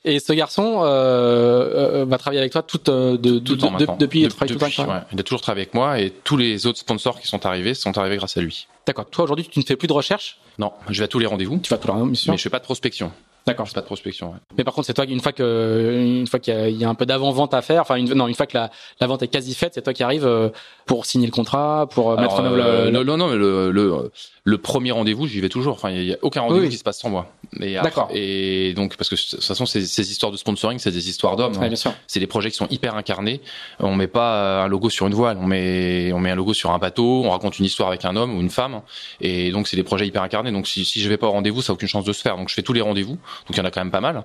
Et 0.04 0.20
ce 0.20 0.34
garçon 0.34 0.82
euh, 0.84 2.00
euh 2.02 2.06
va 2.06 2.18
travailler 2.18 2.40
avec 2.40 2.52
toi 2.52 2.64
tout, 2.64 2.90
euh, 2.90 3.16
de, 3.18 3.38
tout 3.38 3.56
de, 3.56 3.62
de, 3.62 3.86
depuis, 4.00 4.24
depuis, 4.24 4.48
tout 4.48 4.54
depuis 4.56 4.82
ouais, 4.82 5.02
Il 5.12 5.20
a 5.20 5.24
toujours 5.24 5.42
travaillé 5.42 5.66
avec 5.66 5.76
moi 5.76 6.00
et 6.00 6.10
tous 6.10 6.38
les 6.38 6.66
autres 6.66 6.80
sponsors 6.80 7.20
qui 7.20 7.28
sont 7.28 7.46
arrivés 7.46 7.76
sont 7.76 7.96
arrivés 7.98 8.18
grâce 8.18 8.38
à 8.38 8.42
lui. 8.42 8.68
D'accord. 8.88 9.06
Toi 9.10 9.26
aujourd'hui, 9.26 9.48
tu 9.48 9.60
ne 9.60 9.64
fais 9.64 9.76
plus 9.76 9.88
de 9.88 9.94
recherche? 9.94 10.40
Non, 10.58 10.72
je 10.90 10.98
vais 11.00 11.06
à 11.06 11.08
tous 11.08 11.20
les 11.20 11.28
rendez-vous. 11.28 11.60
Tu 11.60 11.70
vas 11.70 11.76
à 11.76 11.80
tous 11.80 11.88
les 11.88 11.94
rendez-vous, 11.94 12.32
Mais 12.32 12.38
je 12.38 12.42
fais 12.42 12.50
pas 12.50 12.60
de 12.60 12.64
prospection. 12.64 13.12
D'accord. 13.46 13.68
C'est 13.68 13.74
pas 13.74 13.82
de 13.82 13.86
prospection. 13.86 14.32
Ouais. 14.32 14.38
Mais 14.58 14.64
par 14.64 14.74
contre, 14.74 14.88
c'est 14.88 14.94
toi 14.94 15.06
une 15.06 15.20
fois 15.20 15.32
que 15.32 15.98
une 16.20 16.28
fois 16.28 16.40
qu'il 16.40 16.54
y, 16.70 16.78
y, 16.78 16.86
a 16.86 16.90
un 16.90 16.96
peu 16.96 17.06
d'avant 17.06 17.32
vente 17.32 17.54
à 17.54 17.62
faire, 17.62 17.82
enfin 17.82 17.96
une, 17.96 18.14
non 18.14 18.28
une 18.28 18.36
fois 18.36 18.46
que 18.46 18.58
la, 18.58 18.70
la 19.00 19.08
vente 19.08 19.24
est 19.24 19.28
quasi 19.28 19.56
faite, 19.56 19.74
c'est 19.74 19.82
toi 19.82 19.94
qui 19.94 20.04
arrives 20.04 20.26
euh, 20.26 20.50
pour 20.86 21.06
signer 21.06 21.26
le 21.26 21.32
contrat, 21.32 21.88
pour 21.90 22.12
Alors, 22.12 22.22
mettre 22.22 22.40
en 22.40 22.46
œuvre 22.46 22.58
euh, 22.64 22.86
le, 22.86 22.92
non, 22.92 23.04
non, 23.04 23.18
non, 23.18 23.28
mais 23.30 23.38
le, 23.38 23.72
le, 23.72 24.12
le 24.44 24.58
premier 24.58 24.92
rendez-vous, 24.92 25.28
j'y 25.28 25.40
vais 25.40 25.50
toujours. 25.50 25.74
Enfin, 25.76 25.92
il 25.92 26.04
y 26.04 26.14
a 26.14 26.18
aucun 26.24 26.42
rendez-vous 26.42 26.62
Oui. 26.66 26.70
qui 26.70 26.78
se 26.78 26.84
passe 26.84 27.00
sans 27.00 27.10
moi. 27.10 27.32
D'accord. 27.60 28.10
Et 28.12 28.74
donc, 28.74 28.98
parce 28.98 29.08
que 29.10 29.16
de 29.16 29.22
toute 29.22 29.44
façon, 29.44 29.66
ces, 29.68 29.86
ces 29.86 30.10
histoires 30.12 30.32
de 30.32 30.38
sponsoring, 30.38 30.80
c'est 30.80 30.92
des 30.92 31.10
histoires 31.10 31.36
d'hommes. 31.36 31.56
Ouais, 31.58 31.70
hein. 31.72 31.94
C'est 32.08 32.20
des 32.20 32.28
projets 32.28 32.50
qui 32.50 32.58
sont 32.58 32.68
hyper 32.72 32.96
incarnés. 32.96 33.42
On 33.80 33.96
met 33.96 34.08
pas 34.08 34.64
un 34.64 34.68
logo 34.68 34.90
sur 34.90 35.06
une 35.06 35.14
voile, 35.14 35.38
on 35.40 35.46
met 35.46 36.12
on 36.14 36.20
met 36.20 36.32
un 36.32 36.36
logo 36.36 36.54
sur 36.54 36.72
un 36.72 36.80
bateau, 36.80 37.24
on 37.24 37.30
raconte 37.30 37.60
une 37.60 37.66
histoire 37.66 37.90
avec 37.90 38.04
un 38.06 38.16
homme 38.16 38.36
ou 38.36 38.42
une 38.42 38.50
femme. 38.50 38.82
Et 39.20 39.52
donc, 39.52 39.68
c'est 39.68 39.78
des 39.78 39.84
projets 39.84 40.08
hyper 40.08 40.24
incarnés. 40.24 40.52
Donc, 40.52 40.68
si, 40.68 40.86
si 40.86 41.02
je 41.02 41.10
vais 41.10 41.18
pas 41.18 41.28
au 41.28 41.32
rendez-vous, 41.32 41.62
ça 41.62 41.72
a 41.72 41.76
aucune 41.76 41.88
chance 41.88 42.06
de 42.06 42.14
se 42.14 42.22
faire. 42.22 42.36
Donc, 42.38 42.50
je 42.50 42.56
fais 42.56 42.64
tous 42.64 42.74
les 42.74 42.82
rendez-vous. 42.82 43.14
Donc, 43.14 43.52
il 43.52 43.58
y 43.58 43.62
en 43.62 43.66
a 43.66 43.70
quand 43.72 43.82
même 43.82 43.92
pas 43.92 44.02
mal. 44.02 44.24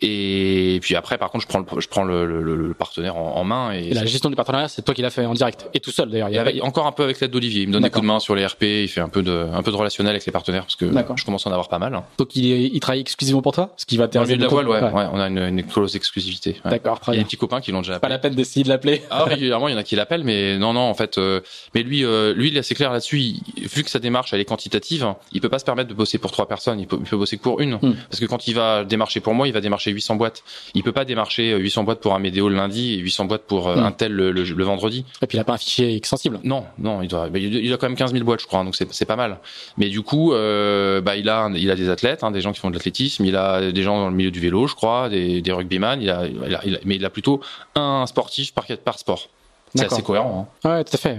Et 0.00 0.78
puis 0.82 0.96
après, 0.96 1.18
par 1.18 1.30
contre, 1.30 1.42
je 1.44 1.48
prends 1.48 1.58
le, 1.60 1.66
je 1.80 1.86
prends 1.88 2.02
le, 2.04 2.24
le, 2.26 2.56
le 2.56 2.74
partenaire 2.74 3.16
en, 3.16 3.36
en 3.36 3.44
main 3.44 3.72
et, 3.72 3.88
Et 3.88 3.94
la 3.94 4.04
gestion 4.06 4.30
du 4.30 4.36
partenariat, 4.36 4.68
c'est 4.68 4.82
toi 4.82 4.94
qui 4.94 5.02
l'as 5.02 5.10
fait 5.10 5.26
en 5.26 5.34
direct 5.34 5.68
et 5.74 5.80
tout 5.80 5.90
seul 5.90 6.08
d'ailleurs. 6.10 6.28
Il 6.30 6.56
y 6.56 6.60
pas- 6.60 6.66
encore 6.66 6.86
un 6.86 6.92
peu 6.92 7.02
avec 7.04 7.20
l'aide 7.20 7.30
d'Olivier. 7.30 7.62
Il 7.62 7.68
me 7.68 7.74
donne 7.74 7.82
des 7.82 7.90
coups 7.90 8.02
de 8.02 8.06
main 8.06 8.18
sur 8.18 8.34
les 8.34 8.44
RP. 8.46 8.62
Il 8.62 8.88
fait 8.88 9.00
un 9.02 9.08
peu 9.08 9.22
de, 9.22 9.46
un 9.52 9.62
peu 9.62 9.70
de 9.70 9.76
relationnel 9.76 10.10
avec 10.12 10.24
les 10.24 10.32
partenaires 10.32 10.62
parce 10.62 10.76
que 10.76 10.86
je 11.16 11.24
commence 11.24 11.46
à 11.46 11.50
en 11.50 11.52
avoir 11.52 11.68
pas 11.68 11.78
mal. 11.78 11.94
Hein. 11.94 12.04
Donc 12.18 12.34
il, 12.34 12.44
il 12.74 12.80
travaille 12.80 13.00
exclusivement 13.00 13.42
pour 13.42 13.52
toi, 13.52 13.72
ce 13.76 13.84
qui 13.86 13.96
va 13.98 14.06
Dans 14.06 14.20
le 14.22 14.26
milieu 14.26 14.38
de 14.38 14.42
la 14.42 14.48
voile, 14.48 14.68
ouais, 14.68 14.80
ouais, 14.82 15.06
on 15.12 15.20
a 15.20 15.28
une, 15.28 15.38
une 15.38 15.62
clause 15.64 15.92
d'exclusivité. 15.92 16.60
Ouais. 16.64 16.70
D'accord, 16.72 16.98
Il 17.08 17.14
y 17.14 17.16
a 17.16 17.18
des 17.18 17.24
petits 17.24 17.36
copains 17.36 17.60
qui 17.60 17.70
l'ont 17.70 17.80
déjà 17.82 17.92
Pas 18.00 18.06
appelé. 18.06 18.12
la 18.14 18.18
peine 18.18 18.34
d'essayer 18.34 18.64
de 18.64 18.68
l'appeler. 18.70 19.02
Ah, 19.10 19.24
régulièrement, 19.24 19.68
il 19.68 19.72
y 19.72 19.74
en 19.74 19.78
a 19.78 19.82
qui 19.84 19.94
l'appellent, 19.96 20.24
mais 20.24 20.56
non, 20.58 20.72
non, 20.72 20.80
en 20.80 20.94
fait, 20.94 21.18
euh, 21.18 21.40
mais 21.74 21.82
lui, 21.82 22.04
euh, 22.04 22.32
lui, 22.34 22.48
il 22.48 22.56
est 22.56 22.60
assez 22.60 22.74
clair 22.74 22.92
là-dessus. 22.92 23.20
Il- 23.20 23.42
vu 23.68 23.84
que 23.84 23.90
sa 23.90 23.98
démarche 23.98 24.32
elle 24.32 24.40
est 24.40 24.44
quantitative, 24.46 25.06
il 25.32 25.40
peut 25.40 25.48
pas 25.48 25.58
se 25.58 25.64
permettre 25.64 25.88
de 25.90 25.94
bosser 25.94 26.18
pour 26.18 26.32
trois 26.32 26.48
personnes. 26.48 26.80
Il 26.80 26.86
peut, 26.86 26.96
il 26.98 27.08
peut 27.08 27.16
bosser 27.16 27.36
pour 27.36 27.60
une, 27.60 27.74
Hmm. 27.74 27.94
parce 28.08 28.20
que 28.20 28.26
quand 28.26 28.46
il 28.48 28.54
va 28.54 28.84
démarcher 28.84 29.20
pour 29.20 29.34
moi, 29.34 29.46
il 29.48 29.52
va 29.54 29.60
démarcher 29.60 29.81
800 29.90 30.16
boîtes. 30.16 30.42
Il 30.74 30.82
peut 30.82 30.92
pas 30.92 31.04
démarcher 31.04 31.52
euh, 31.52 31.58
800 31.58 31.84
boîtes 31.84 32.00
pour 32.00 32.14
un 32.14 32.18
météo 32.18 32.48
le 32.48 32.54
lundi 32.56 32.94
et 32.94 32.98
800 32.98 33.24
boîtes 33.26 33.42
pour 33.42 33.68
euh, 33.68 33.76
Hmm. 33.76 33.84
un 33.84 33.92
tel 33.92 34.12
le, 34.12 34.30
le- 34.30 34.42
le 34.44 34.64
vendredi. 34.64 35.04
Et 35.22 35.26
puis 35.26 35.36
il 35.36 35.40
a 35.40 35.44
pas 35.44 35.54
un 35.54 35.58
fichier 35.58 35.94
extensible. 35.96 36.38
Non, 36.44 36.64
non, 36.78 37.02
il 37.02 37.08
doit, 37.08 37.28
il 37.34 37.72
a 37.72 37.76
quand 37.76 37.88
même 37.88 37.96
15 37.96 38.12
000 38.12 38.24
boîtes, 38.24 38.40
je 38.40 38.46
crois, 38.46 38.62
donc 38.64 38.76
c'est 38.76 38.90
c'est 38.92 39.04
pas 39.06 39.16
mal. 39.16 39.38
Mais 39.78 39.88
du 39.88 40.02
coup, 40.02 40.32
euh, 40.32 41.00
bah, 41.00 41.16
il 41.16 41.28
a, 41.28 41.50
il 41.54 41.70
a 41.70 41.74
des 41.74 41.88
athlètes, 41.88 42.22
hein, 42.24 42.30
des 42.30 42.40
gens 42.40 42.52
qui 42.52 42.60
font 42.60 42.70
de 42.70 42.74
l'athlétisme, 42.74 43.24
il 43.24 43.36
a 43.36 43.72
des 43.72 43.82
gens 43.82 43.98
dans 43.98 44.08
le 44.08 44.14
milieu 44.14 44.30
du 44.30 44.40
vélo, 44.40 44.66
je 44.66 44.74
crois, 44.74 45.08
des, 45.08 45.40
des 45.42 45.52
rugbyman. 45.52 46.00
Il 46.02 46.10
a, 46.10 46.26
il 46.26 46.54
a- 46.54 46.60
il 46.64 46.76
a- 46.76 46.80
mais 46.84 46.96
il 46.96 47.04
a 47.04 47.10
plutôt 47.10 47.40
un 47.74 48.04
sportif 48.06 48.52
par, 48.54 48.66
par 48.84 48.98
sport. 48.98 49.28
C'est 49.74 49.84
assez 49.86 50.02
cohérent. 50.02 50.48
Hein. 50.64 50.68
Ouais, 50.68 50.84
tout 50.84 50.92
à 50.94 50.98
fait. 50.98 51.18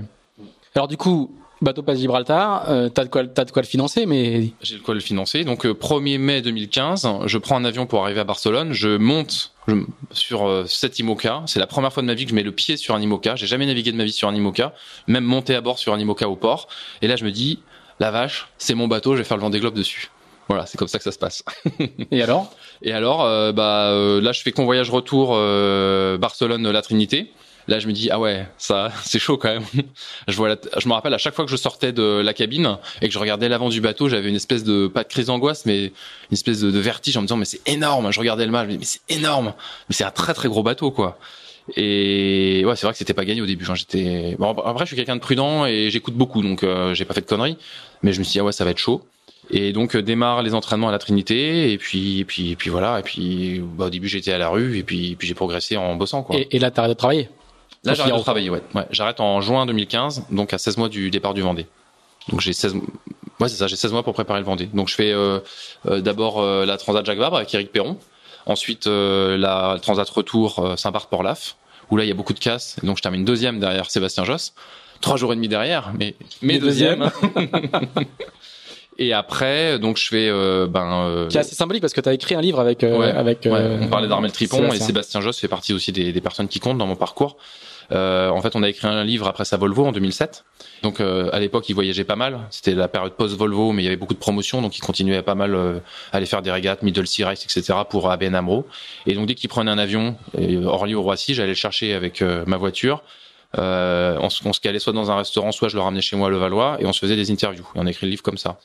Alors 0.76 0.88
du 0.88 0.98
coup, 0.98 1.32
bateau 1.64 1.82
passe 1.82 2.00
Gibraltar, 2.00 2.70
euh, 2.70 2.90
t'as 2.90 3.04
de 3.06 3.10
quoi, 3.10 3.26
t'as 3.26 3.46
de 3.46 3.52
quoi 3.52 3.62
le 3.62 3.68
financer, 3.68 4.06
mais 4.06 4.50
J'ai 4.62 4.76
le 4.76 4.82
quoi 4.82 4.94
le 4.94 5.00
financer. 5.00 5.44
Donc, 5.44 5.66
euh, 5.66 5.74
1er 5.74 6.18
mai 6.20 6.42
2015, 6.42 7.08
je 7.26 7.38
prends 7.38 7.58
un 7.58 7.66
avion 7.66 7.86
pour 7.86 8.04
arriver 8.04 8.20
à 8.20 8.24
Barcelone. 8.24 8.74
Je 8.74 8.98
monte 8.98 9.52
je- 9.68 9.76
sur 10.12 10.48
euh, 10.48 10.66
cet 10.68 11.00
IMOCA. 11.00 11.44
C'est 11.48 11.60
la 11.60 11.68
première 11.68 11.92
fois 11.94 12.04
de 12.04 12.08
ma 12.08 12.14
vie 12.14 12.26
que 12.26 12.30
je 12.32 12.36
mets 12.36 12.44
le 12.44 12.52
pied 12.52 12.78
sur 12.78 12.94
un 12.96 13.02
IMOCA. 13.02 13.36
J'ai 13.36 13.48
jamais 13.48 13.66
navigué 13.66 13.92
de 13.92 13.98
ma 13.98 14.04
vie 14.04 14.12
sur 14.12 14.28
un 14.28 14.36
IMOCA, 14.36 14.74
même 15.08 15.24
monté 15.24 15.56
à 15.56 15.62
bord 15.62 15.80
sur 15.80 15.94
un 15.94 16.00
IMOCA 16.00 16.30
au 16.30 16.36
port. 16.36 16.68
Et 17.02 17.08
là, 17.08 17.16
je 17.16 17.26
me 17.26 17.32
dis, 17.32 17.60
la 18.00 18.12
vache, 18.12 18.48
c'est 18.58 18.76
mon 18.76 18.88
bateau, 18.88 19.14
je 19.14 19.20
vais 19.20 19.24
faire 19.24 19.38
le 19.38 19.42
Vendée 19.44 19.60
Globe 19.60 19.74
dessus. 19.76 20.10
Voilà, 20.50 20.66
c'est 20.66 20.78
comme 20.78 20.90
ça 20.90 20.98
que 20.98 21.06
ça 21.06 21.14
se 21.14 21.18
passe. 21.20 21.44
Et 22.12 22.22
alors? 22.22 22.52
Et 22.82 22.92
alors, 22.92 23.24
euh, 23.24 23.54
bah 23.54 23.88
euh, 23.92 24.20
là, 24.20 24.34
je 24.34 24.42
fais 24.42 24.52
convoyage 24.52 24.90
retour 24.90 25.30
euh, 25.34 26.18
Barcelone-La 26.18 26.82
Trinité. 26.82 27.32
Là, 27.68 27.80
je 27.80 27.88
me 27.88 27.94
dis 27.94 28.10
ah 28.12 28.20
ouais, 28.20 28.46
ça, 28.58 28.92
c'est 29.06 29.20
chaud 29.20 29.38
quand 29.38 29.50
même. 29.50 29.64
je 30.28 30.36
vois, 30.36 30.50
la- 30.50 30.58
je 30.78 30.88
me 30.88 30.94
rappelle 30.94 31.14
à 31.14 31.18
chaque 31.18 31.34
fois 31.34 31.46
que 31.46 31.52
je 31.52 31.56
sortais 31.58 31.92
de 31.92 32.22
la 32.24 32.34
cabine 32.34 32.78
et 33.02 33.08
que 33.08 33.14
je 33.14 33.20
regardais 33.20 33.48
l'avant 33.50 33.70
du 33.70 33.80
bateau, 33.82 34.10
j'avais 34.10 34.30
une 34.30 34.36
espèce 34.36 34.64
de 34.64 34.88
pas 34.88 35.04
de 35.04 35.08
crise 35.10 35.28
d'angoisse, 35.28 35.66
mais 35.66 35.86
une 35.86 35.92
espèce 36.32 36.60
de, 36.62 36.80
vertige 36.80 37.16
en 37.18 37.22
me 37.22 37.28
disant 37.28 37.38
mais 37.38 37.46
c'est 37.46 37.62
énorme. 37.68 38.12
Je 38.12 38.20
regardais 38.20 38.46
le 38.46 38.52
mât, 38.52 38.64
je 38.64 38.68
me 38.68 38.72
dis 38.74 38.80
mais 38.80 38.86
c'est 38.86 39.02
énorme. 39.10 39.54
Mais 39.90 39.96
c'est 39.96 40.04
un 40.04 40.12
très 40.12 40.34
très 40.34 40.50
gros 40.50 40.64
bateau 40.64 40.92
quoi. 40.92 41.18
Et 41.78 42.64
ouais, 42.66 42.76
c'est 42.76 42.86
vrai 42.86 42.92
que 42.94 42.98
c'était 42.98 43.14
pas 43.14 43.24
gagné 43.26 43.42
au 43.42 43.46
début. 43.46 43.66
J'étais 43.74 44.36
bon, 44.38 44.52
après, 44.52 44.84
je 44.86 44.88
suis 44.88 44.96
quelqu'un 44.98 45.16
de 45.16 45.22
prudent 45.22 45.66
et 45.66 45.90
j'écoute 45.90 46.14
beaucoup, 46.14 46.42
donc 46.42 46.64
euh, 46.64 46.94
j'ai 46.94 47.06
pas 47.06 47.14
fait 47.14 47.22
de 47.22 47.26
conneries. 47.26 47.58
Mais 48.02 48.12
je 48.12 48.20
me 48.20 48.24
suis 48.26 48.34
dit 48.34 48.40
ah 48.40 48.44
ouais, 48.44 48.52
ça 48.52 48.66
va 48.66 48.72
être 48.72 48.78
chaud. 48.78 49.02
Et 49.50 49.74
donc 49.74 49.96
euh, 49.96 50.02
démarre 50.02 50.42
les 50.42 50.54
entraînements 50.54 50.90
à 50.90 50.92
la 50.92 51.00
Trinité 51.00 51.72
et 51.72 51.78
puis 51.78 52.20
et 52.20 52.26
puis 52.26 52.52
et 52.52 52.56
puis 52.56 52.70
voilà 52.70 53.00
et 53.00 53.04
puis 53.04 53.62
bah, 53.62 53.86
au 53.86 53.90
début 53.90 54.08
j'étais 54.08 54.32
à 54.32 54.38
la 54.38 54.48
rue 54.48 54.78
et 54.78 54.84
puis 54.84 55.16
puis 55.18 55.28
j'ai 55.28 55.34
progressé 55.34 55.76
en 55.76 55.96
bossant 55.96 56.24
quoi. 56.24 56.38
et, 56.38 56.48
et 56.52 56.60
là, 56.60 56.72
t'arrêtes 56.72 56.92
de 56.92 56.96
travailler? 56.96 57.30
Là 57.84 57.94
j'arrête 57.94 58.16
de 58.16 58.20
travailler 58.22 58.50
ouais. 58.50 58.62
ouais. 58.76 58.86
J'arrête 58.92 59.20
en 59.20 59.42
juin 59.42 59.66
2015 59.66 60.26
donc 60.32 60.54
à 60.54 60.58
16 60.58 60.78
mois 60.78 60.90
du 60.90 61.10
départ 61.12 61.34
du 61.34 61.42
Vendée. 61.42 61.68
Donc 62.30 62.40
j'ai 62.42 62.54
16 62.54 62.76
Ouais, 63.40 63.50
c'est 63.50 63.56
ça, 63.56 63.68
j'ai 63.68 63.76
16 63.76 63.92
mois 63.92 64.04
pour 64.04 64.14
préparer 64.14 64.40
le 64.40 64.46
Vendée. 64.46 64.68
Donc 64.74 64.88
je 64.90 64.96
fais 64.96 65.12
euh, 65.12 65.40
euh, 65.88 66.00
d'abord 66.02 66.40
euh, 66.42 66.66
la 66.66 66.78
Transat 66.78 67.06
Jacques 67.06 67.18
Vabre 67.18 67.36
avec 67.38 67.54
Eric 67.54 67.72
Perron, 67.72 67.98
ensuite 68.46 68.88
euh, 68.88 69.38
la 69.38 69.78
Transat 69.82 70.08
retour 70.10 70.60
euh, 70.60 70.76
Saint-Barth-Port-Laf 70.78 71.56
où 71.92 71.98
là 71.98 72.06
il 72.06 72.08
y 72.08 72.12
a 72.12 72.16
beaucoup 72.16 72.34
de 72.34 72.40
casse 72.40 72.78
et 72.82 72.86
donc 72.86 72.98
je 72.98 73.02
termine 73.02 73.26
deuxième 73.26 73.60
derrière 73.60 73.90
Sébastien 73.92 74.24
Josse. 74.24 74.54
Trois 75.02 75.18
jours 75.18 75.34
et 75.34 75.36
demi 75.36 75.50
derrière, 75.50 75.92
mais 76.00 76.16
mais 76.42 76.60
deuxième. 76.60 77.12
et 78.98 79.12
après 79.12 79.80
donc 79.80 79.98
je 79.98 80.08
fais 80.08 80.30
euh, 80.30 80.68
ben 80.68 81.06
euh, 81.08 81.28
Qui 81.28 81.38
est 81.38 81.42
assez 81.42 81.56
symbolique 81.56 81.82
parce 81.82 81.94
que 81.94 82.02
t'as 82.02 82.14
écrit 82.14 82.36
un 82.36 82.42
livre 82.42 82.60
avec. 82.60 82.84
euh, 82.84 82.98
Ouais, 82.98 83.12
avec 83.12 83.40
Ouais, 83.46 83.80
on 83.82 83.88
parlait 83.88 84.08
d'Armel 84.08 84.32
Tripon 84.32 84.72
et 84.72 84.80
Sébastien 84.80 85.20
Josse 85.20 85.40
fait 85.40 85.48
partie 85.48 85.74
aussi 85.74 85.92
des, 85.92 86.14
des 86.14 86.22
personnes 86.22 86.48
qui 86.48 86.60
comptent 86.60 86.78
dans 86.78 86.88
mon 86.88 86.96
parcours. 86.96 87.38
Euh, 87.92 88.30
en 88.30 88.42
fait, 88.42 88.56
on 88.56 88.64
a 88.64 88.70
écrit 88.70 88.88
un 88.88 89.04
livre 89.04 89.28
après 89.28 89.46
sa 89.46 89.58
Volvo 89.58 89.86
en 89.86 89.92
2007. 89.92 90.46
Donc 90.82 91.00
euh, 91.00 91.30
à 91.34 91.40
l'époque, 91.40 91.68
il 91.70 91.74
voyageait 91.74 92.04
pas 92.04 92.16
mal. 92.16 92.40
C'était 92.50 92.74
la 92.76 92.88
période 92.88 93.14
post-Volvo, 93.14 93.72
mais 93.72 93.82
il 93.82 93.86
y 93.86 93.88
avait 93.88 93.98
beaucoup 93.98 94.14
de 94.14 94.20
promotions, 94.20 94.62
donc 94.62 94.78
il 94.78 94.82
continuait 94.82 95.18
à 95.18 95.24
pas 95.24 95.36
mal 95.36 95.54
euh, 95.56 95.80
aller 96.12 96.26
faire 96.26 96.42
des 96.42 96.52
régates, 96.52 96.82
Middle 96.82 97.08
Sea 97.08 97.24
Race, 97.26 97.44
etc. 97.46 97.80
pour 97.90 98.10
ABN 98.12 98.36
Amro. 98.36 98.66
Et 99.06 99.14
donc 99.16 99.28
dès 99.28 99.36
qu'il 99.36 99.50
prenait 99.50 99.72
un 99.72 99.78
avion, 99.78 100.16
euh, 100.38 100.66
Orly 100.66 100.96
ou 100.96 101.02
Roissy, 101.02 101.34
j'allais 101.34 101.50
le 101.50 101.54
chercher 101.56 101.94
avec 101.94 102.22
euh, 102.22 102.44
ma 102.48 102.58
voiture. 102.58 103.02
Euh, 103.58 104.18
on, 104.20 104.30
se- 104.30 104.60
calait 104.60 104.80
soit 104.80 104.94
dans 104.94 105.12
un 105.12 105.16
restaurant, 105.18 105.52
soit 105.52 105.70
je 105.70 105.76
le 105.76 105.82
ramenais 105.82 106.02
chez 106.02 106.16
moi 106.16 106.28
à 106.28 106.32
Levallois 106.32 106.78
et 106.80 106.86
on 106.86 106.94
se 106.94 107.00
faisait 107.00 107.16
des 107.16 107.30
interviews. 107.32 107.68
Et 107.76 107.80
on 107.80 107.86
écrit 107.86 108.08
le 108.08 108.10
livre 108.12 108.24
comme 108.24 108.38
ça. 108.38 108.58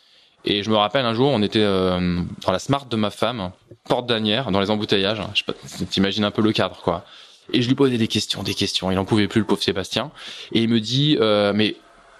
Et 0.45 0.63
je 0.63 0.71
me 0.71 0.77
rappelle 0.77 1.05
un 1.05 1.13
jour, 1.15 1.29
on 1.31 1.43
était 1.43 1.63
dans 1.65 2.53
la 2.53 2.59
Smart 2.59 2.87
de 2.87 2.97
ma 2.97 3.11
femme, 3.11 3.51
porte 3.89 4.07
d'Anière, 4.07 4.51
dans 4.51 4.61
les 4.61 4.71
embouteillages. 4.71 5.21
Je 5.35 5.39
sais 5.41 5.45
pas, 5.45 5.53
t'imagines 5.91 6.25
un 6.25 6.31
peu 6.31 6.41
le 6.43 6.53
cadre, 6.53 6.77
quoi. 6.83 7.05
Et 7.53 7.63
je 7.63 7.69
lui 7.69 7.75
posais 7.75 7.99
des 7.99 8.09
questions, 8.09 8.43
des 8.43 8.55
questions. 8.55 8.91
Il 8.91 8.99
en 8.99 9.05
pouvait 9.05 9.29
plus, 9.29 9.41
le 9.41 9.47
pauvre 9.47 9.63
Sébastien. 9.63 10.11
Et 10.53 10.61
il 10.63 10.69
me 10.69 10.81
dit, 10.81 11.17
euh, 11.21 11.53
mais 11.55 11.77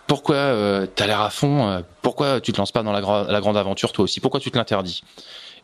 pourquoi 0.07 0.37
euh, 0.37 0.87
t'as 0.95 1.07
l'air 1.07 1.21
à 1.21 1.31
fond 1.31 1.69
euh, 1.69 1.81
Pourquoi 2.03 2.41
tu 2.41 2.53
te 2.53 2.59
lances 2.59 2.73
pas 2.73 2.83
dans 2.83 2.93
la, 2.93 3.03
gra- 3.03 3.31
la 3.31 3.41
grande 3.41 3.57
aventure 3.57 3.93
toi 3.93 4.05
aussi? 4.05 4.21
Pourquoi 4.21 4.41
tu 4.41 4.51
te 4.51 4.57
l'interdis? 4.57 5.03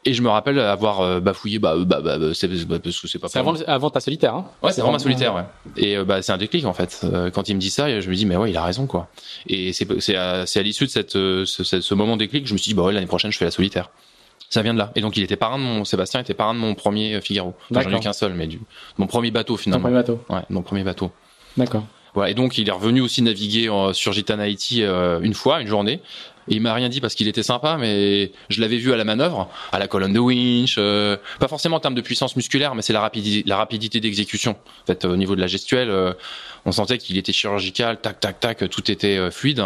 Et 0.06 0.12
je 0.12 0.20
me 0.20 0.28
rappelle 0.28 0.58
avoir 0.58 1.00
euh, 1.00 1.20
bafouillé, 1.20 1.58
bah, 1.58 1.76
bah, 1.78 2.00
bah, 2.02 2.18
bah, 2.18 2.34
c'est 2.34 2.46
bah, 2.66 2.78
parce 2.78 3.00
que 3.00 3.08
c'est 3.08 3.18
pas 3.18 3.28
C'est 3.28 3.38
avant, 3.38 3.54
avant 3.66 3.88
ta 3.88 4.00
solitaire. 4.00 4.34
Hein? 4.34 4.46
Ouais, 4.62 4.70
c'est 4.70 4.82
vraiment 4.82 4.92
ma 4.92 4.98
solitaire, 4.98 5.34
ouais. 5.34 5.44
Et 5.78 5.96
euh, 5.96 6.04
bah 6.04 6.20
c'est 6.20 6.32
un 6.32 6.36
déclic 6.36 6.66
en 6.66 6.74
fait. 6.74 7.00
Euh, 7.04 7.30
quand 7.30 7.48
il 7.48 7.54
me 7.54 7.60
dit 7.60 7.70
ça, 7.70 8.00
je 8.00 8.10
me 8.10 8.14
dis 8.14 8.26
mais 8.26 8.36
ouais, 8.36 8.50
il 8.50 8.56
a 8.58 8.62
raison 8.62 8.86
quoi. 8.86 9.08
Et 9.46 9.72
c'est 9.72 10.14
à, 10.14 10.42
à 10.42 10.60
l'issue 10.62 10.84
de 10.84 10.90
cette 10.90 11.12
ce, 11.12 11.44
ce, 11.46 11.94
moment 11.94 12.18
déclic, 12.18 12.42
que 12.42 12.48
je 12.50 12.52
me 12.52 12.58
suis 12.58 12.68
dit 12.68 12.74
bah 12.74 12.82
ouais, 12.82 12.92
l'année 12.92 13.06
prochaine 13.06 13.32
je 13.32 13.38
fais 13.38 13.46
la 13.46 13.50
solitaire. 13.50 13.88
Ça 14.54 14.62
vient 14.62 14.72
de 14.72 14.78
là. 14.78 14.92
Et 14.94 15.00
donc 15.00 15.16
il 15.16 15.22
était 15.24 15.34
parrain 15.34 15.58
de 15.58 15.64
mon 15.64 15.84
Sébastien 15.84 16.20
était 16.20 16.32
parrain 16.32 16.54
de 16.54 16.60
mon 16.60 16.76
premier 16.76 17.16
euh, 17.16 17.20
Figaro. 17.20 17.54
Enfin, 17.72 17.80
j'en 17.80 17.90
ai 17.90 17.96
eu 17.96 17.98
qu'un 17.98 18.12
seul, 18.12 18.34
mais 18.34 18.46
du 18.46 18.60
mon 18.98 19.08
premier 19.08 19.32
bateau 19.32 19.56
finalement. 19.56 19.82
premier 19.82 19.96
bateau. 19.96 20.20
Ouais, 20.30 20.42
mon 20.48 20.62
premier 20.62 20.84
bateau. 20.84 21.10
D'accord. 21.56 21.82
Voilà. 22.14 22.30
Et 22.30 22.34
donc 22.34 22.56
il 22.56 22.68
est 22.68 22.70
revenu 22.70 23.00
aussi 23.00 23.20
naviguer 23.20 23.68
euh, 23.68 23.92
sur 23.92 24.12
Gitana 24.12 24.48
Haiti 24.48 24.84
euh, 24.84 25.18
une 25.22 25.34
fois, 25.34 25.60
une 25.60 25.66
journée. 25.66 26.00
Et 26.46 26.54
il 26.54 26.60
m'a 26.60 26.72
rien 26.72 26.88
dit 26.88 27.00
parce 27.00 27.16
qu'il 27.16 27.26
était 27.26 27.42
sympa, 27.42 27.78
mais 27.80 28.30
je 28.48 28.60
l'avais 28.60 28.76
vu 28.76 28.92
à 28.92 28.96
la 28.96 29.02
manœuvre, 29.02 29.50
à 29.72 29.80
la 29.80 29.88
colonne 29.88 30.12
de 30.12 30.20
winch, 30.20 30.76
euh, 30.78 31.16
pas 31.40 31.48
forcément 31.48 31.78
en 31.78 31.80
termes 31.80 31.96
de 31.96 32.00
puissance 32.00 32.36
musculaire, 32.36 32.76
mais 32.76 32.82
c'est 32.82 32.92
la 32.92 33.00
rapidité, 33.00 33.48
la 33.48 33.56
rapidité 33.56 33.98
d'exécution. 33.98 34.52
En 34.52 34.86
fait, 34.86 35.04
au 35.04 35.16
niveau 35.16 35.34
de 35.34 35.40
la 35.40 35.48
gestuelle, 35.48 35.90
euh, 35.90 36.12
on 36.64 36.70
sentait 36.70 36.98
qu'il 36.98 37.18
était 37.18 37.32
chirurgical, 37.32 38.00
tac, 38.00 38.20
tac, 38.20 38.38
tac, 38.38 38.70
tout 38.70 38.88
était 38.88 39.32
fluide. 39.32 39.64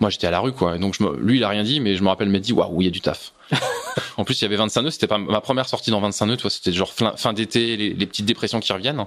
Moi, 0.00 0.08
j'étais 0.10 0.26
à 0.26 0.30
la 0.30 0.40
rue, 0.40 0.52
quoi. 0.52 0.76
Et 0.76 0.78
donc, 0.78 0.94
je 0.98 1.02
me, 1.04 1.16
lui, 1.16 1.36
il 1.36 1.44
a 1.44 1.48
rien 1.48 1.62
dit, 1.62 1.78
mais 1.78 1.94
je 1.94 2.02
me 2.02 2.08
rappelle 2.08 2.28
m'être 2.28 2.42
dit, 2.42 2.54
waouh, 2.54 2.80
il 2.80 2.86
y 2.86 2.88
a 2.88 2.90
du 2.90 3.02
taf. 3.02 3.32
en 4.16 4.24
plus, 4.24 4.40
il 4.40 4.44
y 4.44 4.46
avait 4.46 4.56
25 4.56 4.82
nœuds. 4.82 4.90
C'était 4.90 5.06
pas 5.06 5.18
ma 5.18 5.40
première 5.40 5.68
sortie 5.68 5.90
dans 5.90 6.00
25 6.00 6.26
nœuds. 6.26 6.36
tu 6.36 6.42
vois, 6.42 6.50
C'était 6.50 6.72
genre 6.72 6.90
fin, 6.92 7.32
d'été, 7.34 7.76
les, 7.76 7.92
les 7.92 8.06
petites 8.06 8.24
dépressions 8.24 8.60
qui 8.60 8.72
reviennent. 8.72 9.04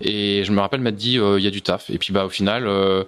Et 0.00 0.42
je 0.44 0.50
me 0.50 0.60
rappelle 0.60 0.80
m'être 0.80 0.96
dit, 0.96 1.18
euh, 1.18 1.38
il 1.38 1.44
y 1.44 1.46
a 1.46 1.50
du 1.50 1.62
taf. 1.62 1.90
Et 1.90 1.98
puis, 1.98 2.12
bah, 2.12 2.24
au 2.24 2.28
final, 2.28 2.66
euh, 2.66 3.04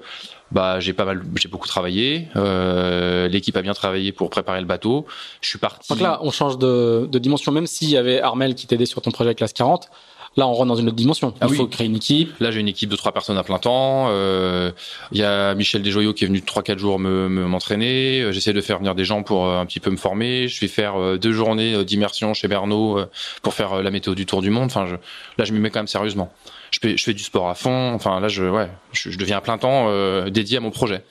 bah, 0.53 0.79
j'ai 0.79 0.93
pas 0.93 1.05
mal, 1.05 1.23
j'ai 1.35 1.49
beaucoup 1.49 1.67
travaillé. 1.67 2.29
Euh, 2.37 3.27
L'équipe 3.27 3.57
a 3.57 3.63
bien 3.63 3.75
travaillé 3.75 4.13
pour 4.13 4.31
préparer 4.31 4.61
le 4.61 4.67
bateau. 4.67 5.07
Je 5.41 5.49
suis 5.49 5.59
parti. 5.59 5.89
Donc 5.89 6.01
là, 6.01 6.21
on 6.23 6.31
change 6.31 6.59
de, 6.59 7.09
de 7.11 7.19
dimension. 7.19 7.51
Même 7.51 7.67
s'il 7.67 7.91
y 7.91 7.97
avait 7.97 8.21
Armel 8.21 8.55
qui 8.55 8.69
t'aidait 8.69 8.87
sur 8.87 9.03
ton 9.03 9.11
projet 9.11 9.35
classe 9.35 9.53
40, 9.53 9.91
là, 10.37 10.47
on 10.47 10.53
rentre 10.53 10.67
dans 10.69 10.77
une 10.77 10.87
autre 10.89 10.97
dimension. 10.97 11.35
Ah 11.41 11.47
Il 11.47 11.53
oui. 11.53 11.57
faut 11.57 11.67
créer 11.67 11.87
une 11.87 11.97
équipe. 11.97 12.33
Là, 12.41 12.51
j'ai 12.51 12.61
une 12.61 12.69
équipe 12.69 12.89
de 12.91 12.97
trois 12.97 13.13
personnes 13.13 13.39
à 13.39 13.43
plein 13.43 13.59
temps. 13.59 14.07
Euh, 14.09 14.71
Il 15.13 15.19
y 15.19 15.23
a 15.25 15.55
Michel 15.55 15.83
Desjoyaux 15.83 16.13
qui 16.13 16.25
est 16.25 16.27
venu 16.27 16.43
trois 16.43 16.63
quatre 16.63 16.79
jours 16.79 16.99
me 16.99 17.29
me- 17.29 17.47
m'entraîner. 17.47 18.21
Euh, 18.23 18.33
J'essaie 18.33 18.53
de 18.53 18.61
faire 18.61 18.79
venir 18.79 18.95
des 18.95 19.05
gens 19.05 19.23
pour 19.23 19.47
euh, 19.47 19.59
un 19.61 19.67
petit 19.67 19.81
peu 19.81 19.91
me 19.91 19.97
former. 19.97 20.49
Je 20.49 20.61
vais 20.61 20.69
faire 20.69 21.19
deux 21.19 21.33
journées 21.33 21.85
d'immersion 21.85 22.35
chez 22.35 22.49
Bernot 22.49 22.99
pour 23.43 23.55
faire 23.55 23.83
la 23.83 23.91
météo 23.91 24.15
du 24.15 24.27
Tour 24.27 24.43
du 24.43 24.51
Monde. 24.51 24.67
Enfin, 24.67 24.87
je, 24.87 24.95
là, 25.39 25.45
je 25.45 25.53
m'y 25.53 25.61
mets 25.61 25.71
quand 25.71 25.81
même 25.81 25.87
sérieusement. 25.87 26.33
Je 26.71 26.79
fais, 26.83 26.97
je 26.97 27.05
fais 27.05 27.15
du 27.15 27.23
sport 27.23 27.49
à 27.49 27.55
fond. 27.55 27.93
Enfin, 27.95 28.19
là, 28.21 28.29
je, 28.29 28.45
ouais, 28.45 28.69
je, 28.93 29.11
je 29.11 29.19
deviens 29.19 29.37
à 29.37 29.41
plein 29.41 29.59
temps 29.59 29.87
euh, 29.89 30.31
dédié 30.31 30.57
à 30.59 30.61
mon 30.61 30.71
projet. 30.71 31.03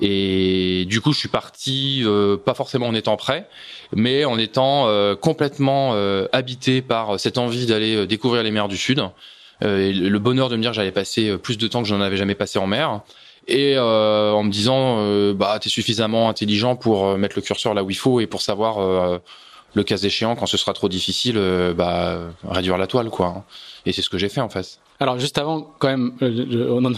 Et 0.00 0.84
du 0.86 1.00
coup, 1.00 1.12
je 1.12 1.18
suis 1.18 1.28
parti, 1.28 2.02
euh, 2.04 2.36
pas 2.36 2.54
forcément 2.54 2.86
en 2.86 2.94
étant 2.94 3.16
prêt, 3.16 3.48
mais 3.94 4.24
en 4.24 4.38
étant 4.38 4.88
euh, 4.88 5.14
complètement 5.14 5.90
euh, 5.92 6.26
habité 6.32 6.80
par 6.80 7.20
cette 7.20 7.38
envie 7.38 7.66
d'aller 7.66 7.96
euh, 7.96 8.06
découvrir 8.06 8.42
les 8.42 8.50
mers 8.50 8.68
du 8.68 8.76
Sud. 8.76 9.02
Euh, 9.62 9.88
et 9.88 9.92
le 9.92 10.18
bonheur 10.18 10.48
de 10.48 10.56
me 10.56 10.62
dire 10.62 10.72
j'allais 10.72 10.92
passer 10.92 11.28
euh, 11.28 11.38
plus 11.38 11.58
de 11.58 11.68
temps 11.68 11.82
que 11.82 11.88
je 11.88 11.94
n'en 11.94 12.00
avais 12.00 12.16
jamais 12.16 12.34
passé 12.34 12.58
en 12.58 12.66
mer. 12.66 13.00
Et 13.48 13.76
en 13.76 14.44
me 14.44 14.50
disant, 14.52 15.32
bah, 15.34 15.58
t'es 15.60 15.68
suffisamment 15.68 16.28
intelligent 16.28 16.76
pour 16.76 17.18
mettre 17.18 17.34
le 17.34 17.42
curseur 17.42 17.74
là 17.74 17.82
où 17.82 17.90
il 17.90 17.96
faut 17.96 18.20
et 18.20 18.28
pour 18.28 18.40
savoir, 18.40 19.20
le 19.74 19.82
cas 19.82 19.96
échéant, 19.96 20.36
quand 20.36 20.46
ce 20.46 20.56
sera 20.56 20.72
trop 20.74 20.88
difficile, 20.88 21.34
bah, 21.76 22.20
réduire 22.48 22.78
la 22.78 22.86
toile, 22.86 23.10
quoi. 23.10 23.44
Et 23.84 23.92
c'est 23.92 24.00
ce 24.00 24.08
que 24.10 24.16
j'ai 24.16 24.28
fait, 24.28 24.40
en 24.40 24.48
fait. 24.48 24.78
Alors 25.02 25.18
juste 25.18 25.36
avant, 25.36 25.62
quand 25.80 25.88
même, 25.88 26.12
euh, 26.22 26.46
je- 26.48 26.58
on 26.70 26.84
en- 26.84 26.92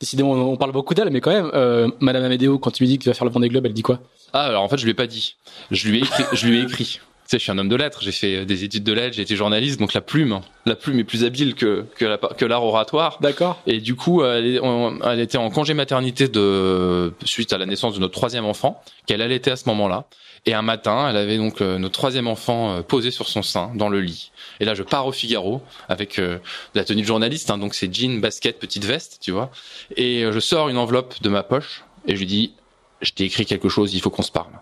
décidément, 0.00 0.32
on, 0.32 0.52
on 0.52 0.56
parle 0.56 0.72
beaucoup 0.72 0.92
d'elle, 0.94 1.10
mais 1.10 1.20
quand 1.20 1.30
même, 1.30 1.50
euh, 1.54 1.88
Madame 2.00 2.24
Amédéo, 2.24 2.58
quand 2.58 2.72
tu 2.72 2.82
lui 2.82 2.88
dis 2.88 2.98
que 2.98 3.04
tu 3.04 3.08
vas 3.08 3.14
faire 3.14 3.24
le 3.26 3.30
Vendée 3.30 3.48
Globe, 3.48 3.64
elle 3.66 3.72
dit 3.72 3.82
quoi? 3.82 4.00
Ah, 4.32 4.46
alors 4.46 4.62
en 4.64 4.68
fait, 4.68 4.76
je 4.78 4.82
lui 4.84 4.90
ai 4.90 4.94
pas 4.94 5.06
dit. 5.06 5.36
Je 5.70 5.88
lui 5.88 5.98
ai 5.98 6.00
écrit. 6.00 6.24
je 6.32 6.46
lui 6.48 6.58
ai 6.58 6.62
écrit. 6.62 6.84
Tu 7.26 7.30
sais, 7.30 7.38
je 7.38 7.42
suis 7.44 7.52
un 7.52 7.58
homme 7.58 7.68
de 7.68 7.76
lettres. 7.76 8.00
J'ai 8.02 8.10
fait 8.12 8.44
des 8.44 8.64
études 8.64 8.82
de 8.84 8.92
lettres. 8.92 9.14
J'ai 9.16 9.22
été 9.22 9.36
journaliste, 9.36 9.78
donc 9.78 9.94
la 9.94 10.00
plume, 10.00 10.40
la 10.66 10.74
plume 10.74 10.98
est 10.98 11.04
plus 11.04 11.24
habile 11.24 11.54
que 11.54 11.86
que 11.96 12.04
la- 12.04 12.18
que 12.18 12.44
l'art 12.44 12.64
oratoire. 12.64 13.18
D'accord. 13.20 13.62
Et 13.68 13.78
du 13.80 13.94
coup, 13.94 14.24
elle, 14.24 14.58
on- 14.60 14.98
elle 15.04 15.20
était 15.20 15.38
en 15.38 15.48
congé 15.50 15.72
maternité 15.74 16.26
de 16.28 17.14
suite 17.24 17.52
à 17.52 17.58
la 17.58 17.66
naissance 17.66 17.94
de 17.94 18.00
notre 18.00 18.12
troisième 18.14 18.44
enfant, 18.44 18.82
qu'elle 19.06 19.22
allaitait 19.22 19.52
à 19.52 19.56
ce 19.56 19.68
moment-là. 19.68 20.04
Et 20.46 20.52
un 20.52 20.62
matin, 20.62 21.08
elle 21.08 21.16
avait 21.16 21.38
donc 21.38 21.62
euh, 21.62 21.78
notre 21.78 21.94
troisième 21.94 22.26
enfant 22.26 22.76
euh, 22.76 22.82
posé 22.82 23.10
sur 23.10 23.28
son 23.28 23.42
sein 23.42 23.72
dans 23.74 23.88
le 23.88 24.00
lit. 24.00 24.30
Et 24.60 24.66
là, 24.66 24.74
je 24.74 24.82
pars 24.82 25.06
au 25.06 25.12
Figaro 25.12 25.62
avec 25.88 26.18
euh, 26.18 26.38
la 26.74 26.84
tenue 26.84 27.02
de 27.02 27.06
journaliste, 27.06 27.50
hein, 27.50 27.56
donc 27.56 27.74
c'est 27.74 27.92
jean, 27.92 28.20
basket, 28.20 28.58
petite 28.58 28.84
veste, 28.84 29.18
tu 29.22 29.30
vois. 29.30 29.50
Et 29.96 30.22
euh, 30.22 30.32
je 30.32 30.40
sors 30.40 30.68
une 30.68 30.76
enveloppe 30.76 31.14
de 31.22 31.28
ma 31.30 31.42
poche 31.42 31.84
et 32.06 32.14
je 32.14 32.20
lui 32.20 32.26
dis, 32.26 32.52
je 33.00 33.12
t'ai 33.12 33.24
écrit 33.24 33.46
quelque 33.46 33.70
chose, 33.70 33.94
il 33.94 34.00
faut 34.00 34.10
qu'on 34.10 34.22
se 34.22 34.32
parle. 34.32 34.52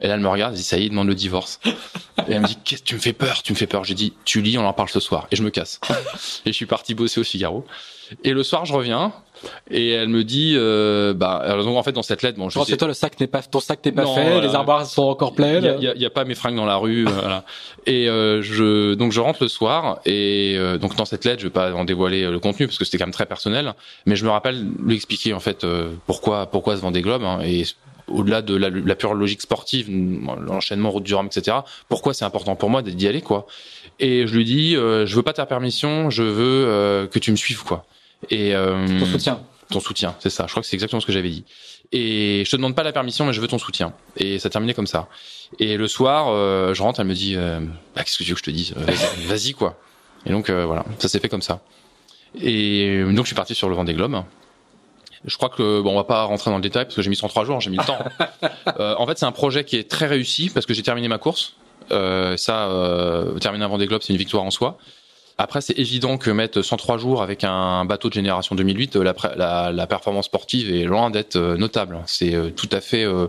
Et 0.00 0.08
là, 0.08 0.14
elle 0.14 0.20
me 0.20 0.28
regarde, 0.28 0.54
elle 0.54 0.58
dit, 0.58 0.64
ça 0.64 0.78
y 0.78 0.86
est, 0.86 0.88
demande 0.88 1.06
le 1.06 1.14
divorce. 1.14 1.60
Et 2.26 2.32
elle 2.32 2.40
me 2.40 2.46
dit, 2.46 2.58
qu'est-ce 2.64 2.82
que 2.82 2.88
tu 2.88 2.94
me 2.96 3.00
fais 3.00 3.12
peur, 3.12 3.42
tu 3.42 3.52
me 3.52 3.56
fais 3.56 3.68
peur. 3.68 3.84
J'ai 3.84 3.94
dit, 3.94 4.14
tu 4.24 4.42
lis, 4.42 4.58
on 4.58 4.66
en 4.66 4.72
parle 4.72 4.88
ce 4.88 4.98
soir. 4.98 5.28
Et 5.30 5.36
je 5.36 5.44
me 5.44 5.50
casse. 5.50 5.78
Et 6.44 6.50
je 6.50 6.52
suis 6.52 6.66
parti 6.66 6.94
bosser 6.94 7.20
au 7.20 7.24
Figaro. 7.24 7.64
Et 8.24 8.32
le 8.32 8.42
soir, 8.42 8.64
je 8.64 8.72
reviens 8.72 9.12
et 9.70 9.90
elle 9.90 10.08
me 10.08 10.22
dit, 10.22 10.54
euh, 10.56 11.14
bah, 11.14 11.32
alors 11.44 11.64
donc 11.64 11.76
en 11.76 11.82
fait 11.82 11.90
dans 11.90 12.02
cette 12.02 12.22
lettre, 12.22 12.38
bon, 12.38 12.48
je 12.48 12.54
Genre, 12.54 12.64
sais, 12.64 12.72
c'est 12.72 12.76
toi 12.76 12.86
le 12.86 12.94
sac 12.94 13.18
n'est 13.18 13.26
pas, 13.26 13.42
ton 13.42 13.58
sac 13.58 13.84
n'est 13.84 13.90
pas 13.90 14.04
Non, 14.04 14.14
fait, 14.14 14.30
voilà. 14.30 14.46
les 14.46 14.54
armoires 14.54 14.86
sont 14.86 15.02
encore 15.02 15.34
pleines. 15.34 15.64
y 15.64 15.68
a, 15.68 15.74
il 15.76 15.82
y 15.82 15.88
a- 15.88 15.94
il 15.96 16.00
y 16.00 16.06
a 16.06 16.10
pas 16.10 16.24
mes 16.24 16.36
fringues 16.36 16.54
dans 16.54 16.64
la 16.64 16.76
rue, 16.76 17.04
voilà. 17.06 17.44
Et 17.86 18.08
euh, 18.08 18.40
je 18.40 18.94
donc 18.94 19.10
je 19.10 19.18
rentre 19.20 19.42
le 19.42 19.48
soir 19.48 19.98
et 20.06 20.54
euh, 20.56 20.78
donc 20.78 20.94
dans 20.94 21.04
cette 21.06 21.24
lettre, 21.24 21.40
je 21.40 21.46
vais 21.46 21.52
pas 21.52 21.72
en 21.74 21.84
dévoiler 21.84 22.22
euh, 22.22 22.30
le 22.30 22.38
contenu 22.38 22.66
parce 22.68 22.78
que 22.78 22.84
c'était 22.84 22.98
quand 22.98 23.06
même 23.06 23.12
très 23.12 23.26
personnel, 23.26 23.74
mais 24.06 24.14
je 24.14 24.24
me 24.24 24.30
rappelle 24.30 24.64
lui 24.84 24.94
expliquer 24.94 25.34
en 25.34 25.40
fait 25.40 25.64
euh, 25.64 25.90
pourquoi 26.06 26.46
pourquoi 26.46 26.76
ce 26.76 26.82
Vendée 26.82 27.02
Globe 27.02 27.24
hein, 27.24 27.40
et 27.44 27.64
au-delà 28.08 28.42
de 28.42 28.54
la, 28.54 28.68
la 28.70 28.94
pure 28.94 29.14
logique 29.14 29.40
sportive, 29.40 29.88
l'enchaînement 30.46 30.90
route 30.90 31.04
du 31.04 31.14
Rhum, 31.14 31.26
etc. 31.26 31.58
Pourquoi 31.88 32.14
c'est 32.14 32.24
important 32.24 32.54
pour 32.56 32.68
moi 32.70 32.82
d'y 32.82 33.08
aller 33.08 33.22
quoi 33.22 33.46
Et 34.00 34.26
je 34.26 34.34
lui 34.36 34.44
dis, 34.44 34.76
euh, 34.76 35.06
je 35.06 35.16
veux 35.16 35.22
pas 35.22 35.32
ta 35.32 35.46
permission, 35.46 36.10
je 36.10 36.22
veux 36.22 36.66
euh, 36.68 37.06
que 37.06 37.18
tu 37.18 37.30
me 37.30 37.36
suives 37.36 37.62
quoi. 37.64 37.84
Et 38.30 38.54
euh, 38.54 38.86
Ton 38.98 39.06
soutien. 39.06 39.40
ton 39.70 39.80
soutien, 39.80 40.14
c'est 40.20 40.30
ça. 40.30 40.44
Je 40.46 40.52
crois 40.52 40.62
que 40.62 40.68
c'est 40.68 40.76
exactement 40.76 41.00
ce 41.00 41.06
que 41.06 41.12
j'avais 41.12 41.30
dit. 41.30 41.44
Et 41.92 42.42
je 42.46 42.50
te 42.50 42.56
demande 42.56 42.74
pas 42.74 42.82
la 42.82 42.92
permission, 42.92 43.26
mais 43.26 43.32
je 43.32 43.40
veux 43.40 43.48
ton 43.48 43.58
soutien. 43.58 43.92
Et 44.16 44.38
ça 44.38 44.48
terminait 44.48 44.74
comme 44.74 44.86
ça. 44.86 45.08
Et 45.58 45.76
le 45.76 45.88
soir, 45.88 46.28
euh, 46.28 46.72
je 46.72 46.82
rentre, 46.82 47.00
elle 47.00 47.06
me 47.06 47.14
dit, 47.14 47.34
euh, 47.36 47.60
bah, 47.94 48.02
qu'est-ce 48.04 48.18
que 48.18 48.24
tu 48.24 48.30
veux 48.30 48.34
que 48.34 48.40
je 48.40 48.44
te 48.44 48.50
dise? 48.50 48.72
Vas-y, 48.76 49.26
vas-y, 49.26 49.52
quoi. 49.52 49.78
Et 50.24 50.30
donc 50.30 50.50
euh, 50.50 50.64
voilà, 50.64 50.84
ça 50.98 51.08
s'est 51.08 51.18
fait 51.18 51.28
comme 51.28 51.42
ça. 51.42 51.60
Et 52.40 53.02
donc 53.04 53.24
je 53.24 53.26
suis 53.26 53.34
parti 53.34 53.54
sur 53.54 53.68
le 53.68 53.74
Vendée 53.74 53.92
Globe. 53.92 54.22
Je 55.24 55.36
crois 55.36 55.48
que 55.50 55.80
bon, 55.80 55.92
on 55.92 55.96
va 55.96 56.04
pas 56.04 56.24
rentrer 56.24 56.50
dans 56.50 56.56
le 56.56 56.62
détail 56.62 56.84
parce 56.84 56.96
que 56.96 57.02
j'ai 57.02 57.10
mis 57.10 57.16
103 57.16 57.44
jours, 57.44 57.60
j'ai 57.60 57.70
mis 57.70 57.76
le 57.76 57.84
temps. 57.84 57.98
euh, 58.80 58.94
en 58.98 59.06
fait, 59.06 59.18
c'est 59.18 59.26
un 59.26 59.32
projet 59.32 59.64
qui 59.64 59.76
est 59.76 59.88
très 59.88 60.06
réussi 60.06 60.50
parce 60.50 60.66
que 60.66 60.74
j'ai 60.74 60.82
terminé 60.82 61.08
ma 61.08 61.18
course. 61.18 61.54
Euh, 61.90 62.36
ça, 62.36 62.68
euh, 62.70 63.38
terminer 63.38 63.64
un 63.64 63.68
Vendée 63.68 63.86
Globe, 63.86 64.02
c'est 64.02 64.12
une 64.12 64.18
victoire 64.18 64.42
en 64.42 64.50
soi. 64.50 64.78
Après, 65.38 65.60
c'est 65.60 65.78
évident 65.78 66.18
que 66.18 66.30
mettre 66.30 66.62
103 66.62 66.98
jours 66.98 67.22
avec 67.22 67.44
un 67.44 67.84
bateau 67.84 68.08
de 68.08 68.14
génération 68.14 68.54
2008, 68.54 68.96
la, 68.96 69.14
la, 69.36 69.72
la 69.72 69.86
performance 69.86 70.26
sportive 70.26 70.74
est 70.74 70.84
loin 70.84 71.10
d'être 71.10 71.36
euh, 71.36 71.56
notable. 71.56 71.98
C'est 72.06 72.34
euh, 72.34 72.50
tout 72.50 72.68
à 72.70 72.80
fait, 72.80 73.04
euh, 73.04 73.28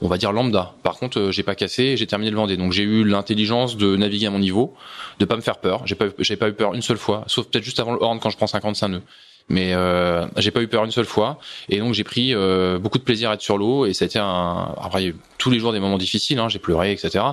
on 0.00 0.08
va 0.08 0.18
dire 0.18 0.32
lambda. 0.32 0.74
Par 0.82 0.94
contre, 0.98 1.30
j'ai 1.30 1.42
pas 1.42 1.54
cassé, 1.54 1.96
j'ai 1.96 2.06
terminé 2.06 2.30
le 2.30 2.36
Vendée, 2.36 2.56
donc 2.56 2.72
j'ai 2.72 2.82
eu 2.82 3.04
l'intelligence 3.04 3.76
de 3.76 3.96
naviguer 3.96 4.26
à 4.26 4.30
mon 4.30 4.38
niveau, 4.38 4.74
de 5.18 5.24
pas 5.24 5.36
me 5.36 5.42
faire 5.42 5.58
peur. 5.58 5.82
J'ai 5.86 5.94
pas, 5.94 6.06
pas 6.10 6.48
eu 6.48 6.52
peur 6.52 6.74
une 6.74 6.82
seule 6.82 6.98
fois, 6.98 7.24
sauf 7.26 7.46
peut-être 7.46 7.64
juste 7.64 7.80
avant 7.80 7.92
le 7.92 8.02
Horn 8.02 8.20
quand 8.20 8.30
je 8.30 8.36
prends 8.36 8.46
55 8.46 8.88
nœuds. 8.88 9.02
Mais 9.48 9.74
euh, 9.74 10.24
j'ai 10.36 10.50
pas 10.50 10.62
eu 10.62 10.68
peur 10.68 10.84
une 10.84 10.90
seule 10.90 11.04
fois. 11.04 11.38
Et 11.68 11.78
donc 11.78 11.94
j'ai 11.94 12.04
pris 12.04 12.34
euh, 12.34 12.78
beaucoup 12.78 12.98
de 12.98 13.02
plaisir 13.02 13.30
à 13.30 13.34
être 13.34 13.42
sur 13.42 13.58
l'eau. 13.58 13.86
Et 13.86 13.92
ça 13.92 14.04
a 14.04 14.06
été 14.06 14.18
un 14.18 14.74
après 14.80 15.14
tous 15.38 15.50
les 15.50 15.58
jours 15.58 15.72
des 15.72 15.80
moments 15.80 15.98
difficiles 15.98 16.38
hein, 16.38 16.48
j'ai 16.48 16.60
pleuré 16.60 16.92
etc 16.92 17.24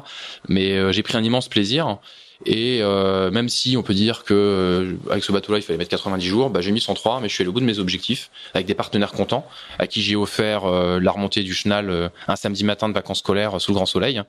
mais 0.48 0.72
euh, 0.72 0.92
j'ai 0.92 1.04
pris 1.04 1.16
un 1.16 1.24
immense 1.24 1.48
plaisir 1.48 2.00
et 2.46 2.80
euh, 2.82 3.32
même 3.32 3.50
si 3.50 3.76
on 3.76 3.84
peut 3.84 3.94
dire 3.94 4.24
que 4.24 4.34
euh, 4.34 5.12
avec 5.12 5.24
ce 5.24 5.32
bateau-là 5.32 5.60
il 5.60 5.62
fallait 5.62 5.78
mettre 5.78 5.90
90 5.90 6.26
jours, 6.26 6.50
bah, 6.50 6.62
j'ai 6.62 6.72
mis 6.72 6.82
103, 6.82 7.20
mais 7.20 7.30
je 7.30 7.34
suis 7.34 7.42
allé 7.42 7.50
au 7.50 7.54
bout 7.54 7.60
de 7.60 7.66
mes 7.66 7.80
objectifs 7.80 8.32
avec 8.54 8.66
des 8.66 8.76
partenaires 8.76 9.12
contents, 9.12 9.46
à 9.78 9.88
qui 9.88 10.02
j'ai 10.02 10.16
offert 10.16 10.66
euh, 10.66 11.00
la 11.00 11.12
remontée 11.12 11.44
du 11.44 11.54
Chenal 11.54 12.12
un 12.28 12.36
samedi 12.36 12.64
matin 12.64 12.88
de 12.88 12.94
vacances 12.94 13.20
scolaires 13.20 13.60
sous 13.60 13.72
le 13.72 13.76
grand 13.76 13.86
soleil 13.86 14.22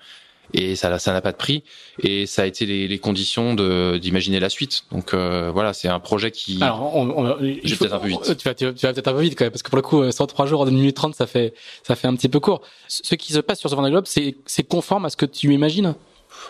et 0.53 0.77
ça 0.77 0.99
ça 0.99 1.13
n'a 1.13 1.21
pas 1.21 1.33
de 1.33 1.37
prix. 1.37 1.63
Et 2.03 2.27
ça 2.27 2.43
a 2.43 2.47
été 2.47 2.67
les, 2.67 2.89
les 2.89 2.99
conditions 2.99 3.55
d'imaginer 3.55 4.41
la 4.41 4.49
suite. 4.49 4.85
Donc 4.93 5.15
euh, 5.15 5.51
voilà 5.53 5.73
c'est 5.73 5.89
un 5.89 6.01
projet 6.01 6.31
qui 6.31 6.63
alors 6.63 6.97
on, 6.97 7.11
on, 7.11 7.37
j'ai 7.63 7.77
peut-être 7.77 7.95
un 7.95 7.99
peu 7.99 8.09
vite. 8.09 8.37
tu 8.37 8.49
vas, 8.49 8.55
tu 8.55 8.65
vas, 8.65 8.73
peut-être 8.73 9.09
un 9.09 9.13
peu 9.13 9.21
vite 9.21 9.37
quand 9.37 9.45
même 9.45 9.53
parce 9.53 9.63
que 9.63 9.71
pour 9.71 9.77
le 9.77 9.83
coup 9.83 10.11
103 10.11 10.47
jours 10.47 10.61
en 10.61 10.67
1 10.67 10.71
minute 10.71 10.97
30 10.97 11.15
ça 11.15 11.27
fait 11.27 11.55
ça 11.83 11.97
fait 11.97 12.09
un 12.09 12.15
petit 12.17 12.29
peu 12.29 12.41
court. 12.41 12.63
Ce 12.89 13.15
qui 13.15 13.33
se 13.33 13.41
passe 13.41 13.61
sur 13.61 13.71
ce 13.71 13.75
Vendée 13.75 13.91
Globe 13.91 14.07
c'est 14.07 14.63
conforme 14.69 15.05
à 15.05 15.11
ce 15.11 15.17
que 15.17 15.27
tu 15.27 15.53
imagines? 15.55 15.95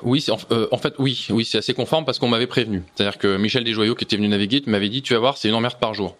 Oui, 0.02 0.24
en, 0.30 0.38
euh, 0.52 0.68
en, 0.70 0.78
fait, 0.78 0.94
oui, 0.98 1.26
oui, 1.30 1.44
c'est 1.44 1.58
assez 1.58 1.74
conforme 1.74 2.04
parce 2.04 2.18
qu'on 2.18 2.28
m'avait 2.28 2.46
prévenu. 2.46 2.82
C'est-à-dire 2.94 3.18
que 3.18 3.36
Michel 3.36 3.64
Desjoyaux, 3.64 3.94
qui 3.94 4.04
était 4.04 4.16
venu 4.16 4.28
naviguer, 4.28 4.62
m'avait 4.66 4.88
dit, 4.88 5.02
tu 5.02 5.14
vas 5.14 5.20
voir, 5.20 5.36
c'est 5.36 5.48
une 5.48 5.54
emmerde 5.54 5.78
par 5.78 5.94
jour. 5.94 6.16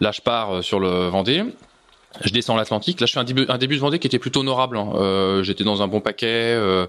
Là, 0.00 0.12
je 0.12 0.20
pars 0.20 0.62
sur 0.64 0.80
le 0.80 1.08
Vendée, 1.08 1.44
je 2.22 2.30
descends 2.30 2.56
l'Atlantique. 2.56 3.00
Là, 3.00 3.06
je 3.06 3.12
fais 3.12 3.20
un 3.20 3.24
début, 3.24 3.46
de 3.46 3.80
Vendée 3.80 3.98
qui 3.98 4.06
était 4.06 4.18
plutôt 4.18 4.40
honorable. 4.40 4.76
Hein. 4.76 4.92
Euh, 4.94 5.42
J'étais 5.42 5.64
dans 5.64 5.82
un 5.82 5.88
bon 5.88 6.00
paquet. 6.00 6.26
Euh, 6.26 6.86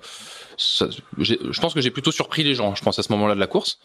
je 0.58 1.60
pense 1.60 1.74
que 1.74 1.82
j'ai 1.82 1.92
plutôt 1.92 2.12
surpris 2.12 2.44
les 2.44 2.56
gens. 2.56 2.76
Je 2.76 2.84
pense 2.84 2.98
à 3.00 3.04
ce 3.04 3.12
moment-là 3.12 3.36
de 3.36 3.40
la 3.40 3.48
course. 3.48 3.80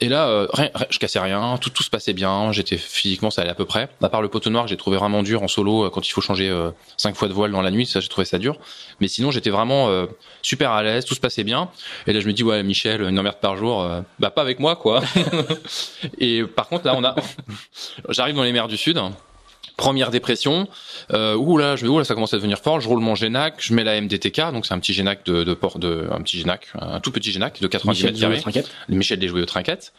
Et 0.00 0.08
là, 0.08 0.26
euh, 0.28 0.48
rien, 0.52 0.70
je 0.90 0.98
cassais 0.98 1.20
rien, 1.20 1.58
tout, 1.58 1.70
tout 1.70 1.82
se 1.82 1.90
passait 1.90 2.12
bien. 2.12 2.50
J'étais 2.50 2.76
physiquement, 2.76 3.30
ça 3.30 3.42
allait 3.42 3.50
à 3.50 3.54
peu 3.54 3.64
près. 3.64 3.88
À 4.02 4.08
part 4.08 4.20
le 4.20 4.28
poteau 4.28 4.50
noir, 4.50 4.66
j'ai 4.66 4.76
trouvé 4.76 4.96
vraiment 4.96 5.22
dur 5.22 5.42
en 5.42 5.48
solo 5.48 5.84
euh, 5.84 5.90
quand 5.90 6.06
il 6.06 6.10
faut 6.10 6.20
changer 6.20 6.48
euh, 6.48 6.70
cinq 6.96 7.14
fois 7.14 7.28
de 7.28 7.32
voile 7.32 7.52
dans 7.52 7.62
la 7.62 7.70
nuit. 7.70 7.86
Ça, 7.86 8.00
j'ai 8.00 8.08
trouvé 8.08 8.24
ça 8.24 8.38
dur. 8.38 8.58
Mais 9.00 9.08
sinon, 9.08 9.30
j'étais 9.30 9.50
vraiment 9.50 9.88
euh, 9.88 10.06
super 10.42 10.72
à 10.72 10.82
l'aise, 10.82 11.04
tout 11.04 11.14
se 11.14 11.20
passait 11.20 11.44
bien. 11.44 11.70
Et 12.06 12.12
là, 12.12 12.20
je 12.20 12.26
me 12.26 12.32
dis 12.32 12.42
ouais, 12.42 12.62
Michel, 12.62 13.02
une 13.02 13.18
emmerde 13.18 13.38
par 13.40 13.56
jour, 13.56 13.82
euh, 13.82 14.00
bah 14.18 14.30
pas 14.30 14.42
avec 14.42 14.58
moi, 14.58 14.76
quoi. 14.76 15.02
et 16.18 16.44
par 16.44 16.68
contre, 16.68 16.86
là, 16.86 16.94
on 16.96 17.04
a, 17.04 17.14
j'arrive 18.08 18.34
dans 18.34 18.44
les 18.44 18.52
mers 18.52 18.68
du 18.68 18.76
Sud 18.76 18.98
première 19.76 20.10
dépression. 20.10 20.68
Euh, 21.12 21.34
ouh 21.34 21.56
là, 21.56 21.76
je 21.76 21.86
ouh 21.86 21.98
là, 21.98 22.04
ça 22.04 22.14
commence 22.14 22.34
à 22.34 22.36
devenir 22.36 22.58
fort. 22.58 22.80
Je 22.80 22.88
roule 22.88 23.00
mon 23.00 23.14
Génac, 23.14 23.54
je 23.58 23.74
mets 23.74 23.84
la 23.84 24.00
MDTK, 24.00 24.52
donc 24.52 24.66
c'est 24.66 24.74
un 24.74 24.78
petit 24.78 24.92
Génac 24.92 25.24
de, 25.24 25.44
de 25.44 25.54
port 25.54 25.78
de 25.78 26.08
un 26.10 26.20
petit 26.20 26.38
Génac, 26.38 26.68
un 26.78 27.00
tout 27.00 27.12
petit 27.12 27.32
Génac 27.32 27.60
de 27.60 27.66
90 27.66 28.04
mètres 28.04 28.20
carrés. 28.20 28.64
Michel 28.88 29.18
des 29.18 29.28
jouets 29.28 29.42
aux 29.42 29.46
trinquettes. 29.46 29.92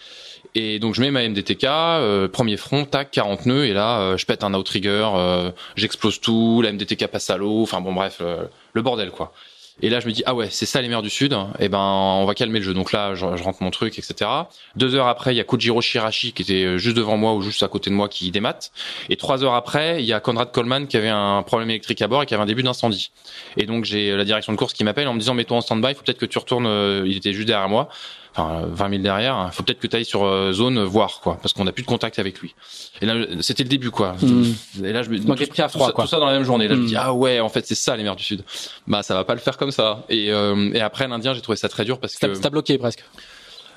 Et 0.55 0.79
donc 0.79 0.93
je 0.93 1.01
mets 1.01 1.09
ma 1.09 1.27
MDTK, 1.27 1.63
euh, 1.63 2.27
premier 2.27 2.57
front, 2.57 2.85
tac, 2.85 3.09
40 3.11 3.45
nœuds, 3.47 3.65
et 3.65 3.73
là 3.73 3.99
euh, 3.99 4.17
je 4.17 4.25
pète 4.25 4.43
un 4.43 4.53
outrigger, 4.53 5.07
euh, 5.15 5.51
j'explose 5.75 6.19
tout, 6.21 6.61
la 6.61 6.71
MDTK 6.71 7.07
passe 7.07 7.29
à 7.29 7.37
l'eau, 7.37 7.63
enfin 7.63 7.81
bon 7.81 7.93
bref, 7.93 8.17
euh, 8.21 8.43
le 8.73 8.81
bordel 8.81 9.09
quoi. 9.09 9.33
Et 9.81 9.89
là, 9.89 9.99
je 9.99 10.07
me 10.07 10.11
dis 10.11 10.23
ah 10.25 10.35
ouais, 10.35 10.47
c'est 10.49 10.65
ça 10.65 10.81
les 10.81 10.87
mers 10.87 11.01
du 11.01 11.09
Sud. 11.09 11.33
Et 11.33 11.65
eh 11.65 11.69
ben, 11.69 11.79
on 11.79 12.25
va 12.25 12.33
calmer 12.35 12.59
le 12.59 12.65
jeu. 12.65 12.73
Donc 12.73 12.91
là, 12.91 13.15
je, 13.15 13.25
rentre 13.25 13.61
mon 13.61 13.71
truc, 13.71 13.97
etc. 13.97 14.29
Deux 14.75 14.95
heures 14.95 15.07
après, 15.07 15.33
il 15.33 15.37
y 15.37 15.41
a 15.41 15.43
Kojiro 15.43 15.81
Shirashi 15.81 16.33
qui 16.33 16.43
était 16.43 16.77
juste 16.77 16.95
devant 16.95 17.17
moi 17.17 17.33
ou 17.33 17.41
juste 17.41 17.63
à 17.63 17.67
côté 17.67 17.89
de 17.89 17.95
moi 17.95 18.07
qui 18.09 18.31
démate. 18.31 18.71
Et 19.09 19.15
trois 19.15 19.43
heures 19.43 19.55
après, 19.55 20.01
il 20.01 20.05
y 20.05 20.13
a 20.13 20.19
Conrad 20.19 20.51
Coleman 20.51 20.87
qui 20.87 20.97
avait 20.97 21.09
un 21.09 21.43
problème 21.43 21.69
électrique 21.69 22.01
à 22.01 22.07
bord 22.07 22.23
et 22.23 22.25
qui 22.25 22.33
avait 22.33 22.43
un 22.43 22.47
début 22.47 22.63
d'incendie. 22.63 23.11
Et 23.57 23.65
donc 23.65 23.85
j'ai 23.85 24.15
la 24.15 24.25
direction 24.25 24.53
de 24.53 24.57
course 24.57 24.73
qui 24.73 24.83
m'appelle 24.83 25.07
en 25.07 25.13
me 25.13 25.19
disant 25.19 25.33
mets-toi 25.33 25.57
en 25.57 25.61
stand-by, 25.61 25.89
il 25.89 25.95
faut 25.95 26.03
peut-être 26.03 26.19
que 26.19 26.25
tu 26.25 26.37
retournes. 26.37 27.03
Il 27.05 27.17
était 27.17 27.33
juste 27.33 27.47
derrière 27.47 27.69
moi 27.69 27.89
enfin 28.35 28.65
20 28.67 28.89
000 28.89 29.01
derrière, 29.01 29.49
il 29.51 29.55
faut 29.55 29.63
peut-être 29.63 29.79
que 29.79 29.87
tu 29.87 29.95
ailles 29.95 30.05
sur 30.05 30.23
euh, 30.23 30.51
zone 30.53 30.83
voir 30.83 31.19
quoi, 31.21 31.37
parce 31.41 31.53
qu'on 31.53 31.63
n'a 31.63 31.71
plus 31.71 31.83
de 31.83 31.87
contact 31.87 32.19
avec 32.19 32.39
lui. 32.39 32.55
Et 33.01 33.05
là, 33.05 33.15
c'était 33.41 33.63
le 33.63 33.69
début 33.69 33.91
quoi. 33.91 34.15
Mmh. 34.21 34.85
Et 34.85 34.93
là, 34.93 35.03
je 35.03 35.09
me 35.09 35.19
Donc, 35.19 35.45
pris 35.47 35.61
à 35.61 35.69
froid, 35.69 35.87
tout, 35.87 35.93
quoi. 35.93 36.03
tout 36.05 36.09
ça 36.09 36.19
dans 36.19 36.25
la 36.25 36.33
même 36.33 36.43
journée. 36.43 36.67
Là, 36.67 36.75
mmh. 36.75 36.77
je 36.77 36.83
me 36.83 36.87
dis 36.87 36.95
ah 36.95 37.13
ouais, 37.13 37.39
en 37.39 37.49
fait 37.49 37.65
c'est 37.65 37.75
ça 37.75 37.95
les 37.95 38.03
mers 38.03 38.15
du 38.15 38.23
Sud. 38.23 38.43
Bah 38.87 39.03
ça 39.03 39.13
va 39.13 39.23
pas 39.23 39.33
le 39.33 39.39
faire 39.39 39.57
comme 39.57 39.71
ça. 39.71 40.03
Et, 40.09 40.31
euh, 40.31 40.71
et 40.73 40.81
après 40.81 41.07
l'Indien, 41.07 41.33
j'ai 41.33 41.41
trouvé 41.41 41.57
ça 41.57 41.69
très 41.69 41.85
dur 41.85 41.99
parce 41.99 42.15
que 42.15 42.33
ça 42.33 42.49
bloqué 42.49 42.77
presque. 42.77 43.03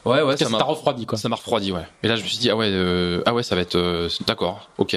Ouais 0.06 0.22
ouais, 0.22 0.36
ça 0.36 0.48
m'a 0.48 0.62
refroidi 0.62 1.04
quoi. 1.04 1.18
Ça 1.18 1.28
m'a 1.28 1.34
refroidi 1.34 1.72
ouais. 1.72 1.84
Et 2.04 2.08
là 2.08 2.14
je 2.14 2.22
me 2.22 2.28
suis 2.28 2.38
dit 2.38 2.48
ah 2.48 2.56
ouais 2.56 2.68
euh, 2.70 3.22
ah 3.26 3.34
ouais 3.34 3.42
ça 3.42 3.56
va 3.56 3.60
être 3.60 3.74
euh, 3.74 4.08
d'accord 4.26 4.68
ok. 4.78 4.96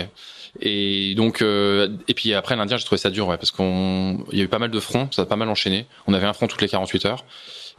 Et 0.62 1.16
donc 1.16 1.42
euh, 1.42 1.90
et 2.08 2.14
puis 2.14 2.36
après 2.36 2.56
l'Indien 2.56 2.78
j'ai 2.78 2.86
trouvé 2.86 3.00
ça 3.00 3.10
dur 3.10 3.28
ouais 3.28 3.38
parce 3.38 3.50
qu'on 3.50 4.24
il 4.32 4.38
y 4.38 4.42
a 4.42 4.44
eu 4.44 4.48
pas 4.48 4.60
mal 4.60 4.70
de 4.70 4.80
fronts, 4.80 5.10
ça 5.12 5.24
a 5.24 5.26
pas 5.26 5.36
mal 5.36 5.50
enchaîné. 5.50 5.88
On 6.06 6.14
avait 6.14 6.28
un 6.28 6.34
front 6.34 6.46
toutes 6.46 6.62
les 6.62 6.70
48 6.70 7.06
heures 7.08 7.26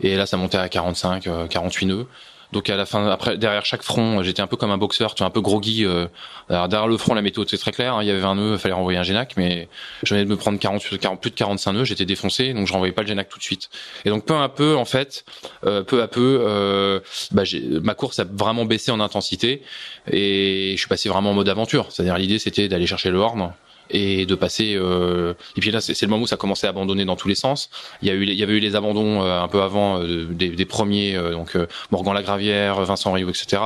et 0.02 0.16
là 0.16 0.26
ça 0.26 0.36
montait 0.36 0.58
à 0.58 0.68
45 0.68 1.28
48 1.48 1.86
nœuds. 1.86 2.06
Donc 2.52 2.68
à 2.68 2.76
la 2.76 2.84
fin, 2.84 3.06
après 3.06 3.38
derrière 3.38 3.64
chaque 3.64 3.82
front, 3.82 4.22
j'étais 4.22 4.42
un 4.42 4.46
peu 4.46 4.56
comme 4.56 4.72
un 4.72 4.78
boxeur, 4.78 5.14
tu 5.14 5.22
un 5.22 5.30
peu 5.30 5.40
groggy. 5.40 5.84
Euh, 5.84 6.06
alors 6.48 6.68
derrière 6.68 6.88
le 6.88 6.96
front, 6.96 7.14
la 7.14 7.22
méthode 7.22 7.48
c'est 7.48 7.58
très 7.58 7.70
clair. 7.70 7.94
Hein, 7.94 8.02
il 8.02 8.08
y 8.08 8.10
avait 8.10 8.24
un 8.24 8.34
nœud, 8.34 8.52
il 8.54 8.58
fallait 8.58 8.74
renvoyer 8.74 8.98
un 8.98 9.02
Génac, 9.04 9.34
mais 9.36 9.68
je 10.02 10.14
venais 10.14 10.24
de 10.24 10.30
me 10.30 10.36
prendre 10.36 10.58
40, 10.58 10.98
40, 10.98 11.20
plus 11.20 11.30
de 11.30 11.36
45 11.36 11.72
nœuds, 11.72 11.84
j'étais 11.84 12.04
défoncé, 12.04 12.52
donc 12.52 12.66
je 12.66 12.72
renvoyais 12.72 12.92
pas 12.92 13.02
le 13.02 13.08
Génac 13.08 13.28
tout 13.28 13.38
de 13.38 13.44
suite. 13.44 13.70
Et 14.04 14.10
donc 14.10 14.24
peu 14.24 14.34
à 14.34 14.48
peu, 14.48 14.74
en 14.76 14.84
fait, 14.84 15.24
euh, 15.64 15.82
peu 15.82 16.02
à 16.02 16.08
peu, 16.08 16.42
euh, 16.44 17.00
bah, 17.30 17.42
ma 17.82 17.94
course 17.94 18.18
a 18.18 18.24
vraiment 18.24 18.64
baissé 18.64 18.90
en 18.90 18.98
intensité 18.98 19.62
et 20.10 20.72
je 20.72 20.78
suis 20.78 20.88
passé 20.88 21.08
vraiment 21.08 21.30
en 21.30 21.34
mode 21.34 21.48
aventure. 21.48 21.86
C'est-à-dire 21.90 22.18
l'idée 22.18 22.40
c'était 22.40 22.68
d'aller 22.68 22.86
chercher 22.86 23.10
le 23.10 23.18
horn 23.18 23.52
et 23.90 24.26
de 24.26 24.34
passer 24.34 24.74
euh... 24.74 25.34
et 25.56 25.60
puis 25.60 25.70
là 25.70 25.80
c'est 25.80 26.00
le 26.00 26.08
moment 26.08 26.24
où 26.24 26.26
ça 26.26 26.36
commençait 26.36 26.66
à 26.66 26.70
abandonner 26.70 27.04
dans 27.04 27.16
tous 27.16 27.28
les 27.28 27.34
sens 27.34 27.70
il 28.02 28.08
y 28.08 28.10
a 28.10 28.14
eu 28.14 28.24
il 28.24 28.34
y 28.34 28.42
avait 28.42 28.54
eu 28.54 28.60
les 28.60 28.76
abandons 28.76 29.22
euh, 29.22 29.40
un 29.40 29.48
peu 29.48 29.62
avant 29.62 30.00
euh, 30.00 30.26
des, 30.30 30.50
des, 30.50 30.64
premiers 30.64 31.16
euh, 31.16 31.32
donc 31.32 31.56
Morgan 31.90 32.14
Lagravière 32.14 32.80
Vincent 32.82 33.12
Rio 33.12 33.28
etc 33.28 33.62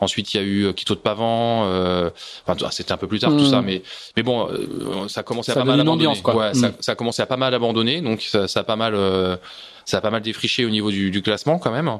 ensuite 0.00 0.34
il 0.34 0.36
y 0.36 0.40
a 0.40 0.42
eu 0.44 0.72
Quito 0.74 0.94
de 0.94 1.00
Pavant 1.00 1.62
enfin 2.46 2.70
c'était 2.70 2.92
un 2.92 2.96
peu 2.96 3.06
plus 3.06 3.20
tard 3.20 3.30
mmh. 3.30 3.38
tout 3.38 3.46
ça 3.46 3.62
mais 3.62 3.82
mais 4.16 4.22
bon 4.22 4.48
ça 5.08 5.22
commençait 5.22 5.52
ça 5.52 5.60
à 5.60 5.62
pas 5.62 5.70
mal 5.70 5.80
abandonner 5.80 6.06
ambiance, 6.06 6.22
quoi. 6.22 6.36
Ouais, 6.36 6.50
mmh. 6.50 6.54
ça, 6.54 6.70
ça 6.80 6.92
a 6.92 6.94
commencé 6.94 7.22
à 7.22 7.26
pas 7.26 7.36
mal 7.36 7.54
abandonner 7.54 8.00
donc 8.00 8.22
ça, 8.22 8.48
ça 8.48 8.60
a 8.60 8.64
pas 8.64 8.76
mal 8.76 8.94
ça 9.86 9.98
a 9.98 10.00
pas 10.00 10.10
mal 10.10 10.20
défriché 10.20 10.66
au 10.66 10.68
niveau 10.68 10.90
du, 10.90 11.10
du 11.10 11.22
classement 11.22 11.58
quand 11.58 11.70
même. 11.70 11.90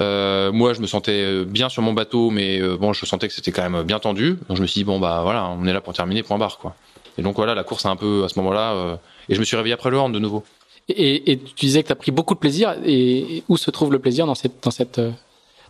Euh, 0.00 0.52
moi, 0.52 0.74
je 0.74 0.80
me 0.80 0.86
sentais 0.86 1.44
bien 1.44 1.70
sur 1.70 1.82
mon 1.82 1.94
bateau, 1.94 2.30
mais 2.30 2.60
euh, 2.60 2.76
bon, 2.76 2.92
je 2.92 3.06
sentais 3.06 3.28
que 3.28 3.34
c'était 3.34 3.50
quand 3.50 3.68
même 3.68 3.82
bien 3.82 3.98
tendu. 3.98 4.38
Donc 4.48 4.58
je 4.58 4.62
me 4.62 4.66
suis 4.66 4.80
dit 4.80 4.84
bon 4.84 5.00
bah 5.00 5.20
voilà, 5.24 5.48
on 5.48 5.66
est 5.66 5.72
là 5.72 5.80
pour 5.80 5.94
terminer, 5.94 6.22
point 6.22 6.38
barre 6.38 6.58
quoi. 6.58 6.76
Et 7.20 7.22
donc 7.22 7.36
voilà, 7.36 7.54
la 7.54 7.64
course 7.64 7.84
a 7.84 7.90
un 7.90 7.96
peu 7.96 8.24
à 8.24 8.28
ce 8.28 8.38
moment-là. 8.38 8.72
Euh, 8.72 8.96
et 9.28 9.34
je 9.34 9.40
me 9.40 9.44
suis 9.44 9.56
réveillé 9.56 9.74
après 9.74 9.90
le 9.90 9.98
Horn 9.98 10.10
de 10.10 10.18
nouveau. 10.18 10.42
Et, 10.88 11.30
et 11.30 11.38
tu 11.38 11.66
disais 11.66 11.82
que 11.82 11.88
tu 11.88 11.92
as 11.92 11.96
pris 11.96 12.10
beaucoup 12.10 12.34
de 12.34 12.40
plaisir. 12.40 12.74
Et 12.84 13.44
où 13.48 13.56
se 13.56 13.70
trouve 13.70 13.92
le 13.92 13.98
plaisir 13.98 14.26
dans 14.26 14.34
cette 14.34 14.62
dans 14.64 14.70
cette 14.70 15.00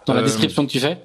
dans 0.07 0.15
la 0.15 0.23
description 0.23 0.65
que 0.65 0.71
tu 0.71 0.81
fais? 0.81 0.97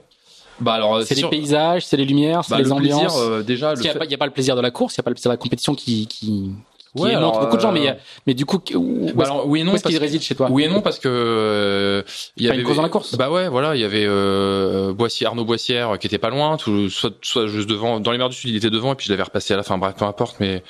bah 0.59 0.73
alors 0.73 1.03
c'est 1.03 1.15
les 1.15 1.19
sûr. 1.19 1.29
paysages, 1.29 1.85
c'est 1.85 1.97
les 1.97 2.05
lumières, 2.05 2.45
c'est 2.45 2.51
bah, 2.51 2.57
les 2.59 2.63
le 2.63 2.71
ambiances. 2.71 3.13
Plaisir, 3.13 3.29
euh, 3.29 3.43
déjà, 3.43 3.73
il 3.73 3.81
n'y 3.81 3.89
a, 3.89 3.93
fait... 3.93 4.13
a, 4.13 4.17
pas 4.17 4.25
le 4.25 4.31
plaisir 4.31 4.55
de 4.55 4.61
la 4.61 4.71
course, 4.71 4.95
il 4.95 4.99
n'y 4.99 5.03
a 5.03 5.03
pas 5.03 5.09
le 5.09 5.15
plaisir 5.15 5.29
de 5.29 5.33
la 5.33 5.37
compétition 5.37 5.75
qui 5.75 6.07
qui, 6.07 6.51
qui 6.95 7.03
ouais, 7.03 7.13
alors, 7.13 7.39
beaucoup 7.39 7.57
de 7.57 7.61
gens, 7.61 7.71
mais, 7.71 7.83
y 7.83 7.87
a, 7.87 7.91
euh... 7.91 7.99
mais 8.25 8.33
du 8.33 8.45
coup, 8.45 8.61
où, 8.73 9.11
bah 9.13 9.25
alors, 9.25 9.47
oui 9.47 9.61
et 9.61 9.63
non, 9.63 9.73
où 9.73 9.75
est-ce 9.75 9.83
qu'il 9.83 9.97
réside 9.97 10.21
chez 10.21 10.35
toi 10.35 10.47
Oui 10.49 10.63
et 10.63 10.67
non, 10.67 10.81
parce 10.81 10.99
que 10.99 11.09
euh, 11.09 12.01
il 12.37 12.45
y 12.45 12.49
avait 12.49 12.59
une 12.59 12.63
cause 12.63 12.77
dans 12.77 12.81
la 12.81 12.89
course. 12.89 13.15
Bah 13.15 13.29
ouais, 13.29 13.49
voilà, 13.49 13.75
il 13.75 13.81
y 13.81 13.83
avait 13.83 14.05
euh, 14.05 14.93
Boissier, 14.93 15.27
Arnaud 15.27 15.45
Boissière 15.45 15.97
qui 15.99 16.07
était 16.07 16.17
pas 16.17 16.29
loin, 16.29 16.57
tout, 16.57 16.89
soit, 16.89 17.13
soit 17.21 17.47
juste 17.47 17.69
devant, 17.69 17.99
dans 17.99 18.11
les 18.11 18.17
mers 18.17 18.29
du 18.29 18.35
Sud, 18.35 18.49
il 18.49 18.55
était 18.55 18.69
devant, 18.69 18.93
et 18.93 18.95
puis 18.95 19.07
je 19.07 19.11
l'avais 19.11 19.23
repassé 19.23 19.53
à 19.53 19.57
la 19.57 19.63
fin. 19.63 19.77
Bref, 19.77 19.95
peu 19.97 20.05
importe, 20.05 20.37
mais 20.39 20.63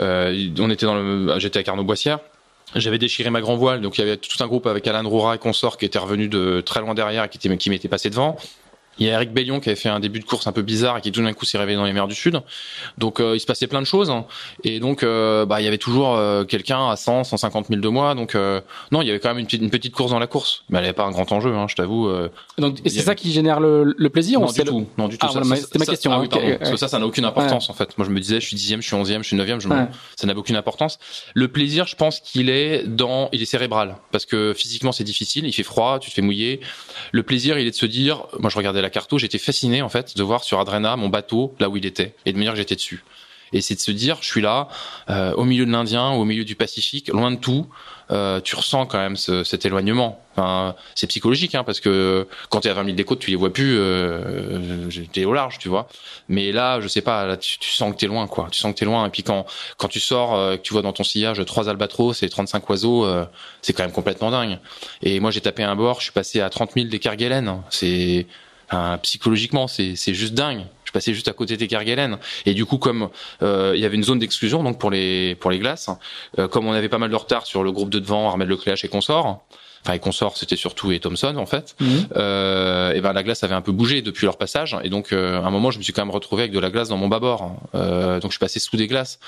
euh, 0.00 0.48
on 0.58 0.70
était 0.70 0.86
dans 0.86 0.94
le, 0.94 1.38
j'étais 1.38 1.58
avec 1.58 1.68
Arnaud 1.68 1.84
Boissière. 1.84 2.18
J'avais 2.76 2.98
déchiré 2.98 3.30
ma 3.30 3.40
grand 3.40 3.56
voile, 3.56 3.80
donc 3.80 3.98
il 3.98 4.02
y 4.02 4.04
avait 4.04 4.16
tout 4.16 4.42
un 4.42 4.46
groupe 4.46 4.66
avec 4.66 4.86
Alain 4.86 5.02
Roura 5.02 5.34
et 5.34 5.38
consort 5.38 5.76
qui 5.76 5.84
était 5.84 5.98
revenu 5.98 6.28
de 6.28 6.60
très 6.60 6.80
loin 6.80 6.94
derrière 6.94 7.24
et 7.24 7.28
qui, 7.28 7.38
était, 7.38 7.56
qui 7.56 7.68
m'était 7.68 7.88
passé 7.88 8.10
devant. 8.10 8.36
Il 9.00 9.06
y 9.06 9.10
a 9.10 9.14
Eric 9.14 9.32
Bellion 9.32 9.60
qui 9.60 9.70
avait 9.70 9.76
fait 9.76 9.88
un 9.88 9.98
début 9.98 10.20
de 10.20 10.24
course 10.24 10.46
un 10.46 10.52
peu 10.52 10.60
bizarre 10.60 10.98
et 10.98 11.00
qui 11.00 11.10
tout 11.10 11.22
d'un 11.22 11.32
coup 11.32 11.46
s'est 11.46 11.56
réveillé 11.56 11.76
dans 11.76 11.84
les 11.84 11.92
mers 11.94 12.06
du 12.06 12.14
Sud. 12.14 12.40
Donc 12.98 13.18
euh, 13.18 13.34
il 13.34 13.40
se 13.40 13.46
passait 13.46 13.66
plein 13.66 13.80
de 13.80 13.86
choses. 13.86 14.10
Hein. 14.10 14.26
Et 14.62 14.78
donc 14.78 15.02
euh, 15.02 15.46
bah, 15.46 15.62
il 15.62 15.64
y 15.64 15.68
avait 15.68 15.78
toujours 15.78 16.16
euh, 16.16 16.44
quelqu'un 16.44 16.90
à 16.90 16.96
100, 16.96 17.24
150 17.24 17.68
000 17.68 17.80
de 17.80 17.88
moi. 17.88 18.14
Donc 18.14 18.34
non, 18.92 19.00
il 19.00 19.08
y 19.08 19.10
avait 19.10 19.18
quand 19.18 19.30
même 19.30 19.38
une 19.38 19.46
petite, 19.46 19.62
une 19.62 19.70
petite 19.70 19.94
course 19.94 20.10
dans 20.10 20.18
la 20.18 20.26
course. 20.26 20.64
Mais 20.68 20.78
elle 20.78 20.84
n'avait 20.84 20.94
pas 20.94 21.04
un 21.04 21.10
grand 21.10 21.32
enjeu, 21.32 21.54
hein, 21.54 21.66
je 21.66 21.76
t'avoue. 21.76 22.10
donc 22.58 22.78
et 22.84 22.90
c'est 22.90 23.00
ça 23.00 23.14
qui 23.14 23.32
génère 23.32 23.58
le, 23.58 23.94
le 23.96 24.10
plaisir 24.10 24.38
non, 24.38 24.48
ou 24.48 24.52
du 24.52 24.60
tout. 24.62 24.86
non, 24.98 25.08
du 25.08 25.16
tout. 25.16 25.26
Ah, 25.28 25.42
C'était 25.56 25.78
ma 25.78 25.86
question. 25.86 26.12
Ah, 26.12 26.20
oui, 26.20 26.28
pardon. 26.28 26.56
Parce 26.58 26.70
que 26.70 26.76
ça, 26.76 26.88
ça 26.88 26.98
n'a 26.98 27.06
aucune 27.06 27.24
importance 27.24 27.70
en 27.70 27.74
fait. 27.74 27.96
Moi 27.96 28.06
je 28.06 28.12
me 28.12 28.20
disais, 28.20 28.40
je 28.40 28.46
suis 28.46 28.56
dixième, 28.56 28.82
je 28.82 28.86
suis 28.86 28.96
onzième, 28.96 29.22
je 29.22 29.28
suis 29.28 29.36
neuvième, 29.36 29.60
je 29.60 29.68
me... 29.68 29.86
ça 30.16 30.26
n'a 30.26 30.36
aucune 30.36 30.56
importance. 30.56 30.98
Le 31.34 31.48
plaisir, 31.48 31.86
je 31.86 31.96
pense 31.96 32.20
qu'il 32.20 32.50
est 32.50 32.86
dans, 32.86 33.30
il 33.32 33.40
est 33.40 33.46
cérébral. 33.46 33.96
Parce 34.12 34.26
que 34.26 34.52
physiquement 34.54 34.92
c'est 34.92 35.04
difficile, 35.04 35.46
il 35.46 35.52
fait 35.52 35.62
froid, 35.62 35.98
tu 35.98 36.10
te 36.10 36.14
fais 36.14 36.22
mouiller. 36.22 36.60
Le 37.12 37.22
plaisir, 37.22 37.58
il 37.58 37.66
est 37.66 37.70
de 37.70 37.76
se 37.76 37.86
dire, 37.86 38.26
moi 38.38 38.50
je 38.50 38.56
regardais 38.56 38.82
la 38.82 38.89
carte, 38.90 39.16
j'étais 39.18 39.38
fasciné 39.38 39.82
en 39.82 39.88
fait 39.88 40.16
de 40.16 40.22
voir 40.22 40.44
sur 40.44 40.60
Adrena 40.60 40.96
mon 40.96 41.08
bateau 41.08 41.54
là 41.58 41.68
où 41.68 41.76
il 41.76 41.86
était 41.86 42.14
et 42.26 42.32
de 42.32 42.38
me 42.38 42.42
dire 42.42 42.52
que 42.52 42.58
j'étais 42.58 42.76
dessus. 42.76 43.02
Et 43.52 43.62
c'est 43.62 43.74
de 43.74 43.80
se 43.80 43.90
dire, 43.90 44.18
je 44.20 44.28
suis 44.28 44.40
là, 44.40 44.68
euh, 45.08 45.32
au 45.34 45.44
milieu 45.44 45.66
de 45.66 45.72
l'Indien, 45.72 46.10
au 46.10 46.24
milieu 46.24 46.44
du 46.44 46.54
Pacifique, 46.54 47.08
loin 47.08 47.32
de 47.32 47.36
tout. 47.36 47.66
Euh, 48.12 48.40
tu 48.40 48.54
ressens 48.54 48.86
quand 48.86 48.98
même 48.98 49.16
ce, 49.16 49.42
cet 49.42 49.66
éloignement. 49.66 50.20
C'est 50.94 51.06
psychologique, 51.06 51.54
hein, 51.54 51.64
parce 51.64 51.80
que 51.80 52.26
quand 52.48 52.60
tu 52.60 52.68
es 52.68 52.70
à 52.70 52.74
20 52.74 52.84
000 52.84 52.96
des 52.96 53.04
côtes, 53.04 53.18
tu 53.18 53.30
les 53.30 53.36
vois 53.36 53.52
plus. 53.52 53.76
Euh, 53.78 54.88
t'es 55.12 55.24
au 55.24 55.32
large, 55.32 55.58
tu 55.58 55.68
vois. 55.68 55.88
Mais 56.28 56.52
là, 56.52 56.80
je 56.80 56.88
sais 56.88 57.00
pas, 57.00 57.36
tu, 57.36 57.70
sens 57.70 57.92
que 57.92 57.98
t'es 57.98 58.06
loin, 58.06 58.26
quoi. 58.26 58.48
Tu 58.50 58.58
sens 58.58 58.72
que 58.72 58.78
t'es 58.78 58.84
loin. 58.84 59.06
Et 59.06 59.10
puis 59.10 59.22
quand 59.22 59.46
quand 59.76 59.88
tu 59.88 60.00
sors, 60.00 60.34
euh, 60.34 60.56
que 60.56 60.62
tu 60.62 60.72
vois 60.72 60.82
dans 60.82 60.92
ton 60.92 61.04
sillage 61.04 61.44
trois 61.44 61.68
albatros 61.68 62.22
et 62.22 62.28
35 62.28 62.68
oiseaux, 62.70 63.04
euh, 63.04 63.24
c'est 63.62 63.72
quand 63.72 63.82
même 63.82 63.92
complètement 63.92 64.30
dingue. 64.30 64.58
Et 65.02 65.20
moi, 65.20 65.30
j'ai 65.30 65.40
tapé 65.40 65.62
un 65.62 65.76
bord, 65.76 65.98
je 65.98 66.04
suis 66.04 66.12
passé 66.12 66.40
à 66.40 66.50
30 66.50 66.72
000 66.74 66.88
des 66.88 66.98
Kerguelen. 66.98 67.62
C'est 67.70 68.26
Psychologiquement, 69.02 69.66
c'est 69.66 69.96
c'est 69.96 70.14
juste 70.14 70.34
dingue. 70.34 70.64
Je 70.90 70.92
passais 70.92 71.14
juste 71.14 71.28
à 71.28 71.32
côté 71.32 71.56
des 71.56 71.68
Kerguelen 71.68 72.18
et 72.46 72.52
du 72.52 72.66
coup, 72.66 72.76
comme 72.76 73.10
euh, 73.42 73.74
il 73.76 73.80
y 73.80 73.84
avait 73.84 73.94
une 73.94 74.02
zone 74.02 74.18
d'exclusion 74.18 74.64
donc 74.64 74.80
pour 74.80 74.90
les 74.90 75.36
pour 75.36 75.52
les 75.52 75.60
glaces, 75.60 75.88
euh, 76.40 76.48
comme 76.48 76.66
on 76.66 76.72
avait 76.72 76.88
pas 76.88 76.98
mal 76.98 77.10
de 77.10 77.14
retard 77.14 77.46
sur 77.46 77.62
le 77.62 77.70
groupe 77.70 77.90
de 77.90 78.00
devant, 78.00 78.28
Armel 78.28 78.48
Lecléache 78.48 78.84
et 78.84 78.88
consorts, 78.88 79.44
enfin 79.84 79.94
et 79.94 79.98
consorts, 79.98 80.36
c'était 80.36 80.56
surtout 80.56 80.92
et 80.92 81.00
Thomson 81.00 81.36
en 81.36 81.46
fait. 81.46 81.74
Mhm. 81.80 82.08
Euh, 82.16 82.92
et 82.92 83.00
ben 83.00 83.12
la 83.12 83.22
glace 83.22 83.42
avait 83.44 83.54
un 83.54 83.62
peu 83.62 83.72
bougé 83.72 84.02
depuis 84.02 84.26
leur 84.26 84.36
passage 84.36 84.76
et 84.84 84.88
donc 84.90 85.12
euh, 85.12 85.40
à 85.40 85.46
un 85.46 85.50
moment, 85.50 85.70
je 85.70 85.78
me 85.78 85.82
suis 85.82 85.92
quand 85.92 86.02
même 86.04 86.14
retrouvé 86.14 86.42
avec 86.42 86.52
de 86.52 86.58
la 86.58 86.70
glace 86.70 86.88
dans 86.88 86.96
mon 86.96 87.08
bâbord. 87.08 87.56
Euh, 87.74 88.20
donc 88.20 88.30
je 88.30 88.36
suis 88.36 88.38
passé 88.38 88.58
sous 88.60 88.76
des 88.76 88.86
glaces. 88.86 89.18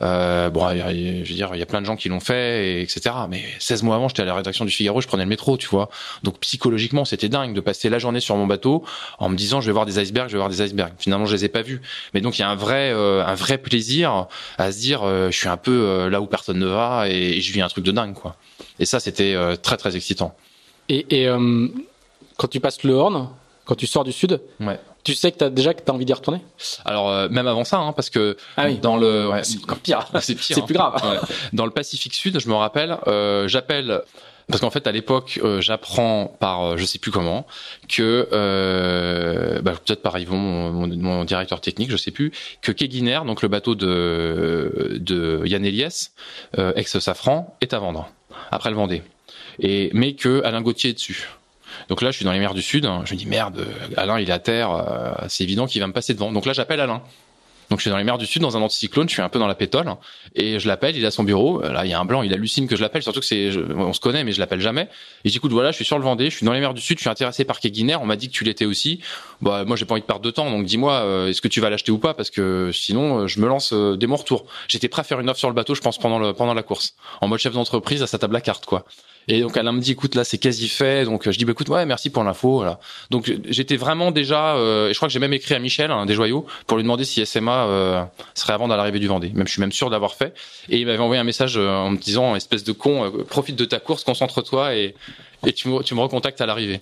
Euh, 0.00 0.48
bon, 0.50 0.70
il 0.70 0.78
y 0.78 0.80
a- 0.80 0.92
je 1.24 1.28
veux 1.28 1.34
dire, 1.34 1.50
il 1.54 1.58
y 1.58 1.62
a 1.62 1.66
plein 1.66 1.80
de 1.80 1.86
gens 1.86 1.96
qui 1.96 2.08
l'ont 2.08 2.20
fait, 2.20 2.66
et 2.78 2.82
etc. 2.82 3.10
Mais 3.28 3.42
16 3.58 3.82
mois 3.82 3.96
avant, 3.96 4.08
j'étais 4.08 4.22
à 4.22 4.26
la 4.26 4.34
rédaction 4.34 4.64
du 4.64 4.70
Figaro, 4.70 5.00
je 5.00 5.08
prenais 5.08 5.24
le 5.24 5.28
métro, 5.28 5.56
tu 5.56 5.66
vois. 5.68 5.88
Donc 6.22 6.38
psychologiquement, 6.40 7.04
c'était 7.04 7.28
dingue 7.28 7.52
de 7.54 7.60
passer 7.60 7.88
la 7.88 7.98
journée 7.98 8.20
sur 8.20 8.36
mon 8.36 8.46
bateau 8.46 8.84
en 9.18 9.28
me 9.28 9.36
disant, 9.36 9.60
je 9.60 9.66
vais 9.66 9.72
voir 9.72 9.86
des 9.86 9.98
icebergs, 10.00 10.28
je 10.28 10.32
vais 10.34 10.38
voir 10.38 10.50
des 10.50 10.62
icebergs. 10.62 10.92
Finalement, 10.98 11.26
je 11.26 11.34
les 11.34 11.44
ai 11.44 11.48
pas 11.48 11.62
vus. 11.62 11.80
Mais 12.14 12.20
donc, 12.20 12.38
il 12.38 12.42
y 12.42 12.44
a 12.44 12.48
un 12.48 12.54
vrai, 12.54 12.92
euh, 12.92 13.24
un 13.26 13.34
vrai 13.34 13.58
plaisir 13.58 14.26
à 14.56 14.70
se 14.72 14.78
dire, 14.78 15.02
euh, 15.02 15.30
je 15.32 15.36
suis 15.36 15.48
un 15.48 15.56
peu 15.56 16.08
là 16.08 16.20
où 16.20 16.26
personne 16.26 16.58
ne 16.58 16.66
va, 16.66 17.06
et, 17.08 17.36
et 17.36 17.40
je 17.40 17.52
vis 17.52 17.60
un 17.60 17.68
truc 17.68 17.84
de 17.84 17.92
dingue, 17.92 18.14
quoi. 18.14 18.36
Et 18.80 18.86
ça, 18.86 19.00
c'était 19.00 19.34
euh, 19.34 19.56
très 19.56 19.76
très 19.76 19.96
excitant. 19.98 20.34
Et, 20.88 21.06
et 21.10 21.28
euh, 21.28 21.68
quand 22.38 22.48
tu 22.48 22.60
passes 22.60 22.82
le 22.82 22.94
Horn, 22.94 23.28
quand 23.66 23.74
tu 23.74 23.86
sors 23.86 24.04
du 24.04 24.12
sud, 24.12 24.40
Ouais. 24.60 24.80
tu 25.04 25.14
sais 25.14 25.30
que 25.30 25.36
t'as 25.38 25.50
déjà 25.50 25.74
que 25.74 25.82
t'as 25.82 25.92
envie 25.92 26.06
d'y 26.06 26.14
retourner? 26.14 26.40
Alors 26.86 27.10
euh, 27.10 27.28
même 27.28 27.46
avant 27.46 27.64
ça, 27.64 27.78
hein, 27.78 27.92
parce 27.92 28.08
que 28.08 28.36
Ah 28.56 28.66
oui. 28.66 28.78
dans 28.78 28.96
le, 28.96 29.28
ouais, 29.28 29.44
C'est 29.44 29.58
encore 29.62 29.78
pire. 29.78 30.06
c'est 30.20 30.34
pire. 30.34 30.56
C'est 30.56 30.60
hein. 30.62 30.64
plus 30.64 30.74
grave. 30.74 30.94
Ouais. 31.04 31.18
Dans 31.52 31.66
le 31.66 31.70
Pacifique 31.70 32.14
Sud, 32.14 32.40
je 32.40 32.48
me 32.48 32.54
rappelle, 32.54 32.96
euh, 33.06 33.46
j'appelle 33.48 34.02
parce 34.50 34.62
qu'en 34.62 34.70
fait 34.70 34.86
à 34.86 34.92
l'époque, 34.92 35.38
euh, 35.44 35.60
j'apprends 35.60 36.34
par 36.40 36.62
euh, 36.64 36.76
je 36.78 36.84
sais 36.86 36.98
plus 36.98 37.10
comment 37.10 37.46
que 37.86 38.26
euh, 38.32 39.60
bah, 39.60 39.72
peut-être 39.72 40.00
par 40.00 40.18
Yvon, 40.18 40.38
mon, 40.38 41.24
directeur 41.24 41.60
technique, 41.60 41.90
je 41.90 41.98
sais 41.98 42.10
plus, 42.10 42.32
que 42.62 42.72
Keguiner, 42.72 43.20
donc 43.26 43.42
le 43.42 43.48
bateau 43.48 43.74
de 43.74 44.96
de 45.00 45.42
Yann 45.44 45.64
Eliès, 45.66 46.12
ex 46.56 46.98
Safran, 46.98 47.56
est 47.60 47.74
à 47.74 47.78
vendre 47.78 48.08
après 48.50 48.70
le 48.70 48.76
Vendée, 48.76 49.02
et 49.60 49.90
mais 49.92 50.14
que 50.14 50.42
Alain 50.44 50.62
Gauthier 50.62 50.90
est 50.90 50.94
dessus. 50.94 51.28
Donc 51.88 52.02
là, 52.02 52.10
je 52.10 52.16
suis 52.16 52.24
dans 52.24 52.32
les 52.32 52.38
mers 52.40 52.54
du 52.54 52.62
Sud. 52.62 52.86
hein. 52.86 53.02
Je 53.04 53.14
me 53.14 53.18
dis 53.18 53.26
merde, 53.26 53.66
Alain, 53.96 54.18
il 54.18 54.28
est 54.28 54.32
à 54.32 54.38
terre. 54.38 54.70
euh, 54.70 55.12
c'est 55.28 55.44
évident 55.44 55.66
qu'il 55.66 55.80
va 55.80 55.86
me 55.86 55.92
passer 55.92 56.14
devant. 56.14 56.32
Donc 56.32 56.46
là, 56.46 56.52
j'appelle 56.52 56.80
Alain. 56.80 57.02
Donc 57.70 57.80
je 57.80 57.82
suis 57.82 57.90
dans 57.90 57.98
les 57.98 58.04
mers 58.04 58.16
du 58.16 58.24
Sud, 58.24 58.40
dans 58.40 58.56
un 58.56 58.62
anticyclone, 58.62 59.08
je 59.10 59.12
suis 59.12 59.20
un 59.20 59.28
peu 59.28 59.38
dans 59.38 59.46
la 59.46 59.54
pétole, 59.54 59.92
et 60.34 60.58
je 60.58 60.66
l'appelle, 60.66 60.96
il 60.96 61.04
à 61.04 61.10
son 61.10 61.22
bureau, 61.22 61.60
là 61.60 61.84
il 61.84 61.90
y 61.90 61.92
a 61.92 62.00
un 62.00 62.04
blanc, 62.06 62.22
il 62.22 62.32
hallucine 62.32 62.66
que 62.66 62.76
je 62.76 62.80
l'appelle, 62.80 63.02
surtout 63.02 63.20
que 63.20 63.26
c'est, 63.26 63.50
on 63.76 63.92
se 63.92 64.00
connaît 64.00 64.24
mais 64.24 64.32
je 64.32 64.40
l'appelle 64.40 64.62
jamais, 64.62 64.88
et 65.24 65.28
j'écoute 65.28 65.52
voilà, 65.52 65.70
je 65.70 65.76
suis 65.76 65.84
sur 65.84 65.98
le 65.98 66.02
Vendée, 66.02 66.30
je 66.30 66.36
suis 66.36 66.46
dans 66.46 66.54
les 66.54 66.60
mers 66.60 66.72
du 66.72 66.80
Sud, 66.80 66.96
je 66.96 67.02
suis 67.02 67.10
intéressé 67.10 67.44
par 67.44 67.60
Keguiner, 67.60 67.96
on 67.96 68.06
m'a 68.06 68.16
dit 68.16 68.28
que 68.28 68.32
tu 68.32 68.44
l'étais 68.44 68.64
aussi, 68.64 69.00
bah 69.42 69.66
moi 69.66 69.76
j'ai 69.76 69.84
pas 69.84 69.92
envie 69.92 70.00
de 70.00 70.06
perdre 70.06 70.22
de 70.22 70.30
temps, 70.30 70.50
donc 70.50 70.64
dis-moi, 70.64 70.94
euh, 70.94 71.28
est-ce 71.28 71.42
que 71.42 71.48
tu 71.48 71.60
vas 71.60 71.68
l'acheter 71.68 71.92
ou 71.92 71.98
pas, 71.98 72.14
parce 72.14 72.30
que 72.30 72.70
sinon 72.72 73.18
euh, 73.18 73.26
je 73.26 73.38
me 73.38 73.46
lance 73.46 73.74
euh, 73.74 73.96
dès 73.96 74.06
mon 74.06 74.16
retour. 74.16 74.46
J'étais 74.66 74.88
prêt 74.88 75.00
à 75.00 75.04
faire 75.04 75.20
une 75.20 75.28
offre 75.28 75.38
sur 75.38 75.48
le 75.50 75.54
bateau, 75.54 75.74
je 75.74 75.82
pense 75.82 75.98
pendant 75.98 76.32
pendant 76.32 76.54
la 76.54 76.62
course, 76.62 76.94
en 77.20 77.28
mode 77.28 77.38
chef 77.38 77.52
d'entreprise 77.52 78.02
à 78.02 78.06
sa 78.06 78.18
table 78.18 78.34
à 78.34 78.40
carte 78.40 78.64
quoi. 78.64 78.86
Et 79.28 79.42
donc 79.42 79.56
Alain 79.56 79.72
me 79.72 79.80
dit 79.80 79.92
écoute 79.92 80.14
là 80.14 80.24
c'est 80.24 80.38
quasi 80.38 80.68
fait, 80.68 81.04
donc 81.04 81.30
je 81.30 81.36
dis 81.36 81.44
bah 81.44 81.52
écoute 81.52 81.68
ouais 81.68 81.84
merci 81.84 82.08
pour 82.08 82.24
l'info, 82.24 82.54
voilà. 82.56 82.80
Donc 83.10 83.30
j'étais 83.48 83.76
vraiment 83.76 84.10
déjà, 84.10 84.56
euh, 84.56 84.88
et 84.88 84.92
je 84.94 84.98
crois 84.98 85.08
que 85.08 85.12
j'ai 85.12 85.18
même 85.18 85.34
écrit 85.34 85.54
à 85.54 85.58
Michel, 85.58 85.90
hein, 85.90 86.06
des 86.06 86.14
joyaux, 86.14 86.46
pour 86.66 86.78
lui 86.78 86.84
demander 86.84 87.04
si 87.04 87.24
SMA 87.26 87.66
euh, 87.66 88.02
serait 88.34 88.54
avant 88.54 88.66
l'arrivée 88.68 88.98
du 88.98 89.06
Vendée. 89.06 89.30
Même 89.34 89.46
je 89.46 89.52
suis 89.52 89.60
même 89.60 89.72
sûr 89.72 89.90
d'avoir 89.90 90.14
fait. 90.14 90.34
Et 90.70 90.78
il 90.78 90.86
m'avait 90.86 90.98
envoyé 90.98 91.20
un 91.20 91.24
message 91.24 91.58
euh, 91.58 91.68
en 91.68 91.90
me 91.90 91.98
disant 91.98 92.36
espèce 92.36 92.64
de 92.64 92.72
con, 92.72 93.04
euh, 93.04 93.24
profite 93.24 93.56
de 93.56 93.66
ta 93.66 93.80
course, 93.80 94.02
concentre-toi 94.02 94.74
et 94.74 94.94
et 95.46 95.52
tu 95.52 95.68
me, 95.68 95.82
tu 95.82 95.94
me 95.94 96.00
recontactes 96.00 96.40
à 96.40 96.46
l'arrivée. 96.46 96.80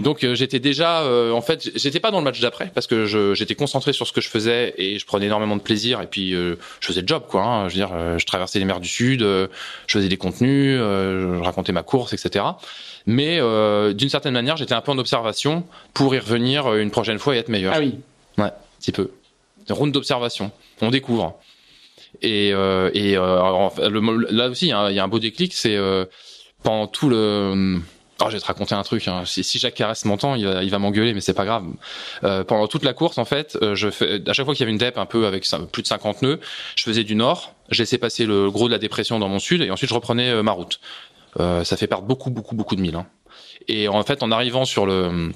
Donc 0.00 0.22
euh, 0.22 0.34
j'étais 0.34 0.60
déjà, 0.60 1.02
euh, 1.02 1.32
en 1.32 1.40
fait, 1.40 1.70
j'étais 1.74 1.98
pas 2.00 2.10
dans 2.10 2.18
le 2.18 2.24
match 2.24 2.40
d'après 2.40 2.70
parce 2.72 2.86
que 2.86 3.06
je- 3.06 3.34
j'étais 3.34 3.54
concentré 3.56 3.92
sur 3.92 4.06
ce 4.06 4.12
que 4.12 4.20
je 4.20 4.28
faisais 4.28 4.74
et 4.78 4.98
je 4.98 5.04
prenais 5.06 5.26
énormément 5.26 5.56
de 5.56 5.60
plaisir 5.62 6.00
et 6.00 6.06
puis 6.06 6.34
euh, 6.34 6.54
je 6.80 6.86
faisais 6.86 7.00
le 7.00 7.06
job 7.08 7.24
quoi. 7.28 7.42
hein. 7.44 7.68
je 7.68 7.74
veux 7.74 7.80
dire, 7.86 7.90
euh, 7.94 8.16
je 8.18 8.24
traversais 8.26 8.58
les 8.60 8.64
mers 8.64 8.78
du 8.80 8.88
Sud, 8.88 9.22
euh, 9.22 9.48
je 9.88 9.98
faisais 9.98 10.08
des 10.08 10.16
contenus, 10.16 10.78
euh, 10.80 11.38
je 11.38 11.42
racontais 11.44 11.72
ma 11.72 11.82
course, 11.82 12.12
etc. 12.12 12.44
Mais 13.06 13.38
euh, 13.40 13.92
d'une 13.92 14.08
certaine 14.08 14.34
manière, 14.34 14.56
j'étais 14.56 14.74
un 14.74 14.80
peu 14.82 14.92
en 14.92 14.98
observation 14.98 15.64
pour 15.94 16.14
y 16.14 16.18
revenir 16.18 16.74
une 16.76 16.90
prochaine 16.90 17.18
fois 17.18 17.34
et 17.34 17.38
être 17.38 17.48
meilleur. 17.48 17.72
Ah 17.76 17.80
oui. 17.80 17.94
Ouais, 18.36 18.44
un 18.44 18.52
petit 18.80 18.92
peu. 18.92 19.10
Round 19.68 19.92
d'observation. 19.92 20.52
On 20.80 20.90
découvre. 20.90 21.38
Et, 22.22 22.52
euh, 22.52 22.90
et 22.94 23.16
euh, 23.16 23.22
alors, 23.38 23.74
le- 23.78 24.26
là 24.30 24.48
aussi, 24.48 24.72
hein, 24.72 24.88
il 24.90 24.96
y 24.96 24.98
a 24.98 25.04
un 25.04 25.08
beau 25.08 25.18
déclic, 25.18 25.52
c'est 25.54 25.76
euh, 25.76 26.04
pendant 26.62 26.86
tout 26.86 27.08
le... 27.08 27.78
Oh, 28.20 28.26
je 28.28 28.34
vais 28.34 28.40
te 28.40 28.46
raconter 28.46 28.74
un 28.74 28.82
truc. 28.82 29.06
Hein. 29.06 29.22
Si, 29.24 29.44
si 29.44 29.58
Jacques 29.58 29.74
Caresse 29.74 30.04
m'entend, 30.04 30.34
il 30.34 30.44
va, 30.44 30.64
il 30.64 30.70
va 30.70 30.78
m'engueuler, 30.78 31.14
mais 31.14 31.20
c'est 31.20 31.34
pas 31.34 31.44
grave. 31.44 31.64
Euh, 32.24 32.42
pendant 32.42 32.66
toute 32.66 32.84
la 32.84 32.92
course, 32.92 33.18
en 33.18 33.24
fait, 33.24 33.56
euh, 33.62 33.76
je 33.76 33.90
fais, 33.90 34.20
à 34.28 34.32
chaque 34.32 34.44
fois 34.44 34.54
qu'il 34.54 34.62
y 34.62 34.64
avait 34.64 34.72
une 34.72 34.78
dep 34.78 34.98
un 34.98 35.06
peu 35.06 35.26
avec 35.26 35.46
plus 35.70 35.82
de 35.82 35.86
50 35.86 36.22
nœuds, 36.22 36.40
je 36.74 36.82
faisais 36.82 37.04
du 37.04 37.14
nord, 37.14 37.54
je 37.70 37.80
laissais 37.80 37.98
passer 37.98 38.26
le 38.26 38.50
gros 38.50 38.66
de 38.66 38.72
la 38.72 38.78
dépression 38.78 39.18
dans 39.18 39.28
mon 39.28 39.38
sud, 39.38 39.62
et 39.62 39.70
ensuite 39.70 39.90
je 39.90 39.94
reprenais 39.94 40.30
euh, 40.30 40.42
ma 40.42 40.52
route. 40.52 40.80
Euh, 41.38 41.62
ça 41.62 41.76
fait 41.76 41.86
perdre 41.86 42.06
beaucoup, 42.06 42.30
beaucoup, 42.30 42.56
beaucoup 42.56 42.74
de 42.74 42.80
milles. 42.80 42.96
Hein. 42.96 43.06
Et 43.68 43.86
en 43.86 44.02
fait, 44.02 44.22
en 44.22 44.32
arrivant 44.32 44.64
sur 44.64 44.84
le, 44.86 45.30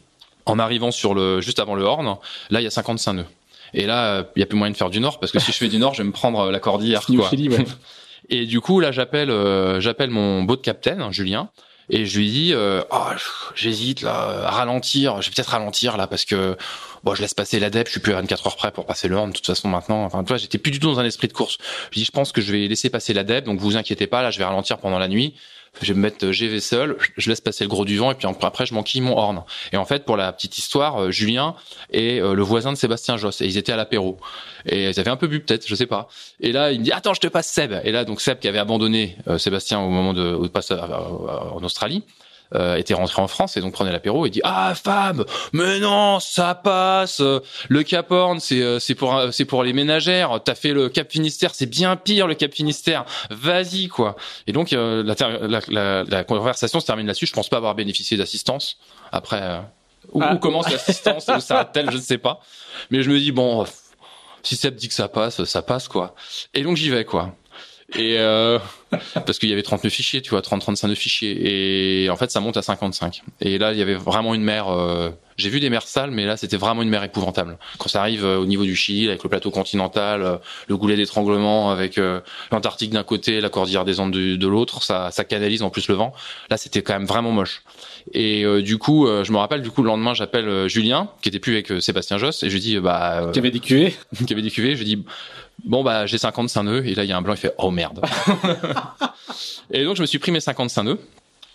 en 0.46 0.58
arrivant 0.58 0.90
sur 0.90 1.14
le, 1.14 1.40
juste 1.40 1.60
avant 1.60 1.76
le 1.76 1.84
Horn, 1.84 2.16
là, 2.50 2.60
il 2.60 2.64
y 2.64 2.66
a 2.66 2.70
55 2.70 3.12
nœuds. 3.12 3.26
Et 3.74 3.86
là, 3.86 4.26
il 4.36 4.40
y 4.40 4.42
a 4.42 4.46
plus 4.46 4.58
moyen 4.58 4.72
de 4.72 4.76
faire 4.76 4.90
du 4.90 5.00
nord 5.00 5.18
parce 5.18 5.32
que 5.32 5.38
si 5.38 5.52
je 5.52 5.56
fais 5.56 5.68
du 5.68 5.78
nord, 5.78 5.94
je 5.94 6.02
vais 6.02 6.06
me 6.06 6.12
prendre 6.12 6.40
euh, 6.40 6.50
la 6.50 6.60
cordillère. 6.60 7.04
Quoi. 7.06 7.28
Chili, 7.30 7.48
ouais. 7.48 7.64
Et 8.28 8.46
du 8.46 8.60
coup, 8.60 8.80
là, 8.80 8.92
j'appelle, 8.92 9.30
euh, 9.30 9.80
j'appelle 9.80 10.10
mon 10.10 10.42
boat 10.42 10.58
captain, 10.58 11.10
Julien, 11.10 11.50
et 11.94 12.06
je 12.06 12.18
lui 12.18 12.30
dis, 12.30 12.54
euh, 12.54 12.82
oh, 12.90 13.10
j'hésite 13.54 14.00
là, 14.00 14.48
ralentir. 14.48 15.20
Je 15.20 15.28
vais 15.28 15.34
peut-être 15.34 15.50
ralentir 15.50 15.98
là 15.98 16.06
parce 16.06 16.24
que 16.24 16.56
bon, 17.04 17.14
je 17.14 17.20
laisse 17.20 17.34
passer 17.34 17.60
la 17.60 17.68
DEP. 17.68 17.86
Je 17.86 17.92
suis 17.92 18.00
plus 18.00 18.14
à 18.14 18.16
24 18.16 18.46
heures 18.46 18.56
près 18.56 18.70
pour 18.72 18.86
passer 18.86 19.08
le 19.08 19.16
Horn. 19.16 19.28
De 19.28 19.36
toute 19.36 19.44
façon, 19.44 19.68
maintenant, 19.68 20.02
enfin, 20.02 20.24
tu 20.24 20.28
vois, 20.28 20.38
j'étais 20.38 20.56
plus 20.56 20.70
du 20.70 20.80
tout 20.80 20.86
dans 20.86 21.00
un 21.00 21.04
esprit 21.04 21.28
de 21.28 21.34
course. 21.34 21.58
Je 21.90 21.98
dis, 21.98 22.04
je 22.06 22.10
pense 22.10 22.32
que 22.32 22.40
je 22.40 22.50
vais 22.50 22.66
laisser 22.66 22.88
passer 22.88 23.12
la 23.12 23.24
DEP, 23.24 23.44
donc 23.44 23.60
vous 23.60 23.76
inquiétez 23.76 24.06
pas. 24.06 24.22
Là, 24.22 24.30
je 24.30 24.38
vais 24.38 24.44
ralentir 24.44 24.78
pendant 24.78 24.98
la 24.98 25.06
nuit. 25.06 25.34
Je 25.80 25.92
vais 25.92 25.96
me 25.96 26.02
mettre 26.02 26.26
euh, 26.26 26.32
GV 26.32 26.60
seul, 26.60 26.96
je 27.16 27.30
laisse 27.30 27.40
passer 27.40 27.64
le 27.64 27.68
gros 27.68 27.84
du 27.84 27.96
vent 27.96 28.10
et 28.10 28.14
puis 28.14 28.28
après 28.42 28.66
je 28.66 28.74
m'enquille 28.74 29.00
mon 29.00 29.16
horn. 29.16 29.42
Et 29.72 29.76
en 29.76 29.86
fait, 29.86 30.04
pour 30.04 30.16
la 30.16 30.30
petite 30.32 30.58
histoire, 30.58 31.02
euh, 31.04 31.10
Julien 31.10 31.54
est 31.90 32.20
euh, 32.20 32.34
le 32.34 32.42
voisin 32.42 32.72
de 32.72 32.76
Sébastien 32.76 33.16
Josse 33.16 33.40
et 33.40 33.46
ils 33.46 33.56
étaient 33.56 33.72
à 33.72 33.76
l'apéro. 33.76 34.18
Et 34.66 34.90
ils 34.90 35.00
avaient 35.00 35.10
un 35.10 35.16
peu 35.16 35.28
bu 35.28 35.40
peut-être, 35.40 35.66
je 35.66 35.74
sais 35.74 35.86
pas. 35.86 36.08
Et 36.40 36.52
là, 36.52 36.72
il 36.72 36.80
me 36.80 36.84
dit 36.84 36.92
attends, 36.92 37.14
je 37.14 37.20
te 37.20 37.26
passe 37.26 37.48
Seb. 37.48 37.72
Et 37.84 37.90
là, 37.90 38.04
donc 38.04 38.20
Seb 38.20 38.38
qui 38.38 38.48
avait 38.48 38.58
abandonné 38.58 39.16
euh, 39.28 39.38
Sébastien 39.38 39.80
au 39.80 39.88
moment 39.88 40.12
de 40.12 40.34
au 40.34 40.48
passage 40.48 40.78
en 40.80 41.62
Australie. 41.64 42.04
Euh, 42.54 42.76
était 42.76 42.94
rentré 42.94 43.20
en 43.22 43.28
France 43.28 43.56
et 43.56 43.60
donc 43.60 43.72
prenait 43.72 43.92
l'apéro 43.92 44.26
et 44.26 44.30
dit 44.30 44.40
ah 44.44 44.74
Fab 44.74 45.24
mais 45.52 45.78
non 45.80 46.20
ça 46.20 46.54
passe. 46.54 47.20
Le 47.20 47.82
Cap 47.82 48.10
Horn 48.10 48.40
c'est 48.40 48.60
euh, 48.62 48.78
c'est 48.78 48.94
pour 48.94 49.20
c'est 49.30 49.44
pour 49.44 49.62
les 49.62 49.72
ménagères. 49.72 50.40
T'as 50.44 50.54
fait 50.54 50.72
le 50.72 50.88
Cap 50.88 51.10
Finistère 51.10 51.54
c'est 51.54 51.66
bien 51.66 51.96
pire 51.96 52.26
le 52.26 52.34
Cap 52.34 52.52
Finistère. 52.52 53.04
Vas-y 53.30 53.88
quoi. 53.88 54.16
Et 54.46 54.52
donc 54.52 54.72
euh, 54.72 55.02
la, 55.02 55.14
la, 55.48 55.60
la, 55.68 56.04
la 56.04 56.24
conversation 56.24 56.80
se 56.80 56.86
termine 56.86 57.06
là-dessus. 57.06 57.26
Je 57.26 57.32
pense 57.32 57.48
pas 57.48 57.56
avoir 57.58 57.74
bénéficié 57.74 58.16
d'assistance. 58.16 58.78
Après 59.12 59.40
euh, 59.42 59.58
où, 60.12 60.20
Ah. 60.22 60.34
où 60.34 60.38
commence 60.38 60.70
l'assistance? 60.70 61.26
Où 61.36 61.40
s'arrête-t-elle? 61.40 61.90
Je 61.90 61.96
ne 61.96 62.02
sais 62.02 62.18
pas. 62.18 62.40
Mais 62.90 63.02
je 63.02 63.10
me 63.10 63.18
dis 63.18 63.32
bon 63.32 63.64
si 64.42 64.56
Seb 64.56 64.74
dit 64.74 64.88
que 64.88 64.94
ça 64.94 65.08
passe 65.08 65.44
ça 65.44 65.62
passe 65.62 65.88
quoi. 65.88 66.14
Et 66.54 66.62
donc 66.62 66.76
j'y 66.76 66.90
vais 66.90 67.04
quoi 67.04 67.34
et 67.94 68.18
euh, 68.18 68.58
parce 69.14 69.38
qu'il 69.38 69.48
y 69.48 69.52
avait 69.52 69.62
39 69.62 69.92
fichiers, 69.92 70.22
tu 70.22 70.30
vois, 70.30 70.42
30, 70.42 70.60
35 70.60 70.88
de 70.88 70.94
fichiers. 70.94 72.04
Et 72.04 72.10
en 72.10 72.16
fait, 72.16 72.30
ça 72.30 72.40
monte 72.40 72.56
à 72.56 72.62
55. 72.62 73.22
Et 73.40 73.58
là, 73.58 73.72
il 73.72 73.78
y 73.78 73.82
avait 73.82 73.94
vraiment 73.94 74.34
une 74.34 74.42
mer, 74.42 74.68
euh, 74.68 75.10
J'ai 75.36 75.50
vu 75.50 75.60
des 75.60 75.70
mers 75.70 75.86
sales, 75.86 76.10
mais 76.10 76.24
là, 76.24 76.36
c'était 76.36 76.56
vraiment 76.56 76.82
une 76.82 76.88
mer 76.88 77.02
épouvantable. 77.02 77.58
Quand 77.78 77.88
ça 77.88 78.00
arrive 78.00 78.24
euh, 78.24 78.38
au 78.38 78.46
niveau 78.46 78.64
du 78.64 78.76
Chili, 78.76 79.08
avec 79.08 79.22
le 79.22 79.28
plateau 79.28 79.50
continental, 79.50 80.22
euh, 80.22 80.36
le 80.68 80.76
goulet 80.76 80.96
d'étranglement, 80.96 81.70
avec 81.70 81.98
euh, 81.98 82.20
l'Antarctique 82.50 82.90
d'un 82.90 83.02
côté, 83.02 83.40
la 83.40 83.48
cordillère 83.48 83.84
des 83.84 84.00
Andes 84.00 84.12
de, 84.12 84.36
de 84.36 84.48
l'autre, 84.48 84.82
ça, 84.82 85.10
ça 85.10 85.24
canalise 85.24 85.62
en 85.62 85.70
plus 85.70 85.88
le 85.88 85.94
vent. 85.94 86.12
Là, 86.50 86.56
c'était 86.56 86.82
quand 86.82 86.94
même 86.94 87.06
vraiment 87.06 87.32
moche. 87.32 87.62
Et 88.12 88.44
du 88.62 88.78
coup, 88.78 89.06
je 89.06 89.30
me 89.30 89.36
rappelle, 89.36 89.62
du 89.62 89.70
coup, 89.70 89.82
le 89.82 89.86
lendemain, 89.86 90.12
j'appelle 90.12 90.68
Julien, 90.68 91.08
qui 91.22 91.28
était 91.28 91.38
plus 91.38 91.52
avec 91.52 91.80
Sébastien 91.80 92.18
Josse, 92.18 92.42
et 92.42 92.48
je 92.48 92.54
lui 92.54 92.60
dis, 92.60 92.78
bah, 92.80 93.30
qui 93.32 93.38
avait 93.38 93.52
des 93.52 93.60
cuvées, 93.60 93.94
qui 94.26 94.32
avait 94.32 94.42
des 94.42 94.50
cuvées. 94.50 94.74
Je 94.74 94.82
dis, 94.82 95.04
bon 95.64 95.82
bah, 95.82 96.06
j'ai 96.06 96.18
55 96.18 96.62
nœuds, 96.62 96.86
et 96.86 96.94
là, 96.94 97.04
il 97.04 97.10
y 97.10 97.12
a 97.12 97.16
un 97.16 97.22
blanc, 97.22 97.34
il 97.34 97.38
fait, 97.38 97.54
oh 97.58 97.70
merde. 97.70 98.00
et 99.70 99.84
donc, 99.84 99.96
je 99.96 100.02
me 100.02 100.06
suis 100.06 100.18
pris 100.18 100.32
mes 100.32 100.40
55 100.40 100.82
nœuds. 100.82 100.98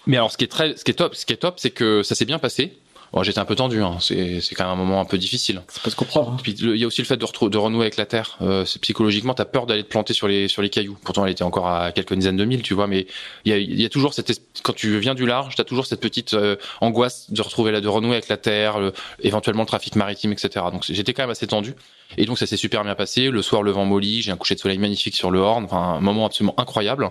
Mais 0.06 0.18
alors, 0.18 0.32
ce 0.32 0.38
qui 0.38 0.46
est 0.46 0.48
très, 0.48 0.76
ce 0.78 0.84
qui 0.84 0.92
est 0.92 0.96
top, 0.96 1.16
ce 1.16 1.26
qui 1.26 1.34
est 1.34 1.38
top, 1.38 1.60
c'est 1.60 1.72
que 1.72 2.02
ça 2.04 2.16
s'est 2.16 2.26
bien 2.26 2.40
passé. 2.40 2.78
Bon, 3.14 3.24
j'étais 3.24 3.40
un 3.40 3.46
peu 3.46 3.56
tendu, 3.56 3.82
hein. 3.82 3.98
c'est, 4.00 4.42
quand 4.56 4.66
même 4.66 4.74
un 4.74 4.76
moment 4.76 5.00
un 5.00 5.06
peu 5.06 5.18
difficile. 5.18 5.62
Ça 5.68 5.80
peut 5.84 5.90
se 5.90 5.96
comprendre. 5.96 6.32
Hein. 6.32 6.38
Puis 6.42 6.54
il 6.54 6.76
y 6.76 6.84
a 6.84 6.88
aussi 6.88 7.02
le 7.02 7.08
fait 7.08 7.18
de, 7.18 7.26
retrouver, 7.26 7.50
de 7.50 7.58
renouer 7.58 7.82
avec 7.82 7.98
la 7.98 8.06
terre. 8.06 8.38
Euh, 8.42 8.66
psychologiquement, 8.82 9.34
t'as 9.34 9.46
peur 9.46 9.66
d'aller 9.66 9.84
te 9.84 9.90
planter 9.90 10.14
sur 10.14 10.28
les 10.28 10.48
sur 10.48 10.62
les 10.62 10.70
cailloux. 10.70 10.98
Pourtant, 11.04 11.26
elle 11.26 11.32
était 11.32 11.44
encore 11.44 11.68
à 11.68 11.92
quelques 11.92 12.14
dizaines 12.14 12.38
de 12.38 12.46
milles, 12.46 12.62
tu 12.62 12.74
vois. 12.74 12.88
Mais 12.88 13.08
il 13.46 13.52
y 13.52 13.54
a, 13.54 13.58
y 13.58 13.86
a 13.86 13.90
toujours 13.90 14.14
cette 14.14 14.42
quand 14.64 14.74
tu 14.74 15.00
viens 15.00 15.16
du 15.16 15.26
large, 15.26 15.56
t'as 15.56 15.64
toujours 15.64 15.86
cette 15.86 16.02
petite 16.02 16.34
euh, 16.34 16.58
angoisse 16.82 17.32
de 17.32 17.42
retrouver 17.42 17.72
là, 17.72 17.82
de 17.82 17.88
renouer 17.88 18.14
avec 18.14 18.28
la 18.28 18.38
terre, 18.38 18.78
éventuellement 19.22 19.64
le 19.64 19.68
trafic 19.68 19.96
maritime, 19.96 20.32
etc. 20.34 20.66
Donc 20.72 20.84
j'étais 20.88 21.14
quand 21.14 21.24
même 21.24 21.30
assez 21.30 21.48
tendu. 21.48 21.76
Et 22.18 22.26
donc 22.26 22.38
ça 22.38 22.46
s'est 22.46 22.58
super 22.58 22.84
bien 22.84 22.96
passé. 22.96 23.30
Le 23.30 23.42
soir, 23.42 23.64
le 23.64 23.72
vent 23.72 23.86
molli, 23.86 24.22
j'ai 24.22 24.32
un 24.32 24.38
coucher 24.38 24.56
de 24.56 24.60
soleil 24.60 24.78
magnifique 24.78 25.16
sur 25.16 25.32
le 25.32 25.40
Horn, 25.40 25.66
enfin 25.66 25.78
un 25.78 26.00
moment 26.00 26.26
absolument 26.26 26.56
incroyable. 26.58 27.10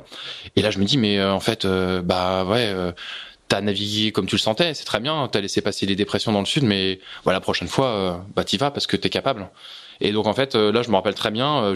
Et 0.56 0.62
là, 0.62 0.70
je 0.70 0.78
me 0.78 0.84
dis, 0.84 0.96
mais 0.96 1.18
euh, 1.18 1.32
en 1.32 1.40
fait, 1.40 1.64
euh, 1.64 2.02
bah 2.02 2.44
ouais 2.44 2.74
t'as 3.48 3.60
navigué 3.60 4.12
comme 4.12 4.26
tu 4.26 4.36
le 4.36 4.40
sentais, 4.40 4.74
c'est 4.74 4.84
très 4.84 5.00
bien, 5.00 5.28
t'as 5.30 5.40
laissé 5.40 5.60
passer 5.60 5.86
les 5.86 5.96
dépressions 5.96 6.32
dans 6.32 6.40
le 6.40 6.46
sud, 6.46 6.64
mais 6.64 7.00
voilà, 7.24 7.36
la 7.36 7.40
prochaine 7.40 7.68
fois, 7.68 7.86
euh, 7.88 8.16
bah 8.34 8.44
t'y 8.44 8.56
vas 8.56 8.70
parce 8.70 8.86
que 8.86 8.96
t'es 8.96 9.10
capable. 9.10 9.48
Et 10.00 10.12
donc 10.12 10.26
en 10.26 10.34
fait, 10.34 10.54
euh, 10.54 10.72
là, 10.72 10.82
je 10.82 10.90
me 10.90 10.96
rappelle 10.96 11.14
très 11.14 11.30
bien, 11.30 11.62
euh, 11.62 11.74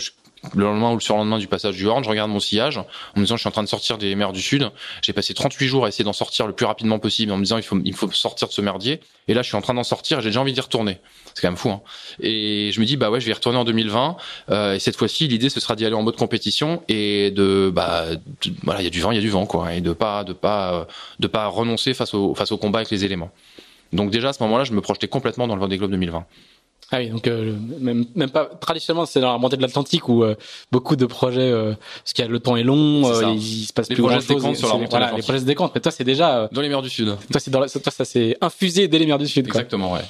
le 0.55 0.64
lendemain 0.64 0.91
ou 0.91 0.95
le 0.95 1.01
surlendemain 1.01 1.38
du 1.38 1.47
passage 1.47 1.76
du 1.76 1.86
Horn, 1.86 2.03
je 2.03 2.09
regarde 2.09 2.30
mon 2.30 2.41
sillage 2.41 2.78
en 2.78 2.84
me 3.16 3.24
disant 3.24 3.36
je 3.36 3.41
suis 3.41 3.49
en 3.49 3.53
train 3.53 3.62
de 3.62 3.68
sortir 3.68 3.99
des 3.99 4.14
mers 4.14 4.32
du 4.32 4.41
Sud. 4.41 4.70
J'ai 5.03 5.12
passé 5.12 5.34
38 5.34 5.66
jours 5.66 5.84
à 5.84 5.88
essayer 5.88 6.05
d'en 6.05 6.12
sortir 6.12 6.47
le 6.47 6.53
plus 6.53 6.66
rapidement 6.66 6.99
possible 6.99 7.32
en 7.32 7.36
me 7.36 7.43
disant 7.43 7.59
il 7.59 7.62
faut, 7.62 7.78
il 7.84 7.95
faut 7.95 8.11
sortir 8.11 8.49
de 8.49 8.53
ce 8.53 8.61
merdier. 8.61 9.01
Et 9.28 9.34
là, 9.34 9.43
je 9.43 9.49
suis 9.49 9.57
en 9.57 9.61
train 9.61 9.74
d'en 9.74 9.84
sortir 9.84 10.18
et 10.18 10.22
j'ai 10.22 10.30
déjà 10.30 10.41
envie 10.41 10.53
d'y 10.53 10.61
retourner. 10.61 10.99
C'est 11.34 11.43
quand 11.43 11.49
même 11.49 11.57
fou. 11.57 11.70
Hein. 11.70 11.82
Et 12.20 12.70
je 12.72 12.80
me 12.80 12.86
dis 12.86 12.97
bah 12.97 13.11
ouais, 13.11 13.20
je 13.20 13.26
vais 13.26 13.32
y 13.32 13.34
retourner 13.34 13.59
en 13.59 13.64
2020. 13.64 14.16
Euh, 14.51 14.74
et 14.74 14.78
cette 14.78 14.97
fois-ci, 14.97 15.28
l'idée 15.28 15.51
ce 15.51 15.61
sera 15.61 15.76
d'y 15.76 15.84
aller 15.84 15.95
en 15.95 16.03
mode 16.03 16.16
compétition 16.16 16.82
et 16.88 17.30
de 17.30 17.70
bah 17.74 18.07
voilà, 18.62 18.80
il 18.80 18.84
y 18.84 18.88
a 18.88 18.91
du 18.91 19.01
vent, 19.01 19.12
il 19.12 19.16
y 19.16 19.18
a 19.18 19.22
du 19.22 19.30
vent 19.30 19.47
quoi, 19.47 19.74
et 19.74 19.80
de 19.80 19.93
pas 19.93 20.24
de 20.24 20.32
pas 20.32 20.86
de 21.18 21.26
pas 21.26 21.47
renoncer 21.47 21.95
face 21.95 22.14
au 22.14 22.34
face 22.34 22.51
au 22.51 22.57
combat 22.57 22.78
avec 22.80 22.91
les 22.91 23.05
éléments. 23.05 23.30
Donc 23.93 24.11
déjà 24.11 24.30
à 24.30 24.32
ce 24.32 24.43
moment-là, 24.45 24.64
je 24.64 24.72
me 24.72 24.80
projetais 24.80 25.09
complètement 25.09 25.47
dans 25.47 25.55
le 25.55 25.61
Vendée 25.61 25.76
Globe 25.76 25.91
2020. 25.91 26.24
Ah 26.93 26.99
oui, 26.99 27.09
donc 27.09 27.28
euh, 27.28 27.57
même, 27.78 28.05
même 28.16 28.30
pas 28.30 28.47
traditionnellement 28.47 29.07
c'est 29.07 29.20
dans 29.20 29.30
la 29.30 29.38
montée 29.38 29.57
de 29.57 29.62
l'Atlantique 29.62 30.09
où 30.09 30.24
euh, 30.24 30.34
beaucoup 30.72 30.97
de 30.97 31.07
projets 31.07 31.41
euh, 31.41 31.74
parce 32.03 32.12
qu'il 32.12 32.24
y 32.24 32.26
a 32.26 32.30
le 32.30 32.41
temps 32.41 32.57
est 32.57 32.64
long, 32.64 33.07
euh, 33.07 33.32
il, 33.34 33.64
se 33.64 33.72
passe 33.72 33.88
les 33.88 33.95
plus 33.95 34.03
grand 34.03 34.20
chose. 34.20 34.59
Sur 34.59 34.76
la 34.76 34.86
voilà, 34.86 35.12
les 35.12 35.22
projets 35.22 35.38
se 35.38 35.45
décantent. 35.45 35.72
Mais 35.72 35.80
toi 35.80 35.93
c'est 35.93 36.03
déjà 36.03 36.49
dans 36.51 36.61
les 36.61 36.68
mers 36.68 36.82
du 36.82 36.91
Sud. 36.91 37.16
Toi 37.30 37.41
c'est 37.41 37.53
dans 37.53 37.61
la, 37.61 37.68
toi 37.68 37.93
ça 37.93 38.05
s'est 38.05 38.36
infusé 38.41 38.88
dès 38.88 38.99
les 38.99 39.07
mers 39.07 39.18
du 39.18 39.28
Sud. 39.28 39.47
Quoi. 39.47 39.61
Exactement, 39.61 39.93
ouais. 39.93 40.01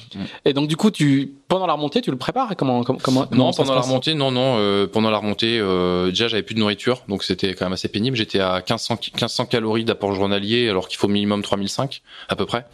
Et 0.47 0.55
donc 0.55 0.69
du 0.69 0.77
coup 0.77 0.91
tu 0.91 1.35
pendant 1.49 1.67
la 1.67 1.75
remontée 1.75 2.01
tu 2.01 2.11
le 2.11 2.17
prépares? 2.17 2.57
Comment 2.57 2.83
comment, 2.83 2.99
comment 3.03 3.27
Non 3.31 3.53
pendant 3.53 3.75
la 3.75 3.83
remontée 3.83 4.15
non 4.15 4.31
non 4.31 4.87
pendant 4.91 5.11
la 5.11 5.19
remontée 5.19 5.59
déjà 6.07 6.29
j'avais 6.29 6.43
plus 6.43 6.55
de 6.55 6.61
nourriture 6.61 7.03
donc 7.09 7.25
c'était 7.25 7.53
quand 7.53 7.67
même 7.67 7.75
assez 7.75 7.89
pénible. 7.89 8.17
J'étais 8.17 8.41
à 8.41 8.55
1500 8.55 8.99
1500 9.13 9.45
calories 9.47 9.85
d'apport 9.85 10.15
journalier 10.15 10.71
alors 10.71 10.89
qu'il 10.89 10.99
faut 10.99 11.09
minimum 11.09 11.43
3005 11.43 12.01
à 12.31 12.37
peu 12.37 12.47
près. 12.47 12.65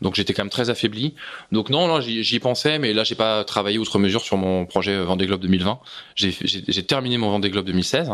Donc 0.00 0.14
j'étais 0.14 0.34
quand 0.34 0.42
même 0.42 0.50
très 0.50 0.70
affaibli. 0.70 1.14
Donc 1.52 1.70
non, 1.70 1.88
non 1.88 2.00
j'y 2.00 2.38
pensais, 2.40 2.78
mais 2.78 2.92
là 2.92 3.04
j'ai 3.04 3.14
pas 3.14 3.44
travaillé 3.44 3.78
outre 3.78 3.98
mesure 3.98 4.22
sur 4.22 4.36
mon 4.36 4.66
projet 4.66 5.02
Vendée 5.02 5.26
Globe 5.26 5.40
2020. 5.40 5.78
J'ai 6.14 6.82
terminé 6.84 7.18
mon 7.18 7.30
Vendée 7.30 7.50
Globe 7.50 7.66
2016. 7.66 8.10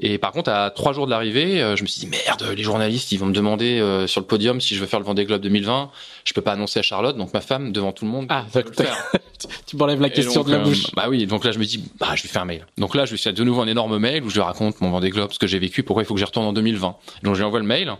Et 0.00 0.18
par 0.18 0.32
contre, 0.32 0.50
à 0.50 0.70
trois 0.70 0.92
jours 0.92 1.06
de 1.06 1.10
l'arrivée, 1.10 1.60
euh, 1.60 1.74
je 1.74 1.82
me 1.82 1.88
suis 1.88 2.00
dit 2.00 2.06
merde, 2.06 2.44
les 2.56 2.62
journalistes, 2.62 3.10
ils 3.10 3.18
vont 3.18 3.26
me 3.26 3.32
demander 3.32 3.80
euh, 3.80 4.06
sur 4.06 4.20
le 4.20 4.26
podium 4.26 4.60
si 4.60 4.76
je 4.76 4.80
veux 4.80 4.86
faire 4.86 5.00
le 5.00 5.04
Vendée 5.04 5.24
Globe 5.24 5.40
2020. 5.40 5.90
Je 6.24 6.34
peux 6.34 6.40
pas 6.40 6.52
annoncer 6.52 6.78
à 6.78 6.82
Charlotte, 6.82 7.16
donc 7.16 7.34
ma 7.34 7.40
femme 7.40 7.72
devant 7.72 7.90
tout 7.90 8.04
le 8.04 8.10
monde. 8.10 8.26
Ah, 8.28 8.46
le 8.54 8.72
faire. 8.72 8.96
tu 9.66 9.76
m'enlèves 9.76 10.00
la 10.00 10.10
question 10.10 10.44
de 10.44 10.52
la 10.52 10.58
euh, 10.58 10.64
bouche. 10.64 10.92
bah 10.94 11.06
oui, 11.08 11.26
donc 11.26 11.44
là 11.44 11.50
je 11.50 11.58
me 11.58 11.64
dis 11.64 11.84
bah 11.98 12.10
je 12.14 12.22
vais 12.22 12.28
faire 12.28 12.42
un 12.42 12.46
mail. 12.46 12.66
Donc 12.76 12.94
là 12.94 13.06
je 13.06 13.10
lui 13.10 13.18
fais 13.18 13.32
de 13.32 13.42
nouveau 13.42 13.60
un 13.60 13.66
énorme 13.66 13.98
mail 13.98 14.22
où 14.22 14.30
je 14.30 14.34
lui 14.34 14.42
raconte 14.42 14.80
mon 14.80 14.90
Vendée 14.90 15.10
Globe, 15.10 15.32
ce 15.32 15.38
que 15.38 15.48
j'ai 15.48 15.58
vécu, 15.58 15.82
pourquoi 15.82 16.04
il 16.04 16.06
faut 16.06 16.14
que 16.14 16.20
j'y 16.20 16.26
retourne 16.26 16.46
en 16.46 16.52
2020. 16.52 16.96
Donc 17.24 17.34
je 17.34 17.40
lui 17.40 17.44
envoie 17.44 17.60
le 17.60 17.66
mail. 17.66 17.92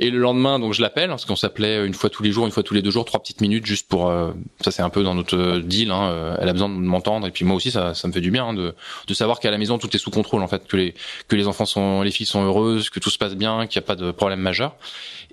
Et 0.00 0.10
le 0.10 0.18
lendemain, 0.18 0.60
donc 0.60 0.74
je 0.74 0.82
l'appelle 0.82 1.08
parce 1.08 1.24
qu'on 1.24 1.34
s'appelait 1.34 1.84
une 1.84 1.94
fois 1.94 2.08
tous 2.08 2.22
les 2.22 2.30
jours, 2.30 2.46
une 2.46 2.52
fois 2.52 2.62
tous 2.62 2.74
les 2.74 2.82
deux 2.82 2.90
jours, 2.90 3.04
trois 3.04 3.20
petites 3.20 3.40
minutes 3.40 3.66
juste 3.66 3.88
pour. 3.88 4.08
Euh, 4.08 4.30
ça 4.60 4.70
c'est 4.70 4.82
un 4.82 4.90
peu 4.90 5.02
dans 5.02 5.14
notre 5.14 5.58
deal. 5.58 5.90
Hein, 5.90 6.10
euh, 6.10 6.36
elle 6.40 6.48
a 6.48 6.52
besoin 6.52 6.68
de 6.68 6.74
m'entendre 6.74 7.26
et 7.26 7.32
puis 7.32 7.44
moi 7.44 7.56
aussi 7.56 7.72
ça, 7.72 7.94
ça 7.94 8.06
me 8.06 8.12
fait 8.12 8.20
du 8.20 8.30
bien 8.30 8.46
hein, 8.46 8.54
de, 8.54 8.74
de 9.06 9.14
savoir 9.14 9.40
qu'à 9.40 9.50
la 9.50 9.58
maison 9.58 9.76
tout 9.76 9.94
est 9.94 9.98
sous 9.98 10.12
contrôle 10.12 10.42
en 10.42 10.46
fait, 10.46 10.68
que 10.68 10.76
les 10.76 10.94
que 11.26 11.34
les 11.34 11.48
enfants 11.48 11.66
sont, 11.66 12.02
les 12.02 12.12
filles 12.12 12.26
sont 12.26 12.44
heureuses, 12.44 12.90
que 12.90 13.00
tout 13.00 13.10
se 13.10 13.18
passe 13.18 13.34
bien, 13.34 13.66
qu'il 13.66 13.80
n'y 13.80 13.84
a 13.84 13.86
pas 13.86 13.96
de 13.96 14.12
problème 14.12 14.40
majeur. 14.40 14.76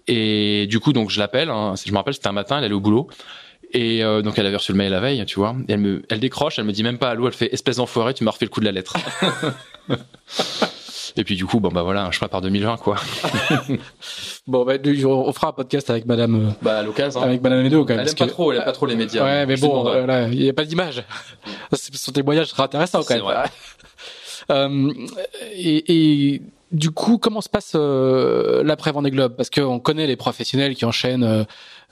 Et 0.07 0.65
du 0.67 0.79
coup 0.79 0.93
donc 0.93 1.11
je 1.11 1.19
l'appelle. 1.19 1.51
Hein, 1.51 1.75
je 1.85 1.91
me 1.91 1.97
rappelle 1.97 2.15
c'était 2.15 2.27
un 2.27 2.31
matin, 2.31 2.57
elle 2.57 2.63
allait 2.63 2.73
au 2.73 2.79
boulot. 2.79 3.07
Et 3.71 4.03
euh, 4.03 4.23
donc 4.23 4.39
elle 4.39 4.47
avait 4.47 4.55
reçu 4.55 4.71
le 4.71 4.79
mail 4.79 4.91
la 4.91 4.99
veille, 4.99 5.23
tu 5.27 5.37
vois. 5.37 5.55
elle 5.67 5.79
me, 5.79 6.03
elle 6.09 6.19
décroche, 6.19 6.57
elle 6.57 6.65
me 6.65 6.71
dit 6.71 6.81
même 6.81 6.97
pas 6.97 7.09
allô, 7.11 7.27
elle 7.27 7.33
fait 7.33 7.53
espèce 7.53 7.77
d'enfoiré, 7.77 8.15
tu 8.15 8.23
m'as 8.23 8.31
refait 8.31 8.45
le 8.45 8.49
coup 8.49 8.61
de 8.61 8.65
la 8.65 8.71
lettre. 8.71 8.95
Et 11.17 11.23
puis 11.23 11.35
du 11.35 11.45
coup, 11.45 11.59
bon 11.59 11.69
bah 11.69 11.83
voilà, 11.83 12.09
je 12.11 12.17
prépare 12.17 12.41
2020 12.41 12.77
quoi. 12.77 12.97
bon 14.47 14.65
bah 14.65 14.73
on 15.05 15.31
fera 15.33 15.47
un 15.47 15.51
podcast 15.53 15.89
avec 15.89 16.05
Madame. 16.05 16.47
Euh, 16.47 16.51
bah 16.61 16.79
à 16.79 16.83
l'occasion. 16.83 17.21
Avec 17.21 17.41
Madame 17.41 17.63
Médo 17.63 17.85
quand 17.85 17.95
même. 17.95 18.01
Elle 18.01 18.09
aime 18.09 18.15
pas 18.15 18.27
trop, 18.27 18.51
elle 18.51 18.59
aime 18.59 18.65
pas 18.65 18.71
trop 18.73 18.85
les 18.85 18.95
médias. 18.95 19.23
Ouais, 19.23 19.45
mais 19.45 19.55
bon, 19.55 19.87
euh, 19.87 20.27
il 20.31 20.43
y 20.43 20.49
a 20.49 20.53
pas 20.53 20.65
d'image. 20.65 21.03
Son 21.73 22.11
témoignage 22.11 22.47
sera 22.47 22.65
intéressant 22.65 23.01
quand 23.03 23.15
même. 23.15 23.23
Vrai. 23.23 23.45
euh, 24.51 24.93
et, 25.53 26.33
et 26.33 26.41
du 26.75 26.91
coup, 26.91 27.17
comment 27.17 27.39
se 27.39 27.47
passe 27.47 27.71
euh, 27.75 28.61
l'après 28.63 28.91
Vendée 28.91 29.09
Globe 29.09 29.33
Parce 29.35 29.49
qu'on 29.49 29.79
connaît 29.79 30.07
les 30.07 30.17
professionnels 30.17 30.75
qui 30.75 30.83
enchaînent, 30.83 31.23
euh, 31.23 31.43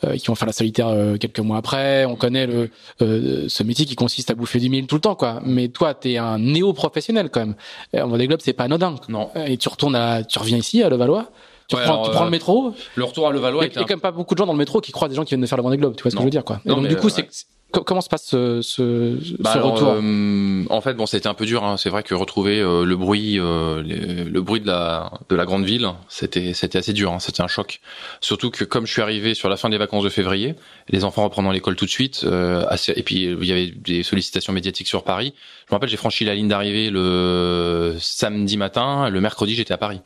euh, 0.04 0.18
qui 0.18 0.28
vont 0.28 0.36
faire 0.36 0.46
la 0.46 0.54
solitaire 0.54 0.90
euh, 0.90 1.16
quelques 1.16 1.40
mois 1.40 1.58
après. 1.58 2.04
On 2.06 2.16
connaît 2.16 2.48
le 2.48 2.70
ce 3.00 3.64
métier 3.64 3.86
qui 3.86 3.96
consiste 3.96 4.30
à 4.30 4.36
bouffer 4.36 4.60
du 4.60 4.70
mille 4.70 4.86
tout 4.86 4.96
le 4.96 5.02
temps, 5.02 5.16
quoi. 5.16 5.40
Mais 5.46 5.70
toi, 5.70 5.94
t'es 5.94 6.18
un 6.18 6.38
néo-professionnel 6.38 7.30
quand 7.30 7.40
même. 7.40 7.56
En 7.94 8.08
Vendée 8.10 8.28
Globe, 8.28 8.42
c'est 8.44 8.54
pas 8.54 8.66
anodin. 8.66 8.96
Non. 9.08 9.30
Et 9.48 9.58
tu 9.58 9.70
retournes 9.70 9.96
à, 9.96 10.24
tu 10.24 10.38
reviens 10.38 10.58
ici 10.58 10.84
à 10.84 10.90
Levallois? 10.90 11.32
Tu, 11.70 11.78
prends, 11.78 12.04
tu 12.04 12.12
prends 12.12 12.26
le 12.26 12.30
métro? 12.30 12.74
Le 12.96 13.04
retour 13.06 13.28
à 13.28 13.32
Levallois. 13.32 13.66
Il 13.66 13.74
y 13.74 13.78
a, 13.78 13.82
quand 13.82 13.90
même 13.90 14.02
pas 14.02 14.12
beaucoup 14.12 14.36
de 14.36 14.40
gens 14.40 14.46
dans 14.46 14.52
le 14.52 14.58
métro 14.58 14.82
qui 14.82 14.92
croient 14.92 15.08
des 15.08 15.16
gens 15.16 15.24
qui 15.24 15.30
viennent 15.30 15.42
de 15.42 15.48
faire 15.48 15.58
le 15.58 15.64
Vendée 15.64 15.78
Globe. 15.78 15.96
Tu 15.96 16.04
vois 16.04 16.12
ce 16.12 16.16
que 16.18 16.22
je 16.22 16.26
veux 16.26 16.30
dire, 16.30 16.44
quoi. 16.44 16.60
Et 16.66 16.70
donc 16.70 16.86
du 16.88 16.98
coup, 16.98 17.08
c'est 17.10 17.26
Comment 17.74 18.01
se 18.01 18.09
passe 18.09 18.26
ce, 18.26 18.61
ce, 18.61 19.41
bah 19.41 19.53
retour? 19.55 19.95
euh, 19.95 20.63
En 20.69 20.80
fait, 20.82 20.93
bon, 20.93 21.07
c'était 21.07 21.28
un 21.28 21.34
peu 21.34 21.45
dur. 21.45 21.63
Hein. 21.63 21.78
C'est 21.78 21.89
vrai 21.89 22.03
que 22.03 22.13
retrouver 22.13 22.59
euh, 22.59 22.86
le 22.86 22.95
bruit, 22.95 23.39
euh, 23.39 23.82
le 23.84 24.41
bruit 24.41 24.61
de 24.61 24.67
la 24.67 25.11
de 25.30 25.36
la 25.36 25.45
grande 25.45 25.65
ville, 25.65 25.89
c'était 26.07 26.53
c'était 26.53 26.78
assez 26.78 26.93
dur. 26.93 27.11
Hein. 27.11 27.19
C'était 27.19 27.41
un 27.41 27.47
choc. 27.47 27.82
Surtout 28.21 28.51
que 28.51 28.63
comme 28.63 28.86
je 28.86 28.91
suis 28.91 29.01
arrivé 29.01 29.34
sur 29.34 29.49
la 29.49 29.57
fin 29.57 29.69
des 29.69 29.80
vacances 29.80 30.03
de 30.03 30.09
février, 30.09 30.53
les 30.89 31.03
enfants 31.03 31.24
reprenant 31.24 31.51
l'école 31.51 31.76
tout 31.76 31.86
de 31.86 31.89
suite, 31.89 32.26
assez, 32.69 32.93
et 32.95 33.01
puis 33.01 33.24
il 33.24 33.45
y 33.45 33.51
avait 33.51 33.71
des 33.71 34.03
sollicitations 34.03 34.53
médiatiques 34.53 34.88
sur 34.88 35.03
Paris. 35.03 35.34
Je 35.67 35.74
me 35.74 35.76
rappelle, 35.76 35.89
j'ai 35.89 35.97
franchi 35.97 36.26
la 36.26 36.36
ligne 36.36 36.47
d'arrivée 36.49 36.91
le 36.91 37.95
samedi 37.99 38.55
matin. 38.55 39.09
Le 39.09 39.19
mercredi, 39.19 39.55
j'étais 39.55 39.74
à 39.74 39.78
Paris. 39.78 39.99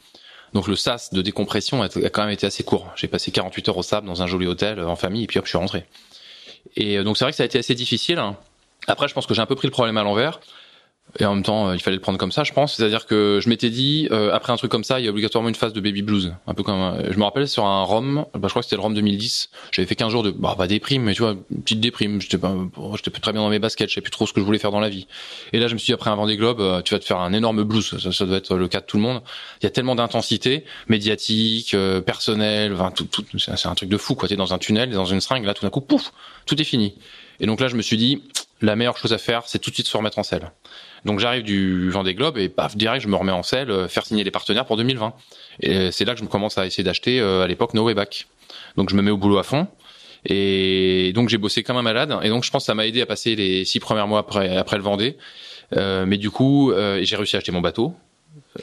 Donc 0.53 0.67
le 0.67 0.77
sas 0.77 1.11
de 1.13 1.21
décompression 1.21 1.83
a 1.83 1.89
quand 1.89 2.21
même 2.21 2.31
été 2.31 2.47
assez 2.47 2.63
court. 2.63 2.87
J'ai 2.95 3.07
passé 3.09 3.31
48 3.31 3.67
heures 3.69 3.77
au 3.77 3.83
sable 3.83 4.07
dans 4.07 4.21
un 4.23 4.27
joli 4.27 4.47
hôtel 4.47 4.79
en 4.79 4.95
famille 4.95 5.25
et 5.25 5.27
puis 5.27 5.37
hop, 5.39 5.45
je 5.45 5.49
suis 5.49 5.57
rentré. 5.57 5.85
Et 6.75 6.97
euh, 6.97 7.03
donc 7.03 7.17
c'est 7.17 7.25
vrai 7.25 7.31
que 7.31 7.37
ça 7.37 7.43
a 7.43 7.45
été 7.45 7.59
assez 7.59 7.75
difficile. 7.75 8.19
Hein. 8.19 8.35
Après, 8.87 9.07
je 9.07 9.13
pense 9.13 9.25
que 9.25 9.33
j'ai 9.33 9.41
un 9.41 9.45
peu 9.45 9.55
pris 9.55 9.67
le 9.67 9.71
problème 9.71 9.97
à 9.97 10.03
l'envers. 10.03 10.39
Et 11.19 11.25
en 11.25 11.33
même 11.33 11.43
temps, 11.43 11.69
euh, 11.69 11.75
il 11.75 11.81
fallait 11.81 11.95
le 11.95 12.01
prendre 12.01 12.17
comme 12.17 12.31
ça, 12.31 12.43
je 12.43 12.53
pense. 12.53 12.75
C'est-à-dire 12.75 13.05
que 13.05 13.39
je 13.41 13.49
m'étais 13.49 13.69
dit, 13.69 14.07
euh, 14.11 14.31
après 14.33 14.53
un 14.53 14.57
truc 14.57 14.69
comme 14.69 14.83
ça, 14.83 14.99
il 14.99 15.05
y 15.05 15.07
a 15.07 15.11
obligatoirement 15.11 15.49
une 15.49 15.55
phase 15.55 15.73
de 15.73 15.79
baby 15.79 16.01
blues. 16.01 16.33
Un 16.45 16.53
peu 16.53 16.63
comme, 16.63 16.79
euh, 16.79 17.11
je 17.11 17.17
me 17.17 17.23
rappelle 17.23 17.47
sur 17.47 17.65
un 17.65 17.83
ROM, 17.83 18.25
bah, 18.33 18.41
je 18.43 18.49
crois 18.49 18.61
que 18.61 18.65
c'était 18.65 18.75
le 18.75 18.81
ROM 18.81 18.93
2010. 18.93 19.49
J'avais 19.71 19.87
fait 19.87 19.95
15 19.95 20.11
jours 20.11 20.23
de, 20.23 20.31
bah, 20.31 20.55
pas 20.57 20.67
déprime, 20.67 21.03
mais 21.03 21.13
tu 21.13 21.21
vois, 21.21 21.35
petite 21.63 21.79
déprime. 21.79 22.21
J'étais 22.21 22.37
pas, 22.37 22.53
j'étais 22.95 23.11
très 23.11 23.31
bien 23.31 23.41
dans 23.41 23.49
mes 23.49 23.59
baskets, 23.59 23.89
je 23.89 23.95
savais 23.95 24.03
plus 24.03 24.11
trop 24.11 24.27
ce 24.27 24.33
que 24.33 24.41
je 24.41 24.45
voulais 24.45 24.59
faire 24.59 24.71
dans 24.71 24.79
la 24.79 24.89
vie. 24.89 25.07
Et 25.53 25.59
là, 25.59 25.67
je 25.67 25.73
me 25.73 25.79
suis 25.79 25.87
dit, 25.87 25.93
après 25.93 26.09
un 26.09 26.15
Vendée 26.15 26.37
Globe, 26.37 26.83
tu 26.83 26.93
vas 26.93 26.99
te 26.99 27.05
faire 27.05 27.19
un 27.19 27.33
énorme 27.33 27.63
blues. 27.63 27.97
Ça, 27.99 28.11
ça 28.11 28.25
doit 28.25 28.37
être 28.37 28.55
le 28.55 28.67
cas 28.67 28.81
de 28.81 28.85
tout 28.85 28.97
le 28.97 29.03
monde. 29.03 29.21
Il 29.61 29.63
y 29.63 29.67
a 29.67 29.71
tellement 29.71 29.95
d'intensité, 29.95 30.65
médiatique, 30.87 31.75
personnelle, 32.05 32.73
enfin, 32.73 32.91
tout, 32.91 33.05
tout 33.05 33.25
c'est 33.37 33.67
un 33.67 33.75
truc 33.75 33.89
de 33.89 33.97
fou, 33.97 34.15
quoi. 34.15 34.27
T'es 34.27 34.35
dans 34.35 34.53
un 34.53 34.57
tunnel, 34.57 34.91
dans 34.91 35.05
une 35.05 35.21
seringue, 35.21 35.45
là, 35.45 35.53
tout 35.53 35.63
d'un 35.63 35.71
coup, 35.71 35.81
pouf, 35.81 36.11
tout 36.45 36.59
est 36.61 36.65
fini. 36.65 36.95
Et 37.39 37.45
donc 37.45 37.59
là, 37.59 37.67
je 37.67 37.75
me 37.75 37.81
suis 37.81 37.97
dit, 37.97 38.21
la 38.61 38.75
meilleure 38.75 38.97
chose 38.97 39.13
à 39.13 39.17
faire, 39.17 39.43
c'est 39.45 39.59
tout 39.59 39.69
de 39.69 39.75
suite 39.75 39.87
se 39.87 39.95
remettre 39.95 40.19
en 40.19 40.23
selle. 40.23 40.51
Donc 41.05 41.19
j'arrive 41.19 41.43
du 41.43 41.89
Vendée 41.89 42.13
Globe 42.13 42.37
et 42.37 42.49
paf, 42.49 42.75
direct, 42.75 43.03
je 43.03 43.07
me 43.07 43.15
remets 43.15 43.31
en 43.31 43.43
selle, 43.43 43.71
euh, 43.71 43.87
faire 43.87 44.05
signer 44.05 44.23
les 44.23 44.31
partenaires 44.31 44.65
pour 44.65 44.77
2020. 44.77 45.13
Et 45.61 45.91
c'est 45.91 46.05
là 46.05 46.13
que 46.13 46.19
je 46.19 46.23
me 46.23 46.29
commence 46.29 46.57
à 46.57 46.65
essayer 46.65 46.83
d'acheter 46.83 47.19
euh, 47.19 47.43
à 47.43 47.47
l'époque 47.47 47.73
No 47.73 47.85
Way 47.85 47.93
Back. 47.93 48.27
Donc 48.75 48.89
je 48.89 48.95
me 48.95 49.01
mets 49.01 49.11
au 49.11 49.17
boulot 49.17 49.37
à 49.37 49.43
fond. 49.43 49.67
Et 50.25 51.11
donc 51.13 51.29
j'ai 51.29 51.37
bossé 51.37 51.63
comme 51.63 51.77
un 51.77 51.81
malade. 51.81 52.15
Et 52.23 52.29
donc 52.29 52.43
je 52.43 52.51
pense 52.51 52.63
que 52.63 52.67
ça 52.67 52.75
m'a 52.75 52.85
aidé 52.85 53.01
à 53.01 53.05
passer 53.05 53.35
les 53.35 53.65
six 53.65 53.79
premiers 53.79 54.05
mois 54.05 54.19
après, 54.19 54.57
après 54.57 54.77
le 54.77 54.83
Vendée. 54.83 55.17
Euh, 55.75 56.05
mais 56.05 56.17
du 56.17 56.29
coup, 56.29 56.71
j'ai 57.01 57.15
réussi 57.15 57.35
à 57.35 57.39
acheter 57.39 57.51
mon 57.51 57.61
bateau. 57.61 57.93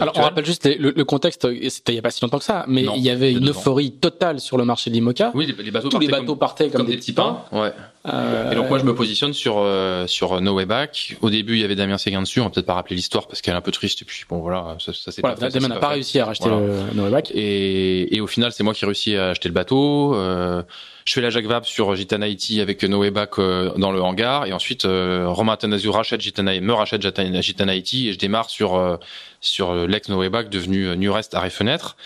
Alors, 0.01 0.15
on 0.17 0.23
rappelle 0.23 0.45
juste 0.45 0.65
le, 0.65 0.91
le 0.91 1.05
contexte, 1.05 1.47
c'était 1.69 1.93
il 1.93 1.97
y 1.97 1.99
a 1.99 2.03
pas 2.03 2.11
si 2.11 2.21
longtemps 2.21 2.39
que 2.39 2.45
ça, 2.45 2.65
mais 2.67 2.85
il 2.97 3.03
y 3.03 3.11
avait 3.11 3.33
une 3.33 3.51
euphorie 3.51 3.93
totale 3.93 4.41
sur 4.41 4.57
le 4.57 4.65
marché 4.65 4.91
de 4.91 4.95
l'IMOCA. 4.95 5.31
Oui, 5.35 5.47
les, 5.47 5.71
bateaux 5.71 5.89
Tous 5.89 5.99
les 6.01 6.09
bateaux 6.09 6.35
partaient 6.35 6.71
comme, 6.71 6.87
des, 6.87 6.97
petits 6.97 7.13
pains. 7.13 7.43
Ouais. 7.53 7.71
Euh, 8.07 8.53
et 8.53 8.55
donc 8.55 8.69
moi 8.69 8.79
je 8.79 8.85
me 8.85 8.95
positionne 8.95 9.33
sur 9.33 9.57
euh, 9.59 10.07
sur 10.07 10.39
No 10.43 10.55
Way 10.55 10.67
Back. 10.67 11.17
Au 11.23 11.31
début 11.31 11.55
il 11.55 11.61
y 11.61 11.65
avait 11.65 11.75
Damien 11.75 11.97
Séguin 11.97 12.21
dessus, 12.21 12.41
on 12.41 12.45
va 12.45 12.51
peut-être 12.51 12.67
pas 12.67 12.75
rappeler 12.75 12.97
l'histoire 12.97 13.27
parce 13.27 13.41
qu'elle 13.41 13.55
est 13.55 13.57
un 13.57 13.63
peu 13.63 13.73
triste 13.73 14.03
et 14.03 14.05
puis 14.05 14.25
bon 14.29 14.41
voilà 14.41 14.77
ça, 14.79 14.93
ça 14.93 15.11
c'est 15.11 15.23
voilà, 15.23 15.37
pas 15.37 15.49
Damien 15.49 15.69
n'a 15.69 15.77
pas, 15.77 15.89
réussi 15.89 16.19
à 16.19 16.27
racheter 16.27 16.51
le 16.51 16.93
No 16.95 17.05
Way 17.05 17.11
Back. 17.11 17.31
Et, 17.35 18.15
et 18.15 18.21
au 18.21 18.27
final 18.27 18.53
c'est 18.53 18.63
moi 18.63 18.75
qui 18.75 18.85
ai 18.85 18.87
réussi 18.87 19.17
à 19.17 19.31
acheter 19.31 19.49
le 19.49 19.55
bateau. 19.55 20.15
Euh, 20.15 20.63
je 21.07 21.15
fais 21.15 21.21
la 21.23 21.31
Jacques 21.31 21.47
Vabre 21.47 21.67
sur 21.67 21.95
Gitana 21.95 22.29
Haiti 22.29 22.61
avec 22.61 22.83
No 22.85 22.99
Way 23.01 23.11
Back 23.11 23.37
dans 23.39 23.93
le 23.93 24.03
hangar 24.03 24.47
et 24.47 24.53
ensuite 24.53 24.85
Romain 24.85 25.55
Athanasio 25.55 25.93
rachète 25.93 26.21
Gitana 26.21 26.61
me 26.61 26.73
rachète 26.73 27.01
Gitana 27.03 27.75
Haiti 27.75 28.09
et 28.09 28.13
je 28.13 28.19
démarre 28.19 28.51
sur 28.51 28.99
sur 29.41 29.75
l'ex 29.87 30.09
No 30.11 30.19
Way 30.19 30.29
Back 30.29 30.51
devenu 30.51 30.95
New 30.97 31.13
Rest 31.13 31.35
arrêt 31.35 31.51
fenêtre. 31.51 31.97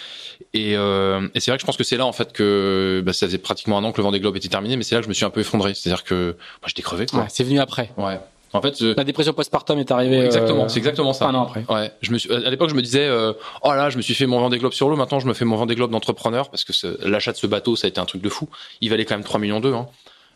Et, 0.55 0.77
euh, 0.77 1.29
et 1.35 1.41
c'est 1.41 1.51
vrai 1.51 1.59
que 1.59 1.63
je 1.63 1.67
pense 1.67 1.77
que 1.77 1.85
c'est 1.85 1.97
là 1.97 2.07
en 2.07 2.13
fait 2.13 2.33
que 2.33 3.03
bah, 3.05 3.13
ça 3.13 3.27
faisait 3.27 3.39
pratiquement 3.39 3.79
un 3.79 3.85
an 3.85 3.93
que 3.93 3.99
le 3.99 4.05
Vendée 4.05 4.21
Globe 4.21 4.37
était 4.37 4.49
terminé, 4.49 4.77
mais 4.77 4.83
c'est 4.83 4.95
là 4.95 5.01
que 5.01 5.05
je 5.05 5.09
me 5.09 5.15
suis 5.15 5.25
un 5.25 5.31
peu 5.31 5.41
effondré. 5.41 5.75
C'est-à-dire 5.89 6.05
que 6.05 6.37
moi 6.61 6.69
j'étais 6.69 6.83
crevé. 6.83 7.07
Quoi. 7.07 7.21
Ouais, 7.21 7.27
c'est 7.29 7.45
venu 7.45 7.61
après. 7.61 7.91
Ouais. 7.97 8.19
En 8.53 8.63
fait, 8.63 8.81
la 8.81 9.05
dépression 9.05 9.33
postpartum 9.33 9.79
est 9.79 9.91
arrivée. 9.91 10.25
Exactement, 10.25 10.65
euh, 10.65 10.69
c'est 10.69 10.79
exactement 10.79 11.13
ça. 11.13 11.27
Un 11.27 11.35
an 11.35 11.43
après. 11.43 11.65
Ouais. 11.69 11.93
Je 12.01 12.13
me 12.13 12.19
suis, 12.19 12.33
à 12.33 12.51
l'époque, 12.51 12.71
je 12.71 12.75
me 12.75 12.83
disais, 12.83 13.07
euh, 13.07 13.33
oh 13.63 13.73
là, 13.73 13.91
je 13.91 13.97
me 13.97 14.03
suis 14.03 14.15
fait 14.15 14.27
mon 14.27 14.41
Vendée 14.41 14.59
Globe 14.59 14.73
sur 14.73 14.89
l'eau. 14.89 14.97
Maintenant, 14.97 15.21
je 15.21 15.27
me 15.27 15.35
fais 15.35 15.45
mon 15.45 15.57
Vendée 15.57 15.75
Globe 15.75 15.91
d'entrepreneur 15.91 16.51
parce 16.51 16.65
que 16.65 16.73
l'achat 17.07 17.33
de 17.33 17.37
ce 17.37 17.47
bateau, 17.47 17.77
ça 17.77 17.87
a 17.87 17.89
été 17.89 18.01
un 18.01 18.07
truc 18.07 18.23
de 18.23 18.29
fou. 18.29 18.49
Il 18.81 18.91
valait 18.91 19.05
quand 19.05 19.17
même 19.17 19.25
3 19.25 19.39
millions 19.41 19.61
d'euros. 19.61 19.81
Hein 19.81 19.87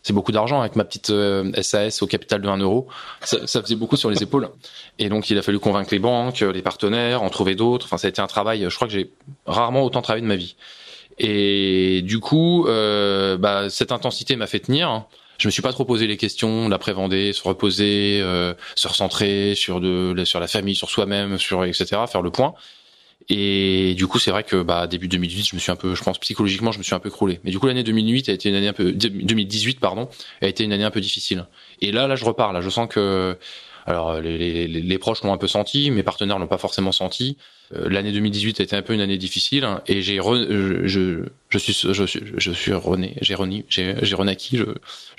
c'est 0.05 0.11
beaucoup 0.11 0.33
d'argent 0.33 0.59
avec 0.59 0.75
ma 0.75 0.83
petite 0.83 1.07
SAS 1.61 2.01
euh, 2.01 2.03
au 2.03 2.07
capital 2.07 2.41
de 2.41 2.47
1 2.49 2.57
euro. 2.57 2.87
Ça, 3.21 3.47
ça, 3.47 3.61
faisait 3.61 3.77
beaucoup 3.77 3.95
sur 3.95 4.09
les 4.09 4.21
épaules. 4.23 4.49
Et 4.99 5.07
donc, 5.07 5.29
il 5.29 5.37
a 5.37 5.41
fallu 5.41 5.59
convaincre 5.59 5.93
les 5.93 5.99
banques, 5.99 6.41
les 6.41 6.61
partenaires, 6.61 7.23
en 7.23 7.29
trouver 7.29 7.55
d'autres. 7.55 7.85
Enfin, 7.85 7.97
ça 7.97 8.07
a 8.07 8.09
été 8.09 8.21
un 8.21 8.27
travail. 8.27 8.65
Je 8.69 8.75
crois 8.75 8.87
que 8.87 8.93
j'ai 8.93 9.11
rarement 9.45 9.81
autant 9.81 10.01
travaillé 10.01 10.21
de 10.21 10.27
ma 10.27 10.35
vie. 10.35 10.55
Et 11.19 12.01
du 12.03 12.19
coup, 12.19 12.65
bah, 12.67 13.69
cette 13.69 13.93
intensité 13.93 14.35
m'a 14.35 14.47
fait 14.47 14.59
tenir. 14.59 15.05
Je 15.37 15.47
me 15.47 15.51
suis 15.51 15.61
pas 15.61 15.73
trop 15.73 15.85
posé 15.85 16.07
les 16.07 16.17
questions, 16.17 16.69
l'après-vendée, 16.69 17.33
se 17.33 17.43
reposer, 17.43 18.19
euh, 18.21 18.53
se 18.75 18.87
recentrer 18.87 19.55
sur 19.55 19.81
de 19.81 20.23
sur 20.25 20.39
la 20.39 20.47
famille, 20.47 20.75
sur 20.75 20.89
soi-même, 20.89 21.37
sur 21.37 21.65
etc. 21.65 22.01
Faire 22.07 22.21
le 22.21 22.31
point. 22.31 22.53
Et 23.29 23.93
du 23.95 24.07
coup, 24.07 24.19
c'est 24.19 24.31
vrai 24.31 24.43
que 24.43 24.61
bah 24.61 24.87
début 24.87 25.07
2018, 25.07 25.43
je 25.45 25.55
me 25.55 25.59
suis 25.59 25.71
un 25.71 25.75
peu, 25.75 25.95
je 25.95 26.03
pense 26.03 26.17
psychologiquement, 26.17 26.71
je 26.71 26.77
me 26.77 26.83
suis 26.83 26.95
un 26.95 26.99
peu 26.99 27.09
croulé. 27.09 27.39
Mais 27.43 27.51
du 27.51 27.59
coup, 27.59 27.67
l'année 27.67 27.83
2008 27.83 28.29
a 28.29 28.33
été 28.33 28.49
une 28.49 28.55
année 28.55 28.67
un 28.67 28.73
peu 28.73 28.91
2018 28.91 29.79
pardon, 29.79 30.09
a 30.41 30.47
été 30.47 30.63
une 30.63 30.73
année 30.73 30.83
un 30.83 30.91
peu 30.91 31.01
difficile. 31.01 31.45
Et 31.81 31.91
là, 31.91 32.07
là, 32.07 32.15
je 32.15 32.25
repars. 32.25 32.53
Là, 32.53 32.61
je 32.61 32.69
sens 32.69 32.87
que 32.89 33.37
alors 33.85 34.19
les, 34.21 34.37
les, 34.37 34.67
les 34.67 34.97
proches 34.97 35.23
l'ont 35.23 35.33
un 35.33 35.37
peu 35.37 35.47
senti, 35.47 35.91
mes 35.91 36.03
partenaires 36.03 36.39
l'ont 36.39 36.47
pas 36.47 36.57
forcément 36.57 36.91
senti. 36.91 37.37
Euh, 37.75 37.89
l'année 37.89 38.11
2018 38.11 38.59
a 38.59 38.63
été 38.63 38.75
un 38.75 38.81
peu 38.81 38.93
une 38.93 39.01
année 39.01 39.17
difficile 39.17 39.63
hein, 39.65 39.81
et 39.87 40.01
j'ai 40.01 40.17
je, 40.17 40.87
je, 40.87 41.25
je 41.49 41.57
suis 41.57 41.93
je 41.93 42.03
suis 42.05 42.21
je 42.37 42.51
suis 42.51 42.73
rené, 42.73 43.15
j'ai 43.21 43.35
rené, 43.35 43.65
j'ai 43.69 43.95
j'ai 44.01 44.15
renaquis, 44.15 44.57
je, 44.57 44.65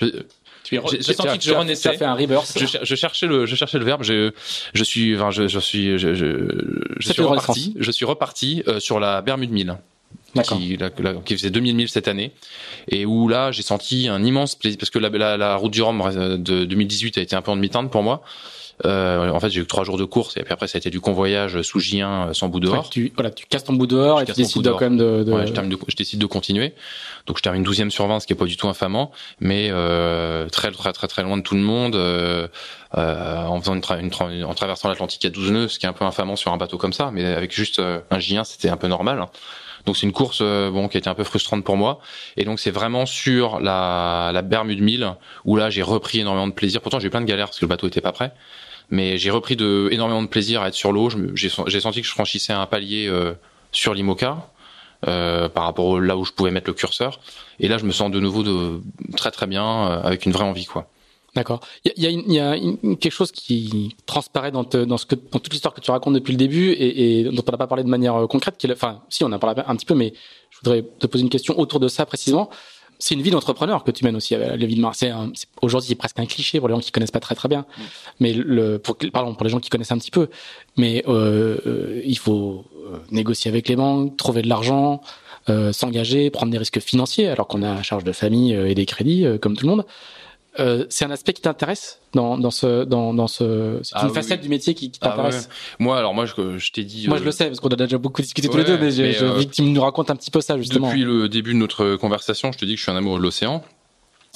je 0.01 0.23
j'ai 0.65 1.13
senti 1.13 1.37
que 1.37 1.43
je 1.43 1.53
renaissais. 1.53 1.95
fait 1.97 2.05
un 2.05 2.15
reverse. 2.15 2.57
Je, 2.57 2.65
je, 2.81 2.95
cherchais 2.95 3.27
le, 3.27 3.45
je 3.45 3.55
cherchais 3.55 3.77
le 3.77 3.85
verbe. 3.85 4.03
Je, 4.03 4.31
je 4.73 4.83
suis, 4.83 5.15
enfin, 5.15 5.31
je, 5.31 5.47
je 5.47 5.59
suis, 5.59 5.97
je, 5.99 6.15
je, 6.15 6.49
je 6.97 7.11
suis 7.13 7.21
reparti. 7.21 7.75
Je 7.79 7.91
suis 7.91 8.05
reparti 8.05 8.63
euh, 8.67 8.79
sur 8.79 8.99
la 8.99 9.21
Bermude 9.21 9.51
1000 9.51 9.77
qui, 10.43 10.77
la, 10.77 10.89
qui, 10.89 11.35
faisait 11.35 11.49
2000 11.49 11.75
milles 11.75 11.89
cette 11.89 12.07
année 12.07 12.31
et 12.89 13.05
où 13.05 13.27
là 13.27 13.51
j'ai 13.51 13.61
senti 13.61 14.07
un 14.07 14.23
immense 14.23 14.55
plaisir 14.55 14.77
parce 14.77 14.89
que 14.89 14.99
la, 14.99 15.09
la, 15.09 15.37
la 15.37 15.55
route 15.55 15.71
du 15.71 15.81
Rhum 15.81 16.01
euh, 16.01 16.37
de 16.37 16.65
2018 16.65 17.17
a 17.17 17.21
été 17.21 17.35
un 17.35 17.41
peu 17.41 17.51
en 17.51 17.55
demi-teinte 17.55 17.91
pour 17.91 18.03
moi 18.03 18.23
euh, 18.83 19.29
en 19.29 19.39
fait, 19.39 19.49
j'ai 19.49 19.61
eu 19.61 19.65
trois 19.65 19.83
jours 19.83 19.97
de 19.97 20.03
course 20.03 20.35
et 20.35 20.43
puis 20.43 20.51
après, 20.51 20.67
ça 20.67 20.77
a 20.77 20.79
été 20.79 20.89
du 20.89 20.99
convoyage 20.99 21.61
sous 21.61 21.79
J1 21.79 22.03
euh, 22.03 22.33
sans 22.33 22.49
bout 22.49 22.59
dehors. 22.59 22.89
tu, 22.89 23.13
voilà, 23.15 23.31
tu 23.31 23.45
casses 23.45 23.63
ton 23.63 23.73
bout 23.73 23.87
dehors 23.87 24.21
et 24.21 24.25
tu 24.25 24.33
décides 24.33 24.63
de, 24.63 24.71
quand 24.71 24.81
même 24.81 24.97
de. 24.97 25.23
de... 25.23 25.31
Ouais, 25.31 25.47
je, 25.47 25.53
de, 25.53 25.77
je, 25.87 25.95
décide 25.95 26.19
de 26.19 26.25
continuer. 26.25 26.73
Donc, 27.25 27.37
je 27.37 27.43
termine 27.43 27.63
12e 27.63 27.89
sur 27.89 28.07
20, 28.07 28.19
ce 28.19 28.27
qui 28.27 28.33
est 28.33 28.35
pas 28.35 28.45
du 28.45 28.57
tout 28.57 28.67
infamant, 28.67 29.11
mais 29.39 29.69
euh, 29.71 30.49
très, 30.49 30.71
très, 30.71 30.91
très, 30.91 31.07
très 31.07 31.23
loin 31.23 31.37
de 31.37 31.41
tout 31.41 31.55
le 31.55 31.61
monde, 31.61 31.95
euh, 31.95 32.47
euh 32.97 33.45
en 33.45 33.59
faisant 33.61 33.75
une, 33.75 34.11
une 34.31 34.43
en 34.43 34.53
traversant 34.53 34.89
l'Atlantique 34.89 35.23
à 35.23 35.29
12 35.29 35.51
nœuds, 35.51 35.67
ce 35.67 35.79
qui 35.79 35.85
est 35.85 35.89
un 35.89 35.93
peu 35.93 36.05
infamant 36.05 36.35
sur 36.35 36.51
un 36.51 36.57
bateau 36.57 36.77
comme 36.77 36.93
ça, 36.93 37.11
mais 37.13 37.25
avec 37.25 37.53
juste 37.53 37.79
un 37.79 38.17
J1, 38.17 38.43
c'était 38.43 38.69
un 38.69 38.77
peu 38.77 38.87
normal. 38.87 39.25
Donc 39.85 39.97
c'est 39.97 40.05
une 40.05 40.13
course 40.13 40.41
bon 40.41 40.87
qui 40.87 40.97
a 40.97 40.99
été 40.99 41.09
un 41.09 41.13
peu 41.13 41.23
frustrante 41.23 41.63
pour 41.63 41.77
moi. 41.77 41.99
Et 42.37 42.45
donc 42.45 42.59
c'est 42.59 42.71
vraiment 42.71 43.05
sur 43.05 43.59
la, 43.59 44.31
la 44.33 44.41
Bermude 44.41 44.81
1000 44.81 45.15
où 45.45 45.55
là 45.55 45.69
j'ai 45.69 45.83
repris 45.83 46.19
énormément 46.19 46.47
de 46.47 46.53
plaisir. 46.53 46.81
Pourtant 46.81 46.99
j'ai 46.99 47.07
eu 47.07 47.11
plein 47.11 47.21
de 47.21 47.25
galères 47.25 47.47
parce 47.47 47.59
que 47.59 47.65
le 47.65 47.69
bateau 47.69 47.87
était 47.87 48.01
pas 48.01 48.11
prêt. 48.11 48.31
Mais 48.89 49.17
j'ai 49.17 49.31
repris 49.31 49.55
de, 49.55 49.89
énormément 49.91 50.21
de 50.21 50.27
plaisir 50.27 50.61
à 50.61 50.67
être 50.67 50.75
sur 50.75 50.91
l'eau. 50.91 51.09
J'ai 51.35 51.49
senti 51.49 52.01
que 52.01 52.07
je 52.07 52.11
franchissais 52.11 52.53
un 52.53 52.65
palier 52.65 53.07
euh, 53.07 53.33
sur 53.71 53.93
l'IMOCA. 53.93 54.47
Euh, 55.07 55.49
par 55.49 55.65
rapport 55.65 55.97
à 55.97 55.99
là 55.99 56.17
où 56.17 56.25
je 56.25 56.31
pouvais 56.31 56.49
mettre 56.49 56.67
le 56.67 56.73
curseur. 56.73 57.19
Et 57.59 57.67
là, 57.67 57.77
je 57.77 57.85
me 57.85 57.91
sens 57.91 58.09
de 58.09 58.19
nouveau 58.19 58.41
de, 58.41 58.81
très 59.15 59.29
très 59.29 59.45
bien, 59.45 59.63
euh, 59.63 60.01
avec 60.01 60.25
une 60.25 60.31
vraie 60.31 60.45
envie, 60.45 60.65
quoi. 60.65 60.89
D'accord. 61.35 61.59
Il 61.83 61.91
y 61.97 62.07
a, 62.07 62.09
y 62.09 62.39
a, 62.39 62.55
y 62.57 62.69
a 62.69 62.95
quelque 62.95 63.11
chose 63.11 63.31
qui 63.31 63.95
transparaît 64.05 64.51
dans, 64.51 64.63
te, 64.63 64.77
dans, 64.77 64.97
ce 64.97 65.05
que, 65.05 65.15
dans 65.15 65.39
toute 65.39 65.51
l'histoire 65.51 65.73
que 65.73 65.81
tu 65.81 65.91
racontes 65.91 66.13
depuis 66.13 66.31
le 66.31 66.37
début 66.37 66.71
et, 66.71 67.19
et 67.19 67.23
dont 67.25 67.43
on 67.45 67.51
n'a 67.51 67.57
pas 67.57 67.67
parlé 67.67 67.83
de 67.83 67.89
manière 67.89 68.15
euh, 68.15 68.27
concrète. 68.27 68.57
Qui 68.57 68.67
est, 68.67 68.71
enfin, 68.71 69.01
si, 69.09 69.23
on 69.23 69.31
a 69.31 69.39
parlé 69.39 69.61
un 69.67 69.75
petit 69.75 69.85
peu, 69.85 69.95
mais 69.95 70.13
je 70.49 70.59
voudrais 70.63 70.83
te 70.83 71.07
poser 71.07 71.23
une 71.23 71.29
question 71.29 71.59
autour 71.59 71.79
de 71.79 71.87
ça 71.89 72.05
précisément 72.05 72.49
c'est 72.99 73.15
une 73.15 73.21
vie 73.21 73.31
d'entrepreneur 73.31 73.83
que 73.83 73.91
tu 73.91 74.03
mènes 74.03 74.15
aussi 74.15 74.35
la 74.35 74.55
vie 74.55 74.75
de 74.75 74.87
C'est 74.93 75.11
aujourd'hui 75.61 75.89
c'est 75.89 75.95
presque 75.95 76.19
un 76.19 76.25
cliché 76.25 76.59
pour 76.59 76.69
les 76.69 76.75
gens 76.75 76.79
qui 76.79 76.91
connaissent 76.91 77.11
pas 77.11 77.19
très 77.19 77.35
très 77.35 77.49
bien, 77.49 77.61
mm. 77.61 77.81
mais 78.19 78.33
le 78.33 78.79
pour 78.79 78.97
pardon 79.11 79.33
pour 79.35 79.43
les 79.43 79.49
gens 79.49 79.59
qui 79.59 79.69
connaissent 79.69 79.91
un 79.91 79.97
petit 79.97 80.11
peu, 80.11 80.29
mais 80.77 81.03
euh, 81.07 81.57
euh, 81.65 82.01
il 82.05 82.17
faut 82.17 82.65
euh, 82.87 82.97
négocier 83.11 83.49
avec 83.49 83.67
les 83.67 83.75
banques, 83.75 84.17
trouver 84.17 84.41
de 84.41 84.49
l'argent, 84.49 85.01
euh, 85.49 85.73
s'engager, 85.73 86.29
prendre 86.29 86.51
des 86.51 86.57
risques 86.57 86.79
financiers 86.79 87.27
alors 87.27 87.47
qu'on 87.47 87.63
a 87.63 87.81
charge 87.83 88.03
de 88.03 88.11
famille 88.11 88.53
et 88.53 88.75
des 88.75 88.85
crédits 88.85 89.25
comme 89.41 89.55
tout 89.55 89.65
le 89.65 89.71
monde. 89.75 89.85
Euh, 90.59 90.85
c'est 90.89 91.05
un 91.05 91.11
aspect 91.11 91.33
qui 91.33 91.41
t'intéresse 91.41 91.99
dans, 92.13 92.37
dans 92.37 92.51
ce 92.51 92.85
dans, 92.85 93.13
dans 93.13 93.27
ce 93.27 93.79
c'est 93.83 93.95
une 93.95 94.09
ah 94.09 94.13
facette 94.13 94.41
du 94.41 94.49
métier 94.49 94.73
qui, 94.73 94.89
qui 94.89 94.99
ah 95.01 95.09
t'intéresse. 95.09 95.49
Moi 95.79 95.97
alors 95.97 96.13
moi 96.13 96.25
je, 96.25 96.57
je 96.57 96.71
t'ai 96.71 96.83
dit 96.83 97.07
Moi 97.07 97.17
je 97.17 97.23
le 97.23 97.31
sais 97.31 97.47
parce 97.47 97.59
qu'on 97.59 97.69
a 97.69 97.75
déjà 97.75 97.97
beaucoup 97.97 98.21
discuté 98.21 98.47
tous 98.47 98.57
les 98.57 98.63
deux 98.63 98.77
mais, 98.77 98.91
j'ai 98.91 99.11
je, 99.11 99.25
euh, 99.25 99.43
tu 99.43 99.63
nous 99.63 99.81
racontes 99.81 100.09
un 100.11 100.15
petit 100.15 100.31
peu 100.31 100.41
ça 100.41 100.57
justement. 100.57 100.87
Depuis 100.87 101.03
le 101.03 101.27
début 101.27 101.53
de 101.53 101.59
notre 101.59 101.97
conversation, 101.97 102.51
je 102.51 102.57
te 102.57 102.65
dis 102.65 102.73
que 102.73 102.77
je 102.77 102.83
suis 102.83 102.91
un 102.91 102.95
amoureux 102.95 103.19
de 103.19 103.23
l'océan. 103.23 103.63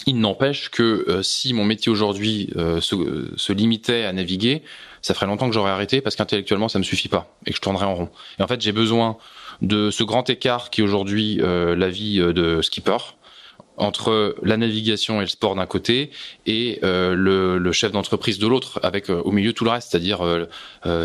Il 0.07 0.19
n'empêche 0.19 0.69
que 0.69 1.05
euh, 1.09 1.23
si 1.23 1.53
mon 1.53 1.65
métier 1.65 1.91
aujourd'hui 1.91 2.49
se, 2.81 3.29
se, 3.35 3.53
limitait 3.53 4.05
à 4.05 4.13
naviguer, 4.13 4.63
ça 5.01 5.13
ferait 5.13 5.25
longtemps 5.25 5.47
que 5.47 5.53
j'aurais 5.53 5.71
arrêté 5.71 5.99
parce 6.01 6.15
qu'intellectuellement 6.15 6.69
ça 6.69 6.79
me 6.79 6.83
suffit 6.83 7.09
pas 7.09 7.33
et 7.45 7.51
que 7.51 7.55
je 7.55 7.61
tournerais 7.61 7.85
en 7.85 7.95
rond. 7.95 8.09
Et 8.39 8.43
en 8.43 8.47
fait, 8.47 8.61
j'ai 8.61 8.71
besoin 8.71 9.17
de 9.61 9.91
ce 9.91 10.03
grand 10.03 10.29
écart 10.29 10.69
qui 10.69 10.81
est 10.81 10.83
aujourd'hui 10.83 11.39
la 11.41 11.89
vie 11.89 12.19
de 12.19 12.61
skipper 12.61 12.97
entre 13.79 14.35
la 14.43 14.57
navigation 14.57 15.17
et 15.19 15.21
le 15.21 15.27
sport 15.27 15.55
d'un 15.55 15.65
côté 15.65 16.11
et 16.45 16.79
euh, 16.83 17.15
le, 17.15 17.57
le, 17.57 17.71
chef 17.71 17.91
d'entreprise 17.91 18.37
de 18.37 18.47
l'autre, 18.47 18.79
avec 18.83 19.09
euh, 19.09 19.21
au 19.21 19.31
milieu 19.31 19.53
tout 19.53 19.63
le 19.63 19.71
reste, 19.71 19.91
c'est-à-dire 19.91 20.23
euh, 20.23 20.45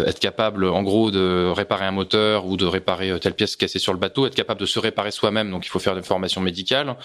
être 0.07 0.18
capable 0.18 0.64
en 0.64 0.83
gros 0.83 1.11
de 1.11 1.51
réparer 1.55 1.85
un 1.85 1.93
moteur 1.93 2.47
ou 2.47 2.57
de 2.57 2.66
réparer 2.66 3.18
telle 3.20 3.35
pièce 3.35 3.57
cassée 3.57 3.79
sur 3.79 3.93
le 3.93 3.99
bateau, 3.99 4.27
être 4.27 4.35
capable 4.35 4.61
de 4.61 4.66
se 4.66 4.79
réparer 4.79 5.11
soi-même, 5.11 5.51
donc 5.51 5.64
il 5.66 5.68
faut 5.68 5.79
faire 5.79 5.95
des 5.95 6.03
formations 6.03 6.41
médicales, 6.41 6.97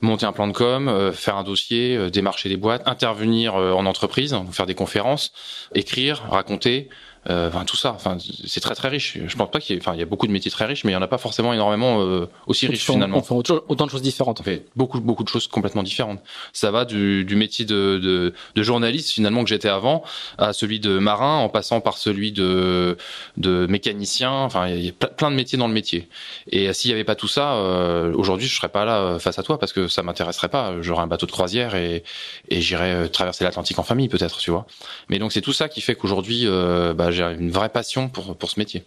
monter 0.00 0.26
un 0.26 0.32
plan 0.32 0.46
de 0.46 0.52
com, 0.52 1.12
faire 1.12 1.36
un 1.36 1.44
dossier, 1.44 2.10
démarcher 2.10 2.48
des 2.48 2.56
boîtes, 2.56 2.82
intervenir 2.86 3.54
en 3.54 3.86
entreprise, 3.86 4.36
faire 4.52 4.66
des 4.66 4.74
conférences, 4.74 5.32
écrire, 5.74 6.24
raconter, 6.30 6.88
euh, 7.30 7.48
enfin 7.48 7.64
tout 7.64 7.76
ça. 7.76 7.92
Enfin, 7.92 8.18
c'est 8.46 8.60
très 8.60 8.74
très 8.74 8.88
riche. 8.88 9.18
Je 9.26 9.36
pense 9.36 9.50
pas 9.50 9.60
qu'il 9.60 9.74
y 9.74 9.78
ait, 9.78 9.82
enfin, 9.82 9.94
il 9.94 9.98
y 9.98 10.02
a 10.02 10.06
beaucoup 10.06 10.26
de 10.26 10.32
métiers 10.32 10.50
très 10.50 10.66
riches, 10.66 10.84
mais 10.84 10.92
il 10.92 10.94
y 10.94 10.96
en 10.96 11.02
a 11.02 11.08
pas 11.08 11.18
forcément 11.18 11.52
énormément 11.54 12.02
euh, 12.02 12.28
aussi 12.46 12.66
riches 12.66 12.84
finalement. 12.84 13.18
On 13.18 13.22
fait 13.22 13.52
autant 13.68 13.86
de 13.86 13.90
choses 13.90 14.02
différentes. 14.02 14.40
On 14.40 14.42
fait 14.42 14.66
beaucoup 14.76 15.00
beaucoup 15.00 15.24
de 15.24 15.28
choses 15.28 15.46
complètement 15.46 15.82
différentes. 15.82 16.20
Ça 16.52 16.70
va 16.70 16.84
du, 16.84 17.24
du 17.24 17.36
métier 17.36 17.64
de, 17.64 17.98
de, 18.02 18.34
de, 18.54 18.62
journaliste 18.62 19.10
finalement 19.10 19.42
que 19.42 19.48
j'étais 19.48 19.68
avant 19.68 20.04
à 20.38 20.52
celui 20.52 20.80
de 20.80 20.98
marin, 20.98 21.38
en 21.38 21.48
passant 21.48 21.80
par 21.80 21.96
celui 21.96 22.32
de 22.32 22.98
de 23.38 23.66
mécanicien. 23.68 24.30
Enfin, 24.30 24.68
il 24.68 24.84
y 24.84 24.88
a 24.88 25.06
plein 25.06 25.30
de 25.30 25.36
métiers 25.36 25.56
dans 25.56 25.68
le 25.68 25.74
métier. 25.74 26.08
Et 26.50 26.72
s'il 26.74 26.90
y 26.90 26.94
avait 26.94 27.04
pas 27.04 27.14
tout 27.14 27.28
ça, 27.28 27.54
euh, 27.54 28.12
aujourd'hui, 28.14 28.48
je 28.48 28.54
serais 28.54 28.68
pas 28.68 28.84
là 28.84 29.18
face 29.18 29.38
à 29.38 29.42
toi 29.42 29.58
parce 29.58 29.72
que 29.72 29.88
ça 29.88 30.02
m'intéresserait 30.02 30.48
pas. 30.48 30.74
J'aurais 30.82 31.02
un 31.02 31.06
bateau 31.06 31.26
de 31.26 31.32
croisière 31.32 31.74
et 31.74 32.04
et 32.50 32.60
j'irais 32.60 33.08
traverser 33.08 33.44
l'Atlantique 33.44 33.78
en 33.78 33.82
famille 33.82 34.08
peut-être, 34.08 34.38
tu 34.38 34.50
vois. 34.50 34.66
Mais 35.08 35.18
donc 35.18 35.32
c'est 35.32 35.40
tout 35.40 35.52
ça 35.52 35.68
qui 35.70 35.80
fait 35.80 35.94
qu'aujourd'hui, 35.94 36.46
bah, 36.94 37.10
j'ai 37.14 37.24
une 37.38 37.50
vraie 37.50 37.68
passion 37.68 38.08
pour, 38.08 38.36
pour 38.36 38.50
ce 38.50 38.58
métier. 38.58 38.84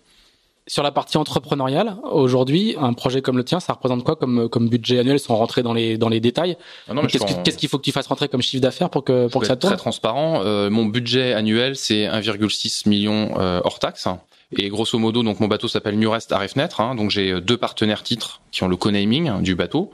Sur 0.70 0.84
la 0.84 0.92
partie 0.92 1.16
entrepreneuriale, 1.16 1.96
aujourd'hui, 2.12 2.76
un 2.78 2.92
projet 2.92 3.22
comme 3.22 3.38
le 3.38 3.46
tien, 3.46 3.62
ça 3.62 3.72
représente 3.72 4.04
quoi 4.04 4.18
comme, 4.18 4.50
comme 4.50 4.68
budget 4.68 5.00
annuel 5.00 5.18
sans 5.18 5.38
rentrer 5.38 5.64
dans 5.64 5.74
les, 5.74 5.98
dans 5.98 6.10
les 6.10 6.20
détails? 6.20 6.58
Ah 6.90 6.94
Qu'est-ce 7.08 7.58
qu'il 7.58 7.70
faut 7.70 7.78
que 7.78 7.84
tu 7.84 7.94
fasses 7.94 8.08
rentrer 8.08 8.28
comme 8.28 8.42
chiffre 8.42 8.62
d'affaires 8.62 8.90
pour 8.90 9.06
que, 9.06 9.30
pour 9.30 9.40
que 9.40 9.48
ça 9.48 9.56
tourne 9.56 9.72
Très 9.74 9.80
transparent. 9.80 10.42
Euh, 10.44 10.70
mon 10.70 10.84
budget 10.84 11.32
annuel, 11.32 11.78
c'est 11.78 12.04
1,6 12.04 12.90
million 12.90 13.40
euh, 13.40 13.62
hors 13.64 13.80
taxe. 13.80 14.10
Et 14.58 14.68
grosso 14.68 15.00
modo, 15.00 15.24
donc 15.24 15.40
mon 15.40 15.48
bateau 15.48 15.70
s'appelle 15.70 15.98
Nurest 15.98 16.34
Arrêt 16.34 16.50
Fenêtre. 16.50 16.82
Hein, 16.82 16.96
donc 16.96 17.12
j'ai 17.12 17.40
deux 17.40 17.58
partenaires 17.58 18.04
titres 18.04 18.42
qui 18.52 18.64
ont 18.64 18.68
le 18.68 18.76
co-naming 18.76 19.42
du 19.42 19.56
bateau 19.56 19.92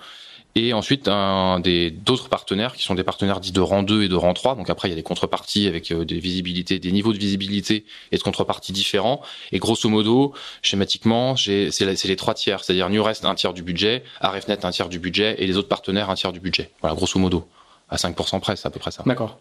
et 0.55 0.73
ensuite 0.73 1.07
un 1.07 1.59
des 1.59 1.89
d'autres 1.91 2.29
partenaires 2.29 2.73
qui 2.73 2.83
sont 2.83 2.95
des 2.95 3.03
partenaires 3.03 3.39
dits 3.39 3.51
de 3.51 3.59
rang 3.59 3.83
2 3.83 4.03
et 4.03 4.09
de 4.09 4.15
rang 4.15 4.33
3. 4.33 4.55
Donc 4.55 4.69
après 4.69 4.87
il 4.87 4.91
y 4.91 4.93
a 4.93 4.95
des 4.95 5.03
contreparties 5.03 5.67
avec 5.67 5.91
euh, 5.91 6.05
des 6.05 6.19
visibilités, 6.19 6.79
des 6.79 6.91
niveaux 6.91 7.13
de 7.13 7.17
visibilité 7.17 7.85
et 8.11 8.17
de 8.17 8.21
contreparties 8.21 8.73
différents. 8.73 9.21
Et 9.51 9.59
grosso 9.59 9.89
modo, 9.89 10.33
schématiquement, 10.61 11.35
c'est 11.35 11.71
les 11.81 12.15
trois 12.15 12.33
tiers, 12.33 12.63
c'est-à-dire 12.63 12.89
New 12.89 13.03
Rest 13.03 13.25
un 13.25 13.35
tiers 13.35 13.53
du 13.53 13.63
budget, 13.63 14.03
Arefnet 14.19 14.65
un 14.65 14.71
tiers 14.71 14.89
du 14.89 14.99
budget 14.99 15.35
et 15.39 15.47
les 15.47 15.57
autres 15.57 15.69
partenaires 15.69 16.09
un 16.09 16.15
tiers 16.15 16.31
du 16.31 16.39
budget. 16.39 16.69
Voilà, 16.81 16.95
grosso 16.95 17.19
modo 17.19 17.47
à 17.89 17.95
5% 17.95 18.39
près, 18.39 18.55
c'est 18.55 18.67
à 18.67 18.71
peu 18.71 18.79
près 18.79 18.91
ça. 18.91 19.03
D'accord. 19.05 19.39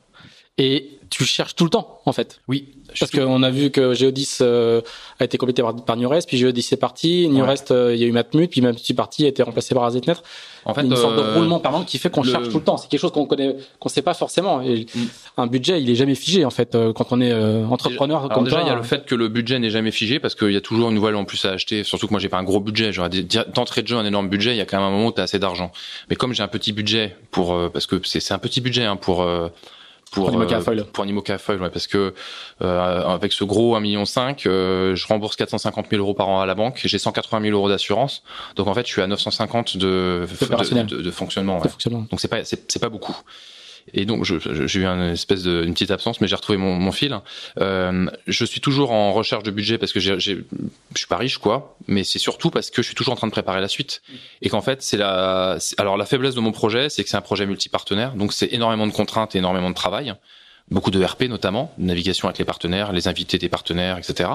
Et 0.58 0.98
tu 1.08 1.24
cherches 1.24 1.54
tout 1.56 1.64
le 1.64 1.70
temps, 1.70 2.00
en 2.04 2.12
fait. 2.12 2.40
Oui. 2.46 2.68
Parce 2.98 3.10
qu'on 3.10 3.42
a 3.42 3.50
vu 3.50 3.70
que 3.70 3.94
Geodis 3.94 4.36
euh, 4.42 4.82
a 5.18 5.24
été 5.24 5.38
complété 5.38 5.62
par, 5.62 5.74
par 5.74 5.96
Nurest, 5.96 6.28
puis 6.28 6.36
Geodis 6.36 6.68
est 6.72 6.76
parti, 6.76 7.26
Nurest, 7.28 7.70
euh, 7.70 7.94
il 7.94 8.00
y 8.00 8.04
a 8.04 8.06
eu 8.06 8.12
Matmut, 8.12 8.50
puis 8.50 8.60
même 8.60 8.76
si 8.76 8.92
parti 8.92 9.24
a 9.24 9.28
été 9.28 9.42
remplacé 9.42 9.74
par 9.74 9.84
AZNet. 9.84 10.12
En 10.66 10.74
fait, 10.74 10.82
une 10.82 10.94
sorte 10.94 11.16
de 11.16 11.20
euh, 11.22 11.34
roulement 11.34 11.58
permanent 11.58 11.84
qui 11.84 11.96
fait 11.98 12.10
qu'on 12.10 12.22
le- 12.22 12.30
cherche 12.30 12.50
tout 12.50 12.58
le 12.58 12.64
temps. 12.64 12.76
C'est 12.76 12.88
quelque 12.88 13.00
chose 13.00 13.12
qu'on 13.12 13.24
connaît, 13.24 13.56
qu'on 13.80 13.88
sait 13.88 14.02
pas 14.02 14.12
forcément. 14.14 14.60
Et 14.60 14.84
Mm. 14.94 15.00
Un 15.38 15.46
budget, 15.46 15.80
il 15.82 15.88
est 15.88 15.94
jamais 15.94 16.14
figé 16.14 16.44
en 16.44 16.50
fait 16.50 16.74
euh, 16.74 16.92
quand 16.92 17.12
on 17.12 17.20
est 17.22 17.32
entrepreneur 17.64 18.18
Alors 18.24 18.32
comme 18.32 18.44
déjà, 18.44 18.60
il 18.60 18.66
y 18.66 18.70
a 18.70 18.74
le 18.74 18.82
fait 18.82 19.06
que 19.06 19.14
le 19.14 19.28
budget 19.28 19.58
n'est 19.58 19.70
jamais 19.70 19.90
figé 19.90 20.20
parce 20.20 20.34
qu'il 20.34 20.52
y 20.52 20.56
a 20.56 20.60
toujours 20.60 20.90
une 20.90 20.94
nouvelle 20.94 21.16
en 21.16 21.24
plus 21.24 21.42
à 21.46 21.52
acheter. 21.52 21.82
Surtout 21.82 22.06
que 22.08 22.12
moi, 22.12 22.20
j'ai 22.20 22.28
pas 22.28 22.36
un 22.38 22.44
gros 22.44 22.60
budget. 22.60 22.92
J'aurais 22.92 23.08
d'entrée 23.54 23.82
de 23.82 23.88
jeu 23.88 23.96
un 23.96 24.04
énorme 24.04 24.28
budget. 24.28 24.50
Il 24.52 24.58
y 24.58 24.60
a 24.60 24.66
quand 24.66 24.76
même 24.76 24.86
un 24.86 24.90
moment 24.90 25.06
où 25.06 25.12
t'as 25.12 25.22
assez 25.22 25.38
d'argent. 25.38 25.72
Mais 26.10 26.16
comme 26.16 26.34
j'ai 26.34 26.42
un 26.42 26.48
petit 26.48 26.72
budget 26.72 27.16
pour, 27.30 27.54
euh, 27.54 27.70
parce 27.70 27.86
que 27.86 28.00
c'est 28.04 28.20
c'est 28.20 28.34
un 28.34 28.38
petit 28.38 28.60
budget 28.60 28.84
hein, 28.84 28.96
pour. 28.96 29.26
Pour, 30.12 30.24
Pour 30.26 30.30
l'Imoca 30.32 30.56
euh, 30.56 30.60
Foil. 30.60 30.84
pour 30.84 31.04
l'Imoca 31.04 31.38
Foil, 31.38 31.62
ouais, 31.62 31.70
parce 31.70 31.86
que 31.86 32.12
euh, 32.60 33.02
avec 33.06 33.32
ce 33.32 33.44
gros 33.44 33.74
1,5 33.76 33.80
million, 33.80 34.04
euh, 34.46 34.94
je 34.94 35.06
rembourse 35.06 35.36
450 35.36 35.86
000 35.90 36.02
euros 36.02 36.12
par 36.12 36.28
an 36.28 36.40
à 36.40 36.46
la 36.46 36.54
banque, 36.54 36.82
j'ai 36.84 36.98
180 36.98 37.40
000 37.40 37.56
euros 37.56 37.70
d'assurance, 37.70 38.22
donc 38.56 38.66
en 38.66 38.74
fait 38.74 38.86
je 38.86 38.92
suis 38.92 39.00
à 39.00 39.06
950 39.06 39.78
de, 39.78 40.26
de, 40.28 40.84
de, 40.84 41.02
de 41.02 41.10
fonctionnement. 41.10 41.58
ouais. 41.60 41.68
fonctionnement. 41.68 42.06
Donc 42.10 42.20
c'est 42.20 42.28
pas 42.28 42.44
c'est 42.44 42.78
pas 42.78 42.90
beaucoup. 42.90 43.16
Et 43.94 44.04
donc 44.04 44.24
j'ai 44.24 44.80
eu 44.80 44.86
une 44.86 45.12
espèce 45.12 45.42
de 45.42 45.64
une 45.64 45.72
petite 45.72 45.90
absence, 45.90 46.20
mais 46.20 46.28
j'ai 46.28 46.36
retrouvé 46.36 46.58
mon, 46.58 46.74
mon 46.74 46.92
fil. 46.92 47.18
Euh, 47.60 48.06
je 48.26 48.44
suis 48.44 48.60
toujours 48.60 48.92
en 48.92 49.12
recherche 49.12 49.42
de 49.42 49.50
budget 49.50 49.78
parce 49.78 49.92
que 49.92 50.00
j'ai, 50.00 50.18
je 50.18 50.36
suis 50.94 51.06
pas 51.08 51.16
riche 51.16 51.38
quoi, 51.38 51.76
mais 51.88 52.04
c'est 52.04 52.18
surtout 52.18 52.50
parce 52.50 52.70
que 52.70 52.82
je 52.82 52.86
suis 52.86 52.94
toujours 52.94 53.12
en 53.12 53.16
train 53.16 53.26
de 53.26 53.32
préparer 53.32 53.60
la 53.60 53.68
suite. 53.68 54.02
Et 54.40 54.48
qu'en 54.48 54.62
fait 54.62 54.82
c'est 54.82 54.96
la 54.96 55.58
alors 55.78 55.96
la 55.96 56.06
faiblesse 56.06 56.34
de 56.34 56.40
mon 56.40 56.52
projet, 56.52 56.88
c'est 56.88 57.02
que 57.04 57.10
c'est 57.10 57.16
un 57.16 57.22
projet 57.22 57.46
multipartenaire, 57.46 58.14
donc 58.14 58.32
c'est 58.32 58.52
énormément 58.52 58.86
de 58.86 58.92
contraintes 58.92 59.34
et 59.34 59.38
énormément 59.38 59.70
de 59.70 59.74
travail, 59.74 60.14
beaucoup 60.70 60.90
de 60.90 61.02
RP 61.02 61.22
notamment, 61.24 61.72
navigation 61.78 62.28
avec 62.28 62.38
les 62.38 62.44
partenaires, 62.44 62.92
les 62.92 63.08
invités 63.08 63.38
des 63.38 63.48
partenaires, 63.48 63.98
etc. 63.98 64.30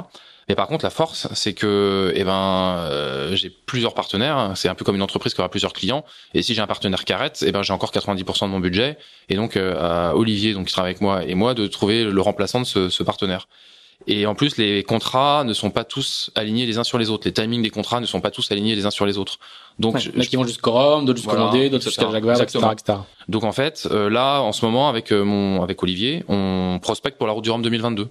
Mais 0.49 0.56
par 0.56 0.68
contre, 0.68 0.86
la 0.86 0.90
force, 0.90 1.28
c'est 1.34 1.53
que, 1.53 2.14
eh 2.15 2.24
ben, 2.24 2.78
euh, 2.78 3.36
j'ai 3.36 3.49
plusieurs 3.49 3.94
partenaires. 3.94 4.53
C'est 4.56 4.69
un 4.69 4.76
peu 4.76 4.86
comme 4.86 4.95
une 4.95 5.02
entreprise 5.02 5.34
qui 5.34 5.41
aura 5.41 5.49
plusieurs 5.49 5.74
clients. 5.74 6.06
Et 6.34 6.41
si 6.41 6.53
j'ai 6.53 6.61
un 6.61 6.68
partenaire 6.68 7.03
qui 7.03 7.11
arrête, 7.11 7.44
eh 7.45 7.52
ben, 7.52 7.64
j'ai 7.64 7.74
encore 7.74 7.91
90% 7.91 8.45
de 8.45 8.52
mon 8.52 8.60
budget. 8.61 8.98
Et 9.28 9.36
donc, 9.36 9.57
euh, 9.57 9.76
à 9.78 10.15
Olivier, 10.15 10.53
donc 10.53 10.68
qui 10.68 10.72
travaille 10.74 10.91
avec 10.91 11.02
moi, 11.02 11.26
et 11.26 11.36
moi, 11.36 11.53
de 11.53 11.68
trouver 11.68 12.06
le 12.06 12.22
remplaçant 12.22 12.61
de 12.61 12.65
ce, 12.65 12.88
ce 12.90 13.03
partenaire. 13.03 13.49
Et 14.06 14.26
en 14.26 14.36
plus, 14.36 14.56
les 14.57 14.84
contrats 14.84 15.44
ne 15.44 15.53
sont 15.53 15.69
pas 15.69 15.84
tous 15.84 16.32
alignés 16.36 16.65
les 16.65 16.78
uns 16.78 16.86
sur 16.86 16.98
les 16.98 17.10
autres. 17.10 17.28
Les 17.28 17.34
timings 17.34 17.61
des 17.61 17.69
contrats 17.72 17.99
ne 17.99 18.06
sont 18.06 18.22
pas 18.22 18.32
tous 18.32 18.49
alignés 18.49 18.76
les 18.76 18.86
uns 18.86 18.91
sur 18.91 19.06
les 19.06 19.18
autres. 19.18 19.40
Donc, 19.80 19.95
Ouais, 19.95 19.99
je- 19.99 20.11
a 20.18 20.24
qui 20.24 20.38
vont 20.38 20.45
jusqu'au 20.45 20.72
Rome, 20.72 21.03
d'autres 21.06 21.18
jusqu'au 21.18 21.32
Voilà, 21.32 21.48
Vendée, 21.48 21.69
d'autres 21.69 21.84
jusqu'à 21.84 22.10
Jaguar, 22.10 22.40
etc., 22.41 22.60
etc. 22.72 22.99
donc 23.28 23.44
en 23.44 23.52
fait, 23.52 23.86
euh, 23.91 24.10
là, 24.10 24.40
en 24.40 24.53
ce 24.53 24.64
moment, 24.64 24.88
avec 24.88 25.11
euh, 25.11 25.24
mon, 25.26 25.61
avec 25.61 25.84
Olivier, 25.84 26.24
on 26.30 26.80
prospecte 26.82 27.18
pour 27.18 27.28
la 27.28 27.34
route 27.34 27.44
du 27.44 27.49
Rhum 27.49 27.61
2022. 27.61 28.07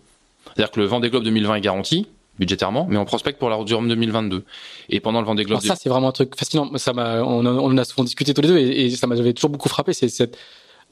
C'est-à-dire 0.55 0.71
que 0.71 0.81
le 0.81 0.87
Vendée 0.87 1.09
Globe 1.09 1.25
2020 1.25 1.55
est 1.57 1.61
garanti 1.63 2.07
budgétairement, 2.39 2.87
mais 2.89 2.97
on 2.99 3.05
prospecte 3.05 3.39
pour 3.39 3.49
la 3.51 3.57
route 3.57 3.67
du 3.67 3.75
Rhum 3.75 3.89
2022. 3.89 4.45
Et 4.91 5.01
pendant 5.01 5.21
le 5.21 5.27
Vendée 5.27 5.45
Globe, 5.45 5.61
Alors 5.63 5.77
ça, 5.77 5.81
c'est 5.81 5.89
vraiment 5.89 6.09
un 6.09 6.13
truc 6.13 6.37
fascinant. 6.37 6.71
Ça 6.77 6.93
m'a, 6.93 7.23
on, 7.23 7.45
en- 7.47 7.59
on 7.59 7.77
a 7.79 7.85
souvent 7.85 8.05
discuté 8.05 8.35
tous 8.35 8.43
les 8.43 8.49
deux 8.49 8.59
et, 8.59 8.87
et 8.87 8.91
ça 8.91 9.07
m'avait 9.07 9.33
toujours 9.33 9.51
beaucoup 9.51 9.69
frappé. 9.69 9.93
C'est 9.93 10.09
cette, 10.09 10.37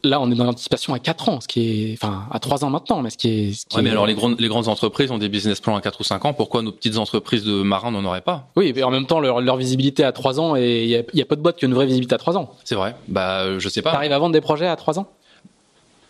là, 0.02 0.20
on 0.20 0.30
est 0.30 0.34
dans 0.34 0.44
l'anticipation 0.44 0.92
à 0.94 0.98
4 0.98 1.28
ans, 1.28 1.40
ce 1.40 1.48
qui 1.48 1.92
est, 1.92 1.94
enfin, 1.94 2.26
à 2.30 2.38
3 2.38 2.64
ans 2.64 2.70
maintenant, 2.70 3.00
mais 3.02 3.10
ce 3.10 3.16
qui 3.16 3.28
est, 3.48 3.52
ce 3.52 3.64
qui 3.66 3.76
Ouais, 3.76 3.82
mais 3.82 3.88
est- 3.88 3.92
alors 3.92 4.06
les 4.06 4.14
grandes, 4.14 4.38
les 4.40 4.48
grandes 4.48 4.68
entreprises 4.68 5.10
ont 5.10 5.18
des 5.18 5.28
business 5.28 5.60
plans 5.60 5.76
à 5.76 5.80
4 5.80 6.00
ou 6.00 6.04
5 6.04 6.24
ans. 6.24 6.32
Pourquoi 6.34 6.62
nos 6.62 6.72
petites 6.72 6.96
entreprises 6.98 7.44
de 7.44 7.62
marins 7.62 7.90
n'en 7.90 8.04
auraient 8.04 8.20
pas? 8.20 8.48
Oui, 8.56 8.72
mais 8.74 8.82
en 8.82 8.90
même 8.90 9.06
temps, 9.06 9.20
leur, 9.20 9.40
leur 9.40 9.56
visibilité 9.56 10.04
à 10.04 10.12
3 10.12 10.40
ans 10.40 10.56
et 10.56 10.82
il 10.84 10.88
y 10.90 10.96
a, 10.96 11.02
y 11.14 11.22
a 11.22 11.24
peu 11.24 11.36
de 11.36 11.40
boîtes 11.42 11.56
qui 11.56 11.64
ont 11.64 11.68
une 11.68 11.74
vraie 11.74 11.86
visibilité 11.86 12.14
à 12.14 12.18
3 12.18 12.36
ans. 12.36 12.52
C'est 12.64 12.74
vrai. 12.74 12.94
Bah, 13.08 13.40
euh, 13.42 13.58
je 13.60 13.68
sais 13.68 13.82
pas. 13.82 13.92
T'arrives 13.92 14.12
à 14.12 14.18
vendre 14.18 14.32
des 14.32 14.40
projets 14.42 14.66
à 14.66 14.76
3 14.76 14.98
ans? 14.98 15.06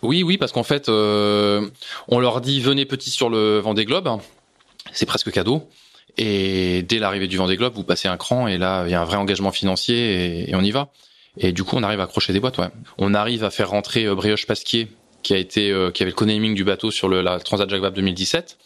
Oui, 0.02 0.23
oui, 0.23 0.36
parce 0.36 0.52
qu'en 0.52 0.65
fait, 0.65 0.89
euh, 0.90 1.66
on 2.09 2.20
leur 2.20 2.43
dit 2.43 2.61
venez 2.61 2.85
petit 2.85 3.09
sur 3.11 3.31
le 3.31 3.59
Vendée 3.61 3.86
Globe. 3.86 4.09
C'est 4.93 5.06
presque 5.06 5.31
cadeau. 5.31 5.69
Et 6.16 6.82
dès 6.82 6.98
l'arrivée 6.98 7.27
du 7.27 7.36
Vendée 7.36 7.56
Globe, 7.56 7.74
vous 7.74 7.82
passez 7.82 8.06
un 8.06 8.16
cran 8.16 8.47
et 8.47 8.59
là, 8.59 8.85
il 8.86 8.90
y 8.90 8.94
a 8.94 9.01
un 9.01 9.05
vrai 9.05 9.16
engagement 9.16 9.51
financier 9.51 10.48
et, 10.48 10.55
on 10.55 10.62
y 10.62 10.70
va. 10.70 10.89
Et 11.39 11.52
du 11.52 11.65
coup, 11.65 11.77
on 11.77 11.82
arrive 11.82 11.98
à 12.01 12.05
accrocher 12.05 12.32
des 12.32 12.39
boîtes. 12.39 12.59
Ouais. 12.59 12.69
On 12.98 13.15
arrive 13.15 13.43
à 13.43 13.51
faire 13.51 13.70
rentrer 13.70 14.05
euh, 14.05 14.15
Brioche 14.15 14.47
Pasquier, 14.47 14.89
qui 15.24 15.35
a 15.35 15.39
été, 15.39 15.73
euh, 15.73 15.90
qui 15.90 16.05
avait 16.05 16.12
le 16.12 16.16
co-naming 16.16 16.55
du 16.55 16.62
bateau 16.62 16.93
sur 16.93 17.09
le, 17.09 17.23
la 17.23 17.40
Transat 17.40 17.69
Jacques 17.69 17.81
Vabre 17.81 17.97
2017. 17.97 18.56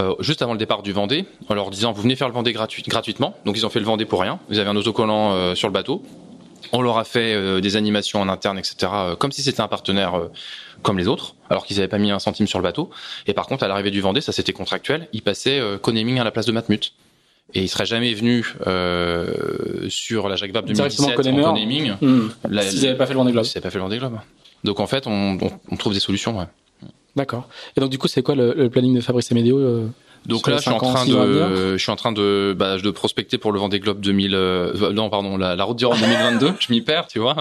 euh, 0.00 0.14
juste 0.20 0.42
avant 0.42 0.52
le 0.52 0.58
départ 0.58 0.82
du 0.82 0.92
Vendée, 0.92 1.26
en 1.48 1.54
leur 1.54 1.70
disant 1.70 1.92
vous 1.92 2.02
venez 2.02 2.16
faire 2.16 2.28
le 2.28 2.34
Vendée 2.34 2.52
gratuit, 2.52 2.82
gratuitement. 2.86 3.36
Donc 3.44 3.56
ils 3.56 3.64
ont 3.64 3.70
fait 3.70 3.78
le 3.78 3.86
Vendée 3.86 4.04
pour 4.04 4.20
rien. 4.20 4.40
Vous 4.48 4.58
avez 4.58 4.68
un 4.68 4.76
autocollant 4.76 5.34
euh, 5.34 5.54
sur 5.54 5.68
le 5.68 5.72
bateau. 5.72 6.02
On 6.72 6.82
leur 6.82 6.98
a 6.98 7.04
fait 7.04 7.34
euh, 7.34 7.60
des 7.60 7.76
animations 7.76 8.20
en 8.20 8.28
interne, 8.28 8.58
etc. 8.58 8.76
euh, 8.92 9.16
comme 9.16 9.32
si 9.32 9.42
c'était 9.42 9.60
un 9.60 9.68
partenaire 9.68 10.14
euh, 10.18 10.30
comme 10.82 10.98
les 10.98 11.08
autres, 11.08 11.34
alors 11.50 11.64
qu'ils 11.66 11.76
n'avaient 11.76 11.88
pas 11.88 11.98
mis 11.98 12.10
un 12.10 12.18
centime 12.18 12.46
sur 12.46 12.58
le 12.58 12.62
bateau. 12.62 12.90
Et 13.26 13.32
par 13.34 13.46
contre, 13.46 13.64
à 13.64 13.68
l'arrivée 13.68 13.90
du 13.90 14.00
Vendée, 14.00 14.20
ça 14.20 14.32
c'était 14.32 14.52
contractuel. 14.52 15.08
Ils 15.12 15.22
passaient 15.22 15.58
euh, 15.60 15.78
co-naming 15.78 16.18
à 16.18 16.24
la 16.24 16.30
place 16.30 16.46
de 16.46 16.52
Matmut. 16.52 16.92
Et 17.54 17.62
ils 17.62 17.68
seraient 17.68 17.86
jamais 17.86 18.12
venus 18.12 18.54
euh, 18.66 19.88
sur 19.88 20.28
la 20.28 20.36
Jacques 20.36 20.52
Vabre 20.52 20.68
Directement 20.70 21.08
2017 21.08 21.28
en 21.28 21.40
co-namer. 21.40 21.42
co-naming. 21.42 21.92
Hmm. 22.00 22.28
La- 22.48 22.62
S'ils 22.62 22.82
n'avaient 22.82 22.96
pas 22.98 23.06
fait 23.06 23.14
le 23.14 23.18
Vendée 23.18 23.32
Globe. 23.32 23.44
C'est 23.44 23.60
pas 23.60 23.70
fait 23.70 23.78
le 23.78 23.84
Vendée 23.84 23.98
Globe. 23.98 24.18
Donc 24.64 24.80
en 24.80 24.86
fait, 24.86 25.06
on, 25.06 25.38
on, 25.40 25.50
on 25.70 25.76
trouve 25.76 25.94
des 25.94 26.00
solutions. 26.00 26.38
Ouais. 26.38 26.44
D'accord. 27.16 27.48
Et 27.76 27.80
donc, 27.80 27.90
du 27.90 27.98
coup, 27.98 28.06
c'est 28.06 28.22
quoi 28.22 28.34
le, 28.34 28.52
le 28.54 28.68
planning 28.70 28.94
de 28.94 29.00
Fabrice 29.00 29.32
Amédéo 29.32 29.58
euh, 29.58 29.88
Donc 30.26 30.40
Sur 30.40 30.50
là, 30.50 30.56
je 30.56 30.62
suis 30.62 30.70
en 30.70 30.78
train 30.78 31.06
de, 31.06 31.76
je 31.76 31.82
suis 31.82 31.90
en 31.92 31.96
train 31.96 32.12
de, 32.12 32.54
bah, 32.56 32.78
de 32.78 32.90
prospecter 32.90 33.38
pour 33.38 33.52
le 33.52 33.58
Vendée 33.58 33.80
Globe 33.80 34.00
2000. 34.00 34.34
euh, 34.34 34.92
non, 34.92 35.08
pardon, 35.10 35.36
la, 35.36 35.56
la 35.56 35.64
route 35.64 35.78
du 35.78 35.86
Rhum 35.86 35.98
2022. 36.00 36.52
je 36.60 36.72
m'y 36.72 36.80
perds, 36.82 37.06
tu 37.06 37.18
vois. 37.18 37.34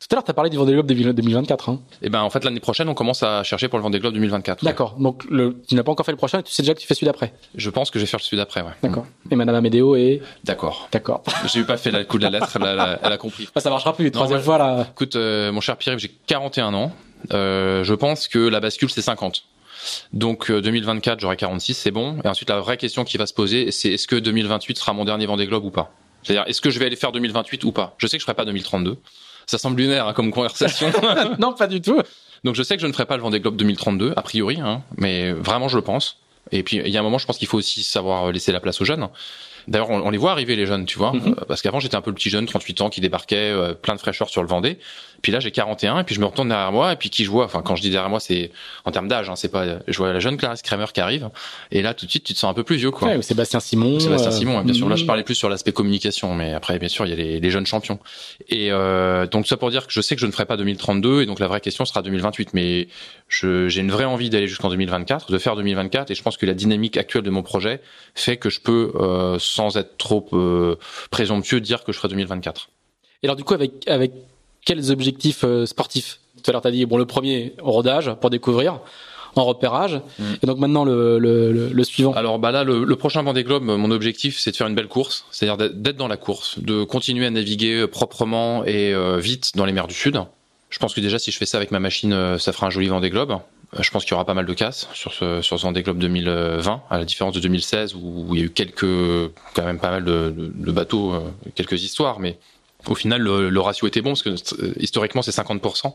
Tout 0.00 0.08
à 0.10 0.16
l'heure, 0.16 0.24
tu 0.24 0.30
as 0.30 0.34
parlé 0.34 0.50
du 0.50 0.58
Vendée 0.58 0.72
Globe 0.74 0.86
2024. 0.86 1.70
Hein. 1.70 1.80
Et 2.02 2.10
ben 2.10 2.20
en 2.20 2.28
fait 2.28 2.44
l'année 2.44 2.60
prochaine, 2.60 2.88
on 2.90 2.94
commence 2.94 3.22
à 3.22 3.42
chercher 3.42 3.68
pour 3.68 3.78
le 3.78 3.84
Vendée 3.84 4.00
Globe 4.00 4.12
2024. 4.12 4.62
ouais. 4.62 4.68
D'accord. 4.68 4.96
Donc, 4.98 5.24
le, 5.30 5.56
tu 5.66 5.74
n'as 5.76 5.82
pas 5.82 5.92
encore 5.92 6.04
fait 6.04 6.12
le 6.12 6.18
prochain 6.18 6.40
et 6.40 6.42
tu 6.42 6.52
sais 6.52 6.62
déjà 6.62 6.74
que 6.74 6.80
tu 6.80 6.86
fais 6.86 6.92
celui 6.94 7.06
d'après. 7.06 7.32
Je 7.54 7.70
pense 7.70 7.90
que 7.90 7.98
je 7.98 8.04
vais 8.04 8.10
faire 8.10 8.20
celui 8.20 8.36
d'après. 8.36 8.60
Ouais. 8.60 8.72
D'accord. 8.82 9.06
Et 9.30 9.34
Madame 9.36 9.54
Amédéo 9.54 9.96
est 9.96 10.20
D'accord. 10.44 10.88
d'accord. 10.92 11.22
J'ai 11.46 11.60
eu 11.60 11.64
pas 11.64 11.78
fait 11.78 11.90
le 11.90 12.04
coup 12.04 12.18
de 12.18 12.24
la 12.24 12.30
lettre. 12.30 12.50
Elle 12.56 12.66
a, 12.66 12.98
elle 13.02 13.12
a 13.12 13.16
compris. 13.16 13.48
Bah, 13.54 13.62
ça 13.62 13.70
marchera 13.70 13.94
plus. 13.96 14.10
Troisième 14.10 14.40
fois 14.42 14.58
là. 14.58 14.88
Écoute, 14.92 15.16
euh, 15.16 15.50
mon 15.52 15.60
cher 15.62 15.76
Pierre, 15.78 15.98
j'ai 15.98 16.10
41 16.26 16.74
ans. 16.74 16.92
Euh, 17.32 17.82
je 17.84 17.94
pense 17.94 18.28
que 18.28 18.38
la 18.38 18.60
bascule 18.60 18.90
c'est 18.90 19.00
50. 19.00 19.44
Donc 20.12 20.50
euh, 20.50 20.60
2024, 20.60 21.20
j'aurai 21.20 21.36
46, 21.36 21.74
c'est 21.74 21.90
bon. 21.90 22.18
Et 22.24 22.28
ensuite, 22.28 22.50
la 22.50 22.60
vraie 22.60 22.76
question 22.76 23.04
qui 23.04 23.16
va 23.16 23.26
se 23.26 23.34
poser, 23.34 23.70
c'est 23.70 23.90
est-ce 23.90 24.06
que 24.06 24.16
2028 24.16 24.78
sera 24.78 24.92
mon 24.92 25.04
dernier 25.04 25.26
Vendée 25.26 25.46
Globe 25.46 25.64
ou 25.64 25.70
pas? 25.70 25.92
C'est-à-dire, 26.22 26.44
est-ce 26.46 26.60
que 26.60 26.70
je 26.70 26.78
vais 26.78 26.86
aller 26.86 26.96
faire 26.96 27.12
2028 27.12 27.64
ou 27.64 27.72
pas? 27.72 27.94
Je 27.98 28.06
sais 28.06 28.16
que 28.16 28.20
je 28.20 28.24
ferai 28.24 28.34
pas 28.34 28.44
2032. 28.44 28.96
Ça 29.46 29.58
semble 29.58 29.80
lunaire 29.80 30.08
hein, 30.08 30.12
comme 30.14 30.30
conversation. 30.32 30.90
non, 31.38 31.52
pas 31.52 31.66
du 31.66 31.80
tout. 31.80 32.00
Donc 32.44 32.54
je 32.54 32.62
sais 32.62 32.76
que 32.76 32.82
je 32.82 32.86
ne 32.86 32.92
ferai 32.92 33.06
pas 33.06 33.16
le 33.16 33.22
Vendée 33.22 33.40
Globe 33.40 33.56
2032, 33.56 34.12
a 34.16 34.22
priori, 34.22 34.58
hein, 34.60 34.82
mais 34.96 35.32
vraiment 35.32 35.68
je 35.68 35.76
le 35.76 35.82
pense. 35.82 36.18
Et 36.52 36.62
puis 36.62 36.76
il 36.76 36.88
y 36.88 36.96
a 36.96 37.00
un 37.00 37.02
moment, 37.02 37.18
je 37.18 37.26
pense 37.26 37.38
qu'il 37.38 37.48
faut 37.48 37.58
aussi 37.58 37.82
savoir 37.82 38.30
laisser 38.32 38.52
la 38.52 38.60
place 38.60 38.80
aux 38.80 38.84
jeunes. 38.84 39.08
D'ailleurs, 39.66 39.88
on, 39.88 40.00
on 40.02 40.10
les 40.10 40.18
voit 40.18 40.32
arriver 40.32 40.56
les 40.56 40.66
jeunes, 40.66 40.84
tu 40.84 40.98
vois, 40.98 41.12
Mhm. 41.12 41.36
Euh, 41.38 41.44
parce 41.48 41.62
qu'avant 41.62 41.80
j'étais 41.80 41.96
un 41.96 42.02
peu 42.02 42.10
le 42.10 42.14
petit 42.16 42.28
jeune, 42.28 42.44
38 42.46 42.80
ans, 42.82 42.90
qui 42.90 43.00
débarquait 43.00 43.50
euh, 43.50 43.72
plein 43.72 43.94
de 43.94 44.00
fraîcheur 44.00 44.28
sur 44.28 44.42
le 44.42 44.48
Vendée. 44.48 44.78
Puis 45.24 45.32
là 45.32 45.40
j'ai 45.40 45.50
41 45.50 46.00
et 46.00 46.04
puis 46.04 46.14
je 46.14 46.20
me 46.20 46.26
retourne 46.26 46.50
derrière 46.50 46.70
moi 46.70 46.92
et 46.92 46.96
puis 46.96 47.10
qui 47.10 47.24
je 47.24 47.30
vois, 47.30 47.46
enfin 47.46 47.62
quand 47.62 47.74
je 47.74 47.82
dis 47.82 47.90
derrière 47.90 48.10
moi, 48.10 48.20
c'est 48.20 48.52
en 48.84 48.92
termes 48.92 49.08
d'âge, 49.08 49.28
hein, 49.30 49.36
c'est 49.36 49.50
pas, 49.50 49.78
je 49.88 49.98
vois 49.98 50.12
la 50.12 50.20
jeune 50.20 50.36
Clarisse 50.36 50.62
Kramer 50.62 50.86
qui 50.92 51.00
arrive 51.00 51.30
et 51.72 51.82
là 51.82 51.94
tout 51.94 52.04
de 52.04 52.10
suite 52.10 52.24
tu 52.24 52.34
te 52.34 52.38
sens 52.38 52.50
un 52.50 52.54
peu 52.54 52.62
plus 52.62 52.76
vieux, 52.76 52.90
quoi. 52.90 53.08
Ouais, 53.08 53.16
ou 53.16 53.22
Sébastien 53.22 53.60
Simon. 53.60 54.00
Sébastien 54.00 54.30
euh, 54.30 54.34
Simon, 54.34 54.62
bien 54.62 54.74
sûr. 54.74 54.88
Là, 54.88 54.96
je 54.96 55.04
mm. 55.04 55.06
parlais 55.06 55.22
plus 55.22 55.34
sur 55.34 55.48
l'aspect 55.48 55.72
communication, 55.72 56.34
mais 56.34 56.52
après, 56.52 56.78
bien 56.78 56.88
sûr, 56.88 57.06
il 57.06 57.10
y 57.10 57.12
a 57.12 57.16
les, 57.16 57.40
les 57.40 57.50
jeunes 57.50 57.66
champions. 57.66 57.98
Et 58.48 58.70
euh, 58.70 59.26
donc, 59.26 59.46
ça 59.46 59.56
pour 59.56 59.70
dire 59.70 59.86
que 59.86 59.92
je 59.92 60.00
sais 60.00 60.14
que 60.14 60.20
je 60.20 60.26
ne 60.26 60.32
ferai 60.32 60.46
pas 60.46 60.56
2032, 60.56 61.22
et 61.22 61.26
donc 61.26 61.38
la 61.40 61.48
vraie 61.48 61.60
question 61.60 61.84
sera 61.84 62.02
2028. 62.02 62.54
Mais 62.54 62.88
j'ai 63.28 63.80
une 63.80 63.90
vraie 63.90 64.04
envie 64.04 64.30
d'aller 64.30 64.48
jusqu'en 64.48 64.68
2024, 64.68 65.32
de 65.32 65.38
faire 65.38 65.56
2024, 65.56 66.10
et 66.10 66.14
je 66.14 66.22
pense 66.22 66.36
que 66.36 66.46
la 66.46 66.54
dynamique 66.54 66.96
actuelle 66.96 67.22
de 67.22 67.30
mon 67.30 67.42
projet 67.42 67.80
fait 68.14 68.36
que 68.36 68.50
je 68.50 68.60
peux, 68.60 68.92
euh, 68.96 69.38
sans 69.38 69.76
être 69.76 69.96
trop 69.96 70.28
présomptueux, 71.10 71.60
dire 71.60 71.84
que 71.84 71.92
je 71.92 71.98
ferai 71.98 72.08
2024. 72.08 72.68
Et 73.22 73.26
alors, 73.26 73.36
du 73.36 73.44
coup, 73.44 73.54
avec, 73.54 73.72
avec 73.88 74.12
quels 74.64 74.90
objectifs 74.90 75.44
euh, 75.44 75.66
sportifs 75.66 76.18
Tout 76.42 76.50
à 76.50 76.52
l'heure, 76.52 76.62
tu 76.62 76.68
as 76.68 76.70
dit, 76.70 76.84
bon, 76.86 76.96
le 76.98 77.06
premier, 77.06 77.54
rodage 77.60 78.12
pour 78.20 78.30
découvrir, 78.30 78.80
en 79.36 79.44
repérage. 79.44 80.00
Mm. 80.18 80.22
Et 80.42 80.46
donc 80.46 80.58
maintenant, 80.58 80.84
le, 80.84 81.18
le, 81.18 81.52
le, 81.52 81.68
le 81.68 81.84
suivant. 81.84 82.12
Alors 82.12 82.38
bah 82.38 82.52
là, 82.52 82.64
le, 82.64 82.96
prochain 82.96 83.22
Vendée 83.22 83.44
Globe, 83.44 83.64
mon 83.64 83.90
objectif, 83.90 84.38
c'est 84.38 84.52
de 84.52 84.56
faire 84.56 84.66
une 84.68 84.74
belle 84.74 84.88
course, 84.88 85.26
c'est-à-dire 85.30 85.56
d'être- 85.70 85.96
dans 85.96 86.08
la 86.08 86.16
course, 86.16 86.58
de 86.60 86.84
continuer 86.84 87.26
à 87.26 87.30
naviguer 87.30 87.80
euh, 87.80 87.86
proprement 87.88 88.64
et 88.64 88.92
euh, 88.94 89.18
vite 89.18 89.52
dans 89.56 89.64
les 89.64 89.72
mers 89.72 89.86
du 89.88 89.94
Sud. 89.94 90.20
Je 90.70 90.78
pense 90.78 90.94
que 90.94 91.00
déjà, 91.00 91.18
si 91.18 91.30
je 91.30 91.38
fais 91.38 91.46
ça 91.46 91.56
avec 91.58 91.70
ma 91.70 91.78
machine, 91.80 92.36
ça 92.38 92.52
fera 92.52 92.66
un 92.66 92.70
joli 92.70 92.88
Vendée 92.88 93.10
Globe. 93.10 93.38
Je 93.78 93.90
pense 93.90 94.04
qu'il 94.04 94.12
y 94.12 94.14
aura 94.14 94.24
pas 94.24 94.34
mal 94.34 94.46
de 94.46 94.52
casse 94.54 94.88
sur 94.92 95.12
ce, 95.12 95.40
sur 95.42 95.58
ce 95.58 95.62
Vendée 95.64 95.82
Globe 95.82 95.98
2020, 95.98 96.82
à 96.90 96.98
la 96.98 97.04
différence 97.04 97.34
de 97.34 97.40
2016 97.40 97.94
où 97.94 98.28
il 98.34 98.38
y 98.38 98.42
a 98.42 98.46
eu 98.46 98.50
quelques, 98.50 98.80
quand 99.54 99.64
même 99.64 99.78
pas 99.78 99.90
mal 99.90 100.04
de, 100.04 100.30
de- 100.36 100.52
de 100.54 100.72
bateaux, 100.72 101.12
quelques 101.54 101.82
histoires, 101.84 102.18
mais 102.20 102.38
au 102.86 102.94
final, 102.94 103.20
le, 103.20 103.48
le 103.48 103.60
ratio 103.60 103.86
était 103.86 104.02
bon 104.02 104.10
parce 104.10 104.22
que 104.22 104.30
euh, 104.30 104.72
historiquement, 104.78 105.22
c'est 105.22 105.34
50%. 105.34 105.94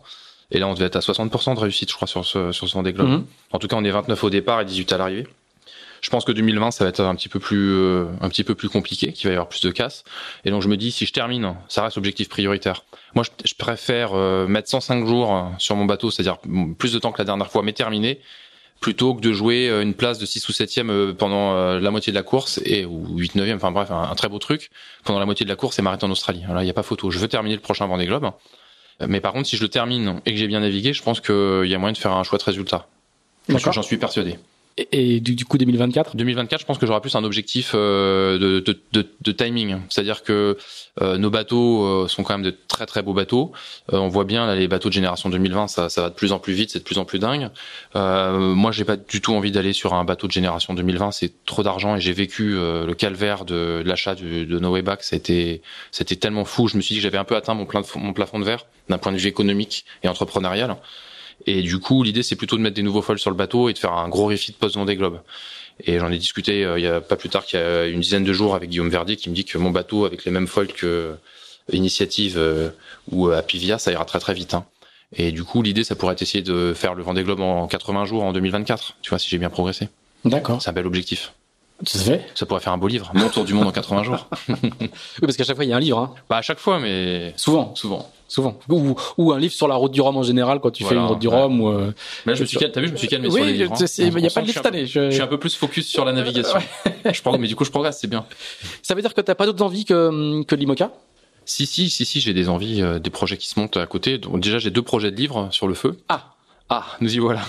Et 0.51 0.59
là, 0.59 0.67
on 0.67 0.73
devait 0.73 0.85
être 0.85 0.95
à 0.95 0.99
60% 0.99 1.55
de 1.55 1.59
réussite, 1.59 1.89
je 1.89 1.95
crois, 1.95 2.07
sur 2.07 2.25
ce, 2.25 2.51
sur 2.51 2.67
ce 2.67 2.73
Vendée 2.73 2.93
Globe. 2.93 3.09
Mhm. 3.09 3.25
En 3.51 3.59
tout 3.59 3.67
cas, 3.67 3.75
on 3.75 3.83
est 3.83 3.91
29 3.91 4.23
au 4.23 4.29
départ 4.29 4.61
et 4.61 4.65
18 4.65 4.91
à 4.93 4.97
l'arrivée. 4.97 5.27
Je 6.01 6.09
pense 6.09 6.23
que 6.23 6.31
2020, 6.31 6.71
ça 6.71 6.85
va 6.85 6.89
être 6.89 7.01
un 7.01 7.13
petit 7.15 7.29
peu 7.29 7.39
plus, 7.39 7.71
euh, 7.71 8.05
un 8.21 8.29
petit 8.29 8.43
peu 8.43 8.55
plus 8.55 8.69
compliqué, 8.69 9.11
qu'il 9.11 9.27
va 9.27 9.31
y 9.31 9.35
avoir 9.35 9.49
plus 9.49 9.61
de 9.61 9.69
casse. 9.69 10.05
Et 10.45 10.49
donc 10.49 10.61
je 10.61 10.69
me 10.69 10.77
dis, 10.77 10.91
si 10.91 11.05
je 11.05 11.11
termine, 11.11 11.55
ça 11.67 11.83
reste 11.83 11.97
objectif 11.97 12.29
prioritaire. 12.29 12.85
Moi, 13.15 13.25
je, 13.25 13.31
je 13.45 13.53
préfère 13.53 14.13
euh, 14.13 14.47
mettre 14.47 14.69
105 14.69 15.05
jours 15.05 15.51
sur 15.57 15.75
mon 15.75 15.85
bateau, 15.85 16.09
c'est-à-dire 16.09 16.37
plus 16.77 16.93
de 16.93 16.99
temps 16.99 17.11
que 17.11 17.17
la 17.17 17.25
dernière 17.25 17.51
fois, 17.51 17.63
mais 17.63 17.73
terminer, 17.73 18.21
plutôt 18.79 19.13
que 19.13 19.21
de 19.21 19.31
jouer 19.31 19.69
euh, 19.69 19.81
une 19.81 19.93
place 19.93 20.19
de 20.19 20.25
6 20.25 20.47
ou 20.49 20.51
7e 20.51 21.13
pendant 21.13 21.79
la 21.79 21.91
moitié 21.91 22.11
de 22.11 22.15
la 22.15 22.23
course 22.23 22.59
et 22.65 22.85
ou 22.85 23.17
8 23.17 23.35
9e 23.35 23.55
enfin 23.55 23.71
bref 23.71 23.91
un, 23.91 24.15
très 24.15 24.29
beau 24.29 24.39
truc 24.39 24.69
pendant 25.03 25.19
la 25.19 25.25
moitié 25.25 25.43
de 25.45 25.49
la 25.49 25.55
course 25.55 25.79
et 25.79 25.81
m'arrêter 25.81 26.05
en 26.05 26.11
Australie. 26.11 26.43
Là, 26.47 26.61
il 26.61 26.65
n'y 26.65 26.71
a 26.71 26.73
pas 26.73 26.83
photo. 26.83 27.11
Je 27.11 27.19
veux 27.19 27.27
terminer 27.27 27.55
le 27.55 27.61
prochain 27.61 27.87
Vendée 27.87 28.05
Globe. 28.05 28.31
Mais 29.07 29.21
par 29.21 29.31
contre, 29.31 29.47
si 29.47 29.55
je 29.55 29.61
le 29.61 29.69
termine 29.69 30.19
et 30.25 30.31
que 30.31 30.37
j'ai 30.37 30.47
bien 30.47 30.59
navigué, 30.59 30.91
je 30.91 31.01
pense 31.01 31.21
qu'il 31.21 31.65
y 31.65 31.75
a 31.75 31.77
moyen 31.77 31.93
de 31.93 31.97
faire 31.97 32.11
un 32.11 32.23
choix 32.23 32.37
de 32.37 32.43
résultat. 32.43 32.87
J'en 33.47 33.81
suis 33.81 33.97
persuadé. 33.97 34.37
Et, 34.91 35.19
du, 35.19 35.45
coup 35.45 35.57
2024 35.57 36.15
2024, 36.15 36.61
je 36.61 36.65
pense 36.65 36.77
que 36.77 36.85
j'aurai 36.85 37.01
plus 37.01 37.15
un 37.15 37.23
objectif 37.23 37.71
euh, 37.75 38.37
de, 38.37 38.59
de, 38.59 38.79
de, 38.93 39.07
de, 39.21 39.31
timing. 39.31 39.77
C'est-à-dire 39.89 40.23
que 40.23 40.57
euh, 41.01 41.17
nos 41.17 41.29
bateaux 41.29 41.83
euh, 41.83 42.07
sont 42.07 42.23
quand 42.23 42.33
même 42.33 42.45
de 42.45 42.55
très 42.67 42.85
très 42.85 43.01
beaux 43.01 43.13
bateaux. 43.13 43.51
on 43.91 44.07
voit 44.07 44.23
bien 44.23 44.45
là, 44.45 44.55
les 44.55 44.67
bateaux 44.67 44.89
de 44.89 44.93
génération 44.93 45.29
2020, 45.29 45.67
ça, 45.67 45.89
ça 45.89 46.01
va 46.01 46.09
de 46.09 46.15
plus 46.15 46.31
en 46.31 46.39
plus 46.39 46.53
vite, 46.53 46.71
c'est 46.71 46.79
de 46.79 46.83
plus 46.83 46.97
en 46.97 47.05
plus 47.05 47.19
dingue. 47.19 47.49
moi, 47.95 48.71
j'ai 48.71 48.85
pas 48.85 48.95
du 48.95 49.21
tout 49.21 49.33
envie 49.33 49.51
d'aller 49.51 49.73
sur 49.73 49.93
un 49.93 50.03
bateau 50.05 50.27
de 50.27 50.31
génération 50.31 50.73
2020, 50.73 51.11
c'est 51.11 51.45
trop 51.45 51.63
d'argent 51.63 51.95
et 51.95 51.99
j'ai 51.99 52.13
vécu 52.13 52.53
le 52.53 52.93
calvaire 52.93 53.45
de, 53.45 53.81
l'achat 53.85 54.15
de, 54.15 54.45
de 54.45 54.59
No 54.59 54.71
Way 54.71 54.81
Back. 54.81 55.03
C'était 55.03 55.61
c'était 55.91 56.15
tellement 56.15 56.45
fou. 56.45 56.67
Je 56.67 56.77
me 56.77 56.81
suis 56.81 56.93
dit 56.93 56.99
que 56.99 57.03
j'avais 57.03 57.17
un 57.17 57.23
peu 57.23 57.35
atteint 57.35 57.53
mon, 57.53 57.65
plein 57.65 57.81
mon 57.95 58.13
plafond 58.13 58.39
de 58.39 58.45
verre 58.45 58.65
d'un 58.87 58.97
point 58.97 59.11
de 59.11 59.17
vue 59.17 59.27
économique 59.27 59.85
et 60.03 60.07
entrepreneurial. 60.07 60.77
Et 61.45 61.61
du 61.61 61.79
coup, 61.79 62.03
l'idée, 62.03 62.23
c'est 62.23 62.35
plutôt 62.35 62.57
de 62.57 62.61
mettre 62.61 62.75
des 62.75 62.81
nouveaux 62.81 63.01
foils 63.01 63.19
sur 63.19 63.29
le 63.29 63.35
bateau 63.35 63.69
et 63.69 63.73
de 63.73 63.77
faire 63.77 63.93
un 63.93 64.09
gros 64.09 64.27
refit 64.27 64.51
post 64.51 64.75
Vendée 64.75 64.95
Globe. 64.95 65.21
Et 65.85 65.99
j'en 65.99 66.11
ai 66.11 66.17
discuté 66.17 66.65
euh, 66.65 66.77
il 66.77 66.83
y 66.83 66.87
a 66.87 66.99
pas 66.99 67.15
plus 67.15 67.29
tard 67.29 67.45
qu'il 67.45 67.59
y 67.59 67.63
a 67.63 67.85
une 67.85 68.01
dizaine 68.01 68.23
de 68.23 68.33
jours 68.33 68.53
avec 68.53 68.69
Guillaume 68.69 68.89
Verdier 68.89 69.15
qui 69.15 69.29
me 69.29 69.35
dit 69.35 69.45
que 69.45 69.57
mon 69.57 69.71
bateau 69.71 70.05
avec 70.05 70.25
les 70.25 70.31
mêmes 70.31 70.47
foils 70.47 70.73
que 70.73 71.15
Initiative 71.71 72.37
euh, 72.37 72.69
ou 73.11 73.29
Apivia, 73.29 73.77
ça 73.77 73.91
ira 73.91 74.03
très 74.05 74.19
très 74.19 74.33
vite. 74.33 74.53
Hein. 74.53 74.65
Et 75.15 75.31
du 75.31 75.43
coup, 75.43 75.61
l'idée, 75.61 75.83
ça 75.83 75.95
pourrait 75.95 76.13
être 76.13 76.21
essayer 76.21 76.43
de 76.43 76.73
faire 76.75 76.93
le 76.95 77.03
Vendée 77.03 77.23
Globe 77.23 77.39
en 77.39 77.67
80 77.67 78.05
jours 78.05 78.23
en 78.23 78.33
2024. 78.33 78.97
Tu 79.01 79.09
vois, 79.09 79.19
si 79.19 79.29
j'ai 79.29 79.37
bien 79.37 79.49
progressé. 79.49 79.89
D'accord. 80.25 80.61
C'est 80.61 80.69
un 80.69 80.73
bel 80.73 80.85
objectif. 80.85 81.33
Ça 81.85 81.99
se 81.99 82.03
fait 82.03 82.25
Ça 82.35 82.45
pourrait 82.45 82.59
faire 82.59 82.73
un 82.73 82.77
beau 82.77 82.87
livre. 82.87 83.11
Mon 83.13 83.29
tour 83.29 83.45
du 83.45 83.53
monde 83.53 83.67
en 83.67 83.71
80 83.71 84.03
jours. 84.03 84.27
oui, 84.49 84.89
parce 85.21 85.37
qu'à 85.37 85.43
chaque 85.43 85.55
fois, 85.55 85.65
il 85.65 85.69
y 85.69 85.73
a 85.73 85.77
un 85.77 85.79
livre. 85.79 85.97
Hein. 85.97 86.13
Bah, 86.29 86.37
à 86.37 86.41
chaque 86.41 86.59
fois, 86.59 86.79
mais. 86.79 87.33
Souvent. 87.37 87.73
Souvent. 87.75 88.11
Souvent. 88.27 88.59
Ou, 88.69 88.95
ou, 89.17 89.31
un 89.31 89.39
livre 89.39 89.53
sur 89.53 89.67
la 89.67 89.75
route 89.75 89.91
du 89.91 90.01
Rhum 90.01 90.15
en 90.15 90.23
général, 90.23 90.59
quand 90.59 90.69
tu 90.69 90.83
fais 90.83 90.93
une 90.93 91.05
route 91.05 91.19
du 91.19 91.27
Rhum. 91.27 91.61
Ou, 91.61 91.69
euh... 91.69 91.93
Mais 92.25 92.35
je 92.35 92.41
me 92.41 92.45
suis, 92.45 92.57
t'as 92.57 92.79
vu, 92.79 92.87
je 92.87 92.91
me 92.91 92.97
suis 92.97 93.07
calmé 93.07 93.29
sur 93.29 93.43
les 93.43 93.53
livres. 93.53 93.73
Oui, 93.79 93.87
il 93.97 94.15
n'y 94.15 94.27
a 94.27 94.29
pas 94.29 94.41
de 94.41 94.45
livre 94.45 94.57
cette 94.57 94.65
année. 94.65 94.85
Je... 94.85 95.09
suis 95.09 95.21
un 95.21 95.27
peu 95.27 95.39
plus 95.39 95.55
focus 95.55 95.87
sur 95.87 96.05
la 96.05 96.13
navigation. 96.13 96.59
je 97.11 97.21
prends, 97.21 97.37
mais 97.37 97.47
du 97.47 97.55
coup, 97.55 97.65
je 97.65 97.71
progresse, 97.71 97.97
c'est 97.99 98.07
bien. 98.07 98.25
Ça 98.83 98.93
veut 98.93 99.01
dire 99.01 99.13
que 99.13 99.21
t'as 99.21 99.35
pas 99.35 99.45
d'autres 99.45 99.63
envies 99.63 99.85
que, 99.85 100.43
que 100.43 100.55
l'IMOCA? 100.55 100.91
Si, 101.45 101.65
si, 101.65 101.89
si, 101.89 102.05
si, 102.05 102.19
j'ai 102.19 102.33
des 102.33 102.47
envies, 102.49 102.83
euh, 102.83 102.99
des 102.99 103.09
projets 103.09 103.35
qui 103.35 103.47
se 103.47 103.59
montent 103.59 103.77
à 103.77 103.87
côté. 103.87 104.19
Donc, 104.19 104.39
déjà, 104.39 104.59
j'ai 104.59 104.69
deux 104.69 104.83
projets 104.83 105.09
de 105.09 105.15
livres 105.15 105.47
sur 105.51 105.67
le 105.67 105.73
feu. 105.73 105.97
Ah. 106.07 106.35
Ah, 106.69 106.85
nous 107.01 107.15
y 107.15 107.17
voilà. 107.17 107.41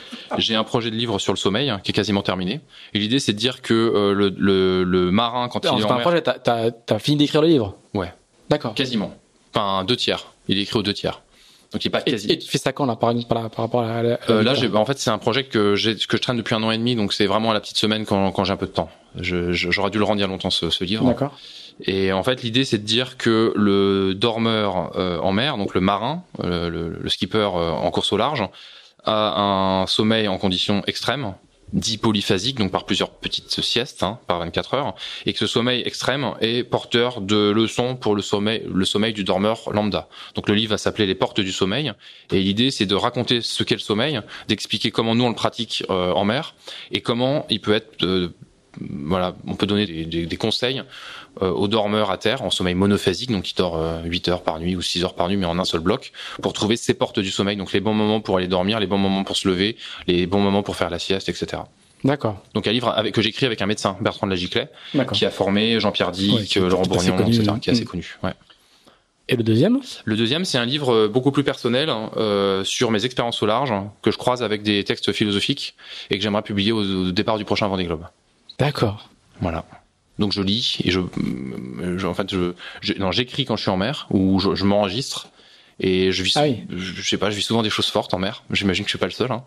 J'ai 0.38 0.54
un 0.54 0.64
projet 0.64 0.90
de 0.90 0.96
livre 0.96 1.18
sur 1.18 1.32
le 1.32 1.38
sommeil 1.38 1.70
hein, 1.70 1.80
qui 1.82 1.90
est 1.90 1.94
quasiment 1.94 2.22
terminé. 2.22 2.60
Et 2.94 2.98
l'idée, 2.98 3.18
c'est 3.18 3.32
de 3.32 3.38
dire 3.38 3.62
que 3.62 3.74
euh, 3.74 4.12
le, 4.14 4.34
le, 4.36 4.84
le, 4.84 5.10
marin, 5.10 5.48
quand 5.48 5.64
Alors, 5.64 5.78
il 5.78 5.82
est 5.82 5.84
en 5.84 5.90
un 5.90 5.94
mer... 5.94 6.02
projet, 6.02 6.22
t'as 6.22 6.70
as, 6.88 6.98
fini 6.98 7.16
d'écrire 7.16 7.42
le 7.42 7.48
livre 7.48 7.76
Ouais. 7.94 8.12
D'accord. 8.48 8.74
Quasiment. 8.74 9.14
Enfin, 9.54 9.84
deux 9.84 9.96
tiers. 9.96 10.26
Il 10.48 10.58
est 10.58 10.62
écrit 10.62 10.78
aux 10.78 10.82
deux 10.82 10.94
tiers. 10.94 11.22
Donc 11.72 11.84
il 11.84 11.88
est 11.88 11.90
pas 11.90 12.02
quasi. 12.02 12.28
Et, 12.28 12.34
et 12.34 12.38
tu 12.38 12.48
fais 12.50 12.58
ça 12.58 12.72
quand 12.72 12.84
là, 12.84 12.96
par, 12.96 13.14
par, 13.28 13.50
par 13.50 13.64
rapport 13.64 13.82
à 13.82 14.02
la, 14.02 14.18
euh, 14.28 14.42
là, 14.42 14.54
j'ai, 14.54 14.68
en 14.68 14.84
fait, 14.84 14.98
c'est 14.98 15.10
un 15.10 15.18
projet 15.18 15.44
que 15.44 15.74
j'ai 15.74 15.94
que 15.94 16.16
je 16.16 16.22
traîne 16.22 16.36
depuis 16.36 16.54
un 16.54 16.62
an 16.62 16.70
et 16.70 16.76
demi, 16.76 16.96
donc 16.96 17.14
c'est 17.14 17.26
vraiment 17.26 17.50
à 17.50 17.54
la 17.54 17.60
petite 17.60 17.78
semaine 17.78 18.04
quand, 18.04 18.30
quand 18.32 18.44
j'ai 18.44 18.52
un 18.52 18.58
peu 18.58 18.66
de 18.66 18.72
temps. 18.72 18.90
Je, 19.18 19.52
j'aurais 19.52 19.90
dû 19.90 19.98
le 19.98 20.04
rendre 20.04 20.18
il 20.18 20.22
y 20.22 20.24
a 20.24 20.26
longtemps 20.26 20.50
ce, 20.50 20.70
ce 20.70 20.84
livre. 20.84 21.06
D'accord. 21.06 21.32
Et 21.84 22.12
en 22.12 22.22
fait, 22.22 22.42
l'idée, 22.42 22.64
c'est 22.64 22.78
de 22.78 22.84
dire 22.84 23.16
que 23.16 23.52
le 23.56 24.14
dormeur 24.14 24.92
euh, 24.96 25.18
en 25.18 25.32
mer, 25.32 25.56
donc 25.56 25.74
le 25.74 25.80
marin, 25.80 26.22
euh, 26.44 26.68
le, 26.68 26.98
le, 27.00 27.08
skipper 27.08 27.38
euh, 27.38 27.70
en 27.70 27.90
course 27.90 28.12
au 28.12 28.16
large, 28.16 28.44
a 29.04 29.82
un 29.82 29.86
sommeil 29.86 30.28
en 30.28 30.38
conditions 30.38 30.82
extrêmes, 30.86 31.34
dit 31.72 31.96
polyphasique, 31.96 32.58
donc 32.58 32.70
par 32.70 32.84
plusieurs 32.84 33.10
petites 33.10 33.60
siestes, 33.60 34.02
hein, 34.02 34.18
par 34.26 34.38
24 34.40 34.74
heures, 34.74 34.94
et 35.26 35.32
que 35.32 35.38
ce 35.38 35.46
sommeil 35.46 35.82
extrême 35.86 36.34
est 36.40 36.64
porteur 36.64 37.20
de 37.20 37.50
leçons 37.50 37.96
pour 37.96 38.14
le 38.14 38.22
sommeil, 38.22 38.62
le 38.72 38.84
sommeil 38.84 39.12
du 39.12 39.24
dormeur 39.24 39.70
lambda. 39.72 40.08
Donc 40.34 40.48
le 40.48 40.54
livre 40.54 40.70
va 40.70 40.78
s'appeler 40.78 41.06
Les 41.06 41.14
portes 41.14 41.40
du 41.40 41.52
sommeil, 41.52 41.92
et 42.30 42.40
l'idée 42.40 42.70
c'est 42.70 42.86
de 42.86 42.94
raconter 42.94 43.40
ce 43.40 43.62
qu'est 43.62 43.74
le 43.74 43.80
sommeil, 43.80 44.20
d'expliquer 44.48 44.90
comment 44.90 45.14
nous 45.14 45.24
on 45.24 45.30
le 45.30 45.34
pratique 45.34 45.84
euh, 45.90 46.12
en 46.12 46.24
mer, 46.24 46.54
et 46.90 47.00
comment 47.00 47.46
il 47.48 47.60
peut 47.60 47.74
être 47.74 48.04
euh, 48.04 48.34
voilà, 48.90 49.34
on 49.46 49.54
peut 49.54 49.66
donner 49.66 49.86
des, 49.86 50.04
des, 50.04 50.26
des 50.26 50.36
conseils 50.36 50.82
euh, 51.42 51.50
aux 51.50 51.68
dormeurs 51.68 52.10
à 52.10 52.18
terre 52.18 52.42
en 52.42 52.50
sommeil 52.50 52.74
monophasique, 52.74 53.30
donc 53.30 53.44
qui 53.44 53.54
dort 53.54 53.76
euh, 53.76 54.02
8 54.04 54.28
heures 54.28 54.42
par 54.42 54.58
nuit 54.60 54.76
ou 54.76 54.82
6 54.82 55.04
heures 55.04 55.14
par 55.14 55.28
nuit, 55.28 55.36
mais 55.36 55.46
en 55.46 55.58
un 55.58 55.64
seul 55.64 55.80
bloc, 55.80 56.12
pour 56.42 56.52
trouver 56.52 56.76
ses 56.76 56.94
portes 56.94 57.18
du 57.20 57.30
sommeil, 57.30 57.56
donc 57.56 57.72
les 57.72 57.80
bons 57.80 57.94
moments 57.94 58.20
pour 58.20 58.36
aller 58.38 58.48
dormir, 58.48 58.80
les 58.80 58.86
bons 58.86 58.98
moments 58.98 59.24
pour 59.24 59.36
se 59.36 59.48
lever, 59.48 59.76
les 60.06 60.26
bons 60.26 60.40
moments 60.40 60.62
pour 60.62 60.76
faire 60.76 60.90
la 60.90 60.98
sieste, 60.98 61.28
etc. 61.28 61.62
D'accord. 62.04 62.42
Donc 62.54 62.66
un 62.66 62.72
livre 62.72 62.88
avec, 62.88 63.14
que 63.14 63.22
j'écris 63.22 63.46
avec 63.46 63.62
un 63.62 63.66
médecin, 63.66 63.96
Bertrand 64.00 64.26
de 64.26 64.32
la 64.32 64.36
Giclet, 64.36 64.68
qui 65.12 65.24
a 65.24 65.30
formé 65.30 65.78
Jean-Pierre 65.78 66.10
Dick, 66.10 66.56
Ouais, 66.56 66.68
Laurent 66.68 66.82
Bourgnon, 66.82 67.16
connu, 67.16 67.34
etc., 67.34 67.52
qui 67.60 67.70
est 67.70 67.72
assez 67.72 67.82
Mm. 67.84 67.86
connu. 67.86 68.16
Ouais. 68.24 68.32
Et 69.28 69.36
le 69.36 69.44
deuxième? 69.44 69.80
Le 70.04 70.16
deuxième, 70.16 70.44
c'est 70.44 70.58
un 70.58 70.64
livre 70.64 70.92
euh, 70.92 71.08
beaucoup 71.08 71.30
plus 71.30 71.44
personnel 71.44 71.88
hein, 71.90 72.10
euh, 72.16 72.64
sur 72.64 72.90
mes 72.90 73.04
expériences 73.04 73.40
au 73.42 73.46
large, 73.46 73.70
hein, 73.70 73.92
que 74.02 74.10
je 74.10 74.18
croise 74.18 74.42
avec 74.42 74.62
des 74.64 74.82
textes 74.82 75.12
philosophiques 75.12 75.76
et 76.10 76.16
que 76.18 76.22
j'aimerais 76.24 76.42
publier 76.42 76.72
au, 76.72 76.80
au 76.82 77.12
départ 77.12 77.38
du 77.38 77.44
prochain 77.44 77.68
Vendée 77.68 77.84
Globe. 77.84 78.04
D'accord. 78.58 79.08
Voilà. 79.40 79.64
Donc 80.18 80.32
je 80.32 80.42
lis 80.42 80.78
et 80.84 80.90
je, 80.90 81.00
je 81.96 82.06
en 82.06 82.14
fait, 82.14 82.30
je, 82.30 82.52
je- 82.80 82.92
non, 82.94 83.10
j'écris 83.12 83.44
quand 83.44 83.56
je 83.56 83.62
suis 83.62 83.70
en 83.70 83.76
mer 83.76 84.06
ou 84.10 84.38
je, 84.40 84.54
je 84.54 84.64
m'enregistre 84.64 85.28
et 85.80 86.12
je 86.12 86.22
vis, 86.22 86.36
Ah 86.36 86.42
oui. 86.42 86.62
je, 86.70 86.76
je 86.94 87.08
sais 87.08 87.16
pas, 87.16 87.30
je 87.30 87.36
vis 87.36 87.42
souvent 87.42 87.62
des 87.62 87.70
choses 87.70 87.86
fortes 87.88 88.14
en 88.14 88.18
mer. 88.18 88.44
J'imagine 88.50 88.84
que 88.84 88.88
je 88.88 88.92
suis 88.92 88.98
pas 88.98 89.06
le 89.06 89.12
seul. 89.12 89.32
Hein. 89.32 89.42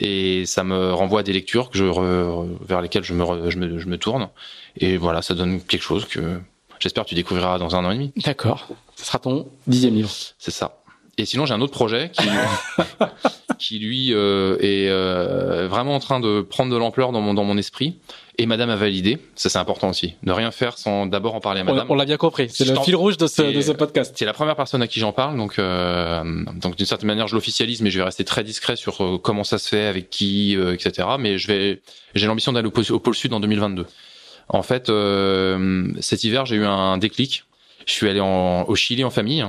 Et 0.00 0.44
ça 0.46 0.64
me 0.64 0.92
renvoie 0.92 1.20
à 1.20 1.22
des 1.22 1.32
lectures 1.34 1.70
que 1.70 1.78
je 1.78 1.84
re- 1.84 2.48
vers 2.66 2.80
lesquelles 2.80 3.04
je 3.04 3.12
me, 3.14 3.22
re- 3.22 3.50
je 3.50 3.58
me 3.58 3.78
je 3.78 3.86
me 3.86 3.98
tourne. 3.98 4.28
Et 4.78 4.96
voilà, 4.96 5.22
ça 5.22 5.34
donne 5.34 5.60
quelque 5.60 5.82
chose 5.82 6.06
que 6.06 6.40
j'espère 6.80 7.04
que 7.04 7.10
tu 7.10 7.14
découvriras 7.14 7.58
dans 7.58 7.76
un 7.76 7.84
an 7.84 7.90
et 7.90 7.94
demi. 7.94 8.12
D'accord. 8.24 8.66
Ce 8.96 9.04
sera 9.04 9.18
ton 9.18 9.46
dixième 9.66 9.94
livre. 9.94 10.10
C'est 10.38 10.50
ça. 10.50 10.78
Et 11.18 11.24
sinon, 11.24 11.46
j'ai 11.46 11.54
un 11.54 11.60
autre 11.62 11.72
projet 11.72 12.10
qui, 12.12 12.28
qui 13.58 13.78
lui 13.78 14.12
euh, 14.12 14.56
est 14.60 14.88
euh, 14.88 15.68
vraiment 15.68 15.94
en 15.94 16.00
train 16.00 16.20
de 16.20 16.40
prendre 16.42 16.72
de 16.72 16.76
l'ampleur 16.76 17.12
dans 17.12 17.20
mon 17.20 17.32
dans 17.34 17.44
mon 17.44 17.56
esprit. 17.58 17.98
Et 18.38 18.44
Madame 18.46 18.68
a 18.70 18.76
validé. 18.76 19.18
Ça, 19.34 19.48
c'est 19.48 19.58
important 19.58 19.88
aussi. 19.88 20.14
Ne 20.22 20.32
rien 20.32 20.50
faire 20.50 20.76
sans 20.76 21.06
d'abord 21.06 21.34
en 21.34 21.40
parler 21.40 21.60
à 21.60 21.64
Madame. 21.64 21.86
on 21.90 21.94
l'a 21.94 22.04
bien 22.04 22.18
compris. 22.18 22.48
C'est 22.50 22.64
le 22.66 22.74
fil 22.84 22.94
rouge 22.96 23.16
de 23.16 23.26
ce, 23.26 23.40
de 23.40 23.60
ce 23.62 23.72
podcast. 23.72 24.14
C'est 24.18 24.26
la 24.26 24.34
première 24.34 24.56
personne 24.56 24.82
à 24.82 24.86
qui 24.86 25.00
j'en 25.00 25.12
parle, 25.12 25.36
donc 25.38 25.58
euh, 25.58 26.22
donc 26.54 26.76
d'une 26.76 26.84
certaine 26.86 27.06
manière 27.06 27.28
je 27.28 27.34
l'officialise, 27.34 27.80
mais 27.80 27.90
je 27.90 27.98
vais 27.98 28.04
rester 28.04 28.24
très 28.24 28.44
discret 28.44 28.76
sur 28.76 29.02
euh, 29.02 29.16
comment 29.18 29.42
ça 29.44 29.56
se 29.58 29.68
fait, 29.68 29.86
avec 29.86 30.10
qui, 30.10 30.54
euh, 30.56 30.74
etc. 30.74 31.08
Mais 31.18 31.38
je 31.38 31.46
vais, 31.46 31.80
j'ai 32.14 32.26
l'ambition 32.26 32.52
d'aller 32.52 32.68
au, 32.68 32.70
pôle- 32.70 32.92
au 32.92 32.98
pôle 33.00 33.14
sud 33.14 33.32
en 33.32 33.40
2022. 33.40 33.86
En 34.48 34.62
fait, 34.62 34.90
euh, 34.90 35.88
cet 36.00 36.22
hiver 36.24 36.44
j'ai 36.46 36.56
eu 36.56 36.64
un 36.66 36.98
déclic. 36.98 37.44
Je 37.86 37.92
suis 37.92 38.08
allé 38.08 38.20
en, 38.20 38.64
au 38.64 38.74
Chili 38.74 39.02
en 39.04 39.10
famille. 39.10 39.46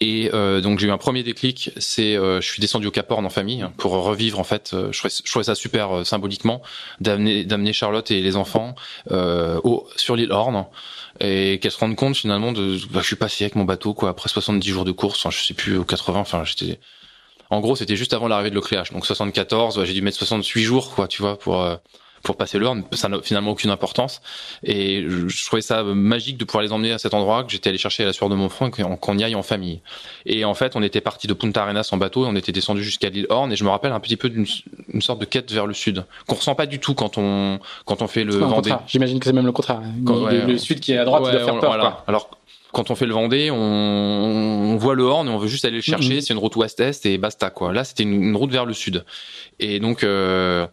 Et 0.00 0.30
euh, 0.32 0.60
donc 0.60 0.78
j'ai 0.78 0.86
eu 0.86 0.92
un 0.92 0.98
premier 0.98 1.24
déclic, 1.24 1.72
c'est 1.76 2.16
euh, 2.16 2.40
je 2.40 2.46
suis 2.46 2.60
descendu 2.60 2.86
au 2.86 2.90
Cap 2.92 3.10
Horn 3.10 3.26
en 3.26 3.30
famille 3.30 3.66
pour 3.78 3.92
revivre 3.92 4.38
en 4.38 4.44
fait, 4.44 4.70
euh, 4.72 4.92
je, 4.92 4.98
trouvais, 4.98 5.12
je 5.24 5.28
trouvais 5.28 5.44
ça 5.44 5.56
super 5.56 5.98
euh, 5.98 6.04
symboliquement 6.04 6.62
d'amener 7.00 7.44
d'amener 7.44 7.72
Charlotte 7.72 8.08
et 8.12 8.20
les 8.20 8.36
enfants 8.36 8.76
euh, 9.10 9.60
au, 9.64 9.88
sur 9.96 10.14
l'île 10.14 10.30
Horn 10.30 10.66
et 11.18 11.58
qu'elle 11.58 11.72
se 11.72 11.78
rende 11.78 11.96
compte 11.96 12.16
finalement 12.16 12.52
de 12.52 12.78
bah, 12.92 13.00
je 13.00 13.06
suis 13.06 13.16
passé 13.16 13.42
avec 13.42 13.56
mon 13.56 13.64
bateau 13.64 13.92
quoi 13.92 14.10
après 14.10 14.28
70 14.28 14.68
jours 14.70 14.84
de 14.84 14.92
course, 14.92 15.26
enfin, 15.26 15.36
je 15.36 15.44
sais 15.44 15.54
plus 15.54 15.76
au 15.76 15.84
80, 15.84 16.20
enfin 16.20 16.44
j'étais 16.44 16.78
en 17.50 17.58
gros 17.58 17.74
c'était 17.74 17.96
juste 17.96 18.12
avant 18.12 18.28
l'arrivée 18.28 18.50
de 18.50 18.54
l'Ocléache 18.54 18.92
donc 18.92 19.04
74, 19.04 19.78
ouais, 19.78 19.86
j'ai 19.86 19.94
dû 19.94 20.02
mettre 20.02 20.18
68 20.18 20.62
jours 20.62 20.94
quoi 20.94 21.08
tu 21.08 21.22
vois 21.22 21.36
pour 21.36 21.60
euh, 21.60 21.74
pour 22.22 22.36
passer 22.36 22.58
l'Orne, 22.58 22.84
ça 22.92 23.08
n'a 23.08 23.20
finalement 23.22 23.50
aucune 23.52 23.70
importance. 23.70 24.20
Et 24.62 25.04
je, 25.08 25.28
je 25.28 25.46
trouvais 25.46 25.62
ça 25.62 25.82
magique 25.82 26.36
de 26.36 26.44
pouvoir 26.44 26.62
les 26.62 26.72
emmener 26.72 26.92
à 26.92 26.98
cet 26.98 27.14
endroit 27.14 27.44
que 27.44 27.50
j'étais 27.52 27.68
allé 27.70 27.78
chercher 27.78 28.02
à 28.02 28.06
la 28.06 28.12
sueur 28.12 28.28
de 28.28 28.34
mon 28.34 28.48
front 28.48 28.70
qu'on 28.70 29.18
y 29.18 29.24
aille 29.24 29.34
en 29.34 29.42
famille. 29.42 29.80
Et 30.26 30.44
en 30.44 30.54
fait, 30.54 30.76
on 30.76 30.82
était 30.82 31.00
parti 31.00 31.26
de 31.26 31.32
Punta 31.34 31.62
Arenas 31.62 31.88
en 31.92 31.96
bateau 31.96 32.24
et 32.24 32.28
on 32.28 32.36
était 32.36 32.52
descendu 32.52 32.82
jusqu'à 32.82 33.08
l'île 33.08 33.26
Horn. 33.30 33.52
Et 33.52 33.56
je 33.56 33.64
me 33.64 33.70
rappelle 33.70 33.92
un 33.92 34.00
petit 34.00 34.16
peu 34.16 34.28
d'une 34.28 34.46
une 34.92 35.02
sorte 35.02 35.20
de 35.20 35.24
quête 35.24 35.52
vers 35.52 35.66
le 35.66 35.74
sud 35.74 36.04
qu'on 36.26 36.34
ressent 36.36 36.54
pas 36.54 36.66
du 36.66 36.78
tout 36.78 36.94
quand 36.94 37.18
on 37.18 37.58
quand 37.84 38.02
on 38.02 38.06
fait 38.08 38.24
le 38.24 38.34
Vendée. 38.36 38.72
J'imagine 38.86 39.18
que 39.20 39.26
c'est 39.26 39.32
même 39.32 39.46
le 39.46 39.52
contraire. 39.52 39.80
Quand- 40.04 40.16
le, 40.16 40.22
ouais, 40.22 40.38
le 40.46 40.52
ouais. 40.54 40.58
sud 40.58 40.80
qui 40.80 40.92
est 40.92 40.98
à 40.98 41.04
droite, 41.04 41.22
il 41.24 41.26
Ouais, 41.26 41.32
doit 41.32 41.44
faire 41.44 41.54
on- 41.54 41.60
peur. 41.60 41.70
voilà. 41.70 41.84
quoi. 41.84 42.04
Alors 42.08 42.30
quand 42.72 42.90
on 42.90 42.94
fait 42.94 43.06
le 43.06 43.14
Vendée, 43.14 43.50
on, 43.50 43.56
on 43.56 44.76
voit 44.76 44.94
le 44.94 45.02
Horn 45.04 45.26
et 45.26 45.30
on 45.30 45.38
veut 45.38 45.48
juste 45.48 45.64
aller 45.64 45.76
le 45.76 45.82
chercher. 45.82 46.14
Mhm. 46.16 46.20
C'est 46.20 46.32
une 46.34 46.38
route 46.38 46.54
ouest-est 46.56 47.06
et 47.06 47.16
basta 47.18 47.50
quoi. 47.50 47.72
Là, 47.72 47.84
c'était 47.84 48.02
une, 48.02 48.22
une 48.22 48.36
route 48.36 48.50
vers 48.50 48.66
le 48.66 48.74
sud. 48.74 49.04
Et 49.58 49.80
donc, 49.80 50.04
euh, 50.04 50.66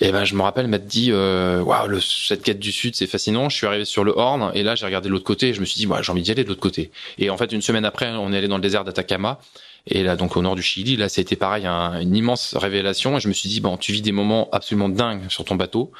et 0.00 0.10
ben, 0.12 0.24
je 0.24 0.34
me 0.34 0.42
rappelle 0.42 0.66
m'être 0.66 0.86
dit, 0.86 1.10
euh, 1.12 1.60
waouh, 1.62 1.86
le- 1.88 2.00
cette 2.00 2.42
quête 2.42 2.58
du 2.58 2.72
sud, 2.72 2.94
c'est 2.96 3.06
fascinant. 3.06 3.48
Je 3.48 3.56
suis 3.56 3.66
arrivé 3.66 3.84
sur 3.84 4.04
le 4.04 4.12
Horn 4.16 4.50
et 4.54 4.62
là, 4.62 4.74
j'ai 4.74 4.86
regardé 4.86 5.08
l'autre 5.08 5.24
côté 5.24 5.48
et 5.50 5.54
je 5.54 5.60
me 5.60 5.64
suis 5.64 5.78
dit, 5.78 5.86
ouais, 5.86 6.02
j'ai 6.02 6.10
envie 6.12 6.22
d'y 6.22 6.30
aller 6.30 6.44
de 6.44 6.48
l'autre 6.48 6.60
côté. 6.60 6.90
Et 7.18 7.30
en 7.30 7.36
fait, 7.36 7.52
une 7.52 7.62
semaine 7.62 7.84
après, 7.84 8.10
on 8.10 8.32
est 8.32 8.38
allé 8.38 8.48
dans 8.48 8.56
le 8.56 8.62
désert 8.62 8.84
d'Atacama. 8.84 9.38
Et 9.86 10.02
là, 10.02 10.16
donc 10.16 10.36
au 10.36 10.42
nord 10.42 10.54
du 10.56 10.62
Chili, 10.62 10.96
là, 10.96 11.08
c'était 11.08 11.36
pareil, 11.36 11.66
un- 11.66 12.00
une 12.00 12.16
immense 12.16 12.54
révélation. 12.56 13.16
Et 13.16 13.20
je 13.20 13.28
me 13.28 13.32
suis 13.34 13.48
dit, 13.48 13.60
bon, 13.60 13.76
tu 13.76 13.92
vis 13.92 14.02
des 14.02 14.12
moments 14.12 14.48
absolument 14.52 14.88
dingues 14.88 15.28
sur 15.28 15.44
ton 15.44 15.54
bateau 15.56 15.92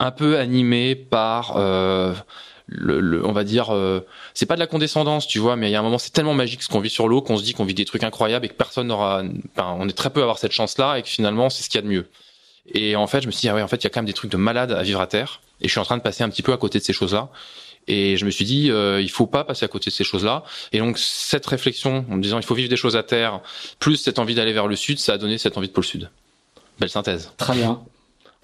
un 0.00 0.10
peu 0.12 0.38
animé 0.38 0.94
par 0.94 1.54
euh, 1.56 2.14
le, 2.66 3.24
on 3.26 3.32
va 3.32 3.44
dire, 3.44 3.74
euh, 3.74 4.00
c'est 4.34 4.46
pas 4.46 4.54
de 4.54 4.60
la 4.60 4.66
condescendance, 4.66 5.26
tu 5.26 5.38
vois, 5.38 5.56
mais 5.56 5.68
il 5.68 5.72
y 5.72 5.74
a 5.76 5.80
un 5.80 5.82
moment, 5.82 5.98
c'est 5.98 6.12
tellement 6.12 6.34
magique 6.34 6.62
ce 6.62 6.68
qu'on 6.68 6.80
vit 6.80 6.90
sur 6.90 7.08
l'eau 7.08 7.20
qu'on 7.22 7.36
se 7.36 7.42
dit 7.42 7.52
qu'on 7.52 7.64
vit 7.64 7.74
des 7.74 7.84
trucs 7.84 8.04
incroyables 8.04 8.46
et 8.46 8.48
que 8.48 8.54
personne 8.54 8.86
n'aura, 8.88 9.22
enfin, 9.56 9.74
on 9.78 9.88
est 9.88 9.92
très 9.96 10.10
peu 10.10 10.20
à 10.20 10.22
avoir 10.24 10.38
cette 10.38 10.52
chance-là 10.52 10.98
et 10.98 11.02
que 11.02 11.08
finalement, 11.08 11.50
c'est 11.50 11.62
ce 11.62 11.68
qu'il 11.68 11.78
y 11.80 11.82
a 11.84 11.86
de 11.86 11.88
mieux. 11.92 12.06
Et 12.74 12.96
en 12.96 13.06
fait, 13.06 13.22
je 13.22 13.26
me 13.26 13.32
suis 13.32 13.42
dit, 13.42 13.48
ah 13.48 13.54
ouais, 13.54 13.62
en 13.62 13.68
fait, 13.68 13.76
il 13.76 13.84
y 13.84 13.86
a 13.86 13.90
quand 13.90 14.00
même 14.00 14.06
des 14.06 14.12
trucs 14.12 14.30
de 14.30 14.36
malade 14.36 14.72
à 14.72 14.82
vivre 14.82 15.00
à 15.00 15.06
terre 15.06 15.40
et 15.60 15.68
je 15.68 15.70
suis 15.70 15.80
en 15.80 15.84
train 15.84 15.96
de 15.96 16.02
passer 16.02 16.22
un 16.22 16.28
petit 16.28 16.42
peu 16.42 16.52
à 16.52 16.56
côté 16.56 16.78
de 16.78 16.84
ces 16.84 16.92
choses-là. 16.92 17.30
Et 17.90 18.18
je 18.18 18.26
me 18.26 18.30
suis 18.30 18.44
dit, 18.44 18.70
euh, 18.70 19.00
il 19.00 19.10
faut 19.10 19.26
pas 19.26 19.44
passer 19.44 19.64
à 19.64 19.68
côté 19.68 19.90
de 19.90 19.94
ces 19.94 20.04
choses-là. 20.04 20.44
Et 20.72 20.78
donc 20.78 20.98
cette 20.98 21.46
réflexion, 21.46 22.04
en 22.10 22.16
me 22.16 22.22
disant, 22.22 22.38
il 22.38 22.44
faut 22.44 22.54
vivre 22.54 22.68
des 22.68 22.76
choses 22.76 22.96
à 22.96 23.02
terre, 23.02 23.40
plus 23.78 23.96
cette 23.96 24.18
envie 24.18 24.34
d'aller 24.34 24.52
vers 24.52 24.66
le 24.66 24.76
sud, 24.76 24.98
ça 24.98 25.14
a 25.14 25.18
donné 25.18 25.38
cette 25.38 25.56
envie 25.56 25.68
de 25.68 25.72
pôle 25.72 25.84
sud. 25.84 26.10
Belle 26.78 26.90
synthèse. 26.90 27.32
Très 27.38 27.54
bien. 27.54 27.80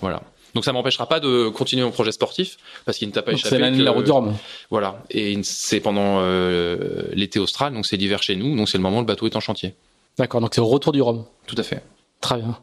Voilà. 0.00 0.22
Donc 0.54 0.64
ça 0.64 0.72
m'empêchera 0.72 1.08
pas 1.08 1.20
de 1.20 1.48
continuer 1.48 1.82
mon 1.82 1.90
projet 1.90 2.12
sportif 2.12 2.56
parce 2.84 2.96
qu'il 2.96 3.08
ne 3.08 3.12
t'a 3.12 3.22
pas 3.22 3.32
échappé. 3.32 3.50
C'est 3.50 3.58
l'année 3.58 3.78
de 3.78 3.84
la 3.84 3.90
route 3.90 4.08
Rhum. 4.08 4.34
Voilà. 4.70 5.02
Et 5.10 5.38
c'est 5.42 5.80
pendant 5.80 6.20
euh, 6.20 7.02
l'été 7.12 7.38
austral, 7.38 7.74
donc 7.74 7.86
c'est 7.86 7.96
l'hiver 7.96 8.22
chez 8.22 8.36
nous, 8.36 8.56
donc 8.56 8.68
c'est 8.68 8.78
le 8.78 8.82
moment 8.82 8.98
où 8.98 9.00
le 9.00 9.06
bateau 9.06 9.26
est 9.26 9.36
en 9.36 9.40
chantier. 9.40 9.74
D'accord. 10.16 10.40
Donc 10.40 10.54
c'est 10.54 10.60
au 10.60 10.66
retour 10.66 10.92
du 10.92 11.02
Rhum. 11.02 11.24
Tout 11.46 11.56
à 11.58 11.64
fait. 11.64 11.82
Très 12.20 12.38
bien. 12.38 12.56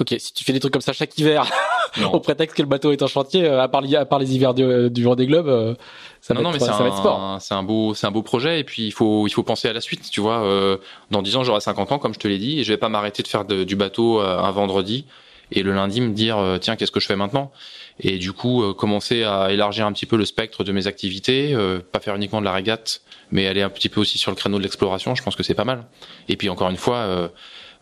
Ok. 0.00 0.14
Si 0.18 0.32
tu 0.32 0.44
fais 0.44 0.52
des 0.52 0.60
trucs 0.60 0.72
comme 0.72 0.82
ça 0.82 0.92
chaque 0.92 1.16
hiver, 1.18 1.44
au 2.12 2.20
prétexte 2.20 2.56
que 2.56 2.62
le 2.62 2.68
bateau 2.68 2.90
est 2.92 3.02
en 3.02 3.06
chantier, 3.06 3.44
euh, 3.46 3.60
à 3.62 3.68
part, 3.68 3.82
à 3.96 4.04
part 4.06 4.18
les 4.18 4.34
hivers 4.34 4.54
du, 4.54 4.90
du 4.90 5.02
Vendée 5.04 5.26
Globe, 5.26 5.48
euh, 5.48 5.74
ça, 6.20 6.34
non, 6.34 6.40
va, 6.40 6.44
non, 6.44 6.50
être, 6.54 6.60
mais 6.60 6.66
ça 6.66 6.72
c'est 6.76 6.82
va 6.82 6.88
être 6.88 6.96
sport. 6.96 7.20
un, 7.20 7.38
c'est 7.40 7.54
un 7.54 7.62
beau, 7.62 7.94
c'est 7.94 8.06
un 8.06 8.10
beau 8.10 8.22
projet. 8.22 8.60
Et 8.60 8.64
puis 8.64 8.86
il 8.86 8.92
faut, 8.92 9.26
il 9.26 9.30
faut 9.30 9.42
penser 9.42 9.68
à 9.68 9.72
la 9.72 9.80
suite. 9.80 10.10
Tu 10.10 10.20
vois, 10.20 10.42
euh, 10.42 10.78
dans 11.10 11.22
10 11.22 11.36
ans, 11.36 11.44
j'aurai 11.44 11.60
50 11.60 11.92
ans, 11.92 11.98
comme 11.98 12.14
je 12.14 12.18
te 12.18 12.28
l'ai 12.28 12.38
dit, 12.38 12.60
et 12.60 12.64
je 12.64 12.72
vais 12.72 12.78
pas 12.78 12.88
m'arrêter 12.88 13.22
de 13.22 13.28
faire 13.28 13.44
de- 13.44 13.64
du 13.64 13.76
bateau 13.76 14.20
euh, 14.20 14.38
un 14.38 14.50
vendredi 14.50 15.04
et 15.52 15.62
le 15.64 15.72
lundi 15.74 16.00
me 16.00 16.12
dire, 16.14 16.38
euh, 16.38 16.58
tiens, 16.58 16.76
qu'est-ce 16.76 16.92
que 16.92 17.00
je 17.00 17.06
fais 17.06 17.16
maintenant? 17.16 17.50
Et 17.98 18.18
du 18.18 18.32
coup, 18.32 18.62
euh, 18.62 18.72
commencer 18.72 19.24
à 19.24 19.50
élargir 19.50 19.84
un 19.84 19.92
petit 19.92 20.06
peu 20.06 20.16
le 20.16 20.24
spectre 20.24 20.62
de 20.62 20.70
mes 20.72 20.86
activités, 20.86 21.52
euh, 21.54 21.80
pas 21.80 21.98
faire 21.98 22.14
uniquement 22.14 22.38
de 22.40 22.44
la 22.46 22.52
régate, 22.52 23.02
mais 23.32 23.48
aller 23.48 23.60
un 23.62 23.68
petit 23.68 23.88
peu 23.88 24.00
aussi 24.00 24.16
sur 24.16 24.30
le 24.30 24.36
créneau 24.36 24.58
de 24.58 24.62
l'exploration. 24.62 25.14
Je 25.16 25.22
pense 25.24 25.34
que 25.34 25.42
c'est 25.42 25.54
pas 25.54 25.64
mal. 25.64 25.84
Et 26.28 26.36
puis 26.36 26.48
encore 26.48 26.70
une 26.70 26.76
fois. 26.76 26.96
euh, 26.98 27.28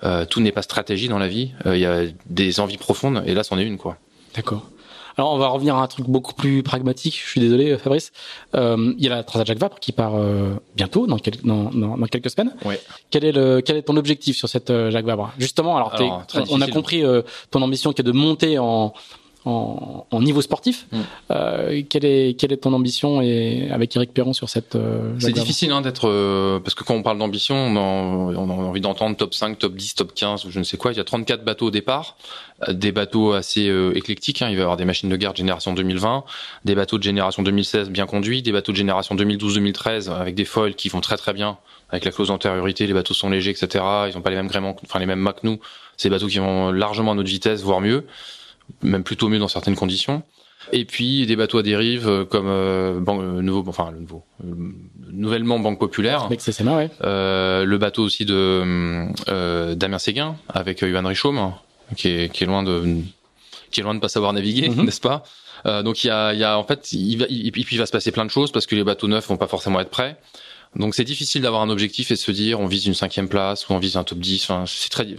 euh, 0.04 0.24
tout 0.24 0.40
n'est 0.40 0.52
pas 0.52 0.62
stratégie 0.62 1.08
dans 1.08 1.18
la 1.18 1.28
vie. 1.28 1.52
Euh, 1.66 1.76
Il 1.76 1.80
y 1.80 1.86
a 1.86 2.02
des 2.26 2.60
envies 2.60 2.78
profondes, 2.78 3.22
et 3.26 3.34
là, 3.34 3.42
c'en 3.42 3.58
est 3.58 3.64
une, 3.64 3.78
quoi. 3.78 3.96
D'accord. 4.34 4.66
Alors 5.16 5.32
on 5.32 5.38
va 5.38 5.48
revenir 5.48 5.74
à 5.74 5.82
un 5.82 5.86
truc 5.88 6.06
beaucoup 6.06 6.32
plus 6.32 6.62
pragmatique. 6.62 7.20
Je 7.24 7.28
suis 7.28 7.40
désolé, 7.40 7.76
Fabrice. 7.76 8.12
Euh, 8.54 8.94
il 8.96 9.04
y 9.04 9.08
a 9.08 9.10
la 9.10 9.24
Transat 9.24 9.48
Jacques 9.48 9.58
Vabre 9.58 9.80
qui 9.80 9.90
part 9.90 10.14
euh, 10.14 10.54
bientôt, 10.76 11.08
dans, 11.08 11.18
quel- 11.18 11.40
dans, 11.42 11.70
dans, 11.70 11.98
dans 11.98 12.06
quelques 12.06 12.30
semaines. 12.30 12.54
Ouais. 12.64 12.80
Quel 13.10 13.24
est 13.24 13.32
le 13.32 13.60
quel 13.60 13.76
est 13.76 13.82
ton 13.82 13.96
objectif 13.96 14.36
sur 14.36 14.48
cette 14.48 14.70
euh, 14.70 14.92
Jacques 14.92 15.06
Vabre? 15.06 15.32
Justement, 15.36 15.76
alors, 15.76 15.92
on, 15.98 16.44
on 16.50 16.60
a 16.60 16.68
compris 16.68 17.02
euh, 17.02 17.22
ton 17.50 17.62
ambition 17.62 17.92
qui 17.92 18.02
est 18.02 18.04
de 18.04 18.12
monter 18.12 18.60
en 18.60 18.92
en, 19.48 20.06
en 20.10 20.20
niveau 20.22 20.42
sportif. 20.42 20.86
Mm. 20.92 20.98
Euh, 21.30 21.82
quelle 21.88 22.04
est 22.04 22.38
quelle 22.38 22.52
est 22.52 22.58
ton 22.58 22.72
ambition 22.72 23.20
et 23.22 23.68
avec 23.70 23.94
Eric 23.96 24.12
Perron 24.12 24.32
sur 24.32 24.48
cette 24.48 24.76
euh, 24.76 25.12
C'est 25.18 25.32
difficile 25.32 25.72
hein, 25.72 25.80
d'être 25.80 26.08
euh, 26.08 26.60
parce 26.60 26.74
que 26.74 26.84
quand 26.84 26.94
on 26.94 27.02
parle 27.02 27.18
d'ambition, 27.18 27.54
on, 27.56 27.76
a- 27.76 28.36
on 28.38 28.50
a 28.50 28.52
envie 28.52 28.80
d'entendre 28.80 29.16
top 29.16 29.34
5, 29.34 29.58
top 29.58 29.74
10, 29.74 29.94
top 29.94 30.14
15 30.14 30.44
ou 30.44 30.50
je 30.50 30.58
ne 30.58 30.64
sais 30.64 30.76
quoi. 30.76 30.92
Il 30.92 30.96
y 30.96 31.00
a 31.00 31.04
34 31.04 31.44
bateaux 31.44 31.66
au 31.66 31.70
départ, 31.70 32.16
euh, 32.68 32.72
des 32.72 32.92
bateaux 32.92 33.32
assez 33.32 33.68
euh, 33.68 33.96
éclectiques. 33.96 34.42
Hein. 34.42 34.48
Il 34.50 34.56
va 34.56 34.60
y 34.60 34.62
avoir 34.62 34.76
des 34.76 34.84
machines 34.84 35.08
de 35.08 35.16
guerre 35.16 35.32
de 35.32 35.38
génération 35.38 35.72
2020, 35.72 36.24
des 36.64 36.74
bateaux 36.74 36.98
de 36.98 37.02
génération 37.02 37.42
2016 37.42 37.90
bien 37.90 38.06
conduits, 38.06 38.42
des 38.42 38.52
bateaux 38.52 38.72
de 38.72 38.76
génération 38.76 39.14
2012-2013 39.16 40.10
avec 40.10 40.34
des 40.34 40.44
foils 40.44 40.74
qui 40.74 40.88
vont 40.88 41.00
très 41.00 41.16
très 41.16 41.32
bien 41.32 41.58
avec 41.90 42.04
la 42.04 42.10
clause 42.10 42.28
d'antériorité. 42.28 42.86
Les 42.86 42.92
bateaux 42.92 43.14
sont 43.14 43.30
légers, 43.30 43.50
etc. 43.50 43.82
Ils 44.10 44.14
n'ont 44.14 44.20
pas 44.20 44.30
les 44.30 44.36
mêmes 44.36 44.48
gréements, 44.48 44.76
enfin 44.84 44.98
les 44.98 45.06
mêmes 45.06 45.20
mâts 45.20 45.32
que 45.32 45.46
nous. 45.46 45.58
C'est 45.96 46.08
des 46.08 46.14
bateaux 46.14 46.26
qui 46.28 46.38
vont 46.38 46.70
largement 46.70 47.12
à 47.12 47.14
notre 47.14 47.28
vitesse, 47.30 47.62
voire 47.62 47.80
mieux, 47.80 48.04
même 48.82 49.02
plutôt 49.04 49.28
mieux 49.28 49.38
dans 49.38 49.48
certaines 49.48 49.76
conditions. 49.76 50.22
Et 50.72 50.84
puis 50.84 51.24
des 51.26 51.36
bateaux 51.36 51.58
à 51.58 51.62
dérive 51.62 52.08
euh, 52.08 52.24
comme 52.24 52.46
euh, 52.48 53.00
Ban- 53.00 53.20
euh, 53.22 53.40
nouveau, 53.40 53.64
enfin 53.70 53.90
le 53.90 54.00
nouveau, 54.00 54.24
euh, 54.44 54.52
nouvellement 55.10 55.58
Banque 55.60 55.78
Populaire, 55.78 56.28
ouais. 56.76 56.90
euh, 57.04 57.64
le 57.64 57.78
bateau 57.78 58.02
aussi 58.02 58.24
de 58.26 59.06
euh, 59.28 59.74
Damien 59.74 59.98
Séguin 59.98 60.36
avec 60.48 60.82
Yohan 60.82 61.06
Richaume, 61.06 61.52
qui 61.96 62.08
est, 62.08 62.32
qui 62.32 62.44
est 62.44 62.46
loin 62.46 62.62
de 62.62 62.96
qui 63.70 63.80
est 63.80 63.82
loin 63.82 63.94
de 63.94 64.00
pas 64.00 64.08
savoir 64.08 64.32
naviguer, 64.32 64.68
Mhm. 64.68 64.84
n'est-ce 64.84 65.00
pas? 65.00 65.22
Euh, 65.66 65.82
Donc 65.82 66.04
il 66.04 66.08
y 66.08 66.10
a, 66.10 66.34
y 66.34 66.44
a 66.44 66.58
en 66.58 66.64
fait, 66.64 66.92
il 66.92 67.16
va, 67.18 67.26
il, 67.30 67.52
il 67.56 67.78
va 67.78 67.86
se 67.86 67.92
passer 67.92 68.12
plein 68.12 68.24
de 68.26 68.30
choses 68.30 68.50
parce 68.52 68.66
que 68.66 68.74
les 68.74 68.84
bateaux 68.84 69.08
neufs 69.08 69.26
vont 69.28 69.36
pas 69.36 69.46
forcément 69.48 69.80
être 69.80 69.90
prêts. 69.90 70.16
Donc 70.76 70.94
c'est 70.94 71.04
difficile 71.04 71.40
d'avoir 71.42 71.62
un 71.62 71.70
objectif 71.70 72.10
et 72.10 72.14
de 72.14 72.18
se 72.18 72.30
dire 72.30 72.60
on 72.60 72.66
vise 72.66 72.86
une 72.86 72.94
cinquième 72.94 73.28
place 73.28 73.68
ou 73.68 73.72
on 73.72 73.78
vise 73.78 73.96
un 73.96 74.04
top 74.04 74.18
10. 74.18 74.42
Enfin, 74.44 74.64
c'est 74.66 74.90
très, 74.90 75.06
il 75.06 75.16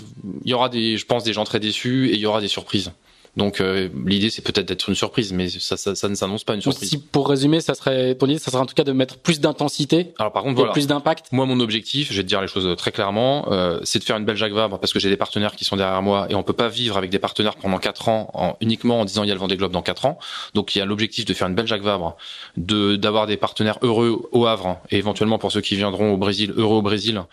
y 0.49 0.53
aura 0.53 0.69
des, 0.69 0.97
je 0.97 1.05
pense, 1.07 1.23
des 1.23 1.33
gens 1.33 1.43
très 1.43 1.59
déçus 1.59 2.09
et 2.09 2.13
il 2.13 2.19
y 2.19 2.25
aura 2.27 2.39
des 2.41 2.47
surprises. 2.47 2.91
Donc 3.39 3.61
euh, 3.61 3.87
l'idée 4.05 4.29
c'est 4.29 4.41
peut-être 4.41 4.67
d'être 4.67 4.89
une 4.89 4.95
surprise, 4.95 5.31
mais 5.31 5.47
ça, 5.47 5.77
ça, 5.77 5.95
ça 5.95 6.09
ne 6.09 6.15
s'annonce 6.15 6.43
pas 6.43 6.55
une 6.55 6.61
surprise. 6.61 6.89
si 6.89 6.97
pour 6.97 7.29
résumer, 7.29 7.61
ça 7.61 7.73
serait 7.73 8.13
ton 8.15 8.27
idée, 8.27 8.37
ça 8.37 8.51
serait 8.51 8.61
en 8.61 8.65
tout 8.65 8.75
cas 8.75 8.83
de 8.83 8.91
mettre 8.91 9.17
plus 9.17 9.39
d'intensité 9.39 10.13
Alors 10.19 10.33
par 10.33 10.43
contre 10.43 10.57
voilà. 10.57 10.73
plus 10.73 10.87
d'impact. 10.87 11.27
Moi, 11.31 11.45
mon 11.45 11.61
objectif, 11.61 12.11
je 12.11 12.17
vais 12.17 12.23
te 12.23 12.27
dire 12.27 12.41
les 12.41 12.49
choses 12.49 12.75
très 12.75 12.91
clairement, 12.91 13.49
euh, 13.49 13.79
c'est 13.83 13.99
de 13.99 14.03
faire 14.03 14.17
une 14.17 14.25
belle 14.25 14.35
Jacques 14.35 14.51
Vabre 14.51 14.77
parce 14.77 14.91
que 14.91 14.99
j'ai 14.99 15.09
des 15.09 15.17
partenaires 15.17 15.55
qui 15.55 15.63
sont 15.63 15.77
derrière 15.77 16.01
moi 16.01 16.27
et 16.29 16.35
on 16.35 16.43
peut 16.43 16.51
pas 16.51 16.67
vivre 16.67 16.97
avec 16.97 17.09
des 17.09 17.19
partenaires 17.19 17.55
pendant 17.55 17.77
quatre 17.77 18.09
ans 18.09 18.29
en, 18.33 18.57
uniquement 18.59 18.99
en 18.99 19.05
disant 19.05 19.23
il 19.23 19.29
y 19.29 19.31
a 19.31 19.35
le 19.35 19.39
Vendée 19.39 19.55
Globe 19.55 19.71
dans 19.71 19.81
quatre 19.81 20.05
ans. 20.05 20.19
Donc 20.53 20.75
il 20.75 20.79
y 20.79 20.81
a 20.81 20.85
l'objectif 20.85 21.23
de 21.23 21.33
faire 21.33 21.47
une 21.47 21.55
belle 21.55 21.67
Jacques 21.67 21.81
Vabre, 21.81 22.17
de 22.57 22.97
d'avoir 22.97 23.25
des 23.25 23.37
partenaires 23.37 23.79
heureux 23.83 24.27
au 24.33 24.47
Havre 24.47 24.79
et 24.91 24.97
éventuellement 24.97 25.37
pour 25.37 25.53
ceux 25.53 25.61
qui 25.61 25.77
viendront 25.77 26.11
au 26.11 26.17
Brésil, 26.17 26.53
heureux 26.57 26.77
au 26.77 26.81
Brésil 26.81 27.23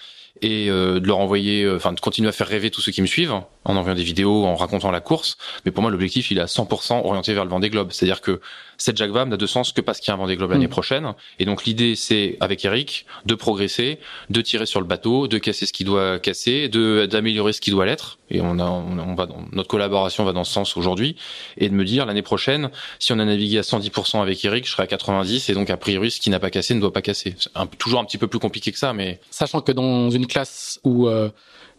et 0.43 0.69
euh, 0.71 1.01
de 1.01 1.07
leur 1.07 1.19
envoyer, 1.19 1.63
euh, 1.65 1.77
enfin 1.77 1.93
de 1.93 2.01
continuer 2.01 2.29
à 2.29 2.33
faire 2.33 2.47
rêver 2.47 2.71
tous 2.71 2.81
ceux 2.81 2.93
qui 2.93 3.03
me 3.03 3.07
suivent 3.07 3.33
en 3.33 3.77
envoyant 3.77 3.97
des 3.97 4.05
vidéos, 4.05 4.45
en 4.45 4.55
racontant 4.55 4.91
la 4.91 5.01
course. 5.01 5.37
Mais 5.65 5.73
pour 5.73 5.83
moi, 5.83 5.91
l'objectif, 5.91 6.31
il 6.31 6.39
est 6.39 6.43
à 6.43 6.47
100% 6.47 7.05
orienté 7.05 7.35
vers 7.35 7.45
le 7.45 7.51
Vendée 7.51 7.69
Globe. 7.69 7.91
C'est-à-dire 7.91 8.21
que 8.21 8.41
cette 8.79 9.01
Vabre 9.01 9.27
n'a 9.31 9.37
de 9.37 9.47
sens 9.47 9.73
que 9.73 9.81
parce 9.81 10.01
qu'il 10.01 10.09
y 10.09 10.11
a 10.11 10.15
un 10.15 10.19
Vendée 10.19 10.37
Globe 10.37 10.51
l'année 10.51 10.67
Mm. 10.67 10.71
prochaine. 10.71 11.15
Et 11.39 11.45
donc 11.45 11.65
l'idée, 11.65 11.95
c'est 11.97 12.37
avec 12.41 12.65
Eric 12.65 13.07
de 13.25 13.35
progresser, 13.35 13.99
de 14.31 14.41
tirer 14.41 14.67
sur 14.67 14.81
le 14.81 14.87
bateau, 14.87 15.29
de 15.29 15.39
casser 15.39 15.67
ce 15.67 15.73
qui 15.73 15.85
doit 15.85 16.19
casser, 16.19 16.69
de 16.69 17.07
d'améliorer 17.07 17.53
ce 17.53 17.61
qui 17.61 17.71
doit 17.71 17.87
l'être. 17.87 18.19
Et 18.31 18.41
on 18.41 18.59
a, 18.59 18.65
on, 18.65 18.99
on 18.99 19.15
va, 19.15 19.27
dans- 19.27 19.45
notre 19.53 19.69
collaboration 19.69 20.25
va 20.25 20.33
dans 20.33 20.45
ce 20.45 20.53
sens 20.53 20.77
aujourd'hui, 20.77 21.17
et 21.59 21.69
de 21.69 21.75
me 21.75 21.85
dire 21.85 22.07
l'année 22.07 22.23
prochaine, 22.23 22.71
si 22.99 23.13
on 23.13 23.19
a 23.21 23.25
navigué 23.25 23.59
à 23.59 23.63
110% 23.63 24.21
avec 24.21 24.45
Eric, 24.45 24.67
je 24.67 24.73
serai 24.73 24.83
à 24.83 24.87
90, 24.87 25.49
et 25.49 25.55
donc 25.55 25.71
a 25.71 25.77
priori, 25.77 26.11
ce 26.11 26.21
qui 26.21 26.31
n'a 26.31 26.41
pas 26.41 26.51
cassé 26.51 26.75
ne 26.75 26.81
doit 26.81 26.93
pas 26.93 27.03
casser. 27.03 27.35
C'est 27.39 27.51
un- 27.55 27.67
toujours 27.67 28.01
un 28.01 28.05
petit 28.05 28.19
peu 28.19 28.27
plus 28.27 28.41
compliqué 28.41 28.73
que 28.73 28.79
ça, 28.79 28.93
mais 28.93 29.21
sachant 29.31 29.61
que 29.61 29.71
dans 29.73 30.11
une 30.11 30.27
classe 30.27 30.81
où 30.85 31.07
euh, 31.09 31.31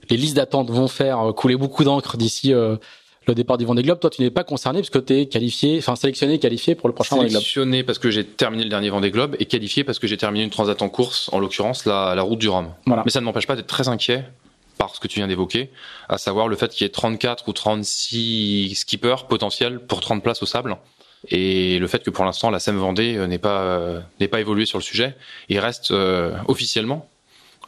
les 0.10 0.16
listes 0.18 0.36
d'attente 0.38 0.70
vont 0.72 0.88
faire 0.88 1.34
couler 1.36 1.58
beaucoup 1.58 1.84
d'encre 1.84 2.16
d'ici 2.18 2.54
euh, 2.54 2.78
le 3.28 3.36
départ 3.36 3.58
du 3.58 3.66
Vendée 3.66 3.84
Globe, 3.84 4.00
toi 4.00 4.10
tu 4.10 4.22
n'es 4.22 4.32
pas 4.32 4.44
concerné 4.44 4.80
parce 4.80 4.90
que 4.90 5.00
tu 5.00 5.14
es 5.14 5.26
qualifié, 5.28 5.78
enfin 5.80 5.96
sélectionné, 5.96 6.36
et 6.36 6.40
qualifié 6.40 6.76
pour 6.76 6.90
le 6.90 6.96
prochain 6.96 7.16
Vendée 7.16 7.30
Globe. 7.30 7.42
sélectionné 7.42 7.84
parce 7.84 8.00
que 8.00 8.10
j'ai 8.10 8.26
terminé 8.26 8.64
le 8.64 8.70
dernier 8.70 8.90
Vendée 8.90 9.12
Globe 9.12 9.36
et 9.40 9.46
qualifié 9.46 9.84
parce 9.84 10.00
que 10.00 10.08
j'ai 10.08 10.18
terminé 10.18 10.44
une 10.44 10.50
transat 10.50 10.82
en 10.82 10.90
course, 10.90 11.30
en 11.32 11.40
l'occurrence 11.40 11.86
la, 11.86 12.16
la 12.16 12.22
route 12.22 12.40
du 12.40 12.50
Rhum. 12.50 12.70
Voilà. 12.86 13.04
Mais 13.06 13.12
ça 13.12 13.20
ne 13.20 13.26
m'empêche 13.26 13.48
pas 13.48 13.56
d'être 13.56 13.68
très 13.68 13.88
inquiet 13.88 14.24
par 14.78 14.96
ce 14.96 15.00
que 15.00 15.08
tu 15.08 15.20
viens 15.20 15.28
d'évoquer, 15.28 15.70
à 16.08 16.18
savoir 16.18 16.48
le 16.48 16.56
fait 16.56 16.72
qu'il 16.72 16.86
y 16.86 16.88
ait 16.88 16.92
34 16.92 17.48
ou 17.48 17.54
36 17.54 18.76
skippers 18.76 19.26
potentiels 19.28 19.80
pour 19.80 20.00
30 20.00 20.24
places 20.24 20.44
au 20.44 20.46
sable. 20.46 20.78
Et 21.30 21.80
le 21.80 21.88
fait 21.88 22.04
que 22.04 22.10
pour 22.10 22.26
l'instant 22.26 22.52
la 22.52 22.60
SEM 22.60 22.78
Vendée 22.78 23.16
euh, 23.18 23.28
n'est 23.28 23.40
pas 23.40 23.62
euh, 23.62 24.00
n'est 24.20 24.28
pas 24.28 24.40
évolué 24.40 24.66
sur 24.66 24.78
le 24.78 24.84
sujet, 24.84 25.16
il 25.50 25.60
reste 25.60 25.92
euh, 25.92 26.34
officiellement 26.48 27.10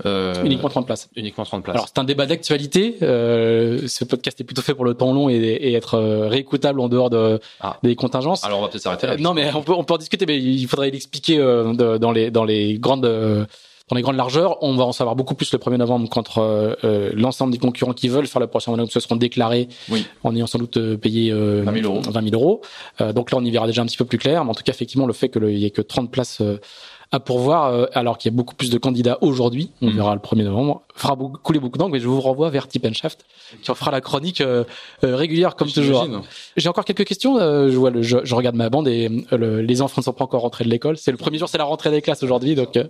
euh, 0.06 0.34
Uniquement 0.46 0.70
30 0.70 0.86
places. 0.86 1.10
uniquement 1.16 1.44
30 1.46 1.64
places. 1.64 1.76
Alors 1.76 1.88
c'est 1.88 2.00
un 2.00 2.04
débat 2.04 2.26
d'actualité. 2.26 2.98
Euh, 3.02 3.88
ce 3.88 4.04
podcast 4.06 4.40
est 4.40 4.44
plutôt 4.44 4.62
fait 4.62 4.74
pour 4.74 4.86
le 4.86 4.94
temps 4.94 5.14
long 5.14 5.30
et, 5.30 5.36
et 5.36 5.74
être 5.74 5.96
euh, 5.96 6.28
réécoutable 6.28 6.80
en 6.80 6.88
dehors 6.90 7.10
de, 7.10 7.40
Ah. 7.60 7.78
des 7.84 7.96
contingences. 7.96 8.44
Alors 8.44 8.60
on 8.60 8.62
va 8.64 8.68
peut-être 8.70 8.84
s'arrêter 8.84 9.08
là. 9.08 9.14
Euh, 9.14 9.18
non, 9.18 9.34
mais 9.34 9.52
on 9.54 9.62
peut, 9.62 9.74
on 9.74 9.84
peut 9.84 9.94
en 9.94 9.98
discuter, 9.98 10.26
mais 10.26 10.38
il 10.38 10.66
faudrait 10.68 10.90
l'expliquer 10.92 11.38
euh, 11.40 11.74
de- 11.74 11.98
dans 11.98 12.12
les 12.12 12.32
dans 12.32 12.44
les 12.46 12.78
grandes 12.80 13.06
euh, 13.06 13.46
dans 13.90 13.96
les 13.96 14.04
grandes 14.04 14.18
largeurs. 14.18 14.62
On 14.64 14.76
va 14.76 14.84
en 14.84 14.92
savoir 14.92 15.16
beaucoup 15.16 15.34
plus 15.34 15.52
le 15.52 15.58
1er 15.58 15.78
novembre 15.78 16.08
quand 16.10 16.38
euh, 16.38 16.76
euh, 16.84 17.10
l'ensemble 17.16 17.52
des 17.52 17.58
concurrents 17.58 17.94
qui 17.94 18.08
veulent 18.08 18.28
faire 18.28 18.40
le 18.40 18.46
prochain 18.48 18.72
Globe 18.74 18.90
se 18.92 19.00
seront 19.00 19.16
déclarés 19.16 19.68
Oui. 19.90 20.06
en 20.24 20.36
ayant 20.36 20.46
sans 20.46 20.60
doute 20.60 20.96
payé 20.98 21.32
euh, 21.32 21.64
20 21.66 21.74
000 21.82 21.86
euros. 21.94 22.02
20 22.08 22.30
000 22.30 22.36
euros. 22.36 22.62
Euh, 23.02 23.14
donc 23.14 23.32
là, 23.32 23.40
on 23.40 23.44
y 23.44 23.50
verra 23.50 23.66
déjà 23.66 23.82
un 23.82 23.86
petit 23.88 23.98
peu 23.98 24.06
plus 24.06 24.20
clair. 24.20 24.44
Mais 24.46 24.52
en 24.52 24.54
tout 24.54 24.62
cas, 24.64 24.72
effectivement, 24.74 25.08
le 25.08 25.14
fait 25.14 25.30
qu'il 25.30 25.58
y 25.58 25.66
ait 25.66 25.72
que 25.72 25.82
30 25.82 26.12
places 26.12 26.40
euh, 26.42 26.60
à 27.12 27.20
pourvoir, 27.20 27.74
euh, 27.74 27.86
alors 27.94 28.18
qu'il 28.20 28.32
y 28.32 28.34
a 28.34 28.38
beaucoup 28.38 28.54
plus 28.54 28.70
de 28.70 28.78
candidats 28.78 29.18
aujourd'hui, 29.22 29.72
on 29.82 29.88
Mhm. 29.88 29.96
verra 29.96 30.14
le 30.14 30.22
1er 30.22 30.44
novembre, 30.44 30.84
fera 30.96 31.16
beaucoup, 31.16 31.38
couler 31.40 31.60
beaucoup 31.60 31.78
d'encre. 31.80 31.92
Mais 31.92 32.00
je 32.00 32.08
vous 32.08 32.22
renvoie 32.22 32.50
vers 32.52 32.68
Tip 32.68 32.86
Shaft, 32.94 33.26
qui 33.64 33.72
en 33.72 33.76
fera 33.76 33.90
la 33.90 34.00
chronique 34.02 34.42
euh, 34.42 34.64
euh, 35.04 35.16
régulière 35.16 35.56
comme 35.56 35.70
toujours. 35.72 36.08
J'ai 36.56 36.70
encore 36.70 36.86
quelques 36.86 37.06
questions. 37.06 37.40
euh, 37.40 37.72
je, 37.72 37.78
vois 37.78 37.90
le, 37.90 38.04
je, 38.04 38.18
je 38.24 38.36
regarde 38.36 38.56
ma 38.56 38.70
bande 38.70 38.88
et 38.88 39.10
euh, 39.34 39.38
le- 39.38 39.62
les 39.62 39.82
enfants 39.82 40.02
ne 40.02 40.04
sont 40.04 40.14
pas 40.14 40.24
encore 40.24 40.42
rentrés 40.42 40.64
de 40.66 40.70
l'école. 40.70 40.98
C'est 40.98 41.12
le 41.12 41.18
premier 41.18 41.40
jour, 41.40 41.50
c'est 41.50 41.58
la 41.58 41.64
rentrée 41.64 41.90
des 41.90 42.02
classes 42.04 42.22
aujourd'hui. 42.22 42.54
Donc, 42.54 42.78
euh, 42.78 42.84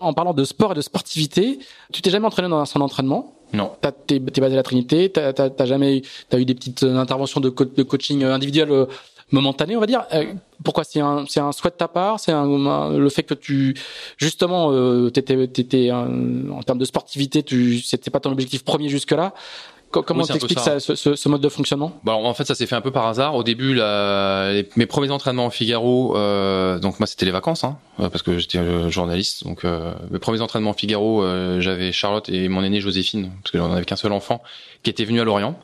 en 0.00 0.14
parlant 0.14 0.34
de 0.34 0.44
sport 0.44 0.72
et 0.72 0.74
de 0.74 0.80
sportivité, 0.80 1.58
tu 1.92 2.02
t'es 2.02 2.10
jamais 2.10 2.26
entraîné 2.26 2.48
dans 2.48 2.58
un 2.58 2.64
centre 2.64 2.80
d'entraînement? 2.80 3.34
Non. 3.52 3.70
T'es 4.06 4.18
basé 4.18 4.54
à 4.54 4.56
la 4.56 4.62
Trinité. 4.62 5.10
T'as 5.10 5.64
jamais 5.66 5.98
eu- 5.98 6.02
t'as 6.28 6.38
eu 6.38 6.44
des 6.44 6.54
petites 6.54 6.82
interventions 6.84 7.40
de, 7.40 7.50
co- 7.50 7.64
de 7.64 7.82
coaching 7.82 8.22
euh, 8.24 8.34
individuel 8.34 8.86
euh, 9.32 9.36
momentané, 9.36 9.76
on 9.76 9.80
va 9.80 9.86
dire. 9.86 10.04
Euh, 10.12 10.34
pourquoi? 10.64 10.84
C'est 10.84 11.00
un 11.00 11.24
c'est 11.28 11.40
un 11.40 11.52
souhait 11.52 11.70
de 11.70 11.76
ta 11.76 11.88
part? 11.88 12.20
C'est 12.20 12.32
un, 12.32 12.44
un- 12.66 12.96
le 12.98 13.08
fait 13.08 13.22
que 13.22 13.34
tu 13.34 13.74
justement 14.16 14.70
euh, 14.72 15.10
t'étais 15.10 15.46
t'étais 15.48 15.90
en 15.90 16.62
termes 16.64 16.78
de 16.78 16.84
sportivité, 16.84 17.42
tu 17.42 17.78
c'était 17.80 18.10
pas 18.10 18.20
ton 18.20 18.32
objectif 18.32 18.64
premier 18.64 18.88
jusque 18.88 19.12
là. 19.12 19.32
comment 19.90 20.24
t'expliques 20.24 20.58
ce, 20.60 20.94
ce, 20.94 21.14
ce, 21.16 21.28
mode 21.28 21.40
de 21.40 21.48
fonctionnement? 21.48 21.92
Bon, 22.04 22.12
En 22.12 22.34
fait, 22.34 22.44
ça 22.44 22.54
s'est 22.54 22.66
fait 22.66 22.76
un 22.76 22.80
peu 22.80 22.92
par 22.92 23.06
hasard. 23.06 23.34
Au 23.34 23.42
début, 23.42 23.74
la, 23.74 24.52
mes 24.76 24.86
premiers 24.86 25.10
entraînements 25.10 25.46
au 25.46 25.50
Figaro, 25.50 26.16
euh, 26.16 26.78
donc 26.78 27.00
moi 27.00 27.06
c'était 27.06 27.24
les 27.26 27.32
vacances, 27.32 27.64
hein, 27.64 27.76
parce 27.98 28.22
que 28.22 28.38
j'étais 28.38 28.90
journaliste. 28.90 29.44
Donc 29.44 29.64
mes 30.10 30.18
premiers 30.18 30.42
entraînements 30.42 30.70
au 30.70 30.74
Figaro, 30.74 31.24
j'avais 31.60 31.90
Charlotte 31.92 32.28
et 32.28 32.48
mon 32.48 32.62
aînée 32.62 32.80
Joséphine, 32.80 33.30
parce 33.42 33.50
que 33.52 33.58
j'en 33.58 33.72
avais 33.72 33.84
qu'un 33.84 33.96
seul 33.96 34.12
enfant, 34.12 34.42
qui 34.82 34.90
était 34.90 35.04
venu 35.04 35.20
à 35.20 35.24
Lorient. 35.24 35.58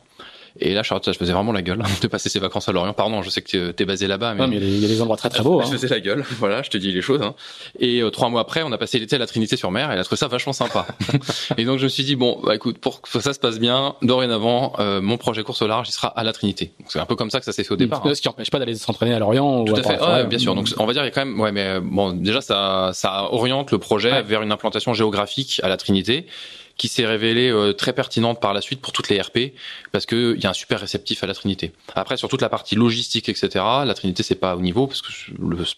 Et 0.59 0.73
là, 0.73 0.83
Charlotte, 0.83 1.11
je 1.11 1.17
faisais 1.17 1.33
vraiment 1.33 1.51
la 1.51 1.61
gueule 1.61 1.83
de 2.01 2.07
passer 2.07 2.29
ses 2.29 2.39
vacances 2.39 2.67
à 2.69 2.71
Lorient. 2.71 2.93
Pardon, 2.93 3.21
je 3.21 3.29
sais 3.29 3.41
que 3.41 3.71
tu 3.71 3.83
es 3.83 3.85
basé 3.85 4.07
là-bas, 4.07 4.33
mais... 4.33 4.47
il 4.57 4.79
y 4.79 4.85
a 4.85 4.87
des 4.87 5.01
endroits 5.01 5.17
très 5.17 5.29
très 5.29 5.43
beaux. 5.43 5.61
Hein. 5.61 5.65
Je 5.65 5.77
faisais 5.77 5.87
la 5.87 5.99
gueule, 5.99 6.23
voilà, 6.39 6.61
je 6.61 6.69
te 6.69 6.77
dis 6.77 6.91
les 6.91 7.01
choses. 7.01 7.21
Hein. 7.21 7.35
Et 7.79 8.01
euh, 8.01 8.09
trois 8.09 8.29
mois 8.29 8.41
après, 8.41 8.63
on 8.63 8.71
a 8.71 8.77
passé 8.77 8.99
l'été 8.99 9.15
à 9.15 9.19
la 9.19 9.27
Trinité-sur-Mer 9.27 9.89
et 9.89 9.93
elle 9.93 9.99
a 9.99 10.03
trouvé 10.03 10.17
ça 10.17 10.27
vachement 10.27 10.53
sympa. 10.53 10.87
et 11.57 11.65
donc 11.65 11.79
je 11.79 11.83
me 11.83 11.89
suis 11.89 12.03
dit 12.03 12.15
bon, 12.15 12.39
bah 12.43 12.55
écoute, 12.55 12.77
pour 12.79 13.01
que 13.01 13.19
ça 13.19 13.33
se 13.33 13.39
passe 13.39 13.59
bien, 13.59 13.95
dorénavant, 14.01 14.73
euh, 14.79 15.01
mon 15.01 15.17
projet 15.17 15.43
course 15.43 15.61
au 15.61 15.67
large, 15.67 15.89
il 15.89 15.93
sera 15.93 16.07
à 16.07 16.23
la 16.23 16.33
Trinité. 16.33 16.71
C'est 16.87 16.99
un 16.99 17.05
peu 17.05 17.15
comme 17.15 17.29
ça 17.29 17.39
que 17.39 17.45
ça 17.45 17.51
s'est 17.51 17.63
fait 17.63 17.73
au 17.73 17.77
départ. 17.77 18.05
Hein. 18.05 18.13
Ce 18.13 18.21
qui 18.21 18.27
n'empêche 18.27 18.49
pas 18.49 18.59
d'aller 18.59 18.75
s'entraîner 18.75 19.13
à 19.13 19.19
Lorient. 19.19 19.65
Tout 19.65 19.75
à 19.75 19.83
fait, 19.83 20.01
ouais, 20.01 20.25
bien 20.25 20.39
sûr. 20.39 20.55
Donc 20.55 20.67
on 20.77 20.85
va 20.85 20.93
dire 20.93 21.03
il 21.03 21.05
y 21.05 21.09
a 21.09 21.11
quand 21.11 21.25
même, 21.25 21.39
ouais, 21.39 21.51
mais 21.51 21.79
bon, 21.79 22.11
déjà 22.11 22.41
ça, 22.41 22.91
ça 22.93 23.31
oriente 23.31 23.71
le 23.71 23.77
projet 23.77 24.21
vers 24.23 24.41
une 24.41 24.51
implantation 24.51 24.93
géographique 24.93 25.61
à 25.63 25.69
la 25.69 25.77
Trinité 25.77 26.25
qui 26.77 26.87
s'est 26.87 27.05
révélée 27.05 27.49
euh, 27.49 27.73
très 27.73 27.93
pertinente 27.93 28.39
par 28.39 28.53
la 28.53 28.61
suite 28.61 28.81
pour 28.81 28.93
toutes 28.93 29.09
les 29.09 29.19
RP 29.19 29.53
parce 29.91 30.05
que 30.05 30.35
il 30.35 30.43
y 30.43 30.45
a 30.45 30.51
un 30.51 30.53
super 30.53 30.79
réceptif 30.79 31.23
à 31.23 31.27
la 31.27 31.33
Trinité. 31.33 31.73
Après 31.95 32.17
sur 32.17 32.29
toute 32.29 32.41
la 32.41 32.49
partie 32.49 32.75
logistique 32.75 33.29
etc, 33.29 33.63
la 33.85 33.93
Trinité 33.93 34.23
c'est 34.23 34.35
pas 34.35 34.55
au 34.55 34.61
niveau 34.61 34.87
parce 34.87 35.01
que 35.01 35.09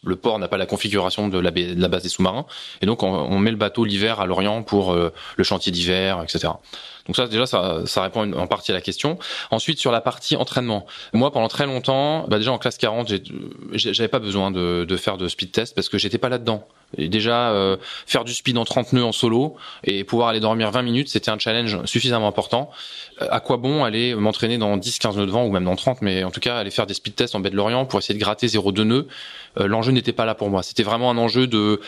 le, 0.03 0.15
port 0.15 0.39
n'a 0.39 0.47
pas 0.47 0.57
la 0.57 0.65
configuration 0.65 1.29
de 1.29 1.39
la, 1.39 1.51
de 1.51 1.81
la, 1.81 1.87
base 1.87 2.03
des 2.03 2.09
sous-marins 2.09 2.45
et 2.81 2.85
donc 2.85 3.03
on, 3.03 3.39
met 3.39 3.51
le 3.51 3.57
bateau 3.57 3.85
l'hiver 3.85 4.19
à 4.19 4.25
Lorient 4.25 4.63
pour 4.63 4.93
euh, 4.93 5.13
le 5.37 5.43
chantier 5.43 5.71
d'hiver 5.71 6.21
etc. 6.21 6.53
Donc 7.09 7.15
ça 7.15 7.25
déjà 7.25 7.47
ça, 7.47 7.81
ça 7.87 8.03
répond 8.03 8.31
en 8.33 8.45
partie 8.45 8.69
à 8.69 8.75
la 8.75 8.81
question. 8.81 9.17
Ensuite 9.49 9.79
sur 9.79 9.91
la 9.91 9.99
partie 9.99 10.35
entraînement, 10.35 10.85
moi 11.11 11.31
pendant 11.31 11.47
très 11.47 11.65
longtemps, 11.65 12.27
bah 12.27 12.37
déjà 12.37 12.51
en 12.51 12.59
classe 12.59 12.77
40, 12.77 13.11
j'avais 13.73 14.07
pas 14.07 14.19
besoin 14.19 14.51
de, 14.51 14.85
de, 14.87 14.95
faire 14.95 15.17
de 15.17 15.27
speed 15.27 15.51
test 15.51 15.73
parce 15.73 15.89
que 15.89 15.97
j'étais 15.97 16.19
pas 16.19 16.29
là-dedans. 16.29 16.67
Et 16.97 17.07
déjà 17.07 17.51
euh, 17.51 17.77
faire 18.07 18.23
du 18.23 18.33
speed 18.33 18.57
en 18.57 18.65
30 18.65 18.93
nœuds 18.93 19.03
en 19.03 19.11
solo 19.11 19.55
et 19.83 20.03
pouvoir 20.03 20.29
aller 20.29 20.39
dormir 20.39 20.71
20 20.71 20.81
minutes, 20.81 21.09
c'était 21.09 21.29
un 21.29 21.37
challenge 21.37 21.83
suffisamment 21.85 22.27
important. 22.27 22.71
Euh, 23.21 23.27
à 23.29 23.39
quoi 23.39 23.57
bon 23.57 23.83
aller 23.83 24.15
m'entraîner 24.15 24.57
dans 24.57 24.75
10 24.75 24.99
15 24.99 25.17
nœuds 25.17 25.25
de 25.25 25.31
vent 25.31 25.45
ou 25.45 25.51
même 25.51 25.65
dans 25.65 25.75
30 25.75 26.01
mais 26.01 26.23
en 26.23 26.31
tout 26.31 26.39
cas 26.39 26.57
aller 26.57 26.71
faire 26.71 26.87
des 26.87 26.95
speed 26.95 27.15
tests 27.15 27.35
en 27.35 27.39
baie 27.39 27.51
de 27.51 27.55
Lorient 27.55 27.85
pour 27.85 27.99
essayer 27.99 28.17
de 28.17 28.19
gratter 28.23 28.47
0,2 28.47 28.83
nœuds, 28.83 29.07
euh, 29.59 29.67
l'enjeu 29.67 29.91
n'était 29.91 30.13
pas 30.13 30.25
là 30.25 30.33
pour 30.33 30.49
moi. 30.49 30.63
C'était 30.63 30.83
vraiment 30.83 31.11
un 31.11 31.17
enjeu 31.17 31.47
de 31.47 31.79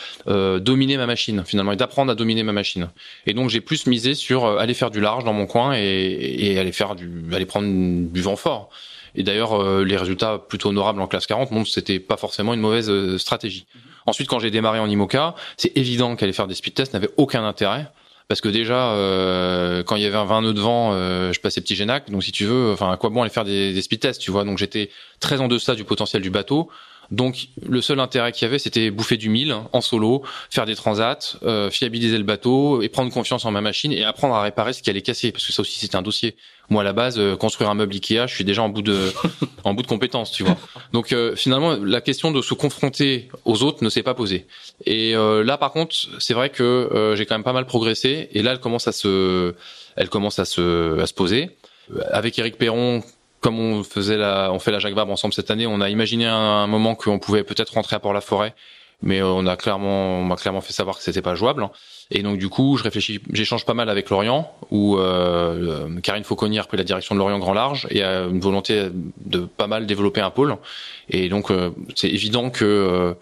dominer 0.59 0.97
ma 0.97 1.07
machine 1.07 1.43
finalement 1.45 1.71
et 1.71 1.77
d'apprendre 1.77 2.11
à 2.11 2.15
dominer 2.15 2.43
ma 2.43 2.53
machine. 2.53 2.89
Et 3.25 3.33
donc 3.33 3.49
j'ai 3.49 3.61
plus 3.61 3.87
misé 3.87 4.13
sur 4.13 4.45
aller 4.45 4.73
faire 4.73 4.91
du 4.91 4.99
large 4.99 5.10
dans 5.19 5.33
mon 5.33 5.45
coin 5.45 5.73
et, 5.73 6.57
aller 6.59 6.71
faire 6.71 6.95
du 6.95 7.09
aller 7.33 7.45
prendre 7.45 7.67
du 7.67 8.21
vent 8.21 8.35
fort. 8.35 8.69
Et 9.15 9.23
d'ailleurs, 9.23 9.61
euh, 9.61 9.83
les 9.83 9.97
résultats 9.97 10.39
plutôt 10.39 10.69
honorables 10.69 11.01
en 11.01 11.07
classe 11.07 11.27
40 11.27 11.51
montrent 11.51 11.67
que 11.67 11.73
c'était 11.73 11.99
pas 11.99 12.17
forcément 12.17 12.53
une 12.53 12.61
mauvaise 12.61 12.89
euh, 12.89 13.17
stratégie. 13.17 13.65
Ensuite, 14.05 14.27
quand 14.29 14.39
j'ai 14.39 14.51
démarré 14.51 14.79
en 14.79 14.89
IMOCA, 14.89 15.35
c'est 15.57 15.75
évident 15.77 16.15
qu'aller 16.15 16.33
faire 16.33 16.47
des 16.47 16.55
speed 16.55 16.73
tests 16.73 16.93
n'avait 16.93 17.09
aucun 17.17 17.45
intérêt. 17.45 17.87
Parce 18.29 18.39
que 18.39 18.47
déjà, 18.47 18.93
euh, 18.93 19.83
quand 19.83 19.97
il 19.97 20.03
y 20.03 20.05
avait 20.05 20.17
un 20.17 20.23
20 20.23 20.43
nœuds 20.43 20.53
de 20.53 20.61
vent, 20.61 20.93
je 20.93 21.39
passais 21.41 21.59
petit 21.59 21.75
Génac. 21.75 22.09
Donc 22.09 22.23
si 22.23 22.31
tu 22.31 22.45
veux, 22.45 22.71
enfin 22.71 22.89
à 22.91 22.97
quoi 22.97 23.09
bon 23.09 23.21
aller 23.21 23.29
faire 23.29 23.43
des, 23.43 23.73
des 23.73 23.81
speed 23.81 23.99
tests, 23.99 24.21
tu 24.21 24.31
vois? 24.31 24.45
Donc 24.45 24.57
j'étais 24.57 24.89
très 25.19 25.41
en 25.41 25.49
deçà 25.49 25.75
du 25.75 25.83
potentiel 25.83 26.21
du 26.21 26.29
bateau. 26.29 26.69
Donc 27.11 27.47
le 27.67 27.81
seul 27.81 27.99
intérêt 27.99 28.31
qu'il 28.31 28.45
y 28.45 28.49
avait, 28.49 28.57
c'était 28.57 28.89
bouffer 28.89 29.17
du 29.17 29.29
mille 29.29 29.53
en 29.73 29.81
solo, 29.81 30.23
faire 30.49 30.65
des 30.65 30.75
transats, 30.75 31.37
euh, 31.43 31.69
fiabiliser 31.69 32.17
le 32.17 32.23
bateau 32.23 32.81
et 32.81 32.87
prendre 32.87 33.11
confiance 33.11 33.43
en 33.43 33.51
ma 33.51 33.59
machine 33.59 33.91
et 33.91 34.05
apprendre 34.05 34.33
à 34.33 34.41
réparer 34.41 34.71
ce 34.71 34.81
qui 34.81 34.89
allait 34.89 35.01
casser, 35.01 35.33
parce 35.33 35.45
que 35.45 35.51
ça 35.51 35.61
aussi 35.61 35.77
c'était 35.77 35.97
un 35.97 36.01
dossier. 36.01 36.35
Moi 36.69 36.81
à 36.81 36.85
la 36.85 36.93
base, 36.93 37.19
euh, 37.19 37.35
construire 37.35 37.69
un 37.69 37.75
meuble 37.75 37.93
Ikea, 37.93 38.27
je 38.27 38.33
suis 38.33 38.45
déjà 38.45 38.63
en 38.63 38.69
bout 38.69 38.81
de 38.81 39.11
en 39.65 39.73
bout 39.73 39.81
de 39.81 39.87
compétences, 39.87 40.31
tu 40.31 40.43
vois. 40.43 40.55
Donc 40.93 41.11
euh, 41.11 41.35
finalement, 41.35 41.75
la 41.75 41.99
question 41.99 42.31
de 42.31 42.41
se 42.41 42.53
confronter 42.53 43.27
aux 43.43 43.61
autres 43.61 43.83
ne 43.83 43.89
s'est 43.89 44.03
pas 44.03 44.13
posée. 44.13 44.47
Et 44.85 45.13
là 45.13 45.57
par 45.57 45.73
contre, 45.73 45.95
c'est 46.19 46.33
vrai 46.33 46.49
que 46.49 47.13
j'ai 47.17 47.25
quand 47.25 47.35
même 47.35 47.43
pas 47.43 47.53
mal 47.53 47.65
progressé 47.65 48.29
et 48.31 48.41
là 48.41 48.51
elle 48.51 48.59
commence 48.59 48.87
à 48.87 48.93
se 48.93 49.53
elle 49.97 50.09
commence 50.09 50.39
à 50.39 50.45
se 50.45 50.99
à 50.99 51.05
se 51.05 51.13
poser 51.13 51.49
avec 52.11 52.39
Eric 52.39 52.57
Perron 52.57 53.03
comme 53.41 53.59
on 53.59 53.83
faisait 53.83 54.17
la, 54.17 54.51
on 54.53 54.59
fait 54.59 54.71
la 54.71 54.79
Jacques 54.79 54.97
ensemble 54.97 55.33
cette 55.33 55.51
année, 55.51 55.67
on 55.67 55.81
a 55.81 55.89
imaginé 55.89 56.25
un, 56.27 56.67
moment 56.67 56.95
qu'on 56.95 57.19
pouvait 57.19 57.43
peut-être 57.43 57.73
rentrer 57.73 57.95
à 57.95 57.99
Port-la-Forêt, 57.99 58.53
mais 59.01 59.21
on 59.23 59.47
a 59.47 59.57
clairement, 59.57 60.19
on 60.19 60.23
m'a 60.23 60.35
clairement 60.35 60.61
fait 60.61 60.73
savoir 60.73 60.97
que 60.97 61.03
c'était 61.03 61.23
pas 61.23 61.33
jouable. 61.33 61.67
Et 62.11 62.21
donc 62.21 62.37
du 62.37 62.49
coup, 62.49 62.77
je 62.77 62.83
réfléchis, 62.83 63.19
j'échange 63.33 63.65
pas 63.65 63.73
mal 63.73 63.89
avec 63.89 64.09
Lorient, 64.09 64.53
où 64.69 64.97
euh, 64.97 65.99
Karine 66.01 66.23
Fauconnier 66.23 66.59
a 66.59 66.63
pris 66.63 66.77
la 66.77 66.83
direction 66.83 67.15
de 67.15 67.19
Lorient 67.19 67.39
Grand 67.39 67.53
Large 67.53 67.87
et 67.89 68.03
a 68.03 68.25
une 68.25 68.39
volonté 68.39 68.89
de 69.25 69.39
pas 69.39 69.67
mal 69.67 69.87
développer 69.87 70.21
un 70.21 70.29
pôle. 70.29 70.57
Et 71.09 71.29
donc 71.29 71.49
euh, 71.49 71.71
c'est 71.95 72.09
évident 72.09 72.51
que 72.51 72.65
euh, 72.65 73.13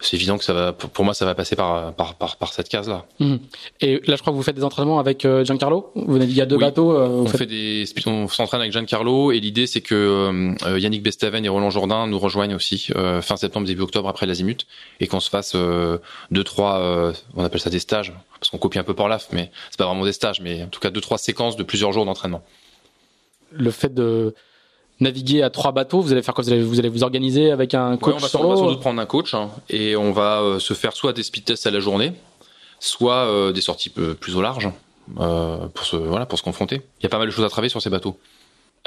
c'est 0.00 0.16
évident 0.16 0.36
que 0.36 0.44
ça 0.44 0.52
va, 0.52 0.72
pour 0.72 1.04
moi, 1.04 1.14
ça 1.14 1.24
va 1.24 1.34
passer 1.34 1.56
par, 1.56 1.94
par, 1.94 2.14
par, 2.14 2.36
par 2.36 2.52
cette 2.52 2.68
case-là. 2.68 3.06
Mhm. 3.18 3.38
Et 3.80 4.00
là, 4.06 4.16
je 4.16 4.20
crois 4.20 4.32
que 4.32 4.36
vous 4.36 4.42
faites 4.42 4.56
des 4.56 4.64
entraînements 4.64 4.98
avec 4.98 5.24
euh, 5.24 5.44
Giancarlo. 5.44 5.90
Vous 5.94 6.16
il 6.16 6.32
y 6.32 6.40
a 6.40 6.46
deux 6.46 6.58
bateaux. 6.58 6.92
Euh, 6.92 7.08
on 7.08 7.26
fait 7.26 7.46
des, 7.46 7.84
on 8.06 8.28
s'entraîne 8.28 8.60
avec 8.60 8.72
Giancarlo 8.72 9.32
et 9.32 9.40
l'idée 9.40 9.66
c'est 9.66 9.80
que 9.80 10.54
euh, 10.64 10.78
Yannick 10.78 11.02
Bestaven 11.02 11.44
et 11.44 11.48
Roland 11.48 11.70
Jourdain 11.70 12.06
nous 12.06 12.18
rejoignent 12.18 12.54
aussi 12.54 12.90
fin 13.22 13.36
septembre, 13.36 13.66
début 13.66 13.82
octobre 13.82 14.08
après 14.08 14.26
l'Azimut 14.26 14.66
et 15.00 15.06
qu'on 15.06 15.20
se 15.20 15.30
fasse 15.30 15.56
deux, 16.30 16.44
trois, 16.44 17.12
on 17.34 17.44
appelle 17.44 17.60
ça 17.60 17.70
des 17.70 17.78
stages 17.78 18.12
parce 18.38 18.50
qu'on 18.50 18.58
copie 18.58 18.78
un 18.78 18.84
peu 18.84 18.94
par 18.94 19.08
l'AF, 19.08 19.28
mais 19.32 19.50
c'est 19.70 19.78
pas 19.78 19.86
vraiment 19.86 20.04
des 20.04 20.12
stages, 20.12 20.40
mais 20.40 20.64
en 20.64 20.68
tout 20.68 20.80
cas 20.80 20.90
deux, 20.90 21.00
trois 21.00 21.18
séquences 21.18 21.56
de 21.56 21.62
plusieurs 21.62 21.92
jours 21.92 22.04
d'entraînement. 22.04 22.42
Le 23.52 23.70
fait 23.70 23.94
de 23.94 24.34
naviguer 25.00 25.42
à 25.42 25.50
trois 25.50 25.72
bateaux, 25.72 26.00
vous 26.00 26.12
allez 26.12 26.22
faire 26.22 26.34
quoi? 26.34 26.44
Vous 26.44 26.52
allez, 26.52 26.62
vous 26.62 26.78
allez 26.78 26.88
vous 26.88 27.02
organiser 27.02 27.50
avec 27.50 27.74
un 27.74 27.96
coach 27.96 28.14
on, 28.16 28.18
va, 28.18 28.28
sans 28.28 28.66
doute 28.68 28.80
prendre 28.80 29.00
un 29.00 29.06
coach 29.06 29.34
hein, 29.34 29.50
et 29.68 29.96
on 29.96 30.12
va 30.12 30.40
euh, 30.40 30.58
se 30.58 30.74
faire 30.74 30.92
soit 30.94 31.12
des 31.12 31.22
speed 31.22 31.44
tests 31.44 31.66
à 31.66 31.70
la 31.70 31.80
journée, 31.80 32.12
soit 32.80 33.26
euh, 33.26 33.52
des 33.52 33.60
sorties 33.60 33.90
plus 33.90 34.36
au 34.36 34.42
large 34.42 34.70
euh, 35.20 35.68
pour 35.68 35.84
se 35.86 35.96
voilà 35.96 36.26
pour 36.26 36.38
se 36.38 36.44
confronter. 36.44 36.82
Il 37.00 37.04
y 37.04 37.06
a 37.06 37.08
pas 37.08 37.18
mal 37.18 37.26
de 37.26 37.32
choses 37.32 37.44
à 37.44 37.48
travailler 37.48 37.70
sur 37.70 37.82
ces 37.82 37.90
bateaux. 37.90 38.18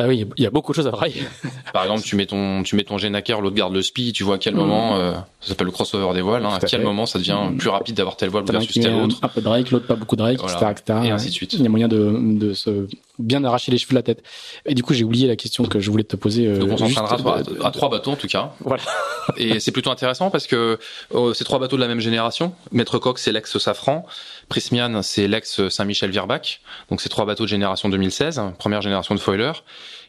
Ah 0.01 0.07
oui, 0.07 0.25
il 0.37 0.43
y 0.43 0.47
a 0.47 0.49
beaucoup 0.49 0.71
de 0.71 0.77
choses 0.77 0.87
à 0.87 0.91
travailler. 0.91 1.23
Par 1.73 1.83
exemple, 1.83 2.03
tu 2.03 2.15
mets 2.15 2.25
ton, 2.25 2.63
tu 2.63 2.77
mets 2.77 2.83
ton 2.83 2.97
Genaker, 2.97 3.41
l'autre 3.41 3.57
garde 3.57 3.73
le 3.73 3.81
spi, 3.81 4.13
tu 4.13 4.23
vois 4.23 4.35
à 4.35 4.37
quel 4.37 4.55
moment, 4.55 4.95
mmh. 4.95 4.99
euh, 5.01 5.13
ça 5.41 5.49
s'appelle 5.49 5.65
le 5.65 5.73
crossover 5.73 6.13
des 6.13 6.21
voiles, 6.21 6.45
hein, 6.45 6.53
à 6.53 6.65
quel 6.65 6.83
moment 6.83 7.05
ça 7.05 7.19
devient 7.19 7.37
mmh. 7.51 7.57
plus 7.57 7.69
rapide 7.69 7.95
d'avoir 7.95 8.15
telle 8.15 8.29
voile 8.29 8.45
versus 8.45 8.81
telle 8.81 8.95
autre. 8.95 9.17
Un 9.21 9.27
peu 9.27 9.41
de 9.41 9.45
Drake, 9.45 9.71
l'autre 9.71 9.87
pas 9.87 9.95
beaucoup 9.95 10.15
de 10.15 10.21
Drake, 10.21 10.39
etc., 10.41 10.67
etc. 10.71 10.99
Et 11.03 11.11
ainsi 11.11 11.27
de 11.27 11.33
suite. 11.33 11.51
Il 11.51 11.63
y 11.63 11.65
a 11.65 11.69
moyen 11.69 11.89
de, 11.89 12.15
de 12.17 12.53
se 12.53 12.87
bien 13.19 13.43
arracher 13.43 13.71
les 13.71 13.77
cheveux 13.77 13.91
de 13.91 13.95
la 13.95 14.03
tête. 14.03 14.23
Et 14.65 14.73
du 14.73 14.81
coup, 14.81 14.93
j'ai 14.93 15.03
oublié 15.03 15.27
la 15.27 15.35
question 15.35 15.65
que 15.65 15.79
je 15.79 15.91
voulais 15.91 16.03
te 16.03 16.15
poser. 16.15 16.47
Euh, 16.47 16.57
Donc 16.57 16.71
on 16.71 16.89
s'entraînera 16.89 17.41
à, 17.63 17.71
trois 17.71 17.89
bateaux 17.89 18.11
en 18.11 18.15
tout 18.15 18.27
cas. 18.27 18.53
Voilà. 18.61 18.81
et 19.37 19.59
c'est 19.59 19.71
plutôt 19.71 19.91
intéressant 19.91 20.29
parce 20.29 20.47
que 20.47 20.79
oh, 21.11 21.33
c'est 21.33 21.43
trois 21.43 21.59
bateaux 21.59 21.75
de 21.75 21.81
la 21.81 21.87
même 21.87 21.99
génération. 21.99 22.53
Maître 22.71 22.97
Coq, 22.97 23.19
c'est 23.19 23.31
l'ex 23.31 23.57
Safran. 23.57 24.05
Prismian, 24.47 25.01
c'est 25.03 25.27
l'ex 25.27 25.67
Saint-Michel 25.69 26.09
Virbach. 26.09 26.61
Donc 26.89 27.01
c'est 27.01 27.09
trois 27.09 27.25
bateaux 27.25 27.43
de 27.43 27.49
génération 27.49 27.89
2016, 27.89 28.41
première 28.57 28.81
génération 28.81 29.13
de 29.13 29.19
foiler 29.19 29.51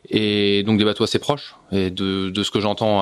et 0.09 0.62
donc 0.62 0.78
des 0.78 0.85
bateaux 0.85 1.05
assez 1.05 1.19
proches. 1.19 1.57
Et 1.73 1.91
de, 1.91 2.31
de 2.31 2.43
ce 2.43 2.51
que 2.51 2.61
j'entends 2.61 3.01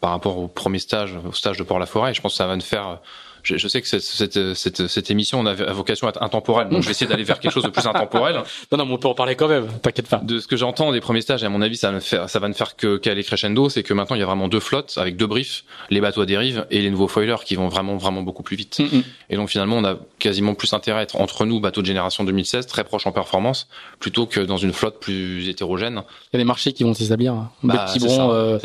par 0.00 0.10
rapport 0.10 0.38
au 0.38 0.48
premier 0.48 0.78
stage, 0.78 1.14
au 1.28 1.32
stage 1.32 1.56
de 1.58 1.64
Port-la-Forêt, 1.64 2.14
je 2.14 2.20
pense 2.20 2.32
que 2.32 2.38
ça 2.38 2.46
va 2.46 2.54
nous 2.54 2.62
faire 2.62 3.00
je, 3.44 3.56
je 3.56 3.68
sais 3.68 3.80
que 3.80 3.86
cette, 3.86 4.02
cette, 4.02 4.54
cette, 4.54 4.86
cette, 4.86 5.10
émission 5.10 5.40
on 5.40 5.46
a 5.46 5.54
vocation 5.54 6.06
à 6.06 6.10
être 6.10 6.22
intemporelle, 6.22 6.68
donc 6.68 6.82
je 6.82 6.86
vais 6.86 6.92
essayer 6.92 7.06
d'aller 7.06 7.24
vers 7.24 7.38
quelque 7.38 7.52
chose 7.52 7.64
de 7.64 7.70
plus 7.70 7.86
intemporel. 7.86 8.42
Non, 8.72 8.78
non, 8.78 8.86
mais 8.86 8.92
on 8.94 8.98
peut 8.98 9.08
en 9.08 9.14
parler 9.14 9.36
quand 9.36 9.48
même, 9.48 9.66
t'inquiète 9.82 10.08
pas. 10.08 10.18
De 10.18 10.38
ce 10.38 10.46
que 10.46 10.56
j'entends 10.56 10.90
des 10.90 11.00
premiers 11.00 11.20
stages, 11.20 11.44
à 11.44 11.48
mon 11.48 11.60
avis, 11.60 11.76
ça 11.76 11.88
va 11.88 11.96
ne 11.96 12.00
faire, 12.00 12.28
ça 12.28 12.38
va 12.38 12.48
ne 12.48 12.54
faire 12.54 12.76
que 12.76 12.96
qu'aller 12.96 13.22
crescendo, 13.22 13.68
c'est 13.68 13.82
que 13.82 13.92
maintenant 13.92 14.16
il 14.16 14.20
y 14.20 14.22
a 14.22 14.26
vraiment 14.26 14.48
deux 14.48 14.60
flottes 14.60 14.94
avec 14.96 15.16
deux 15.16 15.26
briefs, 15.26 15.64
les 15.90 16.00
bateaux 16.00 16.22
à 16.22 16.26
dérive 16.26 16.66
et 16.70 16.80
les 16.80 16.90
nouveaux 16.90 17.08
foilers 17.08 17.44
qui 17.44 17.54
vont 17.54 17.68
vraiment, 17.68 17.96
vraiment 17.96 18.22
beaucoup 18.22 18.42
plus 18.42 18.56
vite. 18.56 18.80
Mm, 18.80 18.96
mm. 18.98 19.02
Et 19.30 19.36
donc 19.36 19.50
finalement, 19.50 19.76
on 19.76 19.84
a 19.84 19.96
quasiment 20.18 20.54
plus 20.54 20.72
intérêt 20.72 21.00
à 21.00 21.02
être 21.02 21.16
entre 21.16 21.44
nous, 21.44 21.60
bateaux 21.60 21.82
de 21.82 21.86
génération 21.86 22.24
2016, 22.24 22.66
très 22.66 22.84
proches 22.84 23.06
en 23.06 23.12
performance, 23.12 23.68
plutôt 24.04 24.26
que 24.26 24.40
dans 24.40 24.58
une 24.58 24.74
flotte 24.74 25.00
plus 25.00 25.48
hétérogène. 25.48 26.02
Il 26.30 26.34
y 26.34 26.36
a 26.36 26.38
des 26.38 26.44
marchés 26.44 26.74
qui 26.74 26.84
vont 26.84 26.92
s'établir. 26.92 27.48
Bah, 27.62 27.86
euh, 28.02 28.58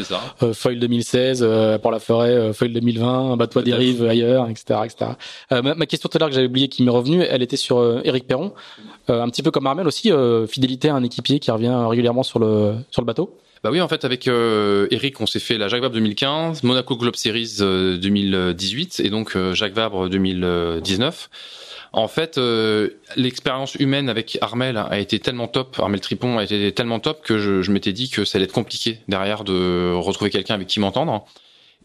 euh, 0.43 0.53
foil 0.53 0.79
2016, 0.79 1.39
euh, 1.41 1.77
pour 1.77 1.91
la 1.91 1.99
forêt, 1.99 2.31
euh, 2.31 2.51
foil 2.51 2.73
2020, 2.73 3.37
bateau 3.37 3.59
à 3.59 3.61
dérive 3.61 4.03
ailleurs, 4.03 4.49
etc. 4.49 4.81
Euh, 5.53 5.61
ma, 5.61 5.85
question 5.85 6.09
tout 6.09 6.17
à 6.17 6.19
l'heure 6.19 6.27
que 6.27 6.35
j'avais 6.35 6.47
oublié 6.47 6.67
qui 6.67 6.83
m'est 6.83 6.91
revenue, 6.91 7.21
elle 7.21 7.41
était 7.41 7.55
sur 7.55 7.77
euh, 7.77 8.01
Eric 8.03 8.27
Perron, 8.27 8.51
euh, 9.09 9.21
un 9.21 9.29
petit 9.29 9.41
peu 9.41 9.49
comme 9.49 9.65
Armel 9.65 9.87
aussi, 9.87 10.11
fidélité 10.49 10.89
à 10.89 10.95
un 10.95 11.03
équipier 11.05 11.39
qui 11.39 11.51
revient 11.51 11.85
régulièrement 11.87 12.23
sur 12.23 12.39
le 12.39 12.75
sur 12.91 13.01
le 13.01 13.05
bateau. 13.05 13.33
Bah 13.63 13.69
oui, 13.71 13.79
en 13.79 13.87
fait, 13.87 14.03
avec 14.03 14.27
Eric, 14.27 15.21
on 15.21 15.25
s'est 15.25 15.39
fait 15.39 15.57
la 15.57 15.69
Jacques 15.69 15.81
Vabre 15.81 15.95
2015, 15.95 16.63
Monaco 16.63 16.97
Globe 16.97 17.15
Series 17.15 17.59
2018 17.59 19.01
et 19.05 19.09
donc 19.09 19.37
Jacques 19.53 19.73
Vabre 19.73 20.09
2019. 20.09 21.29
En 21.91 22.07
fait, 22.07 22.39
l'expérience 23.15 23.75
humaine 23.75 24.09
avec 24.09 24.37
Armel 24.41 24.77
a 24.77 24.99
été 24.99 25.19
tellement 25.19 25.47
top, 25.47 25.79
Armel 25.79 25.99
Tripon 25.99 26.37
a 26.37 26.43
été 26.43 26.71
tellement 26.71 26.99
top 26.99 27.23
que 27.23 27.39
je, 27.39 27.61
je 27.63 27.71
m'étais 27.71 27.93
dit 27.93 28.09
que 28.09 28.25
ça 28.25 28.37
allait 28.37 28.45
être 28.45 28.53
compliqué 28.53 28.99
derrière 29.07 29.43
de 29.43 29.91
retrouver 29.95 30.29
quelqu'un 30.29 30.53
avec 30.53 30.67
qui 30.67 30.79
m'entendre. 30.79 31.25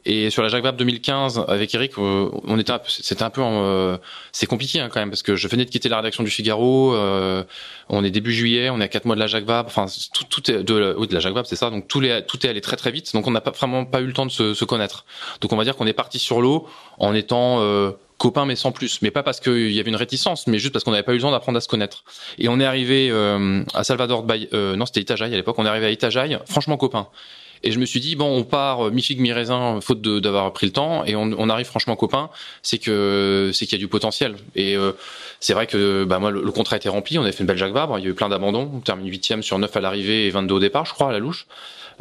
Et 0.07 0.31
sur 0.31 0.43
la 0.43 0.49
Jacques 0.49 0.63
Vabre 0.63 0.79
2015 0.79 1.45
avec 1.49 1.75
Eric, 1.75 1.93
euh, 1.99 2.31
on 2.45 2.59
était, 2.59 2.73
c'était 2.87 3.23
un 3.23 3.31
peu, 3.31 3.41
euh, 3.43 3.97
c'est 4.33 4.47
compliqué 4.47 4.81
hein, 4.81 4.89
quand 4.93 5.01
même 5.01 5.11
parce 5.11 5.23
que 5.23 5.35
je 5.35 5.49
venais 5.49 5.65
de 5.65 5.71
quitter 5.71 5.89
la 5.89 5.97
rédaction 5.97 6.23
du 6.23 6.31
Figaro. 6.31 6.95
Euh, 6.95 7.43
on 7.89 8.05
est 8.05 8.11
début 8.11 8.33
juillet, 8.33 8.71
on 8.71 8.81
est 8.81 8.85
à 8.85 8.89
quatre 8.89 9.07
mois 9.07 9.15
de 9.15 9.21
la 9.21 9.27
Jacques 9.27 9.47
Vabre. 9.47 9.69
Enfin, 9.69 9.87
tout, 10.13 10.51
est 10.51 10.63
de, 10.63 10.95
oui, 10.99 11.09
de 11.09 11.15
la 11.15 11.21
Jacques 11.21 11.35
Vabre, 11.35 11.47
c'est 11.47 11.57
ça. 11.57 11.71
Donc 11.71 11.89
tout 11.89 12.03
est, 12.05 12.27
tout 12.27 12.45
est 12.47 12.51
allé 12.51 12.61
très 12.61 12.77
très 12.77 12.91
vite. 12.91 13.15
Donc 13.15 13.27
on 13.27 13.31
n'a 13.31 13.41
pas 13.41 13.51
vraiment 13.51 13.87
pas 13.87 14.01
eu 14.01 14.07
le 14.07 14.13
temps 14.13 14.27
de 14.27 14.31
se, 14.31 14.53
se 14.53 14.65
connaître. 14.65 15.07
Donc 15.41 15.53
on 15.53 15.57
va 15.57 15.65
dire 15.65 15.77
qu'on 15.77 15.87
est 15.87 15.95
parti 15.95 16.19
sur 16.19 16.41
l'eau 16.41 16.69
en 16.99 17.15
étant 17.15 17.63
copains 18.19 18.47
mais 18.47 18.57
sans 18.57 18.73
plus, 18.73 19.03
mais 19.03 19.11
pas 19.11 19.23
parce 19.23 19.41
qu'il 19.41 19.73
y 19.73 19.81
avait 19.81 19.91
une 19.91 19.97
réticence, 19.97 20.47
mais 20.47 20.59
juste 20.59 20.73
parce 20.73 20.85
qu'on 20.85 20.93
n'avait 20.93 21.03
pas 21.03 21.13
eu 21.13 21.17
le 21.17 21.23
temps 21.23 21.31
d'apprendre 21.31 21.59
à 21.59 21.61
se 21.61 21.69
connaître. 21.69 22.05
Et 22.39 22.49
on 22.49 22.61
est 22.61 22.65
arrivé 22.65 23.11
à 23.75 23.85
Salvador, 23.85 24.25
euh, 24.53 24.77
non 24.77 24.87
c'était 24.87 25.01
Itajaï 25.01 25.33
à 25.33 25.37
l'époque, 25.37 25.57
on 25.59 25.67
est 25.67 25.69
arrivé 25.69 25.87
à 25.87 25.91
Itajaï, 25.91 26.39
franchement 26.47 26.77
copains. 26.77 27.09
Et 27.65 27.73
je 27.73 27.79
me 27.81 27.87
suis 27.87 27.99
dit 27.99 28.15
bon, 28.15 28.27
on 28.27 28.45
part 28.45 28.87
euh, 28.87 28.91
mi 28.91 29.03
figue 29.03 29.21
mi 29.21 29.33
raisin, 29.33 29.81
faute 29.81 30.03
d'avoir 30.03 30.53
pris 30.53 30.67
le 30.67 30.73
temps, 30.73 31.03
et 31.05 31.17
on, 31.17 31.33
on 31.37 31.49
arrive 31.49 31.65
franchement 31.65 31.97
copain. 31.97 32.29
C'est 32.63 32.77
que 32.77 33.51
c'est 33.55 33.65
qu'il 33.65 33.79
y 33.79 33.81
a 33.81 33.83
du 33.83 33.89
potentiel. 33.89 34.37
Et 34.55 34.77
euh, 34.77 34.93
c'est 35.41 35.55
vrai 35.55 35.67
que 35.67 36.05
bah 36.05 36.19
moi 36.19 36.31
le, 36.31 36.53
contrat 36.53 36.77
était 36.77 36.91
rempli, 36.91 37.19
on 37.19 37.23
avait 37.23 37.33
fait 37.33 37.41
une 37.41 37.47
belle 37.47 37.57
Jacques 37.57 37.73
Vabre, 37.73 37.99
il 37.99 38.05
y 38.05 38.07
a 38.07 38.11
eu 38.11 38.15
plein 38.15 38.29
d'abandons, 38.29 38.71
on 38.75 38.81
termine 38.81 39.09
huitième 39.09 39.43
sur 39.43 39.59
9 39.59 39.75
à 39.75 39.81
l'arrivée 39.81 40.27
et 40.27 40.31
22 40.31 40.55
au 40.55 40.61
départ, 40.61 40.85
je 40.85 40.93
crois 40.93 41.09
à 41.09 41.13
la 41.13 41.19
louche. 41.19 41.47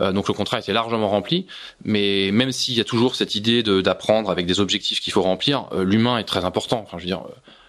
Euh, 0.01 0.11
donc 0.11 0.27
le 0.27 0.33
contrat 0.33 0.59
était 0.59 0.73
largement 0.73 1.07
rempli, 1.07 1.45
mais 1.85 2.31
même 2.33 2.51
s'il 2.51 2.75
y 2.75 2.81
a 2.81 2.83
toujours 2.83 3.15
cette 3.15 3.35
idée 3.35 3.63
d'apprendre 3.63 4.29
avec 4.29 4.45
des 4.45 4.59
objectifs 4.59 4.99
qu'il 4.99 5.13
faut 5.13 5.21
remplir, 5.21 5.67
l'humain 5.77 6.17
est 6.17 6.23
très 6.25 6.43
important. 6.43 6.81
Enfin, 6.83 6.97
je 6.97 7.03
veux 7.03 7.07
dire, 7.07 7.23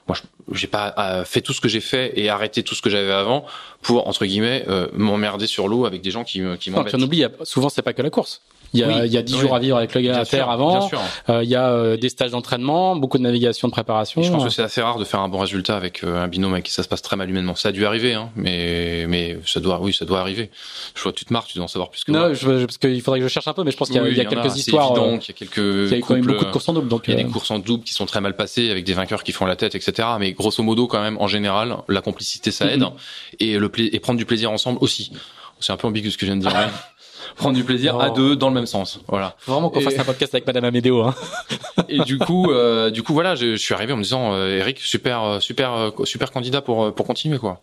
moi 0.06 0.16
j'ai 0.52 0.66
pas 0.66 0.94
euh, 0.98 1.24
fait 1.24 1.40
tout 1.40 1.52
ce 1.52 1.60
que 1.60 1.68
j'ai 1.68 1.80
fait 1.80 2.12
et 2.18 2.28
arrêté 2.28 2.62
tout 2.62 2.74
ce 2.74 2.82
que 2.82 2.90
j'avais 2.90 3.12
avant 3.12 3.44
pour 3.82 4.06
entre 4.06 4.26
guillemets 4.26 4.64
euh, 4.68 4.88
m'emmerder 4.92 5.46
sur 5.46 5.68
l'eau 5.68 5.86
avec 5.86 6.02
des 6.02 6.10
gens 6.10 6.24
qui 6.24 6.42
qui 6.60 6.70
m'embêtent. 6.70 6.94
On 6.94 7.00
oublie, 7.00 7.24
souvent 7.42 7.68
c'est 7.68 7.82
pas 7.82 7.92
que 7.92 8.02
la 8.02 8.10
course. 8.10 8.42
Il 8.74 8.80
y 8.80 8.84
a, 8.84 9.06
il 9.06 9.12
y 9.12 9.16
a 9.16 9.22
10 9.22 9.38
jours 9.38 9.54
à 9.54 9.60
vivre 9.60 9.76
avec 9.76 9.94
le 9.94 10.00
gars 10.00 10.18
à 10.18 10.24
faire 10.24 10.50
avant. 10.50 10.90
Euh, 11.28 11.44
il 11.44 11.48
y 11.48 11.54
a 11.54 11.70
euh, 11.70 11.96
des 11.96 12.08
stages 12.08 12.32
d'entraînement, 12.32 12.96
beaucoup 12.96 13.18
de 13.18 13.22
navigation, 13.22 13.68
de 13.68 13.72
préparation. 13.72 14.22
je 14.22 14.30
pense 14.30 14.44
que 14.44 14.50
c'est 14.50 14.62
assez 14.62 14.82
rare 14.82 14.98
de 14.98 15.04
faire 15.04 15.20
un 15.20 15.28
bon 15.28 15.38
résultat 15.38 15.76
avec 15.76 16.02
euh, 16.02 16.22
un 16.22 16.28
binôme 16.28 16.52
avec 16.52 16.64
qui 16.64 16.72
ça 16.72 16.82
se 16.82 16.88
passe 16.88 17.00
très 17.00 17.16
mal 17.16 17.30
humainement. 17.30 17.54
Ça 17.54 17.68
a 17.68 17.72
dû 17.72 17.86
arriver, 17.86 18.14
hein, 18.14 18.30
mais 18.34 19.06
mais 19.08 19.38
ça 19.46 19.60
doit, 19.60 19.80
oui, 19.80 19.94
ça 19.94 20.04
doit 20.04 20.20
arriver. 20.20 20.50
Je 20.94 21.02
vois, 21.02 21.12
tu 21.12 21.24
te 21.24 21.32
marres, 21.32 21.46
tu 21.46 21.56
dois 21.56 21.64
en 21.64 21.68
savoir 21.68 21.90
plus 21.90 22.04
que 22.04 22.10
non, 22.10 22.20
moi. 22.20 22.34
Je, 22.34 22.64
parce 22.64 22.78
qu'il 22.78 23.00
faudrait 23.00 23.20
que 23.20 23.28
je 23.28 23.32
cherche 23.32 23.46
un 23.46 23.52
peu, 23.52 23.62
mais 23.62 23.70
je 23.70 23.76
pense 23.76 23.88
qu'il 23.88 23.96
y 23.96 24.04
a, 24.04 24.08
il 24.08 24.16
y 24.16 24.20
a 24.20 24.24
quelques 24.24 24.56
histoires. 24.56 24.90
Évident, 24.90 25.18
il 25.22 25.28
y 25.28 25.30
a 25.30 25.34
quelques. 25.34 25.56
Il 25.56 25.88
y 25.88 25.94
a 25.94 26.00
quand 26.00 26.14
même 26.14 26.26
beaucoup 26.26 26.44
de 26.44 26.50
courses 26.50 26.68
en 26.68 26.72
double. 26.72 26.88
Donc 26.88 27.04
il 27.06 27.14
y 27.14 27.20
a 27.20 27.22
des 27.22 27.30
courses 27.30 27.50
en 27.52 27.60
double 27.60 27.84
qui 27.84 27.94
sont 27.94 28.06
très 28.06 28.20
mal 28.20 28.34
passées 28.34 28.70
avec 28.70 28.84
des 28.84 28.94
vainqueurs 28.94 29.22
qui 29.22 29.32
font 29.32 29.46
la 29.46 29.56
tête, 29.56 29.74
etc. 29.74 30.08
Mais 30.18 30.32
grosso 30.32 30.62
modo, 30.62 30.88
quand 30.88 31.00
même, 31.00 31.16
en 31.20 31.28
général, 31.28 31.76
la 31.88 32.00
complicité 32.00 32.50
ça 32.50 32.66
aide 32.66 32.84
et 33.38 33.58
le 33.58 33.70
et 33.76 34.00
prendre 34.00 34.18
du 34.18 34.26
plaisir 34.26 34.50
ensemble 34.50 34.78
aussi. 34.80 35.12
C'est 35.60 35.72
un 35.72 35.76
peu 35.76 35.86
ambigu 35.86 36.10
ce 36.10 36.18
que 36.18 36.26
je 36.26 36.32
viens 36.32 36.40
de 36.40 36.46
dire. 36.46 36.52
prendre 37.36 37.56
du 37.56 37.64
plaisir 37.64 37.98
à 37.98 38.10
deux 38.10 38.36
dans 38.36 38.48
le 38.48 38.54
même 38.54 38.66
sens. 38.66 39.00
Voilà. 39.08 39.36
Faut 39.38 39.52
vraiment 39.52 39.70
qu'on 39.70 39.80
fasse 39.80 39.98
un 39.98 40.04
podcast 40.04 40.34
avec 40.34 40.46
Madame 40.46 40.64
Amédéo. 40.64 41.02
Hein. 41.02 41.14
et 41.88 41.98
du 42.00 42.18
coup, 42.18 42.50
euh, 42.50 42.90
du 42.90 43.02
coup, 43.02 43.12
voilà, 43.12 43.34
je, 43.34 43.52
je, 43.52 43.62
suis 43.62 43.74
arrivé 43.74 43.92
en 43.92 43.96
me 43.96 44.02
disant, 44.02 44.34
euh, 44.34 44.58
Eric, 44.58 44.78
super, 44.80 45.22
euh, 45.22 45.40
super, 45.40 45.72
euh, 45.72 45.90
super 46.04 46.30
candidat 46.30 46.62
pour 46.62 46.94
pour 46.94 47.06
continuer 47.06 47.38
quoi. 47.38 47.60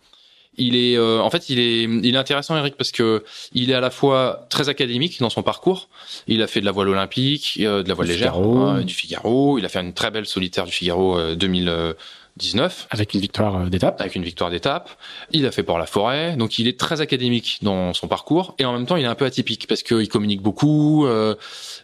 Il 0.58 0.76
est, 0.76 0.98
en 0.98 1.30
fait, 1.30 1.48
il 1.48 1.58
est, 1.58 1.84
il 1.84 2.14
est 2.14 2.18
intéressant, 2.18 2.54
Eric, 2.54 2.76
parce 2.76 2.92
que 2.92 3.24
il 3.54 3.70
est 3.70 3.74
à 3.74 3.80
la 3.80 3.88
fois 3.88 4.46
très 4.50 4.68
académique 4.68 5.18
dans 5.18 5.30
son 5.30 5.42
parcours. 5.42 5.88
Il 6.26 6.42
a 6.42 6.46
fait 6.46 6.60
de 6.60 6.66
la 6.66 6.72
voile 6.72 6.90
olympique, 6.90 7.54
de 7.58 7.88
la 7.88 7.94
voile 7.94 8.08
du 8.08 8.12
légère, 8.12 8.34
Figaro. 8.34 8.80
du 8.82 8.92
Figaro. 8.92 9.58
Il 9.58 9.64
a 9.64 9.70
fait 9.70 9.80
une 9.80 9.94
très 9.94 10.10
belle 10.10 10.26
solitaire 10.26 10.66
du 10.66 10.72
Figaro 10.72 11.34
2000. 11.34 11.94
19. 12.36 12.88
Avec 12.90 13.14
une 13.14 13.20
victoire 13.20 13.56
euh, 13.56 13.66
d'étape. 13.66 14.00
Avec 14.00 14.14
une 14.14 14.24
victoire 14.24 14.50
d'étape. 14.50 14.90
Il 15.32 15.46
a 15.46 15.52
fait 15.52 15.62
pour 15.62 15.78
la 15.78 15.86
forêt, 15.86 16.36
donc 16.36 16.58
il 16.58 16.66
est 16.66 16.78
très 16.78 17.00
académique 17.00 17.58
dans 17.62 17.92
son 17.92 18.08
parcours 18.08 18.54
et 18.58 18.64
en 18.64 18.72
même 18.72 18.86
temps 18.86 18.96
il 18.96 19.04
est 19.04 19.08
un 19.08 19.14
peu 19.14 19.24
atypique 19.24 19.66
parce 19.66 19.82
qu'il 19.82 20.08
communique 20.08 20.40
beaucoup, 20.40 21.06
euh, 21.06 21.34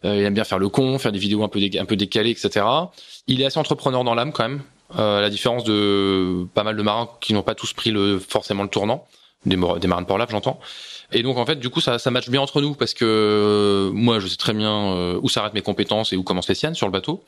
euh, 0.04 0.16
il 0.16 0.22
aime 0.22 0.34
bien 0.34 0.44
faire 0.44 0.58
le 0.58 0.68
con, 0.68 0.98
faire 0.98 1.12
des 1.12 1.18
vidéos 1.18 1.42
un 1.42 1.48
peu 1.48 1.60
un 1.78 1.84
peu 1.84 1.96
décalées, 1.96 2.30
etc. 2.30 2.64
Il 3.26 3.42
est 3.42 3.44
assez 3.44 3.58
entrepreneur 3.58 4.04
dans 4.04 4.14
l'âme 4.14 4.32
quand 4.32 4.48
même, 4.48 4.62
euh, 4.98 5.18
à 5.18 5.20
la 5.20 5.30
différence 5.30 5.64
de 5.64 6.46
pas 6.54 6.64
mal 6.64 6.76
de 6.76 6.82
marins 6.82 7.10
qui 7.20 7.34
n'ont 7.34 7.42
pas 7.42 7.54
tous 7.54 7.74
pris 7.74 7.90
le 7.90 8.18
forcément 8.18 8.62
le 8.62 8.70
tournant, 8.70 9.06
des, 9.44 9.56
des 9.56 9.88
marins 9.88 10.02
de 10.02 10.06
Port-Lave 10.06 10.30
j'entends. 10.30 10.60
Et 11.12 11.22
donc 11.22 11.36
en 11.36 11.46
fait, 11.46 11.56
du 11.56 11.70
coup, 11.70 11.80
ça, 11.80 11.98
ça 11.98 12.10
matche 12.10 12.28
bien 12.28 12.40
entre 12.40 12.60
nous 12.60 12.74
parce 12.74 12.94
que 12.94 13.90
moi, 13.92 14.18
je 14.18 14.26
sais 14.26 14.36
très 14.36 14.52
bien 14.52 15.16
où 15.22 15.28
s'arrêtent 15.30 15.54
mes 15.54 15.62
compétences 15.62 16.12
et 16.12 16.16
où 16.16 16.22
commencent 16.22 16.48
les 16.48 16.54
siennes 16.54 16.74
sur 16.74 16.86
le 16.86 16.92
bateau. 16.92 17.24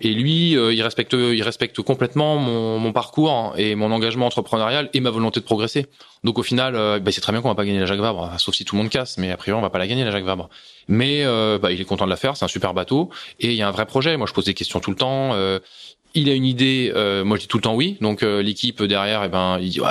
Et 0.00 0.12
lui, 0.12 0.56
euh, 0.56 0.74
il 0.74 0.82
respecte, 0.82 1.14
il 1.14 1.42
respecte 1.42 1.80
complètement 1.80 2.36
mon, 2.36 2.92
parcours 2.92 3.54
et 3.56 3.74
mon 3.74 3.90
engagement 3.92 4.26
entrepreneurial 4.26 4.90
et 4.92 5.00
ma 5.00 5.10
volonté 5.10 5.40
de 5.40 5.44
progresser. 5.44 5.86
Donc 6.22 6.38
au 6.38 6.42
final, 6.42 6.76
euh, 6.76 6.98
bah, 6.98 7.12
c'est 7.12 7.20
très 7.20 7.32
bien 7.32 7.40
qu'on 7.40 7.48
va 7.48 7.54
pas 7.54 7.64
gagner 7.64 7.80
la 7.80 7.86
Jacques 7.86 8.00
Vabre, 8.00 8.30
sauf 8.38 8.54
si 8.54 8.64
tout 8.64 8.76
le 8.76 8.82
monde 8.82 8.90
casse, 8.90 9.16
mais 9.16 9.30
a 9.30 9.36
priori 9.36 9.58
on 9.58 9.62
va 9.62 9.70
pas 9.70 9.78
la 9.78 9.86
gagner 9.86 10.04
la 10.04 10.10
Jacques 10.10 10.24
Vabre. 10.24 10.50
Mais 10.88 11.24
euh, 11.24 11.58
bah, 11.58 11.72
il 11.72 11.80
est 11.80 11.84
content 11.84 12.04
de 12.04 12.10
la 12.10 12.16
faire, 12.16 12.36
c'est 12.36 12.44
un 12.44 12.48
super 12.48 12.74
bateau 12.74 13.10
et 13.40 13.48
il 13.48 13.56
y 13.56 13.62
a 13.62 13.68
un 13.68 13.72
vrai 13.72 13.86
projet. 13.86 14.16
Moi, 14.16 14.26
je 14.26 14.34
pose 14.34 14.44
des 14.44 14.54
questions 14.54 14.80
tout 14.80 14.90
le 14.90 14.96
temps 14.96 15.32
il 16.16 16.30
a 16.30 16.34
une 16.34 16.44
idée, 16.44 16.92
euh, 16.94 17.24
moi 17.24 17.36
je 17.36 17.42
dis 17.42 17.48
tout 17.48 17.58
le 17.58 17.62
temps 17.62 17.74
oui. 17.74 17.96
Donc 18.00 18.22
euh, 18.22 18.42
l'équipe 18.42 18.82
derrière, 18.82 19.22
eh 19.22 19.28
ben, 19.28 19.58
il 19.60 19.70
dit 19.70 19.80
ouais, 19.80 19.88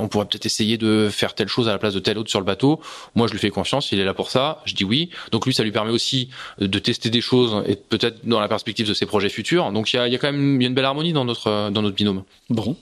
on 0.00 0.08
pourrait 0.08 0.26
peut-être 0.26 0.46
essayer 0.46 0.76
de 0.76 1.08
faire 1.10 1.34
telle 1.34 1.48
chose 1.48 1.68
à 1.68 1.72
la 1.72 1.78
place 1.78 1.94
de 1.94 2.00
telle 2.00 2.18
autre 2.18 2.28
sur 2.28 2.40
le 2.40 2.44
bateau. 2.44 2.80
Moi 3.14 3.26
je 3.26 3.32
lui 3.32 3.38
fais 3.38 3.50
confiance, 3.50 3.92
il 3.92 4.00
est 4.00 4.04
là 4.04 4.14
pour 4.14 4.30
ça. 4.30 4.60
Je 4.64 4.74
dis 4.74 4.84
oui. 4.84 5.10
Donc 5.30 5.46
lui, 5.46 5.54
ça 5.54 5.62
lui 5.62 5.72
permet 5.72 5.92
aussi 5.92 6.28
de 6.58 6.78
tester 6.78 7.08
des 7.08 7.20
choses 7.20 7.62
et 7.66 7.76
peut-être 7.76 8.26
dans 8.26 8.40
la 8.40 8.48
perspective 8.48 8.86
de 8.86 8.94
ses 8.94 9.06
projets 9.06 9.28
futurs. 9.28 9.70
Donc 9.72 9.92
il 9.92 9.96
y 9.96 9.98
a, 9.98 10.08
y 10.08 10.14
a, 10.14 10.18
quand 10.18 10.32
même 10.32 10.60
y 10.60 10.64
a 10.64 10.68
une 10.68 10.74
belle 10.74 10.84
harmonie 10.84 11.12
dans 11.12 11.24
notre 11.24 11.70
dans 11.70 11.82
notre 11.82 11.96
binôme. 11.96 12.24
Bon, 12.48 12.76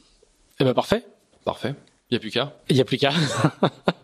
eh 0.60 0.64
ben 0.64 0.74
parfait. 0.74 1.04
Parfait. 1.44 1.74
Il 2.10 2.14
y 2.14 2.16
a 2.16 2.20
plus 2.20 2.30
qu'à. 2.30 2.56
Il 2.70 2.76
y 2.76 2.80
a 2.80 2.84
plus 2.84 2.96
qu'à. 2.96 3.12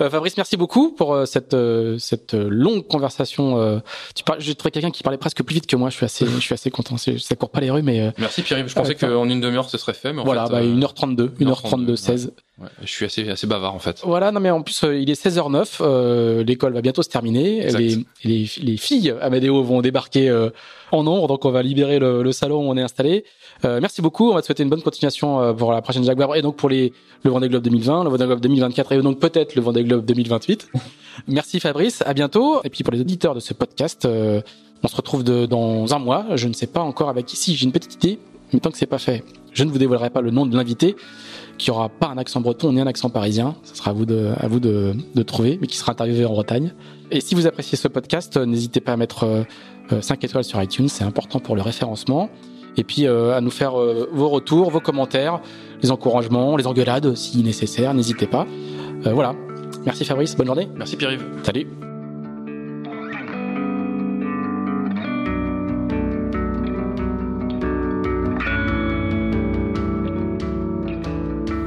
Euh, 0.00 0.10
Fabrice, 0.10 0.36
merci 0.36 0.56
beaucoup 0.56 0.90
pour 0.92 1.14
euh, 1.14 1.24
cette 1.24 1.54
euh, 1.54 1.98
cette 1.98 2.34
longue 2.34 2.86
conversation. 2.86 3.80
tu 4.14 4.24
parles, 4.24 4.40
j'ai 4.40 4.54
trouvé 4.54 4.70
quelqu'un 4.70 4.90
qui 4.90 5.02
parlait 5.02 5.18
presque 5.18 5.42
plus 5.42 5.54
vite 5.54 5.66
que 5.66 5.76
moi. 5.76 5.90
Je 5.90 5.96
suis 5.96 6.04
assez 6.04 6.26
je 6.26 6.40
suis 6.40 6.54
assez 6.54 6.70
content. 6.70 6.96
Ça 6.96 7.36
court 7.36 7.50
pas 7.50 7.60
les 7.60 7.70
rues, 7.70 7.82
mais. 7.82 8.12
merci 8.18 8.42
Pierre. 8.42 8.66
Je 8.66 8.74
pensais 8.74 8.94
qu'en 8.94 9.28
une 9.28 9.40
demi-heure 9.40 9.68
ce 9.68 9.78
serait 9.78 9.94
fait, 9.94 10.12
mais 10.12 10.22
en 10.22 10.24
voilà, 10.24 10.46
bah, 10.48 10.62
1h32, 10.62 11.30
1h32, 11.40 11.96
16. 11.96 12.32
Ouais, 12.58 12.66
je 12.82 12.90
suis 12.90 13.04
assez 13.04 13.28
assez 13.28 13.46
bavard 13.46 13.74
en 13.74 13.78
fait. 13.78 14.00
Voilà, 14.04 14.32
non 14.32 14.40
mais 14.40 14.50
en 14.50 14.62
plus 14.62 14.82
il 14.82 15.08
est 15.10 15.24
16h09, 15.24 16.42
l'école 16.42 16.74
va 16.74 16.80
bientôt 16.80 17.02
se 17.02 17.08
terminer, 17.08 17.70
les, 17.70 18.04
les, 18.24 18.50
les 18.60 18.76
filles 18.76 19.14
Amadeo 19.20 19.62
vont 19.62 19.80
débarquer 19.80 20.48
en 20.90 21.02
nombre, 21.02 21.28
donc 21.28 21.44
on 21.44 21.50
va 21.50 21.62
libérer 21.62 21.98
le, 21.98 22.22
le 22.22 22.32
salon 22.32 22.66
où 22.66 22.70
on 22.70 22.76
est 22.76 22.82
installé. 22.82 23.24
Euh, 23.64 23.80
merci 23.80 24.02
beaucoup. 24.02 24.30
On 24.30 24.34
va 24.34 24.40
te 24.40 24.46
souhaiter 24.46 24.62
une 24.62 24.68
bonne 24.68 24.82
continuation 24.82 25.40
euh, 25.40 25.52
pour 25.52 25.72
la 25.72 25.82
prochaine 25.82 26.04
Vabre 26.04 26.36
et 26.36 26.42
donc 26.42 26.56
pour 26.56 26.68
les 26.68 26.92
le 27.24 27.30
Vendée 27.30 27.48
Globe 27.48 27.64
2020, 27.64 28.04
le 28.04 28.10
Vendée 28.10 28.26
Globe 28.26 28.40
2024 28.40 28.92
et 28.92 29.02
donc 29.02 29.18
peut-être 29.18 29.56
le 29.56 29.62
Vendée 29.62 29.82
Globe 29.82 30.04
2028. 30.04 30.70
merci 31.28 31.58
Fabrice. 31.58 32.02
À 32.06 32.14
bientôt. 32.14 32.60
Et 32.64 32.70
puis 32.70 32.84
pour 32.84 32.92
les 32.92 33.00
auditeurs 33.00 33.34
de 33.34 33.40
ce 33.40 33.54
podcast, 33.54 34.04
euh, 34.04 34.40
on 34.82 34.88
se 34.88 34.94
retrouve 34.94 35.24
de, 35.24 35.46
dans 35.46 35.92
un 35.94 35.98
mois. 35.98 36.26
Je 36.36 36.46
ne 36.46 36.52
sais 36.52 36.68
pas 36.68 36.80
encore 36.80 37.08
avec 37.08 37.26
qui. 37.26 37.36
Si 37.36 37.56
j'ai 37.56 37.64
une 37.64 37.72
petite 37.72 37.94
idée, 37.94 38.18
mais 38.52 38.60
tant 38.60 38.70
que 38.70 38.78
c'est 38.78 38.86
pas 38.86 38.98
fait, 38.98 39.24
je 39.52 39.64
ne 39.64 39.70
vous 39.70 39.78
dévoilerai 39.78 40.10
pas 40.10 40.20
le 40.20 40.30
nom 40.30 40.46
de 40.46 40.56
l'invité 40.56 40.94
qui 41.58 41.72
aura 41.72 41.88
pas 41.88 42.06
un 42.06 42.18
accent 42.18 42.40
breton 42.40 42.72
ni 42.72 42.80
un 42.80 42.86
accent 42.86 43.10
parisien. 43.10 43.56
Ce 43.64 43.74
sera 43.74 43.90
à 43.90 43.94
vous 43.94 44.06
de, 44.06 44.30
à 44.36 44.46
vous 44.46 44.60
de, 44.60 44.94
de 45.12 45.22
trouver, 45.24 45.58
mais 45.60 45.66
qui 45.66 45.76
sera 45.76 45.90
interviewé 45.90 46.24
en 46.24 46.30
Bretagne. 46.30 46.72
Et 47.10 47.20
si 47.20 47.34
vous 47.34 47.48
appréciez 47.48 47.76
ce 47.76 47.88
podcast, 47.88 48.36
n'hésitez 48.36 48.80
pas 48.80 48.92
à 48.92 48.96
mettre 48.96 49.44
5 50.00 50.22
étoiles 50.22 50.44
sur 50.44 50.62
iTunes, 50.62 50.88
c'est 50.88 51.02
important 51.02 51.40
pour 51.40 51.56
le 51.56 51.62
référencement 51.62 52.30
et 52.78 52.84
puis 52.84 53.06
euh, 53.06 53.36
à 53.36 53.40
nous 53.40 53.50
faire 53.50 53.78
euh, 53.78 54.08
vos 54.12 54.28
retours, 54.28 54.70
vos 54.70 54.80
commentaires, 54.80 55.40
les 55.82 55.90
encouragements, 55.90 56.56
les 56.56 56.66
engueulades 56.66 57.14
si 57.16 57.42
nécessaire, 57.42 57.92
n'hésitez 57.92 58.26
pas. 58.26 58.46
Euh, 59.04 59.12
voilà. 59.12 59.34
Merci 59.84 60.04
Fabrice, 60.04 60.36
bonne 60.36 60.46
journée. 60.46 60.68
Merci 60.76 60.96
Pierre-Yves. 60.96 61.24
Salut. 61.42 61.66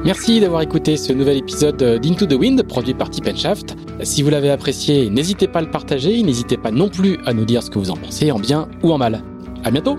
Merci 0.04 0.40
d'avoir 0.40 0.62
écouté 0.62 0.96
ce 0.96 1.12
nouvel 1.12 1.36
épisode 1.36 1.76
d'Into 1.76 2.26
the 2.26 2.32
Wind 2.32 2.60
produit 2.64 2.94
par 2.94 3.08
Tip 3.08 3.36
Shaft. 3.36 3.76
Si 4.02 4.22
vous 4.22 4.30
l'avez 4.30 4.50
apprécié, 4.50 5.10
n'hésitez 5.10 5.46
pas 5.46 5.60
à 5.60 5.62
le 5.62 5.70
partager, 5.70 6.20
n'hésitez 6.22 6.56
pas 6.56 6.72
non 6.72 6.88
plus 6.88 7.18
à 7.24 7.32
nous 7.32 7.44
dire 7.44 7.62
ce 7.62 7.70
que 7.70 7.78
vous 7.78 7.90
en 7.90 7.96
pensez 7.96 8.32
en 8.32 8.40
bien 8.40 8.68
ou 8.82 8.92
en 8.92 8.98
mal. 8.98 9.22
À 9.62 9.70
bientôt! 9.70 9.96